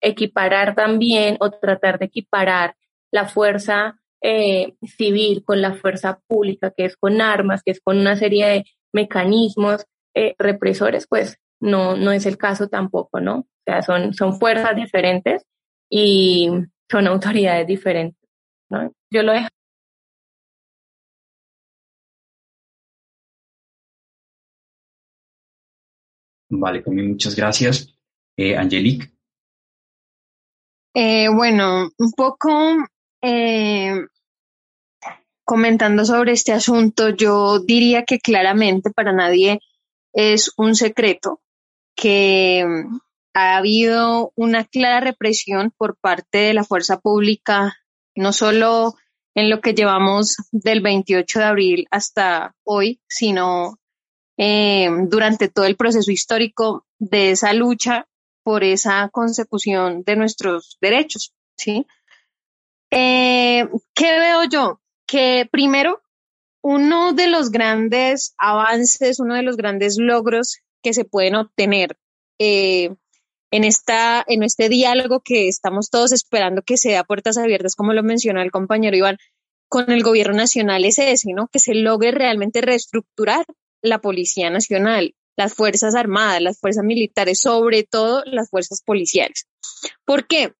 equiparar 0.00 0.74
también 0.74 1.36
o 1.38 1.52
tratar 1.52 2.00
de 2.00 2.06
equiparar 2.06 2.74
la 3.12 3.28
fuerza 3.28 4.00
eh, 4.20 4.74
civil 4.98 5.44
con 5.44 5.62
la 5.62 5.74
fuerza 5.74 6.18
pública, 6.26 6.72
que 6.76 6.86
es 6.86 6.96
con 6.96 7.20
armas, 7.20 7.62
que 7.62 7.70
es 7.70 7.80
con 7.80 7.98
una 7.98 8.16
serie 8.16 8.48
de 8.48 8.64
mecanismos 8.92 9.86
eh, 10.12 10.34
represores, 10.38 11.06
pues 11.06 11.38
no, 11.60 11.96
no 11.96 12.12
es 12.12 12.26
el 12.26 12.36
caso 12.36 12.68
tampoco, 12.68 13.20
¿no? 13.20 13.38
O 13.38 13.46
sea, 13.64 13.82
son, 13.82 14.14
son 14.14 14.38
fuerzas 14.38 14.76
diferentes 14.76 15.44
y 15.90 16.50
son 16.90 17.06
autoridades 17.06 17.66
diferentes, 17.66 18.28
¿no? 18.70 18.92
Yo 19.10 19.22
lo 19.22 19.32
dejo. 19.32 19.48
Vale, 26.48 26.82
también 26.82 27.10
muchas 27.10 27.34
gracias. 27.34 27.92
Eh, 28.36 28.56
Angelique. 28.56 29.10
Eh, 30.94 31.28
bueno, 31.28 31.90
un 31.98 32.12
poco 32.12 32.48
eh, 33.20 34.06
comentando 35.44 36.04
sobre 36.04 36.32
este 36.32 36.52
asunto, 36.52 37.10
yo 37.10 37.58
diría 37.58 38.04
que 38.04 38.18
claramente 38.18 38.90
para 38.90 39.12
nadie 39.12 39.60
es 40.12 40.52
un 40.56 40.74
secreto 40.74 41.40
que 41.96 42.64
mm, 42.64 42.98
ha 43.34 43.56
habido 43.56 44.32
una 44.36 44.64
clara 44.64 45.00
represión 45.00 45.72
por 45.76 45.98
parte 45.98 46.38
de 46.38 46.54
la 46.54 46.64
fuerza 46.64 47.00
pública, 47.00 47.76
no 48.14 48.32
solo 48.32 48.94
en 49.34 49.50
lo 49.50 49.60
que 49.60 49.74
llevamos 49.74 50.36
del 50.52 50.80
28 50.80 51.38
de 51.40 51.44
abril 51.44 51.86
hasta 51.90 52.54
hoy, 52.64 53.00
sino 53.08 53.78
eh, 54.38 54.88
durante 55.08 55.48
todo 55.48 55.66
el 55.66 55.76
proceso 55.76 56.10
histórico 56.10 56.86
de 56.98 57.32
esa 57.32 57.52
lucha 57.52 58.06
por 58.42 58.64
esa 58.64 59.08
consecución 59.10 60.02
de 60.04 60.16
nuestros 60.16 60.78
derechos, 60.80 61.34
¿sí? 61.58 61.86
Eh, 62.90 63.68
¿Qué 63.94 64.18
veo 64.18 64.44
yo? 64.44 64.80
Que 65.06 65.48
primero, 65.50 66.00
uno 66.62 67.12
de 67.12 67.26
los 67.26 67.50
grandes 67.50 68.34
avances, 68.38 69.20
uno 69.20 69.34
de 69.34 69.42
los 69.42 69.56
grandes 69.56 69.96
logros 69.98 70.60
que 70.82 70.94
se 70.94 71.04
pueden 71.04 71.34
obtener 71.34 71.96
eh, 72.38 72.94
en, 73.50 73.64
esta, 73.64 74.24
en 74.26 74.42
este 74.42 74.68
diálogo 74.68 75.20
que 75.20 75.48
estamos 75.48 75.90
todos 75.90 76.12
esperando 76.12 76.62
que 76.62 76.76
sea 76.76 77.04
puertas 77.04 77.38
abiertas, 77.38 77.74
como 77.74 77.92
lo 77.92 78.02
mencionó 78.02 78.42
el 78.42 78.50
compañero 78.50 78.96
Iván, 78.96 79.18
con 79.68 79.90
el 79.90 80.02
gobierno 80.02 80.34
nacional 80.34 80.84
es 80.84 80.98
ese, 80.98 81.32
¿no? 81.32 81.48
Que 81.48 81.58
se 81.58 81.74
logre 81.74 82.12
realmente 82.12 82.60
reestructurar 82.60 83.46
la 83.82 84.00
Policía 84.00 84.50
Nacional, 84.50 85.14
las 85.36 85.54
Fuerzas 85.54 85.94
Armadas, 85.94 86.40
las 86.40 86.58
Fuerzas 86.58 86.84
Militares, 86.84 87.40
sobre 87.40 87.82
todo 87.82 88.22
las 88.26 88.48
Fuerzas 88.50 88.82
Policiales. 88.82 89.46
¿Por 90.04 90.26
qué? 90.26 90.52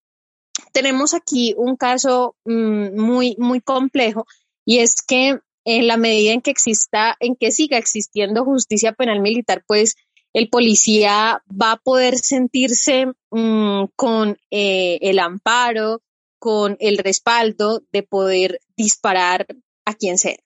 Tenemos 0.73 1.15
aquí 1.15 1.55
un 1.57 1.77
caso 1.77 2.37
mm, 2.45 2.99
muy, 2.99 3.37
muy 3.39 3.61
complejo 3.61 4.27
y 4.65 4.79
es 4.79 5.03
que 5.03 5.39
en 5.65 5.87
la 5.87 5.97
medida 5.97 6.33
en 6.33 6.43
que 6.43 6.51
exista, 6.51 7.17
en 7.21 7.37
que 7.37 7.51
siga 7.51 7.77
existiendo 7.77 8.45
justicia 8.45 8.93
penal 8.93 9.21
militar, 9.21 9.65
pues 9.67 9.97
el 10.37 10.51
policía 10.51 11.43
va 11.51 11.73
a 11.73 11.77
poder 11.79 12.19
sentirse 12.19 13.07
mm, 13.31 13.85
con 13.97 14.37
eh, 14.51 14.99
el 15.01 15.19
amparo, 15.19 16.03
con 16.39 16.77
el 16.79 16.99
respaldo 16.99 17.83
de 17.91 18.03
poder 18.03 18.61
disparar 18.77 19.47
a 19.87 19.95
quien 19.95 20.19
sea. 20.19 20.37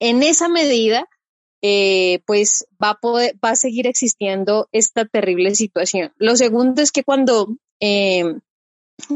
En 0.00 0.22
esa 0.22 0.50
medida, 0.50 1.08
eh, 1.62 2.20
pues 2.26 2.66
va 2.82 2.98
a, 3.40 3.56
seguir 3.56 3.86
existiendo 3.86 4.68
esta 4.70 5.06
terrible 5.06 5.54
situación. 5.54 6.12
Lo 6.18 6.36
segundo 6.36 6.82
es 6.82 6.92
que 6.92 7.02
cuando 7.02 7.56
eh, 7.80 8.34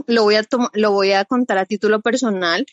lo, 0.06 0.22
voy 0.22 0.36
a 0.36 0.46
lo 0.72 0.92
voy 0.92 1.12
a 1.12 1.26
contar 1.26 1.58
a 1.58 1.66
título 1.66 2.00
personal, 2.00 2.64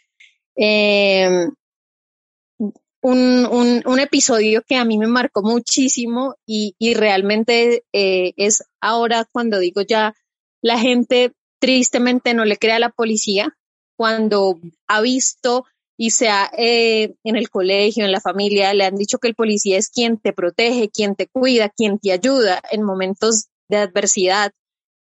un, 3.10 3.82
un, 3.86 4.00
episodio 4.00 4.62
que 4.68 4.76
a 4.76 4.84
mí 4.84 4.98
me 4.98 5.08
marcó 5.08 5.42
muchísimo 5.42 6.36
y, 6.46 6.76
y 6.78 6.94
realmente 6.94 7.86
eh, 7.94 8.34
es 8.36 8.64
ahora 8.82 9.26
cuando 9.32 9.60
digo 9.60 9.82
ya 9.82 10.14
la 10.62 10.78
gente 10.78 11.32
tristemente 11.60 12.34
no 12.34 12.44
le 12.44 12.58
cree 12.58 12.74
a 12.74 12.80
la 12.80 12.90
policía 12.90 13.56
cuando 13.96 14.60
ha 14.88 15.00
visto 15.00 15.66
y 15.98 16.12
sea 16.12 16.52
eh, 16.58 17.16
en 17.24 17.38
el 17.38 17.50
colegio, 17.50 18.04
en 18.04 18.12
la 18.12 18.22
familia, 18.22 18.74
le 18.74 18.86
han 18.86 18.96
dicho 18.96 19.20
que 19.20 19.30
el 19.30 19.36
policía 19.36 19.78
es 19.78 19.90
quien 19.90 20.18
te 20.18 20.34
protege, 20.34 20.90
quien 20.90 21.16
te 21.16 21.28
cuida, 21.28 21.70
quien 21.70 22.00
te 22.00 22.12
ayuda 22.12 22.62
en 22.72 22.84
momentos 22.84 23.48
de 23.70 23.78
adversidad, 23.78 24.52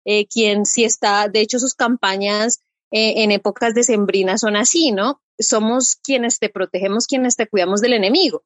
eh, 0.06 0.26
quien 0.26 0.66
si 0.66 0.84
está, 0.84 1.28
de 1.30 1.40
hecho 1.40 1.60
sus 1.60 1.76
campañas 1.76 2.62
en 2.92 3.32
épocas 3.32 3.74
decembrinas 3.74 4.42
son 4.42 4.56
así, 4.56 4.92
¿no? 4.92 5.22
somos 5.42 5.96
quienes 5.96 6.40
te 6.40 6.50
protegemos, 6.50 7.08
quienes 7.08 7.36
te 7.36 7.48
cuidamos 7.48 7.82
del 7.82 7.94
enemigo. 7.94 8.44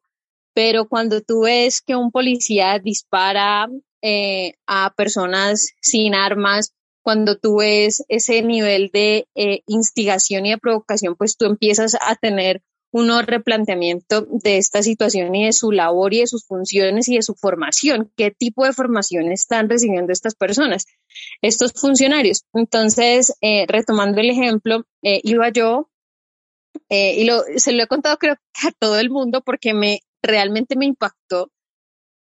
Pero 0.54 0.88
cuando 0.88 1.20
tú 1.20 1.42
ves 1.42 1.82
que 1.82 1.96
un 1.96 2.10
policía 2.10 2.78
dispara 2.78 3.68
eh, 4.02 4.54
a 4.66 4.92
personas 4.96 5.70
sin 5.80 6.14
armas, 6.14 6.72
cuando 7.02 7.36
tú 7.36 7.58
ves 7.58 8.04
ese 8.08 8.42
nivel 8.42 8.90
de 8.92 9.28
eh, 9.34 9.60
instigación 9.66 10.46
y 10.46 10.50
de 10.50 10.58
provocación, 10.58 11.14
pues 11.14 11.36
tú 11.36 11.44
empiezas 11.44 11.96
a 12.00 12.16
tener 12.16 12.62
un 12.92 13.10
replanteamiento 13.26 14.22
de 14.22 14.56
esta 14.56 14.82
situación 14.82 15.34
y 15.34 15.46
de 15.46 15.52
su 15.52 15.70
labor 15.72 16.14
y 16.14 16.20
de 16.20 16.26
sus 16.26 16.46
funciones 16.46 17.08
y 17.08 17.16
de 17.16 17.22
su 17.22 17.34
formación. 17.34 18.10
¿Qué 18.16 18.30
tipo 18.30 18.64
de 18.64 18.72
formación 18.72 19.30
están 19.32 19.68
recibiendo 19.68 20.12
estas 20.12 20.34
personas, 20.34 20.86
estos 21.42 21.72
funcionarios? 21.72 22.44
Entonces, 22.54 23.34
eh, 23.42 23.66
retomando 23.68 24.20
el 24.20 24.30
ejemplo, 24.30 24.84
iba 25.02 25.50
yo 25.50 25.90
eh, 26.88 27.14
y 27.20 27.24
lo, 27.24 27.42
se 27.56 27.72
lo 27.72 27.82
he 27.82 27.86
contado 27.86 28.16
creo 28.18 28.36
a 28.66 28.72
todo 28.78 28.98
el 28.98 29.10
mundo 29.10 29.42
porque 29.42 29.74
me 29.74 30.00
realmente 30.22 30.76
me 30.76 30.86
impactó. 30.86 31.50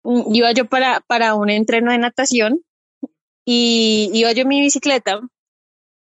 Mm, 0.05 0.35
iba 0.35 0.53
yo 0.53 0.67
para, 0.67 1.01
para 1.01 1.35
un 1.35 1.51
entreno 1.51 1.93
de 1.93 1.99
natación 1.99 2.65
y 3.45 4.11
iba 4.13 4.33
yo 4.33 4.43
en 4.43 4.49
mi 4.49 4.61
bicicleta 4.61 5.21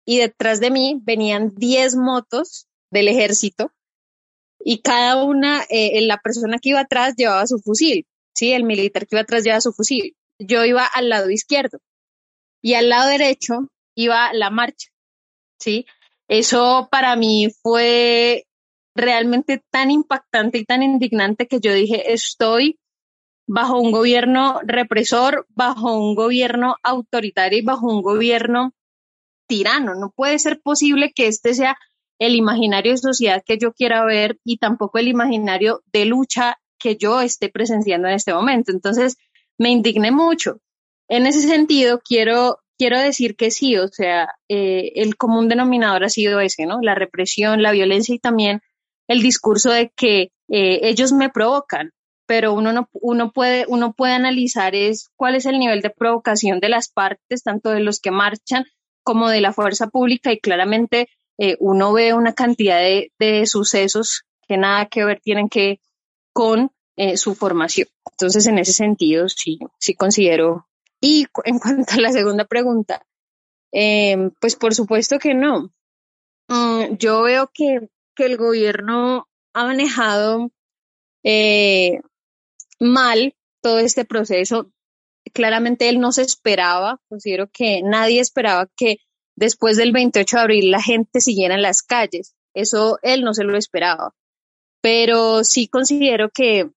y 0.06 0.18
detrás 0.18 0.60
de 0.60 0.72
mí 0.72 1.00
venían 1.04 1.54
10 1.56 1.96
motos 1.96 2.68
del 2.92 3.08
ejército 3.10 3.72
y 4.70 4.80
cada 4.82 5.24
una, 5.24 5.64
eh, 5.70 6.02
la 6.02 6.18
persona 6.18 6.60
que 6.60 6.72
iba 6.72 6.82
atrás 6.82 7.16
llevaba 7.16 7.48
su 7.48 7.58
fusil, 7.60 8.06
¿sí? 8.36 8.52
El 8.52 8.66
militar 8.66 9.08
que 9.08 9.16
iba 9.16 9.22
atrás 9.22 9.46
llevaba 9.46 9.62
su 9.62 9.72
fusil. 9.72 10.18
Yo 10.40 10.66
iba 10.66 10.86
al 10.86 11.08
lado 11.08 11.30
izquierdo 11.30 11.80
y 12.62 12.74
al 12.74 12.90
lado 12.90 13.08
derecho 13.08 13.70
iba 13.96 14.34
la 14.34 14.50
marcha, 14.50 14.90
¿sí? 15.58 15.86
Eso 16.28 16.90
para 16.92 17.16
mí 17.16 17.48
fue 17.62 18.46
realmente 18.94 19.64
tan 19.72 19.90
impactante 19.90 20.58
y 20.58 20.66
tan 20.66 20.84
indignante 20.84 21.48
que 21.48 21.62
yo 21.62 21.74
dije, 21.74 22.12
estoy 22.12 22.78
bajo 23.48 23.80
un 23.80 23.94
gobierno 23.94 24.60
represor, 24.66 25.48
bajo 25.48 25.98
un 25.98 26.14
gobierno 26.14 26.76
autoritario 26.84 27.60
y 27.60 27.64
bajo 27.64 27.88
un 27.88 28.02
gobierno 28.02 28.74
tirano. 29.48 29.96
No 29.96 30.12
puede 30.14 30.40
ser 30.40 30.60
posible 30.60 31.14
que 31.16 31.28
este 31.28 31.54
sea 31.54 31.78
el 32.20 32.36
imaginario 32.36 32.94
de 32.94 32.98
sociedad 32.98 33.44
que 33.46 33.58
yo 33.58 33.74
quiera 33.74 34.04
ver 34.06 34.40
y 34.44 34.58
tampoco 34.58 34.98
el 34.98 35.08
imaginario 35.08 35.84
de 35.92 36.06
lucha 36.06 36.58
que 36.80 36.96
yo 36.96 37.22
esté 37.22 37.50
presenciando 37.50 38.08
en 38.08 38.16
este 38.16 38.34
momento. 38.34 38.72
Entonces, 38.72 39.18
me 39.58 39.70
indigné 39.70 40.12
mucho. 40.12 40.60
En 41.10 41.26
ese 41.26 41.42
sentido, 41.42 42.02
quiero, 42.04 42.60
quiero 42.78 43.00
decir 43.00 43.36
que 43.36 43.52
sí, 43.52 43.78
o 43.78 43.88
sea, 43.88 44.36
eh, 44.50 44.92
el 44.96 45.16
común 45.16 45.48
denominador 45.48 46.04
ha 46.04 46.10
sido 46.10 46.40
ese, 46.40 46.66
¿no? 46.66 46.80
La 46.82 46.96
represión, 46.96 47.62
la 47.62 47.72
violencia 47.72 48.14
y 48.14 48.20
también 48.20 48.62
el 49.08 49.22
discurso 49.22 49.72
de 49.72 49.90
que 49.96 50.32
eh, 50.50 50.80
ellos 50.84 51.14
me 51.14 51.30
provocan, 51.30 51.92
pero 52.26 52.54
uno 52.54 52.74
no, 52.74 52.90
uno 52.94 53.32
puede, 53.32 53.66
uno 53.70 53.94
puede 53.94 54.14
analizar 54.14 54.76
es 54.76 55.10
cuál 55.16 55.36
es 55.36 55.46
el 55.46 55.60
nivel 55.60 55.82
de 55.82 55.90
provocación 55.90 56.60
de 56.60 56.70
las 56.70 56.90
partes, 56.90 57.44
tanto 57.44 57.70
de 57.70 57.80
los 57.80 58.00
que 58.00 58.12
marchan 58.12 58.66
como 59.04 59.30
de 59.30 59.40
la 59.40 59.54
fuerza 59.54 59.88
pública, 59.88 60.34
y 60.34 60.40
claramente 60.40 61.08
eh, 61.38 61.56
uno 61.60 61.94
ve 61.94 62.14
una 62.14 62.34
cantidad 62.34 62.80
de, 62.80 63.12
de, 63.20 63.46
sucesos 63.46 64.24
que 64.48 64.58
nada 64.58 64.88
que 64.88 65.06
ver 65.06 65.20
tienen 65.22 65.50
que 65.50 65.80
con 66.34 66.72
eh, 66.96 67.18
su 67.18 67.36
formación. 67.36 67.88
Entonces, 68.12 68.48
en 68.48 68.58
ese 68.58 68.74
sentido, 68.74 69.30
sí, 69.30 69.60
sí 69.80 69.94
considero. 69.94 70.68
Y 71.00 71.28
en 71.46 71.60
cuanto 71.60 71.94
a 71.94 72.02
la 72.02 72.12
segunda 72.12 72.46
pregunta, 72.46 73.06
eh, 73.72 74.32
pues 74.40 74.56
por 74.56 74.74
supuesto 74.74 75.20
que 75.20 75.34
no. 75.34 75.72
Mm, 76.48 76.96
yo 76.98 77.22
veo 77.24 77.52
que, 77.54 77.90
que, 78.16 78.26
el 78.26 78.38
gobierno 78.38 79.28
ha 79.54 79.66
manejado 79.66 80.50
eh, 81.24 82.00
mal 82.80 83.36
todo 83.62 83.80
este 83.80 84.06
proceso. 84.06 84.72
Claramente 85.34 85.90
él 85.90 86.00
no 86.00 86.12
se 86.12 86.22
esperaba, 86.24 87.00
considero 87.10 87.48
que 87.52 87.82
nadie 87.84 88.22
esperaba 88.22 88.68
que 88.76 88.98
después 89.38 89.78
del 89.78 89.94
28 89.94 90.36
de 90.36 90.42
abril 90.42 90.72
la 90.72 90.82
gente 90.82 91.22
siguiera 91.22 91.56
en 91.56 91.62
las 91.62 91.82
calles. 91.82 92.36
Eso 92.54 93.00
él 93.04 93.24
no 93.24 93.34
se 93.34 93.46
lo 93.46 93.56
esperaba. 93.58 94.14
Pero 94.82 95.46
sí 95.46 95.68
considero 95.68 96.30
que 96.30 96.70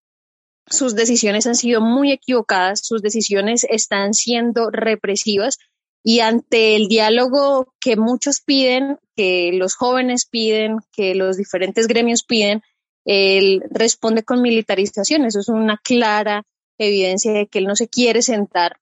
sus 0.66 0.94
decisiones 0.94 1.46
han 1.46 1.56
sido 1.56 1.80
muy 1.80 2.12
equivocadas, 2.12 2.86
sus 2.86 3.02
decisiones 3.02 3.66
están 3.68 4.14
siendo 4.14 4.70
represivas 4.70 5.58
y 6.04 6.20
ante 6.20 6.76
el 6.76 6.88
diálogo 6.88 7.74
que 7.80 7.96
muchos 7.96 8.40
piden, 8.40 8.98
que 9.16 9.50
los 9.52 9.74
jóvenes 9.74 10.26
piden, 10.26 10.78
que 10.92 11.14
los 11.14 11.36
diferentes 11.36 11.88
gremios 11.88 12.22
piden, 12.22 12.62
él 13.04 13.62
responde 13.70 14.22
con 14.22 14.40
militarización. 14.40 15.24
Eso 15.24 15.40
es 15.40 15.48
una 15.48 15.78
clara 15.78 16.44
evidencia 16.78 17.32
de 17.32 17.46
que 17.46 17.58
él 17.58 17.66
no 17.66 17.76
se 17.76 17.88
quiere 17.88 18.22
sentar, 18.22 18.80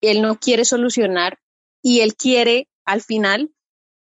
él 0.00 0.20
no 0.20 0.38
quiere 0.38 0.64
solucionar 0.64 1.38
y 1.82 2.00
él 2.00 2.14
quiere 2.14 2.68
al 2.84 3.02
final 3.02 3.50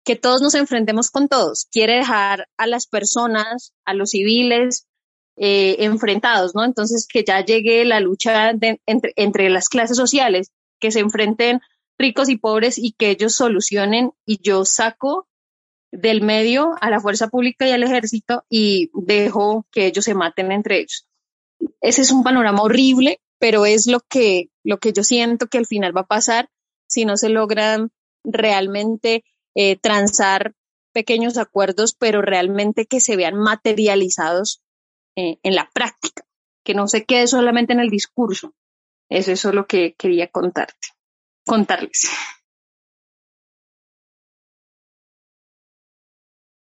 que 0.03 0.15
todos 0.15 0.41
nos 0.41 0.55
enfrentemos 0.55 1.11
con 1.11 1.27
todos. 1.27 1.67
Quiere 1.71 1.97
dejar 1.97 2.47
a 2.57 2.67
las 2.67 2.87
personas, 2.87 3.73
a 3.85 3.93
los 3.93 4.11
civiles 4.11 4.87
eh, 5.35 5.77
enfrentados, 5.79 6.55
¿no? 6.55 6.63
Entonces 6.63 7.07
que 7.07 7.23
ya 7.23 7.43
llegue 7.43 7.85
la 7.85 7.99
lucha 7.99 8.49
entre, 8.49 9.13
entre 9.15 9.49
las 9.49 9.69
clases 9.69 9.97
sociales, 9.97 10.51
que 10.79 10.91
se 10.91 10.99
enfrenten 10.99 11.61
ricos 11.97 12.29
y 12.29 12.37
pobres 12.37 12.77
y 12.77 12.93
que 12.93 13.09
ellos 13.09 13.35
solucionen 13.35 14.11
y 14.25 14.41
yo 14.41 14.65
saco 14.65 15.27
del 15.91 16.21
medio 16.21 16.75
a 16.81 16.89
la 16.89 16.99
fuerza 16.99 17.27
pública 17.27 17.67
y 17.67 17.71
al 17.71 17.83
ejército 17.83 18.45
y 18.49 18.89
dejo 18.93 19.65
que 19.71 19.85
ellos 19.85 20.05
se 20.05 20.13
maten 20.13 20.51
entre 20.51 20.79
ellos. 20.79 21.07
Ese 21.81 22.01
es 22.01 22.11
un 22.11 22.23
panorama 22.23 22.61
horrible, 22.61 23.19
pero 23.37 23.65
es 23.65 23.87
lo 23.87 23.99
que, 23.99 24.49
lo 24.63 24.79
que 24.79 24.93
yo 24.93 25.03
siento 25.03 25.47
que 25.47 25.57
al 25.57 25.65
final 25.65 25.95
va 25.95 26.01
a 26.01 26.07
pasar 26.07 26.49
si 26.87 27.05
no 27.05 27.17
se 27.17 27.29
logran 27.29 27.91
realmente 28.23 29.23
eh, 29.55 29.77
transar 29.77 30.55
pequeños 30.93 31.37
acuerdos, 31.37 31.93
pero 31.93 32.21
realmente 32.21 32.85
que 32.85 32.99
se 32.99 33.15
vean 33.15 33.35
materializados 33.35 34.61
eh, 35.15 35.37
en 35.43 35.55
la 35.55 35.69
práctica, 35.73 36.25
que 36.63 36.73
no 36.73 36.87
se 36.87 37.05
quede 37.05 37.27
solamente 37.27 37.73
en 37.73 37.79
el 37.79 37.89
discurso. 37.89 38.53
Eso 39.09 39.31
es 39.31 39.43
lo 39.45 39.65
que 39.65 39.95
quería 39.95 40.27
contarte, 40.27 40.89
contarles. 41.45 42.09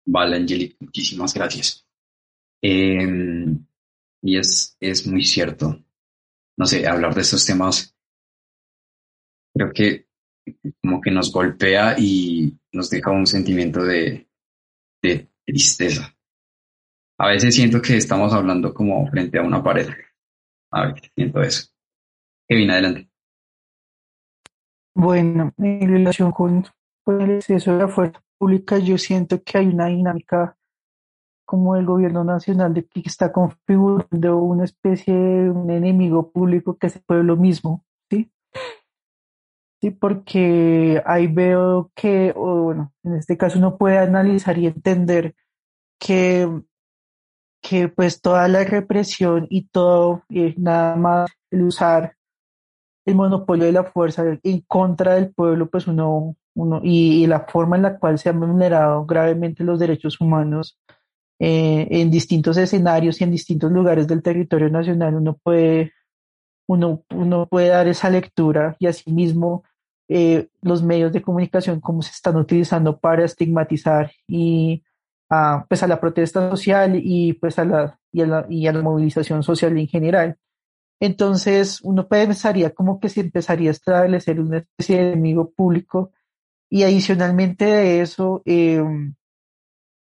Vale, 0.05 0.37
Angelique, 0.37 0.77
muchísimas 0.79 1.33
gracias. 1.33 1.85
Eh, 2.61 3.45
y 4.21 4.37
es, 4.37 4.75
es 4.79 5.05
muy 5.07 5.23
cierto. 5.23 5.83
No 6.57 6.65
sé, 6.65 6.87
hablar 6.87 7.13
de 7.13 7.21
estos 7.21 7.45
temas 7.45 7.95
creo 9.53 9.73
que 9.73 10.08
como 10.81 11.01
que 11.01 11.11
nos 11.11 11.31
golpea 11.31 11.95
y 11.97 12.57
nos 12.71 12.89
deja 12.89 13.11
un 13.11 13.27
sentimiento 13.27 13.83
de, 13.83 14.27
de 15.01 15.29
tristeza. 15.45 16.15
A 17.17 17.27
veces 17.27 17.55
siento 17.55 17.81
que 17.81 17.97
estamos 17.97 18.33
hablando 18.33 18.73
como 18.73 19.05
frente 19.07 19.39
a 19.39 19.43
una 19.43 19.61
pared. 19.61 19.89
A 20.71 20.87
ver, 20.87 21.01
siento 21.15 21.41
eso. 21.41 21.69
Kevin, 22.47 22.71
adelante. 22.71 23.09
Bueno, 24.95 25.53
en 25.57 25.89
relación 25.89 26.31
con, 26.31 26.65
con 27.03 27.21
el 27.21 27.31
exceso 27.31 27.73
de 27.73 27.79
la 27.79 27.87
fuerza 27.87 28.21
pública, 28.37 28.77
yo 28.79 28.97
siento 28.97 29.43
que 29.43 29.57
hay 29.57 29.67
una 29.67 29.87
dinámica 29.87 30.57
como 31.45 31.75
el 31.75 31.85
gobierno 31.85 32.23
nacional 32.23 32.73
de 32.73 32.85
que 32.85 33.01
está 33.05 33.31
configurando 33.31 34.37
una 34.37 34.65
especie 34.65 35.13
de 35.13 35.49
un 35.49 35.71
enemigo 35.71 36.31
público 36.31 36.77
que 36.77 36.87
es 36.87 36.97
el 36.97 37.01
pueblo 37.01 37.35
mismo, 37.35 37.83
¿sí? 39.81 39.91
Porque 39.91 41.01
ahí 41.05 41.27
veo 41.27 41.91
que, 41.95 42.33
o 42.35 42.63
bueno, 42.63 42.93
en 43.03 43.15
este 43.15 43.37
caso 43.37 43.59
uno 43.59 43.77
puede 43.77 43.97
analizar 43.97 44.57
y 44.57 44.67
entender 44.67 45.35
que, 45.99 46.47
que 47.61 47.89
pues 47.89 48.21
toda 48.21 48.47
la 48.47 48.63
represión 48.63 49.47
y 49.49 49.67
todo, 49.67 50.23
eh, 50.29 50.55
nada 50.57 50.95
más 50.95 51.29
el 51.51 51.63
usar 51.63 52.15
el 53.05 53.15
monopolio 53.15 53.65
de 53.65 53.71
la 53.71 53.83
fuerza 53.83 54.23
en 54.43 54.61
contra 54.67 55.15
del 55.15 55.33
pueblo, 55.33 55.69
pues 55.69 55.87
uno, 55.87 56.35
uno 56.55 56.81
y, 56.83 57.23
y 57.23 57.27
la 57.27 57.41
forma 57.41 57.75
en 57.75 57.83
la 57.83 57.97
cual 57.99 58.19
se 58.19 58.29
han 58.29 58.39
vulnerado 58.39 59.05
gravemente 59.05 59.63
los 59.63 59.79
derechos 59.79 60.21
humanos 60.21 60.79
eh, 61.39 61.87
en 61.89 62.11
distintos 62.11 62.57
escenarios 62.57 63.19
y 63.19 63.23
en 63.23 63.31
distintos 63.31 63.71
lugares 63.71 64.07
del 64.07 64.21
territorio 64.21 64.69
nacional, 64.69 65.15
uno 65.15 65.37
puede, 65.41 65.93
uno, 66.69 67.03
uno 67.09 67.47
puede 67.47 67.69
dar 67.69 67.87
esa 67.87 68.11
lectura 68.11 68.75
y 68.77 68.85
asimismo 68.85 69.63
eh, 70.07 70.49
los 70.61 70.83
medios 70.83 71.11
de 71.11 71.21
comunicación 71.23 71.79
cómo 71.79 72.03
se 72.03 72.11
están 72.11 72.35
utilizando 72.35 72.99
para 72.99 73.25
estigmatizar 73.25 74.11
y 74.27 74.83
a, 75.31 75.65
pues 75.67 75.81
a 75.81 75.87
la 75.87 75.99
protesta 75.99 76.47
social 76.51 76.93
y 76.95 77.33
pues 77.33 77.57
a 77.57 77.65
la, 77.65 77.99
y 78.11 78.21
a 78.21 78.27
la, 78.27 78.45
y 78.47 78.67
a 78.67 78.73
la 78.73 78.83
movilización 78.83 79.41
social 79.41 79.75
en 79.79 79.87
general. 79.87 80.37
Entonces, 80.99 81.81
uno 81.81 82.07
pensaría 82.07 82.71
como 82.71 82.99
que 82.99 83.09
se 83.09 83.21
empezaría 83.21 83.69
a 83.69 83.71
establecer 83.71 84.39
una 84.39 84.57
especie 84.57 84.97
de 84.97 85.11
enemigo 85.13 85.49
público 85.49 86.11
y 86.69 86.83
adicionalmente 86.83 87.65
de 87.65 88.01
eso, 88.01 88.43
eh, 88.45 88.83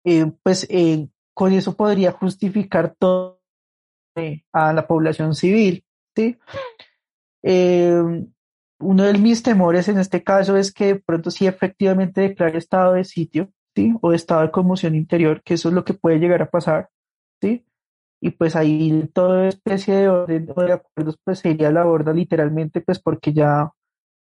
eh, 0.05 0.31
pues 0.43 0.67
eh, 0.69 1.07
con 1.33 1.51
eso 1.51 1.75
podría 1.75 2.11
justificar 2.11 2.95
todo 2.99 3.39
a 4.51 4.73
la 4.73 4.85
población 4.85 5.33
civil, 5.33 5.83
Eh, 7.43 8.25
uno 8.79 9.03
de 9.03 9.13
mis 9.13 9.43
temores 9.43 9.87
en 9.87 9.97
este 9.97 10.23
caso 10.23 10.57
es 10.57 10.73
que 10.73 10.85
de 10.87 10.95
pronto 10.95 11.31
sí 11.31 11.47
efectivamente 11.47 12.21
declare 12.21 12.57
estado 12.57 12.93
de 12.93 13.03
sitio, 13.03 13.49
¿sí? 13.75 13.93
O 14.01 14.13
estado 14.13 14.41
de 14.41 14.51
conmoción 14.51 14.95
interior, 14.95 15.41
que 15.43 15.55
eso 15.55 15.69
es 15.69 15.75
lo 15.75 15.83
que 15.85 15.93
puede 15.93 16.19
llegar 16.19 16.41
a 16.41 16.49
pasar, 16.49 16.89
¿sí? 17.41 17.65
Y 18.21 18.31
pues 18.31 18.55
ahí 18.55 19.09
toda 19.13 19.47
especie 19.47 19.95
de 19.95 20.09
orden 20.09 20.49
o 20.55 20.61
de 20.61 20.73
acuerdos 20.73 21.19
pues 21.23 21.39
sería 21.39 21.71
la 21.71 21.83
borda 21.83 22.13
literalmente 22.13 22.81
pues 22.81 22.99
porque 22.99 23.33
ya, 23.33 23.71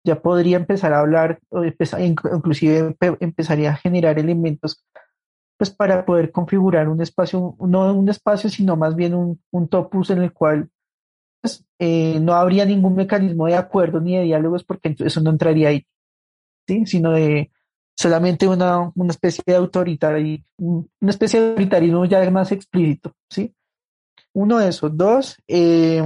ya 0.04 0.22
podría 0.22 0.58
empezar 0.58 0.94
a 0.94 1.00
hablar 1.00 1.40
o 1.50 1.64
empezar, 1.64 2.02
inclusive 2.02 2.96
empezaría 3.20 3.72
a 3.72 3.76
generar 3.76 4.18
elementos 4.18 4.84
pues 5.58 5.70
para 5.70 6.06
poder 6.06 6.32
configurar 6.32 6.90
un 6.90 7.02
espacio, 7.02 7.56
no 7.60 7.94
un 7.94 8.10
espacio, 8.10 8.50
sino 8.50 8.76
más 8.76 8.96
bien 8.96 9.14
un, 9.14 9.40
un 9.52 9.68
topus 9.68 10.10
en 10.10 10.24
el 10.24 10.34
cual 10.34 10.72
eh, 11.80 12.20
no 12.20 12.34
habría 12.34 12.66
ningún 12.66 12.96
mecanismo 12.96 13.48
de 13.48 13.56
acuerdo 13.56 14.00
ni 14.00 14.16
de 14.16 14.24
diálogos 14.24 14.64
porque 14.64 14.96
eso 15.00 15.22
no 15.22 15.32
entraría 15.32 15.70
ahí. 15.70 15.86
¿sí? 16.68 16.86
sino 16.86 17.12
de 17.12 17.52
solamente 17.96 18.48
una, 18.48 18.92
una 18.96 19.12
especie 19.12 19.44
de 19.46 19.56
autoritarismo, 19.56 20.46
una 20.58 21.12
especie 21.12 21.40
de 21.40 21.50
autoritarismo 21.50 22.06
ya 22.06 22.30
más 22.32 22.52
explícito, 22.52 23.16
¿sí? 23.30 23.54
Uno 24.34 24.60
de 24.60 24.70
esos. 24.70 24.96
Dos, 24.96 25.38
eh, 25.48 26.02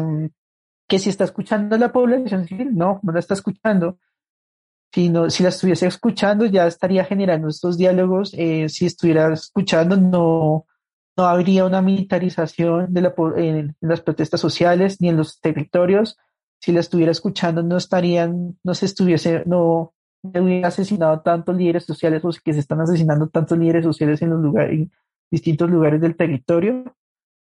que 0.87 0.99
si 0.99 1.09
está 1.09 1.23
escuchando 1.23 1.77
la 1.77 1.91
población 1.91 2.47
civil, 2.47 2.75
no, 2.75 2.99
no 3.03 3.11
la 3.11 3.19
está 3.19 3.35
escuchando. 3.35 3.97
Si, 4.91 5.09
no, 5.09 5.29
si 5.29 5.43
la 5.43 5.49
estuviese 5.49 5.87
escuchando, 5.87 6.45
ya 6.45 6.65
estaría 6.67 7.05
generando 7.05 7.49
estos 7.49 7.77
diálogos. 7.77 8.33
Eh, 8.33 8.67
si 8.69 8.85
estuviera 8.85 9.33
escuchando, 9.33 9.97
no, 9.97 10.65
no 11.17 11.25
habría 11.25 11.65
una 11.65 11.81
militarización 11.81 12.93
de 12.93 13.13
en, 13.37 13.75
las 13.81 14.01
protestas 14.01 14.39
sociales 14.39 14.99
ni 14.99 15.09
en 15.09 15.17
los 15.17 15.39
territorios. 15.39 16.17
Si 16.59 16.71
la 16.71 16.81
estuviera 16.81 17.11
escuchando, 17.11 17.63
no 17.63 17.77
estarían, 17.77 18.57
no 18.63 18.73
se 18.73 18.85
estuviese, 18.85 19.43
no, 19.45 19.93
hubiera 20.23 20.67
asesinado 20.67 21.21
tantos 21.21 21.55
líderes 21.55 21.85
sociales 21.85 22.23
o 22.25 22.31
que 22.43 22.53
se 22.53 22.59
están 22.59 22.81
asesinando 22.81 23.29
tantos 23.29 23.57
líderes 23.57 23.83
sociales 23.85 24.21
en 24.21 24.31
los 24.31 24.41
lugares, 24.41 24.87
distintos 25.31 25.69
lugares 25.69 26.01
del 26.01 26.15
territorio. 26.15 26.95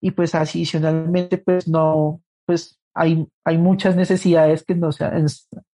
Y 0.01 0.11
pues 0.11 0.35
adicionalmente, 0.35 1.37
pues 1.37 1.67
no, 1.67 2.21
pues 2.45 2.79
hay, 2.93 3.25
hay 3.45 3.57
muchas 3.57 3.95
necesidades 3.95 4.63
que 4.63 4.75
no 4.75 4.91
sean, 4.91 5.25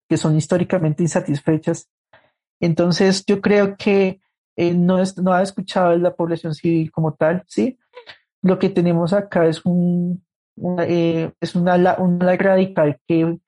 que 0.08 0.16
son 0.16 0.36
históricamente 0.36 1.04
insatisfechas. 1.04 1.88
Entonces, 2.58 3.24
yo 3.26 3.40
creo 3.40 3.76
que 3.76 4.20
eh, 4.56 4.74
no, 4.74 5.00
es, 5.00 5.18
no 5.18 5.32
ha 5.32 5.42
escuchado 5.42 5.96
la 5.98 6.14
población 6.14 6.54
civil 6.54 6.90
como 6.90 7.14
tal, 7.14 7.44
¿sí? 7.46 7.78
Lo 8.42 8.58
que 8.58 8.70
tenemos 8.70 9.12
acá 9.12 9.46
es 9.46 9.64
un, 9.64 10.24
una, 10.56 10.84
eh, 10.86 11.32
es 11.40 11.54
una, 11.54 11.96
una 11.98 12.36
radical 12.36 12.98
que, 13.06 13.38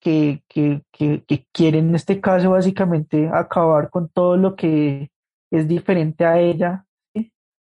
que, 0.00 0.42
que, 0.48 0.82
que, 0.92 1.46
quiere 1.52 1.78
en 1.78 1.94
este 1.94 2.20
caso 2.20 2.50
básicamente 2.50 3.28
acabar 3.32 3.90
con 3.90 4.08
todo 4.08 4.36
lo 4.36 4.54
que 4.56 5.10
es 5.50 5.66
diferente 5.68 6.24
a 6.24 6.38
ella. 6.38 6.84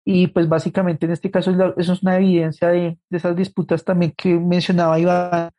Y 0.05 0.29
pues 0.29 0.49
básicamente 0.49 1.07
en 1.07 1.13
este 1.13 1.31
caso 1.31 1.53
eso 1.77 1.93
es 1.93 2.03
una 2.03 2.17
evidencia 2.17 2.69
de, 2.69 2.99
de 3.09 3.17
esas 3.17 3.37
disputas 3.37 3.85
también 3.85 4.13
que 4.17 4.35
mencionaba 4.35 4.99
Iván 4.99 5.51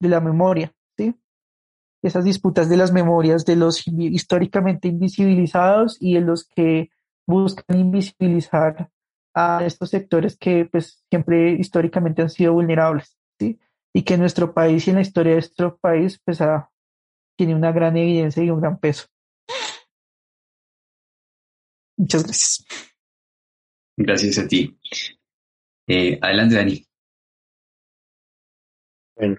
de 0.00 0.08
la 0.08 0.20
memoria, 0.20 0.72
¿sí? 0.96 1.14
Esas 2.04 2.24
disputas 2.24 2.68
de 2.68 2.76
las 2.76 2.92
memorias 2.92 3.46
de 3.46 3.56
los 3.56 3.82
históricamente 3.88 4.88
invisibilizados 4.88 5.96
y 6.00 6.14
de 6.14 6.20
los 6.20 6.44
que 6.44 6.90
buscan 7.26 7.78
invisibilizar 7.78 8.90
a 9.34 9.64
estos 9.64 9.88
sectores 9.88 10.36
que 10.36 10.66
pues 10.66 11.02
siempre 11.08 11.52
históricamente 11.52 12.20
han 12.20 12.28
sido 12.28 12.52
vulnerables, 12.52 13.16
¿sí? 13.40 13.58
Y 13.94 14.02
que 14.02 14.14
en 14.14 14.20
nuestro 14.20 14.52
país 14.52 14.86
y 14.86 14.90
en 14.90 14.96
la 14.96 15.02
historia 15.02 15.30
de 15.30 15.36
nuestro 15.36 15.78
país 15.78 16.20
pues 16.22 16.40
tiene 17.38 17.54
una 17.54 17.72
gran 17.72 17.96
evidencia 17.96 18.44
y 18.44 18.50
un 18.50 18.60
gran 18.60 18.78
peso. 18.78 19.06
Muchas 21.96 22.24
gracias. 22.24 22.66
Gracias 23.96 24.38
a 24.38 24.46
ti. 24.46 24.78
Eh, 25.86 26.18
adelante, 26.20 26.56
Dani. 26.56 26.86
Bueno, 29.16 29.36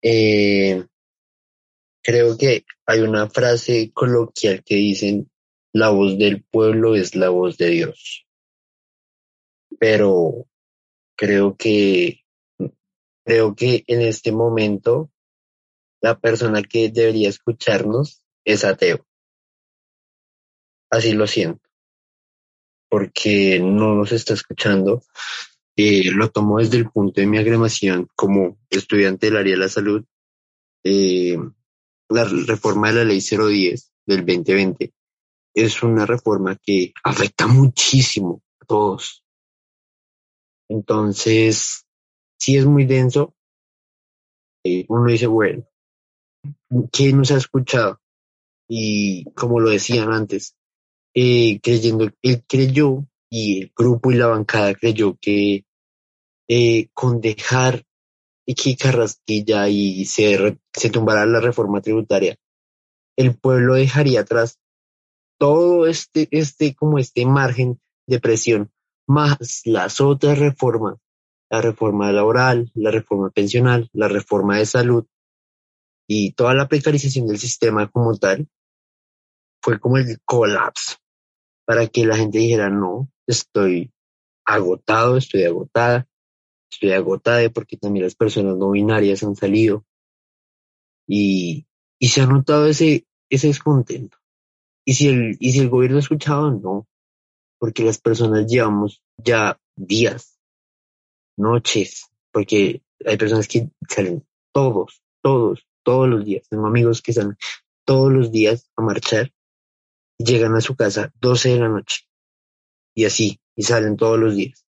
eh, 0.00 0.86
creo 2.04 2.36
que 2.36 2.66
hay 2.86 3.00
una 3.00 3.28
frase 3.28 3.90
coloquial 3.92 4.62
que 4.62 4.76
dicen, 4.76 5.30
la 5.72 5.88
voz 5.88 6.18
del 6.18 6.44
pueblo 6.44 6.94
es 6.94 7.16
la 7.16 7.30
voz 7.30 7.56
de 7.56 7.70
Dios. 7.70 8.26
Pero 9.78 10.46
creo 11.16 11.56
que, 11.56 12.20
creo 13.24 13.56
que 13.56 13.82
en 13.86 14.02
este 14.02 14.30
momento 14.30 15.10
la 16.00 16.20
persona 16.20 16.62
que 16.62 16.90
debería 16.90 17.30
escucharnos 17.30 18.22
es 18.44 18.64
ateo. 18.64 19.06
Así 20.90 21.14
lo 21.14 21.26
siento. 21.26 21.68
Porque 22.90 23.58
no 23.58 23.94
nos 23.94 24.12
está 24.12 24.34
escuchando. 24.34 25.02
Eh, 25.74 26.12
lo 26.12 26.30
tomo 26.30 26.58
desde 26.58 26.76
el 26.76 26.90
punto 26.90 27.20
de 27.20 27.26
mi 27.26 27.38
agremación 27.38 28.08
como 28.14 28.58
estudiante 28.70 29.26
del 29.26 29.38
área 29.38 29.54
de 29.54 29.58
la 29.58 29.68
salud. 29.68 30.04
Eh, 30.84 31.36
la 32.08 32.24
reforma 32.24 32.88
de 32.88 32.94
la 32.94 33.04
ley 33.04 33.20
010 33.20 33.92
del 34.06 34.26
2020 34.26 34.92
es 35.54 35.82
una 35.82 36.04
reforma 36.04 36.56
que 36.56 36.92
afecta 37.02 37.46
muchísimo 37.46 38.42
a 38.60 38.66
todos. 38.66 39.24
Entonces, 40.68 41.84
si 42.38 42.56
es 42.56 42.66
muy 42.66 42.84
denso. 42.84 43.34
Eh, 44.64 44.86
uno 44.88 45.10
dice, 45.10 45.26
bueno, 45.26 45.66
¿quién 46.90 47.18
nos 47.18 47.30
ha 47.30 47.36
escuchado? 47.36 48.00
Y 48.68 49.24
como 49.32 49.60
lo 49.60 49.70
decían 49.70 50.10
antes, 50.12 50.56
creyendo, 51.12 52.10
él 52.22 52.44
creyó 52.48 53.06
y 53.30 53.62
el 53.62 53.72
grupo 53.76 54.10
y 54.10 54.16
la 54.16 54.28
bancada 54.28 54.74
creyó 54.74 55.16
que 55.20 55.64
eh, 56.48 56.88
con 56.92 57.20
dejar 57.20 57.84
que 58.46 58.76
Carrasquilla 58.76 59.68
y 59.68 60.04
se, 60.04 60.58
se 60.72 60.90
tumbara 60.90 61.24
la 61.24 61.40
reforma 61.40 61.80
tributaria, 61.80 62.36
el 63.16 63.38
pueblo 63.38 63.74
dejaría 63.74 64.20
atrás 64.20 64.58
todo 65.38 65.86
este, 65.86 66.28
este, 66.30 66.74
como 66.74 66.98
este 66.98 67.24
margen 67.26 67.80
de 68.06 68.20
presión, 68.20 68.70
más 69.06 69.62
las 69.64 70.00
otras 70.00 70.38
reformas, 70.38 70.96
la 71.50 71.60
reforma 71.60 72.12
laboral, 72.12 72.70
la 72.74 72.90
reforma 72.90 73.30
pensional, 73.30 73.88
la 73.92 74.08
reforma 74.08 74.58
de 74.58 74.66
salud 74.66 75.06
y 76.08 76.32
toda 76.32 76.54
la 76.54 76.68
precarización 76.68 77.26
del 77.26 77.38
sistema 77.38 77.90
como 77.90 78.16
tal, 78.16 78.48
fue 79.62 79.80
como 79.80 79.96
el 79.96 80.18
colapso 80.24 80.96
para 81.66 81.86
que 81.86 82.04
la 82.04 82.16
gente 82.16 82.38
dijera, 82.38 82.68
no, 82.68 83.10
estoy 83.26 83.90
agotado, 84.44 85.16
estoy 85.16 85.44
agotada, 85.44 86.06
estoy 86.74 86.92
agotada 86.92 87.48
porque 87.50 87.76
también 87.76 88.04
las 88.04 88.14
personas 88.14 88.56
no 88.56 88.70
binarias 88.70 89.22
han 89.22 89.36
salido 89.36 89.84
y, 91.06 91.66
y 91.98 92.08
se 92.08 92.20
ha 92.20 92.26
notado 92.26 92.66
ese, 92.66 93.06
ese 93.30 93.48
descontento. 93.48 94.18
Y 94.84 94.94
si 94.94 95.08
el, 95.08 95.36
y 95.40 95.52
si 95.52 95.60
el 95.60 95.70
gobierno 95.70 95.96
ha 95.96 96.00
escuchado, 96.00 96.50
no, 96.50 96.86
porque 97.58 97.84
las 97.84 97.98
personas 97.98 98.46
llevamos 98.46 99.02
ya 99.16 99.58
días, 99.76 100.38
noches, 101.36 102.10
porque 102.30 102.82
hay 103.04 103.16
personas 103.16 103.48
que 103.48 103.70
salen 103.88 104.26
todos, 104.52 105.02
todos, 105.22 105.66
todos 105.82 106.08
los 106.08 106.24
días. 106.24 106.48
Tengo 106.48 106.66
amigos 106.66 107.00
que 107.00 107.12
salen 107.12 107.36
todos 107.86 108.12
los 108.12 108.30
días 108.30 108.70
a 108.76 108.82
marchar 108.82 109.32
llegan 110.18 110.54
a 110.54 110.60
su 110.60 110.76
casa 110.76 111.12
12 111.20 111.50
de 111.50 111.58
la 111.58 111.68
noche 111.68 112.02
y 112.94 113.04
así, 113.04 113.40
y 113.56 113.62
salen 113.62 113.96
todos 113.96 114.18
los 114.18 114.36
días. 114.36 114.63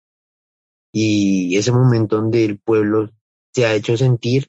Y 0.99 1.59
ese 1.59 1.73
momento 1.73 2.17
donde 2.17 2.43
el 2.43 2.59
pueblo 2.59 3.11
se 3.55 3.67
ha 3.67 3.75
hecho 3.75 3.99
sentir 3.99 4.47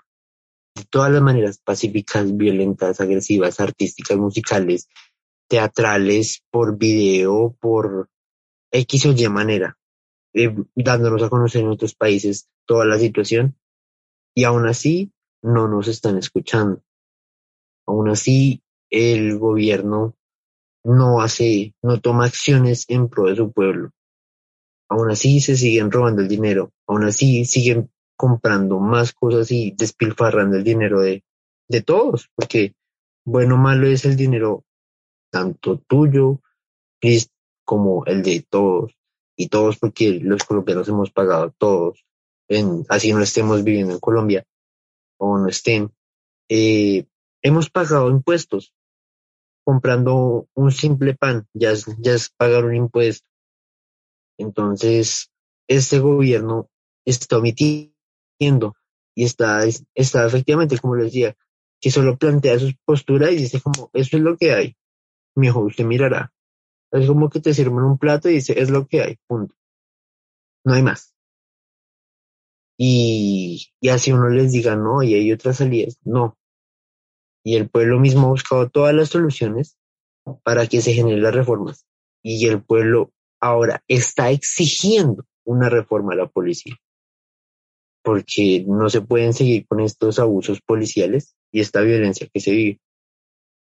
de 0.74 0.86
todas 0.86 1.12
las 1.12 1.22
maneras 1.22 1.58
pacíficas, 1.58 2.38
violentas, 2.38 3.02
agresivas, 3.02 3.60
artísticas, 3.60 4.16
musicales, 4.16 4.88
teatrales, 5.50 6.42
por 6.50 6.78
video, 6.78 7.54
por 7.60 8.10
X 8.72 9.08
o 9.08 9.12
Y 9.12 9.28
manera, 9.28 9.78
eh, 10.34 10.56
dándonos 10.74 11.22
a 11.22 11.30
conocer 11.30 11.64
en 11.64 11.68
otros 11.68 11.96
países 11.96 12.48
toda 12.66 12.86
la 12.86 12.98
situación. 12.98 13.58
Y 14.34 14.46
aún 14.46 14.70
así 14.70 15.12
no 15.42 15.68
nos 15.68 15.90
están 15.90 16.18
escuchando. 16.18 16.82
Aún 17.86 18.08
así 18.08 18.64
el 18.90 19.38
gobierno 19.38 20.16
no 20.86 21.20
hace, 21.20 21.76
no 21.82 22.00
toma 22.00 22.24
acciones 22.24 22.86
en 22.88 23.10
pro 23.10 23.26
de 23.26 23.36
su 23.36 23.52
pueblo. 23.52 23.92
Aún 24.90 25.12
así 25.12 25.40
se 25.42 25.58
siguen 25.58 25.92
robando 25.92 26.22
el 26.22 26.28
dinero, 26.28 26.72
aún 26.88 27.04
así 27.04 27.46
siguen 27.46 27.92
comprando 28.16 28.80
más 28.80 29.14
cosas 29.14 29.52
y 29.52 29.72
despilfarrando 29.72 30.58
el 30.58 30.64
dinero 30.64 31.02
de, 31.02 31.24
de 31.68 31.82
todos, 31.82 32.30
porque 32.36 32.74
bueno 33.26 33.56
o 33.56 33.58
malo 33.58 33.88
es 33.88 34.06
el 34.06 34.16
dinero 34.16 34.64
tanto 35.30 35.80
tuyo, 35.80 36.42
Chris, 37.02 37.30
como 37.66 38.06
el 38.06 38.24
de 38.24 38.46
todos, 38.50 38.98
y 39.36 39.50
todos 39.50 39.78
porque 39.78 40.20
los 40.22 40.44
colombianos 40.44 40.88
hemos 40.88 41.12
pagado 41.12 41.54
todos, 41.58 42.06
en, 42.48 42.86
así 42.90 43.12
no 43.14 43.22
estemos 43.22 43.64
viviendo 43.64 43.94
en 43.94 44.00
Colombia 44.00 44.46
o 45.18 45.38
no 45.38 45.48
estén, 45.50 45.92
eh, 46.50 47.06
hemos 47.42 47.70
pagado 47.70 48.10
impuestos, 48.10 48.74
comprando 49.66 50.48
un 50.54 50.72
simple 50.72 51.14
pan, 51.14 51.46
ya 51.54 51.74
ya 52.00 52.14
es 52.14 52.30
pagar 52.30 52.64
un 52.64 52.76
impuesto. 52.76 53.28
Entonces, 54.38 55.32
este 55.68 56.00
gobierno 56.00 56.70
está 57.06 57.38
omitiendo 57.38 58.76
y 59.16 59.24
está, 59.24 59.62
está 59.96 60.26
efectivamente, 60.26 60.78
como 60.78 60.96
les 60.96 61.06
decía, 61.06 61.36
que 61.80 61.92
solo 61.92 62.18
plantea 62.18 62.60
sus 62.60 62.76
posturas 62.86 63.32
y 63.32 63.38
dice 63.38 63.62
como, 63.62 63.90
eso 63.94 64.18
es 64.18 64.24
lo 64.24 64.38
que 64.38 64.54
hay. 64.54 64.76
Mijo, 65.36 65.60
usted 65.62 65.86
mirará. 65.86 66.34
Es 66.92 67.08
como 67.08 67.30
que 67.30 67.40
te 67.40 67.54
sirven 67.54 67.84
un 67.84 67.98
plato 67.98 68.30
y 68.30 68.34
dice, 68.34 68.60
es 68.60 68.70
lo 68.70 68.88
que 68.88 69.02
hay, 69.02 69.18
punto. 69.28 69.56
No 70.64 70.74
hay 70.74 70.84
más. 70.84 71.14
Y, 72.80 73.68
y 73.80 73.90
así 73.90 74.12
uno 74.12 74.30
les 74.30 74.52
diga, 74.52 74.76
no, 74.76 75.02
y 75.02 75.16
hay 75.16 75.32
otras 75.32 75.58
salidas, 75.58 75.98
no 76.04 76.38
y 77.48 77.56
el 77.56 77.70
pueblo 77.70 77.98
mismo 77.98 78.28
ha 78.28 78.32
buscado 78.32 78.70
todas 78.70 78.94
las 78.94 79.08
soluciones 79.08 79.78
para 80.44 80.68
que 80.68 80.82
se 80.82 80.92
generen 80.92 81.24
las 81.24 81.34
reformas. 81.34 81.88
Y 82.22 82.46
el 82.46 82.62
pueblo 82.62 83.14
ahora 83.40 83.84
está 83.88 84.32
exigiendo 84.32 85.26
una 85.46 85.70
reforma 85.70 86.14
a 86.14 86.18
la 86.18 86.28
policía, 86.28 86.76
porque 88.04 88.66
no 88.68 88.90
se 88.90 89.02
pueden 89.02 89.34
seguir 89.34 89.68
con 89.68 89.80
estos 89.80 90.20
abusos 90.20 90.62
policiales 90.62 91.36
y 91.52 91.62
esta 91.62 91.82
violencia 91.82 92.28
que 92.32 92.40
se 92.40 92.52
vive. 92.52 92.82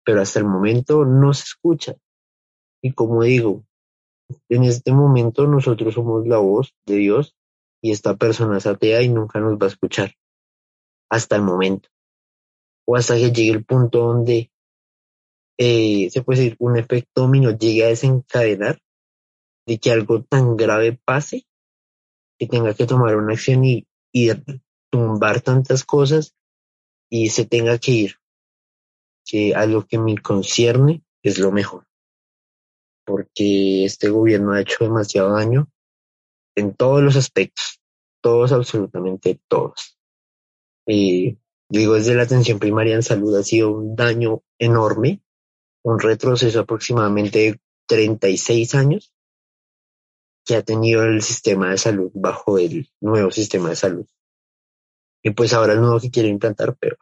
Pero 0.04 0.20
hasta 0.20 0.38
el 0.38 0.46
momento 0.46 1.04
no 1.04 1.34
se 1.34 1.44
escucha. 1.44 1.96
Y 2.82 2.92
como 2.92 3.22
digo, 3.22 3.64
en 4.48 4.64
este 4.64 4.92
momento 4.92 5.46
nosotros 5.46 5.94
somos 5.94 6.26
la 6.26 6.38
voz 6.38 6.74
de 6.86 6.96
Dios 6.96 7.36
y 7.82 7.92
esta 7.92 8.16
persona 8.16 8.58
es 8.58 8.66
atea 8.66 9.02
y 9.02 9.08
nunca 9.08 9.40
nos 9.40 9.58
va 9.58 9.66
a 9.66 9.70
escuchar. 9.70 10.12
Hasta 11.10 11.36
el 11.36 11.42
momento. 11.42 11.88
O 12.84 12.96
hasta 12.96 13.16
que 13.16 13.32
llegue 13.32 13.50
el 13.50 13.64
punto 13.64 14.00
donde 14.00 14.50
eh, 15.58 16.08
se 16.10 16.22
puede 16.22 16.40
decir 16.40 16.56
un 16.58 16.76
efecto 16.76 17.22
dominó 17.22 17.50
llegue 17.50 17.84
a 17.84 17.88
desencadenar 17.88 18.78
de 19.66 19.78
que 19.78 19.90
algo 19.90 20.22
tan 20.22 20.56
grave 20.56 20.98
pase 21.04 21.46
que 22.38 22.46
tenga 22.46 22.74
que 22.74 22.86
tomar 22.86 23.16
una 23.16 23.34
acción 23.34 23.64
y, 23.64 23.86
y 24.12 24.30
tumbar 24.90 25.40
tantas 25.40 25.84
cosas 25.84 26.34
y 27.10 27.30
se 27.30 27.44
tenga 27.46 27.78
que 27.78 27.92
ir. 27.92 28.16
Que 29.24 29.54
a 29.54 29.66
lo 29.66 29.86
que 29.86 29.98
me 29.98 30.16
concierne 30.18 31.02
es 31.22 31.38
lo 31.38 31.50
mejor. 31.50 31.86
Porque 33.04 33.84
este 33.84 34.08
gobierno 34.08 34.52
ha 34.52 34.60
hecho 34.60 34.84
demasiado 34.84 35.32
daño 35.34 35.68
en 36.56 36.74
todos 36.74 37.02
los 37.02 37.16
aspectos, 37.16 37.80
todos, 38.22 38.52
absolutamente 38.52 39.40
todos. 39.48 39.98
Y 40.86 41.38
digo, 41.68 41.94
desde 41.94 42.14
la 42.14 42.22
atención 42.22 42.58
primaria 42.58 42.94
en 42.94 43.02
salud 43.02 43.36
ha 43.36 43.42
sido 43.42 43.72
un 43.72 43.96
daño 43.96 44.42
enorme, 44.58 45.20
un 45.84 45.98
retroceso 45.98 46.60
aproximadamente 46.60 47.38
de 47.38 47.60
36 47.88 48.74
años 48.74 49.12
que 50.46 50.56
ha 50.56 50.62
tenido 50.62 51.04
el 51.04 51.20
sistema 51.22 51.70
de 51.70 51.78
salud 51.78 52.10
bajo 52.14 52.58
el 52.58 52.88
nuevo 53.00 53.30
sistema 53.32 53.70
de 53.70 53.76
salud. 53.76 54.06
Y 55.22 55.30
pues 55.30 55.52
ahora 55.52 55.72
el 55.72 55.80
nuevo 55.80 55.98
que 55.98 56.10
quiere 56.10 56.28
implantar 56.28 56.76
peor. 56.76 56.98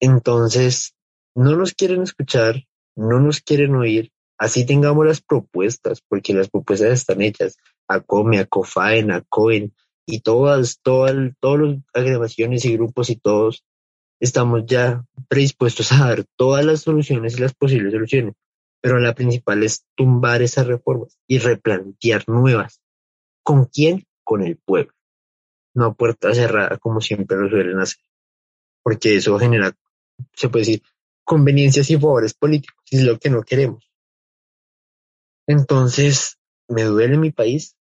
Entonces, 0.00 0.94
no 1.34 1.56
nos 1.56 1.72
quieren 1.72 2.02
escuchar, 2.02 2.62
no 2.94 3.20
nos 3.20 3.40
quieren 3.40 3.74
oír, 3.74 4.12
así 4.38 4.66
tengamos 4.66 5.06
las 5.06 5.22
propuestas, 5.22 6.02
porque 6.06 6.34
las 6.34 6.50
propuestas 6.50 6.90
están 6.90 7.22
hechas, 7.22 7.56
a 7.88 8.00
COME, 8.00 8.38
a 8.38 8.44
COFAEN, 8.44 9.10
a 9.10 9.22
COEN, 9.22 9.74
y 10.06 10.20
todas, 10.20 10.80
todas, 10.82 11.14
todos 11.40 11.58
los 11.58 11.76
agregaciones 11.94 12.66
y 12.66 12.74
grupos 12.74 13.08
y 13.08 13.16
todos 13.16 13.64
estamos 14.20 14.64
ya 14.66 15.04
predispuestos 15.28 15.90
a 15.92 16.08
dar 16.08 16.24
todas 16.36 16.64
las 16.64 16.80
soluciones 16.80 17.36
y 17.38 17.40
las 17.40 17.54
posibles 17.54 17.92
soluciones, 17.92 18.34
pero 18.84 18.98
la 18.98 19.14
principal 19.14 19.62
es 19.62 19.86
tumbar 19.94 20.42
esas 20.42 20.66
reformas 20.66 21.18
y 21.26 21.38
replantear 21.38 22.28
nuevas. 22.28 22.82
¿Con 23.42 23.64
quién? 23.64 24.06
Con 24.22 24.42
el 24.42 24.58
pueblo. 24.58 24.92
No 25.72 25.86
a 25.86 25.94
puerta 25.94 26.34
cerrada 26.34 26.76
como 26.76 27.00
siempre 27.00 27.38
lo 27.38 27.48
suelen 27.48 27.80
hacer, 27.80 28.04
porque 28.82 29.16
eso 29.16 29.38
genera, 29.38 29.74
se 30.34 30.50
puede 30.50 30.66
decir, 30.66 30.82
conveniencias 31.24 31.88
y 31.88 31.98
favores 31.98 32.34
políticos, 32.34 32.84
y 32.90 32.98
es 32.98 33.04
lo 33.04 33.18
que 33.18 33.30
no 33.30 33.42
queremos. 33.42 33.90
Entonces, 35.46 36.38
me 36.68 36.82
duele 36.82 37.16
mi 37.16 37.30
país, 37.30 37.78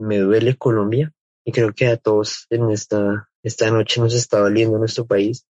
me 0.00 0.18
duele 0.18 0.56
Colombia 0.56 1.12
y 1.44 1.52
creo 1.52 1.72
que 1.72 1.86
a 1.86 1.96
todos 1.96 2.48
en 2.50 2.72
esta, 2.72 3.30
esta 3.44 3.70
noche 3.70 4.00
nos 4.00 4.12
está 4.12 4.40
doliendo 4.40 4.78
nuestro 4.78 5.06
país 5.06 5.46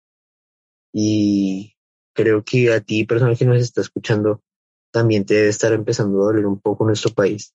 y 0.93 1.75
creo 2.13 2.43
que 2.43 2.71
a 2.71 2.81
ti, 2.81 3.03
persona 3.03 3.33
que 3.33 3.45
nos 3.45 3.59
está 3.59 3.81
escuchando, 3.81 4.43
también 4.95 5.25
te 5.25 5.33
debe 5.33 5.49
estar 5.49 5.73
empezando 5.73 6.21
a 6.21 6.27
doler 6.27 6.45
un 6.45 6.61
poco 6.61 6.85
nuestro 6.85 7.13
país 7.13 7.53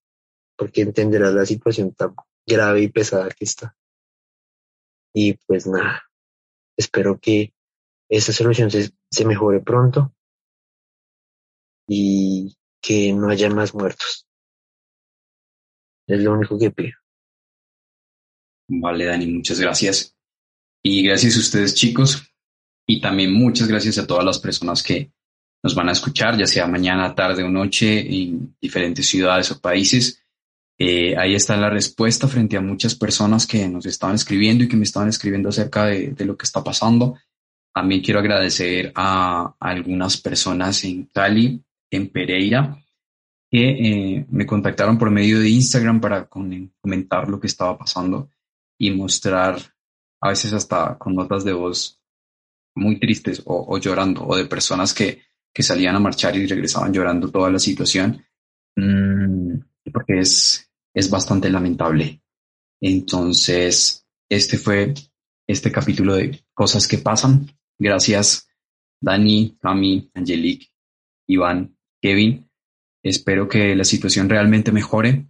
porque 0.59 0.83
entenderás 0.83 1.33
la 1.33 1.47
situación 1.47 1.95
tan 1.95 2.15
grave 2.47 2.83
y 2.83 2.89
pesada 2.89 3.31
que 3.31 3.47
está. 3.47 3.75
Y 5.15 5.39
pues 5.47 5.67
nada, 5.67 6.03
espero 6.77 7.19
que 7.19 7.55
esta 8.11 8.35
solución 8.35 8.71
se, 8.71 8.91
se 9.11 9.25
mejore 9.25 9.61
pronto 9.61 10.15
y 11.89 12.59
que 12.83 13.15
no 13.15 13.31
haya 13.31 13.49
más 13.49 13.75
muertos. 13.75 14.27
Es 16.07 16.21
lo 16.21 16.35
único 16.35 16.59
que 16.59 16.71
pido. 16.71 16.99
Vale, 18.69 19.07
Dani, 19.07 19.29
muchas 19.29 19.59
gracias. 19.59 20.15
Y 20.85 21.03
gracias 21.05 21.37
a 21.37 21.41
ustedes, 21.41 21.75
chicos. 21.75 22.23
Y 22.87 23.01
también 23.01 23.33
muchas 23.33 23.67
gracias 23.67 23.97
a 23.97 24.07
todas 24.07 24.27
las 24.27 24.39
personas 24.39 24.83
que 24.83 25.11
nos 25.63 25.75
van 25.75 25.89
a 25.89 25.93
escuchar, 25.93 26.37
ya 26.39 26.47
sea 26.47 26.67
mañana, 26.67 27.15
tarde 27.15 27.43
o 27.43 27.51
noche, 27.51 28.01
en 28.01 28.57
diferentes 28.61 29.07
ciudades 29.07 29.51
o 29.51 29.61
países. 29.61 30.23
Eh, 30.79 31.15
ahí 31.19 31.35
está 31.35 31.57
la 31.57 31.69
respuesta 31.69 32.27
frente 32.27 32.57
a 32.57 32.63
muchas 32.63 32.95
personas 32.95 33.47
que 33.47 33.69
nos 33.69 33.85
estaban 33.85 34.17
escribiendo 34.17 34.65
y 34.65 34.69
que 34.69 34.77
me 34.77 34.85
estaban 34.85 35.11
escribiendo 35.11 35.51
acerca 35.51 35.87
de, 35.87 36.15
lo 36.25 36.37
que 36.37 36.45
está 36.45 36.65
pasando. 36.65 37.19
También 37.75 38.01
quiero 38.01 38.21
agradecer 38.21 38.91
a, 38.95 39.55
algunas 39.61 40.17
personas 40.17 40.83
en 40.85 41.05
Cali, 41.05 41.63
en 41.91 42.09
Pereira, 42.09 42.83
que 43.51 43.69
eh, 43.69 44.27
me 44.31 44.47
contactaron 44.47 44.97
por 44.97 45.11
medio 45.11 45.41
de 45.41 45.51
Instagram 45.51 46.01
para 46.01 46.27
comentar 46.27 47.29
lo 47.29 47.39
que 47.39 47.49
estaba 47.49 47.77
pasando 47.77 48.31
y 48.79 48.91
mostrar 48.93 49.61
a 50.23 50.29
veces 50.31 50.53
hasta 50.53 50.97
con 50.97 51.15
notas 51.15 51.45
de 51.45 51.53
voz 51.53 52.01
muy 52.75 52.99
tristes 52.99 53.43
o, 53.45 53.77
llorando 53.79 54.27
o 54.27 54.37
de 54.37 54.47
personas 54.47 54.95
que, 54.95 55.23
que, 55.53 55.63
salían 55.63 55.97
a 55.97 56.01
marchar 56.01 56.37
y 56.37 56.47
regresaban 56.47 56.93
llorando 56.93 57.31
toda 57.31 57.51
la 57.51 57.59
situación 57.59 58.25
mm, 58.77 59.59
porque 59.93 60.21
es, 60.21 60.71
es 60.95 61.11
bastante 61.11 61.51
lamentable. 61.51 62.23
Entonces, 62.81 64.07
este 64.29 64.57
fue 64.57 64.95
este 65.47 65.71
capítulo 65.71 66.15
de 66.15 66.45
cosas 66.55 66.87
que 66.87 66.99
pasan. 66.99 67.47
Gracias, 67.79 68.49
Dani, 69.01 69.57
Cami, 69.61 70.11
Angelique, 70.15 70.69
Iván, 71.27 71.77
Kevin. 72.01 72.49
Espero 73.03 73.49
que 73.49 73.75
la 73.75 73.85
situación 73.85 74.29
realmente 74.29 74.73
mejore. 74.73 75.27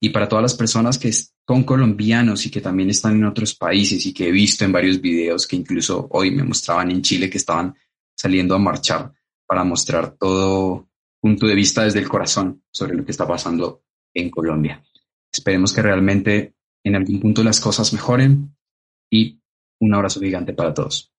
Y 0.00 0.10
para 0.10 0.28
todas 0.28 0.42
las 0.42 0.54
personas 0.54 0.98
que 0.98 1.12
son 1.12 1.62
colombianos 1.64 2.44
y 2.44 2.50
que 2.50 2.60
también 2.60 2.90
están 2.90 3.14
en 3.14 3.24
otros 3.24 3.54
países 3.54 4.04
y 4.04 4.12
que 4.12 4.28
he 4.28 4.32
visto 4.32 4.64
en 4.64 4.72
varios 4.72 5.00
videos 5.00 5.46
que 5.46 5.56
incluso 5.56 6.08
hoy 6.10 6.32
me 6.32 6.42
mostraban 6.42 6.90
en 6.90 7.02
Chile 7.02 7.30
que 7.30 7.38
estaban 7.38 7.74
saliendo 8.16 8.54
a 8.54 8.58
marchar 8.58 9.12
para 9.46 9.64
mostrar 9.64 10.16
todo 10.16 10.88
punto 11.20 11.46
de 11.46 11.54
vista 11.54 11.84
desde 11.84 12.00
el 12.00 12.08
corazón 12.08 12.64
sobre 12.70 12.94
lo 12.94 13.04
que 13.04 13.12
está 13.12 13.26
pasando 13.26 13.84
en 14.14 14.30
Colombia. 14.30 14.82
Esperemos 15.32 15.72
que 15.72 15.82
realmente 15.82 16.54
en 16.84 16.96
algún 16.96 17.20
punto 17.20 17.44
las 17.44 17.60
cosas 17.60 17.92
mejoren 17.92 18.56
y 19.10 19.40
un 19.80 19.94
abrazo 19.94 20.20
gigante 20.20 20.52
para 20.52 20.74
todos. 20.74 21.11